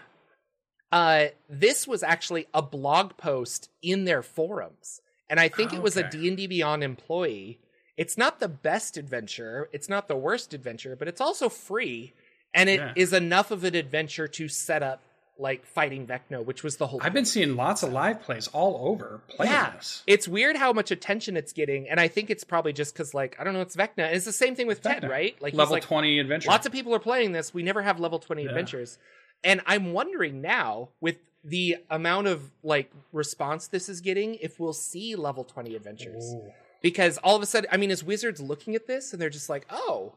uh, 0.92 1.26
this 1.50 1.88
was 1.88 2.04
actually 2.04 2.48
a 2.54 2.62
blog 2.62 3.18
post 3.18 3.70
in 3.82 4.06
their 4.06 4.22
forums, 4.24 5.02
and 5.30 5.40
I 5.40 5.50
think 5.50 5.74
it 5.74 5.82
was 5.82 5.98
a 5.98 6.02
Okay. 6.08 6.18
D 6.18 6.28
and 6.30 6.38
D 6.38 6.48
Beyond 6.48 6.84
employee. 6.84 7.60
It's 7.98 8.18
not 8.18 8.40
the 8.40 8.48
best 8.48 8.96
adventure, 8.98 9.70
it's 9.74 9.90
not 9.90 10.08
the 10.08 10.16
worst 10.16 10.54
adventure, 10.54 10.96
but 10.96 11.08
it's 11.08 11.20
also 11.22 11.50
free, 11.50 12.14
and 12.54 12.70
it 12.70 12.82
is 12.96 13.12
Yeah. 13.12 13.18
enough 13.18 13.52
of 13.52 13.64
an 13.64 13.76
adventure 13.76 14.28
to 14.28 14.48
set 14.48 14.84
up 14.84 15.02
like 15.40 15.66
fighting 15.66 16.08
Vecna, 16.08 16.44
which 16.44 16.64
was 16.64 16.78
the 16.78 16.88
whole. 16.88 17.00
I've 17.04 17.14
been 17.14 17.26
seeing 17.26 17.56
lots 17.56 17.84
of 17.84 17.92
live 17.92 18.22
plays 18.22 18.48
all 18.48 18.90
over 18.90 19.22
playing 19.28 19.52
yeah, 19.52 19.72
this. 19.76 20.04
it's 20.08 20.28
weird 20.28 20.56
how 20.56 20.74
much 20.74 20.92
attention 20.92 21.38
it's 21.38 21.54
getting, 21.54 21.88
and 21.90 22.00
I 22.00 22.08
think 22.08 22.30
it's 22.30 22.44
probably 22.44 22.74
just 22.74 22.94
because 22.94 23.14
like 23.14 23.36
I 23.40 23.44
don't 23.44 23.54
know, 23.54 23.62
it's 23.62 23.76
Vecna. 23.76 24.00
And 24.06 24.16
it's 24.16 24.26
the 24.26 24.32
same 24.32 24.56
thing 24.56 24.68
with 24.68 24.82
Ted, 24.82 25.04
Vecna. 25.04 25.10
right? 25.10 25.42
Like 25.42 25.54
Level 25.54 25.74
like, 25.74 25.84
twenty 25.84 26.20
adventure. 26.20 26.50
Lots 26.50 26.66
of 26.66 26.72
people 26.72 26.94
are 26.96 27.00
playing 27.00 27.32
this. 27.32 27.54
We 27.54 27.64
never 27.64 27.82
have 27.82 28.00
level 28.00 28.20
20 28.20 28.44
Yeah. 28.44 28.50
adventures. 28.50 28.98
And 29.44 29.62
I'm 29.66 29.94
wondering 29.94 30.42
now 30.42 30.90
with 31.02 31.18
the 31.44 31.78
amount 31.90 32.28
of 32.28 32.52
like 32.64 32.92
response 33.14 33.68
this 33.68 33.88
is 33.88 34.02
getting 34.02 34.36
if 34.36 34.60
we'll 34.60 34.74
see 34.74 35.16
level 35.16 35.44
20 35.44 35.76
adventures. 35.76 36.34
Ooh. 36.34 36.52
Because 36.82 37.18
all 37.20 37.36
of 37.36 37.42
a 37.42 37.46
sudden, 37.46 37.70
I 37.72 37.78
mean, 37.78 37.92
is 37.92 38.04
Wizards 38.04 38.40
looking 38.42 38.76
at 38.76 38.88
this 38.88 39.14
and 39.14 39.22
they're 39.22 39.30
just 39.30 39.50
like, 39.50 39.66
"Oh, 39.70 40.14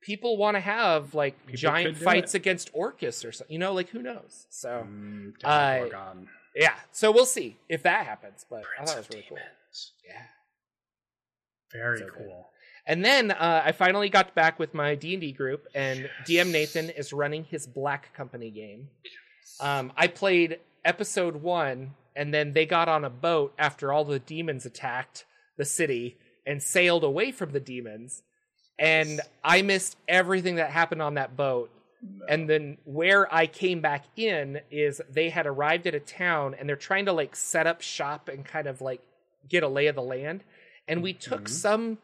people 0.00 0.36
want 0.36 0.56
to 0.56 0.60
have 0.60 1.14
like 1.14 1.34
People 1.46 1.58
giant 1.58 1.96
fights 1.98 2.34
it. 2.34 2.38
against 2.38 2.70
Orcus 2.72 3.24
or 3.24 3.32
something." 3.32 3.52
You 3.52 3.58
know, 3.58 3.72
like 3.74 3.88
who 3.90 4.02
knows. 4.02 4.46
So, 4.50 4.84
Mm, 4.86 5.34
Uh, 5.44 5.86
yeah. 6.56 6.74
So 6.92 7.10
we'll 7.12 7.26
see 7.26 7.56
if 7.68 7.82
that 7.84 8.06
happens, 8.06 8.44
but 8.48 8.62
I 8.80 8.84
thought 8.84 8.96
it 8.96 8.98
was 8.98 9.10
really 9.10 9.26
cool. 9.28 9.38
Yeah. 10.06 10.22
Very 11.72 11.98
So 11.98 12.04
good. 12.06 12.14
cool. 12.14 12.46
And 12.86 13.04
then 13.04 13.30
uh, 13.30 13.62
I 13.64 13.72
finally 13.72 14.08
got 14.08 14.34
back 14.34 14.58
with 14.58 14.74
my 14.74 14.94
D 14.94 15.12
and 15.14 15.20
D 15.20 15.32
group, 15.32 15.66
and 15.74 16.08
DM 16.26 16.50
Nathan 16.50 16.90
is 16.90 17.12
running 17.12 17.44
his 17.44 17.66
Black 17.66 18.12
Company 18.14 18.50
game. 18.50 18.88
Um, 19.60 19.92
I 19.96 20.06
played 20.08 20.58
episode 20.84 21.36
one, 21.36 21.94
and 22.16 22.32
then 22.34 22.52
they 22.54 22.66
got 22.66 22.88
on 22.88 23.04
a 23.04 23.10
boat 23.10 23.52
after 23.58 23.92
all 23.92 24.04
the 24.04 24.18
demons 24.18 24.64
attacked 24.66 25.24
the 25.56 25.64
city 25.64 26.16
and 26.46 26.62
sailed 26.62 27.04
away 27.04 27.30
from 27.30 27.52
the 27.52 27.60
demons. 27.60 28.22
And 28.80 29.20
I 29.44 29.62
missed 29.62 29.96
everything 30.08 30.56
that 30.56 30.70
happened 30.70 31.02
on 31.02 31.14
that 31.14 31.36
boat. 31.36 31.70
And 32.28 32.48
then 32.48 32.78
where 32.84 33.32
I 33.32 33.46
came 33.46 33.82
back 33.82 34.06
in 34.16 34.60
is 34.70 35.02
they 35.10 35.28
had 35.28 35.46
arrived 35.46 35.86
at 35.86 35.94
a 35.94 36.00
town 36.00 36.54
and 36.58 36.66
they're 36.66 36.76
trying 36.76 37.04
to 37.04 37.12
like 37.12 37.36
set 37.36 37.66
up 37.66 37.82
shop 37.82 38.28
and 38.30 38.42
kind 38.44 38.66
of 38.66 38.80
like 38.80 39.02
get 39.48 39.62
a 39.62 39.68
lay 39.68 39.86
of 39.86 39.96
the 39.96 40.02
land. 40.02 40.42
And 40.88 41.02
we 41.02 41.12
took 41.12 41.44
Mhm. 41.44 41.48
some 41.48 41.98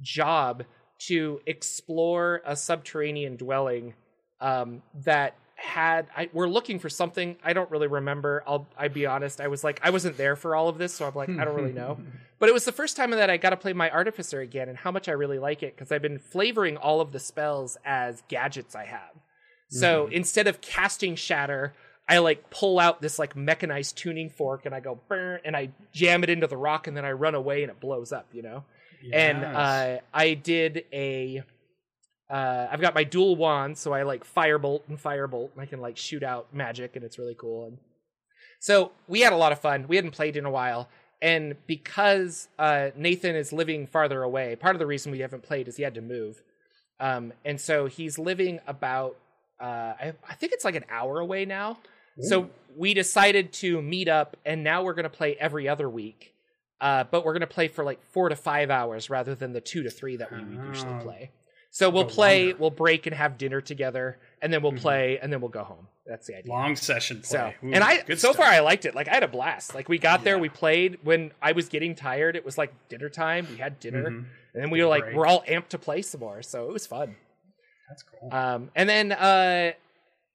job 0.00 0.64
to 1.08 1.40
explore 1.44 2.40
a 2.44 2.54
subterranean 2.54 3.36
dwelling 3.36 3.94
um, 4.40 4.82
that 4.94 5.34
had 5.62 6.06
I, 6.16 6.28
we're 6.32 6.48
looking 6.48 6.78
for 6.78 6.88
something. 6.88 7.36
I 7.44 7.52
don't 7.52 7.70
really 7.70 7.86
remember. 7.86 8.42
I'll 8.46 8.66
i 8.76 8.88
be 8.88 9.06
honest. 9.06 9.40
I 9.40 9.48
was 9.48 9.62
like 9.62 9.80
i 9.82 9.90
wasn't 9.90 10.16
there 10.16 10.36
for 10.36 10.56
all 10.56 10.68
of 10.68 10.76
this 10.78 10.92
so 10.94 11.06
i'm 11.06 11.14
like 11.14 11.28
i 11.30 11.44
don't 11.44 11.54
really 11.54 11.72
know. 11.72 11.98
But 12.38 12.48
it 12.48 12.52
was 12.52 12.64
the 12.64 12.72
first 12.72 12.96
time 12.96 13.12
that 13.12 13.30
i 13.30 13.36
got 13.36 13.50
to 13.50 13.56
play 13.56 13.72
my 13.72 13.88
artificer 13.88 14.40
again 14.40 14.68
and 14.68 14.76
how 14.76 14.90
much 14.90 15.08
i 15.08 15.12
really 15.12 15.38
like 15.38 15.62
it 15.62 15.76
because 15.76 15.92
i've 15.92 16.02
been 16.02 16.18
flavoring 16.18 16.76
all 16.76 17.00
of 17.00 17.12
the 17.12 17.20
spells 17.20 17.76
as 17.84 18.22
gadgets 18.28 18.74
i 18.74 18.84
have. 18.84 19.14
So 19.68 20.08
instead 20.08 20.48
of 20.48 20.60
casting 20.60 21.14
shatter 21.14 21.72
i 22.08 22.18
like 22.18 22.50
pull 22.50 22.80
out 22.80 23.00
this 23.00 23.18
like 23.18 23.36
mechanized 23.36 23.96
tuning 23.96 24.28
fork 24.28 24.66
and 24.66 24.74
i 24.74 24.80
go 24.80 24.98
Brr, 25.08 25.40
and 25.44 25.56
i 25.56 25.70
jam 25.92 26.24
it 26.24 26.30
into 26.30 26.48
the 26.48 26.56
rock 26.56 26.88
and 26.88 26.96
then 26.96 27.04
i 27.04 27.12
run 27.12 27.36
away 27.36 27.62
and 27.62 27.70
it 27.70 27.78
blows 27.80 28.10
up 28.12 28.26
you 28.32 28.42
know? 28.42 28.64
And 29.12 29.40
Yes. 29.42 29.56
uh, 29.56 30.00
I 30.14 30.34
did 30.34 30.84
a. 30.92 31.42
Uh, 32.32 32.66
I've 32.72 32.80
got 32.80 32.94
my 32.94 33.04
dual 33.04 33.36
wand, 33.36 33.76
so 33.76 33.92
I 33.92 34.04
like 34.04 34.24
firebolt 34.24 34.82
and 34.88 34.96
firebolt, 35.00 35.50
and 35.52 35.60
I 35.60 35.66
can 35.66 35.80
like 35.80 35.98
shoot 35.98 36.22
out 36.22 36.46
magic, 36.54 36.96
and 36.96 37.04
it's 37.04 37.18
really 37.18 37.34
cool. 37.38 37.66
And 37.66 37.78
so 38.58 38.92
we 39.06 39.20
had 39.20 39.32
a 39.34 39.36
lot 39.36 39.52
of 39.52 39.60
fun. 39.60 39.86
We 39.86 39.96
hadn't 39.96 40.12
played 40.12 40.36
in 40.36 40.46
a 40.46 40.50
while, 40.50 40.88
and 41.20 41.56
because 41.66 42.48
uh, 42.58 42.88
Nathan 42.96 43.36
is 43.36 43.52
living 43.52 43.86
farther 43.86 44.22
away, 44.22 44.56
part 44.56 44.74
of 44.74 44.78
the 44.80 44.86
reason 44.86 45.12
we 45.12 45.18
haven't 45.20 45.42
played 45.42 45.68
is 45.68 45.76
he 45.76 45.82
had 45.82 45.94
to 45.94 46.00
move, 46.00 46.42
um, 47.00 47.32
and 47.44 47.60
so 47.60 47.86
he's 47.86 48.18
living 48.18 48.60
about. 48.66 49.16
Uh, 49.60 49.94
I, 50.00 50.12
I 50.28 50.34
think 50.34 50.52
it's 50.52 50.64
like 50.64 50.74
an 50.74 50.84
hour 50.90 51.20
away 51.20 51.44
now. 51.44 51.78
So 52.20 52.50
we 52.76 52.92
decided 52.94 53.52
to 53.54 53.80
meet 53.80 54.08
up, 54.08 54.36
and 54.44 54.62
now 54.64 54.82
we're 54.82 54.92
going 54.94 55.04
to 55.04 55.08
play 55.10 55.34
every 55.38 55.68
other 55.68 55.88
week. 55.88 56.34
Uh, 56.80 57.04
but 57.04 57.24
we're 57.24 57.32
going 57.32 57.40
to 57.40 57.46
play 57.46 57.68
for 57.68 57.84
like 57.84 58.02
four 58.02 58.28
to 58.28 58.36
five 58.36 58.70
hours 58.70 59.08
rather 59.08 59.34
than 59.34 59.52
the 59.52 59.60
two 59.60 59.82
to 59.84 59.90
three 59.90 60.16
that 60.16 60.30
we 60.32 60.40
usually 60.40 60.92
Oh. 60.94 60.98
play. 61.02 61.30
So 61.74 61.88
we'll 61.88 62.04
play, 62.04 62.44
longer. 62.48 62.58
we'll 62.60 62.70
break 62.70 63.06
and 63.06 63.16
have 63.16 63.38
dinner 63.38 63.62
together, 63.62 64.18
and 64.42 64.52
then 64.52 64.62
we'll 64.62 64.72
Mhm. 64.72 64.80
play, 64.82 65.18
and 65.18 65.32
then 65.32 65.40
we'll 65.40 65.48
go 65.48 65.64
home. 65.64 65.88
That's 66.06 66.26
the 66.26 66.36
idea. 66.36 66.52
Long 66.52 66.76
session 66.76 67.24
So, 67.24 67.38
play. 67.38 67.56
Ooh, 67.64 67.72
and 67.72 67.82
I 67.82 68.02
good 68.02 68.20
so 68.20 68.32
stuff. 68.32 68.44
far 68.44 68.52
I 68.52 68.58
liked 68.60 68.84
it. 68.84 68.94
Like 68.94 69.08
I 69.08 69.14
had 69.14 69.22
a 69.22 69.28
blast. 69.28 69.74
Like 69.74 69.88
we 69.88 69.96
got 69.98 70.22
there, 70.22 70.38
we 70.38 70.50
played. 70.50 70.98
When 71.02 71.32
I 71.40 71.52
was 71.52 71.70
getting 71.70 71.94
tired, 71.94 72.36
it 72.36 72.44
was 72.44 72.58
like 72.58 72.74
dinner 72.90 73.08
time. 73.08 73.46
We 73.50 73.56
had 73.56 73.80
dinner, 73.80 74.02
Mhm. 74.04 74.06
and 74.52 74.62
then 74.62 74.68
we 74.70 74.82
were 74.82 74.88
like, 74.88 75.04
Great. 75.04 75.16
we're 75.16 75.26
all 75.26 75.42
amped 75.48 75.68
to 75.70 75.78
play 75.78 76.02
some 76.02 76.20
more. 76.20 76.42
So 76.42 76.68
it 76.68 76.72
was 76.74 76.86
fun. 76.86 77.16
That's 77.88 78.02
cool. 78.02 78.28
Um, 78.34 78.70
and 78.74 78.86
then 78.88 79.12
uh, 79.12 79.72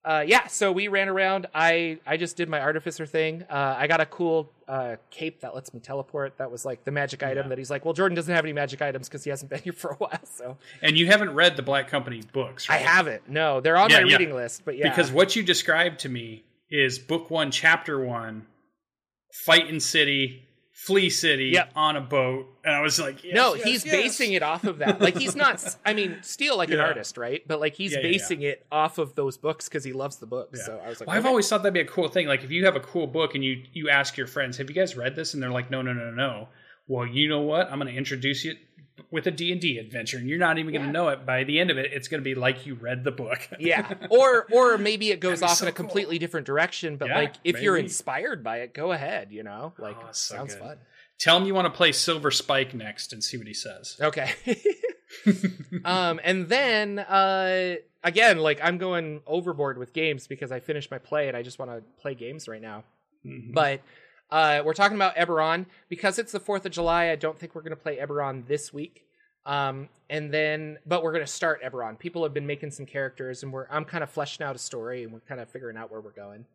uh, 0.06 0.24
yeah, 0.26 0.48
so 0.48 0.72
we 0.72 0.88
ran 0.88 1.10
around. 1.10 1.48
I 1.54 2.00
I 2.08 2.16
just 2.18 2.38
did 2.38 2.48
my 2.48 2.60
artificer 2.62 3.06
thing. 3.06 3.44
Uh, 3.50 3.76
I 3.78 3.88
got 3.88 4.00
a 4.00 4.06
cool 4.06 4.50
uh, 4.68 4.96
cape 5.10 5.42
that 5.42 5.54
lets 5.54 5.74
me 5.74 5.80
teleport. 5.82 6.38
That 6.38 6.50
was 6.50 6.64
like 6.66 6.84
the 6.86 6.92
magic 6.92 7.24
item 7.24 7.46
Yeah. 7.46 7.50
that 7.50 7.58
he's 7.58 7.70
like, 7.70 7.84
well, 7.84 7.94
Jordan 7.94 8.16
doesn't 8.16 8.34
have 8.34 8.46
any 8.46 8.54
magic 8.54 8.82
items 8.82 9.10
because 9.10 9.24
he 9.26 9.30
hasn't 9.30 9.50
been 9.50 9.60
here 9.64 9.74
for 9.74 9.92
a 9.92 9.96
while. 9.96 10.20
So 10.26 10.58
and 10.82 10.98
you 10.98 11.08
haven't 11.08 11.34
read 11.34 11.58
the 11.58 11.64
Black 11.64 11.90
Company 11.90 12.22
books, 12.32 12.70
I 12.70 12.78
haven't. 12.78 13.30
No, 13.30 13.60
they're 13.60 13.78
on 13.78 13.90
Yeah, 13.90 14.02
my 14.02 14.08
yeah. 14.10 14.18
reading 14.18 14.34
list. 14.36 14.64
But 14.64 14.78
yeah, 14.78 14.88
Because 14.90 15.12
what 15.12 15.36
you 15.36 15.44
described 15.44 16.00
to 16.00 16.10
me 16.10 16.44
is 16.70 17.00
book 17.00 17.30
one, 17.30 17.52
chapter 17.52 18.00
one, 18.04 18.46
fight 19.46 19.68
in 19.70 19.80
city, 19.80 20.47
flee 20.78 21.10
city 21.10 21.46
Yep. 21.56 21.72
on 21.76 21.98
a 21.98 22.02
boat, 22.02 22.46
and 22.64 22.72
I 22.74 22.82
was 22.82 23.00
like, 23.00 23.24
yes, 23.24 23.34
no, 23.36 23.56
yes, 23.56 23.64
he's 23.66 23.86
yes. 23.86 23.96
basing 23.96 24.34
it 24.34 24.44
off 24.44 24.64
of 24.64 24.78
that. 24.78 25.02
Like 25.02 25.18
he's 25.18 25.36
not. 25.36 25.64
I 25.86 25.94
mean, 25.96 26.20
still 26.22 26.56
like 26.56 26.70
an 26.70 26.80
artist, 26.80 27.18
right? 27.18 27.42
But 27.48 27.60
like 27.60 27.74
he's 27.74 27.94
Yeah, 27.94 28.00
yeah, 28.02 28.12
basing 28.12 28.44
it 28.44 28.64
off 28.72 29.00
of 29.00 29.16
those 29.16 29.38
books 29.38 29.68
because 29.68 29.84
he 29.84 29.92
loves 29.92 30.18
the 30.18 30.28
books. 30.28 30.60
Yeah. 30.60 30.66
So 30.66 30.82
I 30.86 30.90
was 30.90 31.00
like, 31.00 31.08
Well, 31.08 31.18
I've 31.18 31.26
always 31.26 31.50
thought 31.50 31.64
that'd 31.64 31.74
be 31.74 31.80
a 31.80 31.86
cool 31.86 32.08
thing. 32.10 32.28
Like 32.28 32.44
if 32.44 32.52
you 32.52 32.64
have 32.66 32.76
a 32.76 32.80
cool 32.80 33.08
book 33.08 33.34
and 33.34 33.44
you 33.44 33.64
you 33.74 33.90
ask 33.90 34.18
your 34.18 34.28
friends, 34.28 34.56
"Have 34.58 34.70
you 34.70 34.76
guys 34.76 34.96
read 34.96 35.16
this?" 35.16 35.34
and 35.34 35.42
they're 35.42 35.50
like, 35.50 35.72
"No, 35.72 35.82
no, 35.82 35.94
no, 35.94 36.12
no." 36.12 36.48
Well, 36.88 37.08
you 37.08 37.28
know 37.28 37.42
what? 37.42 37.70
I'm 37.72 37.80
going 37.80 37.92
to 37.92 37.98
introduce 37.98 38.46
you 38.46 38.56
with 39.12 39.28
a 39.28 39.32
D&D 39.32 39.78
adventure, 39.78 40.18
and 40.18 40.28
you're 40.28 40.40
not 40.40 40.58
even 40.58 40.74
going 40.74 40.86
to 40.86 40.92
know 40.92 41.10
it. 41.10 41.26
By 41.26 41.44
the 41.44 41.60
end 41.60 41.70
of 41.72 41.78
it, 41.78 41.92
it's 41.94 42.08
going 42.08 42.20
to 42.22 42.24
be 42.24 42.36
like 42.36 42.66
you 42.66 42.76
read 42.76 43.04
the 43.04 43.12
book. 43.12 43.48
yeah 43.60 43.94
or 44.10 44.46
or 44.52 44.78
maybe 44.78 45.12
it 45.12 45.20
goes 45.20 45.42
off 45.42 45.58
so 45.58 45.66
in 45.66 45.70
a 45.70 45.72
cool. 45.72 45.86
completely 45.86 46.20
different 46.20 46.46
direction 46.46 46.98
but 46.98 47.08
Yeah, 47.10 47.16
like 47.18 47.36
if 47.44 47.62
you're 47.62 47.78
inspired 47.78 48.44
by 48.44 48.58
it 48.60 48.74
go 48.74 48.92
ahead 48.92 49.32
you 49.32 49.44
know 49.44 49.74
like 49.78 49.96
Oh, 50.00 50.08
so 50.12 50.36
sounds 50.36 50.54
good. 50.54 50.62
fun 50.64 50.78
Tell 51.20 51.38
him 51.38 51.46
you 51.48 51.56
want 51.56 51.66
to 51.66 51.76
play 51.76 51.92
Silver 51.94 52.30
Spike 52.30 52.74
next 52.76 53.12
and 53.14 53.24
see 53.24 53.38
what 53.38 53.48
he 53.48 53.54
says. 53.54 53.98
okay 54.02 54.32
um 55.86 56.20
and 56.24 56.48
then 56.50 57.00
uh 57.00 57.76
again 58.04 58.38
like 58.38 58.60
i'm 58.64 58.78
going 58.78 59.22
overboard 59.26 59.78
with 59.78 59.94
games 59.94 60.28
because 60.28 60.52
i 60.52 60.60
finished 60.60 60.92
my 60.92 60.98
play 60.98 61.28
and 61.28 61.36
i 61.38 61.42
just 61.42 61.60
want 61.60 61.72
to 61.72 61.82
play 62.02 62.14
games 62.14 62.48
right 62.48 62.62
now 62.62 62.84
Mhm. 63.26 63.54
but 63.54 63.82
uh 64.32 64.62
we're 64.66 64.74
talking 64.74 64.98
about 64.98 65.16
eberron 65.16 65.66
because 65.90 66.20
it's 66.20 66.32
the 66.32 66.40
4th 66.40 66.66
of 66.66 66.72
july 66.72 67.10
i 67.12 67.16
don't 67.16 67.38
think 67.40 67.56
we're 67.56 67.62
going 67.62 67.70
to 67.76 67.76
play 67.82 67.98
eberron 67.98 68.46
this 68.48 68.74
week 68.74 69.04
um 69.46 69.88
and 70.10 70.34
then 70.34 70.78
but 70.86 71.04
we're 71.04 71.14
going 71.14 71.24
to 71.26 71.32
start 71.32 71.62
eberron 71.64 71.98
people 71.98 72.24
have 72.24 72.34
been 72.34 72.48
making 72.48 72.72
some 72.72 72.86
characters 72.86 73.44
and 73.44 73.54
we're 73.54 73.68
i'm 73.72 73.86
kind 73.86 74.04
of 74.04 74.10
fleshing 74.10 74.46
out 74.46 74.56
a 74.56 74.60
story 74.60 75.04
and 75.04 75.14
we're 75.14 75.20
kind 75.22 75.40
of 75.40 75.50
figuring 75.50 75.78
out 75.78 75.90
where 75.92 76.02
we're 76.02 76.12
going 76.12 76.46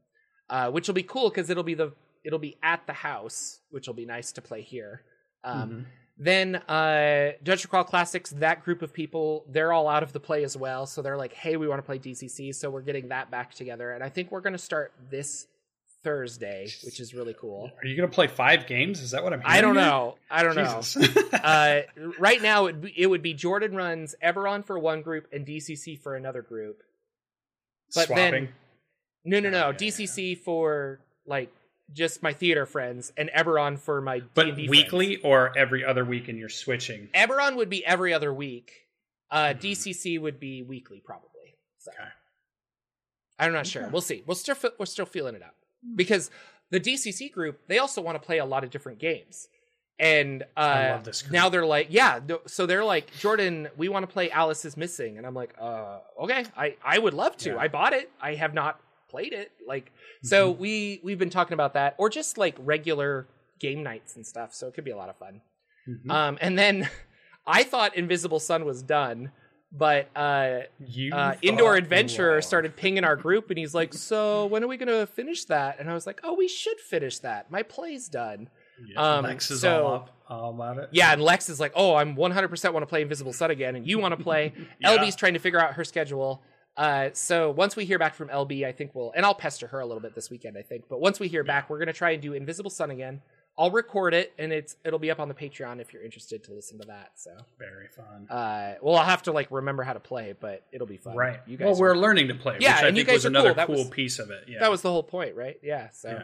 uh 0.51 0.71
which 0.71 0.87
will 0.87 0.95
be 0.95 1.03
cool 1.03 1.29
because 1.31 1.49
it'll 1.51 1.63
be 1.63 1.75
the 1.75 1.93
it'll 2.25 2.39
be 2.39 2.57
at 2.63 2.87
the 2.87 2.93
house 2.93 3.61
which 3.71 3.87
will 3.87 3.95
be 3.95 4.05
nice 4.07 4.33
to 4.33 4.43
play 4.43 4.61
here 4.63 5.03
um 5.45 5.71
Mhm. 5.71 5.85
then 6.19 6.57
uh 6.57 7.33
Dungeon 7.43 7.69
Crawl 7.71 7.85
Classics, 7.85 8.31
that 8.33 8.63
group 8.65 8.83
of 8.83 8.93
people, 8.93 9.45
they're 9.49 9.73
all 9.73 9.89
out 9.89 10.03
of 10.03 10.13
the 10.13 10.21
play 10.21 10.45
as 10.45 10.57
well. 10.57 10.87
So 10.87 11.01
they're 11.03 11.17
like, 11.17 11.33
hey, 11.33 11.57
we 11.57 11.67
want 11.67 11.79
to 11.79 11.83
play 11.83 11.99
DCC. 11.99 12.55
So 12.55 12.71
we're 12.71 12.83
getting 12.83 13.09
that 13.09 13.31
back 13.31 13.53
together. 13.55 13.93
And 13.93 14.05
I 14.05 14.09
think 14.11 14.31
we're 14.31 14.43
going 14.43 14.53
to 14.53 14.59
start 14.59 14.93
this 15.11 15.47
Thursday, 16.05 16.69
which 16.85 16.99
is 17.01 17.15
really 17.15 17.35
cool. 17.39 17.71
Are 17.83 17.87
you 17.87 17.97
going 17.97 18.09
to 18.09 18.15
play 18.15 18.27
five 18.27 18.67
games? 18.67 19.01
Is 19.01 19.13
that 19.13 19.23
what 19.23 19.33
I'm 19.33 19.41
hearing? 19.41 19.53
I 19.57 19.61
don't 19.61 19.75
here? 19.75 19.85
know. 19.85 20.17
I 20.31 20.43
don't 20.43 20.57
know. 20.57 20.81
Uh, 21.39 21.81
right 22.19 22.43
now, 22.43 22.67
it, 22.67 22.73
would 22.75 22.81
be- 22.83 22.95
it 23.01 23.07
would 23.07 23.23
be 23.23 23.35
Jordan 23.35 23.75
runs 23.77 24.15
Eberron 24.23 24.65
for 24.65 24.79
one 24.79 25.03
group 25.03 25.29
and 25.33 25.47
DCC 25.47 25.99
for 26.01 26.17
another 26.17 26.43
group. 26.43 26.83
but 27.95 28.09
then- 28.09 28.49
No, 29.25 29.41
no, 29.41 29.51
no. 29.51 29.69
Yeah, 29.71 29.73
DCC 29.77 30.39
for 30.39 31.01
like 31.27 31.53
just 31.93 32.23
my 32.23 32.33
theater 32.33 32.67
friends 32.67 33.13
and 33.17 33.31
Eberron 33.31 33.79
for 33.79 34.01
my 34.01 34.21
but 34.35 34.45
D&D 34.45 34.55
friends. 34.67 34.71
weekly 34.71 35.17
or 35.19 35.57
every 35.57 35.85
other 35.85 36.05
week 36.05 36.29
and 36.29 36.39
you're 36.39 36.49
switching. 36.49 37.09
Eberron 37.15 37.57
would 37.57 37.69
be 37.69 37.85
every 37.85 38.13
other 38.15 38.33
week. 38.33 38.73
Uh, 39.31 39.55
DCC 39.55 40.21
would 40.21 40.41
be 40.41 40.63
weekly, 40.63 41.01
probably. 41.05 41.29
So 41.79 41.91
Okay. 41.93 42.09
I'm 43.39 43.53
not 43.53 43.67
sure. 43.67 43.89
We'll 43.89 44.01
see. 44.03 44.23
We'll 44.27 44.35
still 44.37 44.57
we're 44.79 44.87
still 44.87 45.07
feeling 45.07 45.35
it 45.35 45.43
out 45.43 45.55
because 45.95 46.31
the 46.71 46.81
DCC 46.81 47.31
group 47.33 47.61
they 47.69 47.79
also 47.79 48.01
want 48.01 48.21
to 48.21 48.25
play 48.27 48.39
a 48.39 48.45
lot 48.45 48.65
of 48.65 48.71
different 48.71 48.99
games, 48.99 49.49
and 49.99 50.43
uh, 50.57 50.61
I 50.61 50.91
love 50.93 51.05
this 51.05 51.23
group. 51.23 51.33
now 51.33 51.49
they're 51.49 51.67
like, 51.67 51.89
yeah. 51.91 52.21
So 52.47 52.67
they're 52.67 52.85
like, 52.85 53.13
Jordan, 53.19 53.69
we 53.77 53.89
want 53.89 54.05
to 54.07 54.13
play 54.13 54.31
Alice 54.31 54.65
is 54.65 54.77
Missing, 54.77 55.19
and 55.19 55.27
I'm 55.27 55.35
like, 55.35 55.55
uh, 55.61 55.99
okay, 56.23 56.45
I 56.57 56.77
I 56.85 56.99
would 56.99 57.15
love 57.15 57.37
to. 57.39 57.51
Yeah. 57.51 57.59
I 57.59 57.69
bought 57.69 57.93
it. 57.93 58.11
I 58.21 58.35
have 58.35 58.55
not 58.55 58.81
played 59.11 59.33
it. 59.33 59.53
Like, 59.67 59.93
so 60.23 60.53
Mm-hmm. 60.53 60.63
we 60.63 61.01
we've 61.05 61.19
been 61.19 61.31
talking 61.31 61.55
about 61.55 61.75
that, 61.75 61.95
or 61.99 62.09
just 62.09 62.39
like 62.39 62.57
regular 62.59 63.27
game 63.61 63.83
nights 63.83 64.17
and 64.17 64.27
stuff. 64.27 64.55
So 64.55 64.67
it 64.67 64.75
could 64.75 64.85
be 64.85 64.91
a 64.93 64.97
lot 64.97 65.09
of 65.11 65.17
fun. 65.19 65.41
Mhm. 65.89 66.11
Um, 66.11 66.39
and 66.41 66.59
then 66.59 66.89
I 67.47 67.65
thought 67.65 67.97
Invisible 67.97 68.41
Sun 68.41 68.65
was 68.65 68.83
done, 68.83 69.31
but 69.73 70.09
uh, 70.15 70.61
uh, 71.13 71.35
Indoor 71.41 71.77
Adventurer 71.77 72.43
started 72.43 72.77
pinging 72.77 73.05
our 73.05 73.17
group, 73.17 73.49
and 73.51 73.59
he's 73.59 73.75
like, 73.75 73.95
"So 73.95 74.47
when 74.47 74.63
are 74.63 74.69
we 74.69 74.77
gonna 74.77 75.07
finish 75.07 75.45
that?" 75.47 75.81
And 75.81 75.91
I 75.91 75.95
was 75.95 76.07
like, 76.07 76.21
"Oh, 76.23 76.35
we 76.35 76.47
should 76.49 76.79
finish 76.81 77.19
that. 77.21 77.51
My 77.51 77.63
play's 77.63 78.09
done." 78.09 78.49
Yeah, 78.87 79.01
um, 79.17 79.25
Lex 79.25 79.51
is 79.51 79.61
so- 79.61 79.87
all 79.87 79.95
up 79.95 80.11
all 80.29 80.51
about 80.51 80.79
it. 80.79 80.89
Yeah, 80.93 81.13
and 81.13 81.23
Lex 81.23 81.49
is 81.49 81.59
like, 81.61 81.73
"Oh, 81.75 81.95
I'm 81.95 82.17
100% 82.17 82.73
want 82.73 82.83
to 82.83 82.87
play 82.87 83.03
Invisible 83.03 83.33
Sun 83.33 83.51
again, 83.51 83.77
and 83.77 83.87
you 83.87 83.99
want 83.99 84.17
to 84.17 84.23
play." 84.23 84.53
Yeah. 84.81 84.97
LB's 84.97 85.17
trying 85.17 85.35
to 85.35 85.39
figure 85.39 85.61
out 85.61 85.75
her 85.75 85.85
schedule. 85.85 86.43
Uh, 86.77 87.11
so 87.13 87.51
once 87.51 87.77
we 87.77 87.85
hear 87.85 87.99
back 87.99 88.15
from 88.15 88.29
LB, 88.29 88.65
I 88.67 88.73
think 88.73 88.95
we'll, 88.95 89.13
and 89.15 89.27
I'll 89.27 89.35
pester 89.35 89.67
her 89.69 89.81
a 89.81 89.87
little 89.87 90.01
bit 90.01 90.15
this 90.15 90.31
weekend, 90.31 90.57
I 90.57 90.63
think. 90.63 90.85
But 90.89 91.01
once 91.01 91.21
we 91.21 91.29
hear 91.29 91.45
back, 91.45 91.69
we're 91.71 91.79
gonna 91.79 91.93
try 91.93 92.13
and 92.13 92.23
do 92.23 92.33
Invisible 92.33 92.71
Sun 92.71 92.91
again. 92.91 93.21
I'll 93.59 93.71
record 93.71 94.15
it, 94.15 94.33
and 94.39 94.51
it's 94.53 94.77
it'll 94.85 94.99
be 94.99 95.11
up 95.11 95.21
on 95.21 95.29
the 95.29 95.35
Patreon 95.35 95.81
if 95.81 95.93
you're 95.93 96.03
interested 96.03 96.43
to 96.45 96.53
listen 96.55 96.79
to 96.81 96.87
that. 96.87 97.13
So, 97.17 97.31
very 97.59 97.87
fun. 97.89 98.27
uh, 98.31 98.77
well, 98.81 98.97
I'll 98.97 99.05
have 99.05 99.23
to 99.25 99.33
like 99.33 99.49
remember 99.51 99.83
how 99.83 99.93
to 99.93 100.01
play, 100.01 100.35
but 100.39 100.65
it'll 100.73 100.87
be 100.87 100.97
fun. 100.97 101.15
right. 101.17 101.41
You 101.47 101.59
guys, 101.59 101.67
well, 101.67 101.77
we're 101.81 101.97
learning 101.97 102.29
to 102.29 102.35
play, 102.35 102.57
Yeah, 102.61 102.77
which 102.77 102.85
I 102.85 102.89
and 102.89 102.97
you 102.97 103.03
think 103.03 103.09
guys 103.09 103.15
was 103.19 103.25
another 103.27 103.51
cool. 103.51 103.55
That 103.57 103.67
cool 103.67 103.77
was- 103.77 103.89
piece 103.89 104.19
of 104.19 104.31
it. 104.31 104.45
Yeah. 104.49 104.61
that 104.61 104.71
was 104.71 104.81
the 104.83 104.91
whole 104.91 105.03
point, 105.03 105.37
right? 105.37 105.59
Yeah. 105.63 105.91
So. 105.93 106.09
yeah. 106.11 106.23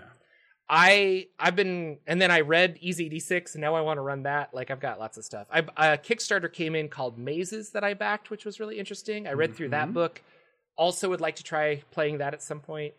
I 0.70 1.28
I've 1.38 1.56
been 1.56 1.98
and 2.06 2.20
then 2.20 2.30
I 2.30 2.40
read 2.40 2.78
EZD6 2.82 3.54
and 3.54 3.62
now 3.62 3.74
I 3.74 3.80
want 3.80 3.96
to 3.96 4.02
run 4.02 4.24
that. 4.24 4.52
Like 4.52 4.70
I've 4.70 4.80
got 4.80 4.98
lots 4.98 5.16
of 5.16 5.24
stuff. 5.24 5.46
I 5.50 5.60
a 5.60 5.96
Kickstarter 5.96 6.52
came 6.52 6.74
in 6.74 6.88
called 6.88 7.18
Mazes 7.18 7.70
that 7.70 7.84
I 7.84 7.94
backed, 7.94 8.30
which 8.30 8.44
was 8.44 8.60
really 8.60 8.78
interesting. 8.78 9.26
I 9.26 9.32
read 9.32 9.54
through 9.56 9.70
that 9.70 9.88
Mhm. 9.88 9.92
book. 9.94 10.22
Also 10.76 11.08
would 11.08 11.20
like 11.22 11.36
to 11.36 11.42
try 11.42 11.82
playing 11.90 12.18
that 12.18 12.34
at 12.34 12.42
some 12.42 12.60
point. 12.60 12.92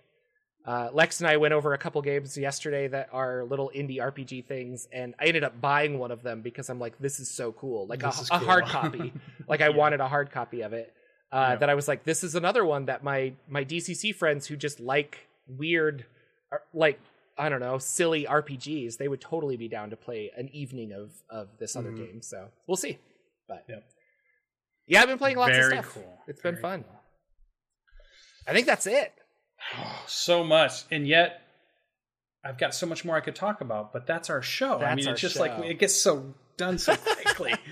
Uh, 0.66 0.90
Lex 0.94 1.20
and 1.22 1.28
I 1.30 1.38
went 1.38 1.54
over 1.54 1.74
a 1.74 1.78
couple 1.78 2.02
games 2.02 2.38
yesterday 2.38 2.88
that 2.90 3.10
are 3.12 3.44
little 3.46 3.72
indie 3.76 3.98
RPG 3.98 4.46
things, 4.46 4.88
and 4.92 5.16
I 5.20 5.26
ended 5.26 5.44
up 5.44 5.60
buying 5.60 5.98
one 5.98 6.12
of 6.12 6.22
them 6.22 6.42
because 6.42 6.70
I'm 6.70 6.80
like, 6.80 7.00
this 7.00 7.20
is 7.20 7.32
so 7.32 7.52
cool, 7.54 7.88
like 7.88 8.04
a, 8.04 8.10
is 8.10 8.30
a 8.30 8.38
hard 8.38 8.66
copy. 8.66 9.14
Like 9.48 9.62
I 9.62 9.70
Yeah. 9.70 9.76
wanted 9.78 10.00
a 10.00 10.08
hard 10.08 10.32
copy 10.32 10.62
of 10.62 10.74
it. 10.74 10.94
Uh, 11.32 11.52
Yeah. 11.52 11.56
That 11.58 11.70
I 11.70 11.76
was 11.76 11.88
like, 11.88 12.04
this 12.04 12.24
is 12.24 12.36
another 12.36 12.64
one 12.66 12.86
that 12.86 13.04
my 13.04 13.34
my 13.48 13.64
DCC 13.64 14.14
friends 14.14 14.46
who 14.48 14.56
just 14.58 14.80
like 14.80 15.28
weird, 15.48 16.06
like 16.74 17.00
I 17.38 17.48
don't 17.50 17.62
know, 17.62 17.78
silly 17.78 18.26
RPGs, 18.26 18.98
they 18.98 19.08
would 19.08 19.22
totally 19.22 19.56
be 19.56 19.70
down 19.70 19.90
to 19.92 19.96
play 19.96 20.30
an 20.38 20.50
evening 20.54 20.92
of 20.92 21.12
of 21.30 21.58
this 21.58 21.76
other 21.76 21.92
Mhm. 21.92 21.98
game. 21.98 22.22
So 22.22 22.50
we'll 22.68 22.76
see. 22.78 23.00
But 23.48 23.64
Yep. 23.70 23.84
yeah, 24.88 25.02
I've 25.02 25.08
been 25.08 25.18
playing 25.18 25.38
lots 25.38 25.56
Very 25.56 25.78
of 25.78 25.86
stuff. 25.86 25.94
cool. 25.96 26.20
It's 26.28 26.42
been 26.42 26.58
fun. 26.58 26.84
cool. 26.84 27.00
I 28.46 28.54
think 28.54 28.68
that's 28.68 28.86
it. 28.86 29.14
so 30.08 30.44
much, 30.44 30.84
and 30.92 31.08
yet 31.08 31.42
I've 32.44 32.58
got 32.58 32.74
so 32.74 32.86
much 32.86 33.04
more 33.04 33.16
I 33.16 33.22
could 33.22 33.36
talk 33.36 33.62
about. 33.62 33.94
But 33.94 34.08
that's 34.08 34.30
our 34.30 34.42
show. 34.42 34.80
I 34.80 34.96
mean, 34.96 35.08
it's 35.08 35.22
just 35.22 35.36
show. 35.36 35.42
like 35.42 35.66
it 35.66 35.80
gets 35.80 35.96
so 35.96 36.34
done 36.58 36.78
so 36.78 36.96
quickly. 36.96 37.54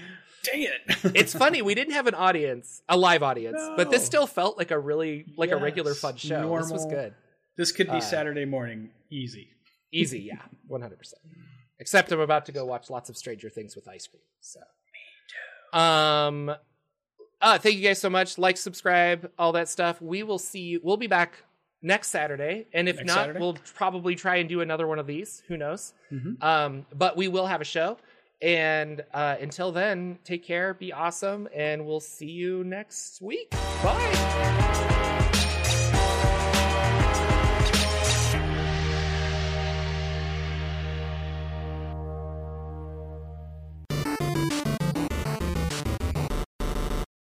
Dang 0.43 0.61
it! 0.61 1.15
It's 1.15 1.33
funny 1.33 1.61
we 1.61 1.75
didn't 1.75 1.93
have 1.93 2.07
an 2.07 2.13
audience, 2.13 2.81
a 2.88 2.95
live 2.95 3.21
audience, 3.21 3.61
but 3.75 3.91
this 3.91 4.05
still 4.05 4.27
felt 4.27 4.57
like 4.57 4.71
a 4.71 4.79
really 4.79 5.25
like 5.35 5.51
a 5.51 5.57
regular 5.57 5.93
fun 5.93 6.15
show. 6.15 6.57
This 6.57 6.71
was 6.71 6.85
good. 6.85 7.13
This 7.57 7.71
could 7.71 7.88
be 7.88 7.97
Uh, 7.97 8.01
Saturday 8.01 8.45
morning, 8.45 8.91
easy. 9.09 9.49
Easy, 9.91 10.19
yeah, 10.19 10.41
one 10.67 10.81
hundred 10.81 10.99
percent. 10.99 11.21
Except 11.79 12.11
I'm 12.11 12.19
about 12.19 12.45
to 12.45 12.51
go 12.51 12.65
watch 12.65 12.89
lots 12.89 13.09
of 13.09 13.17
Stranger 13.17 13.49
Things 13.49 13.75
with 13.75 13.88
ice 13.88 14.07
cream. 14.07 14.21
So, 14.39 14.59
me 14.59 15.73
too. 15.73 15.77
Um, 15.77 16.55
uh, 17.41 17.57
thank 17.57 17.75
you 17.75 17.83
guys 17.83 17.99
so 17.99 18.09
much. 18.09 18.38
Like, 18.38 18.57
subscribe, 18.57 19.31
all 19.38 19.51
that 19.51 19.69
stuff. 19.69 20.01
We 20.01 20.23
will 20.23 20.39
see 20.39 20.61
you. 20.61 20.81
We'll 20.83 20.97
be 20.97 21.07
back 21.07 21.43
next 21.82 22.09
Saturday, 22.09 22.67
and 22.73 22.89
if 22.89 22.97
Next 22.97 23.07
not, 23.07 23.15
Saturday? 23.15 23.39
we'll 23.39 23.57
probably 23.75 24.15
try 24.15 24.38
and 24.38 24.49
do 24.49 24.61
another 24.61 24.88
one 24.88 24.99
of 24.99 25.07
these. 25.07 25.43
Who 25.47 25.57
knows? 25.57 25.93
Mhm. 26.11 26.41
Um, 26.43 26.86
but 26.93 27.15
we 27.17 27.28
will 27.28 27.45
have 27.47 27.61
a 27.61 27.65
show. 27.65 27.97
And 28.41 29.03
uh, 29.13 29.36
until 29.41 29.71
then, 29.71 30.19
take 30.23 30.43
care, 30.45 30.73
be 30.75 30.93
awesome, 30.93 31.47
and 31.55 31.86
we'll 31.88 31.99
see 31.99 32.30
you 32.30 32.63
next 32.63 33.19
week. 33.21 33.49
Bye. 33.84 35.23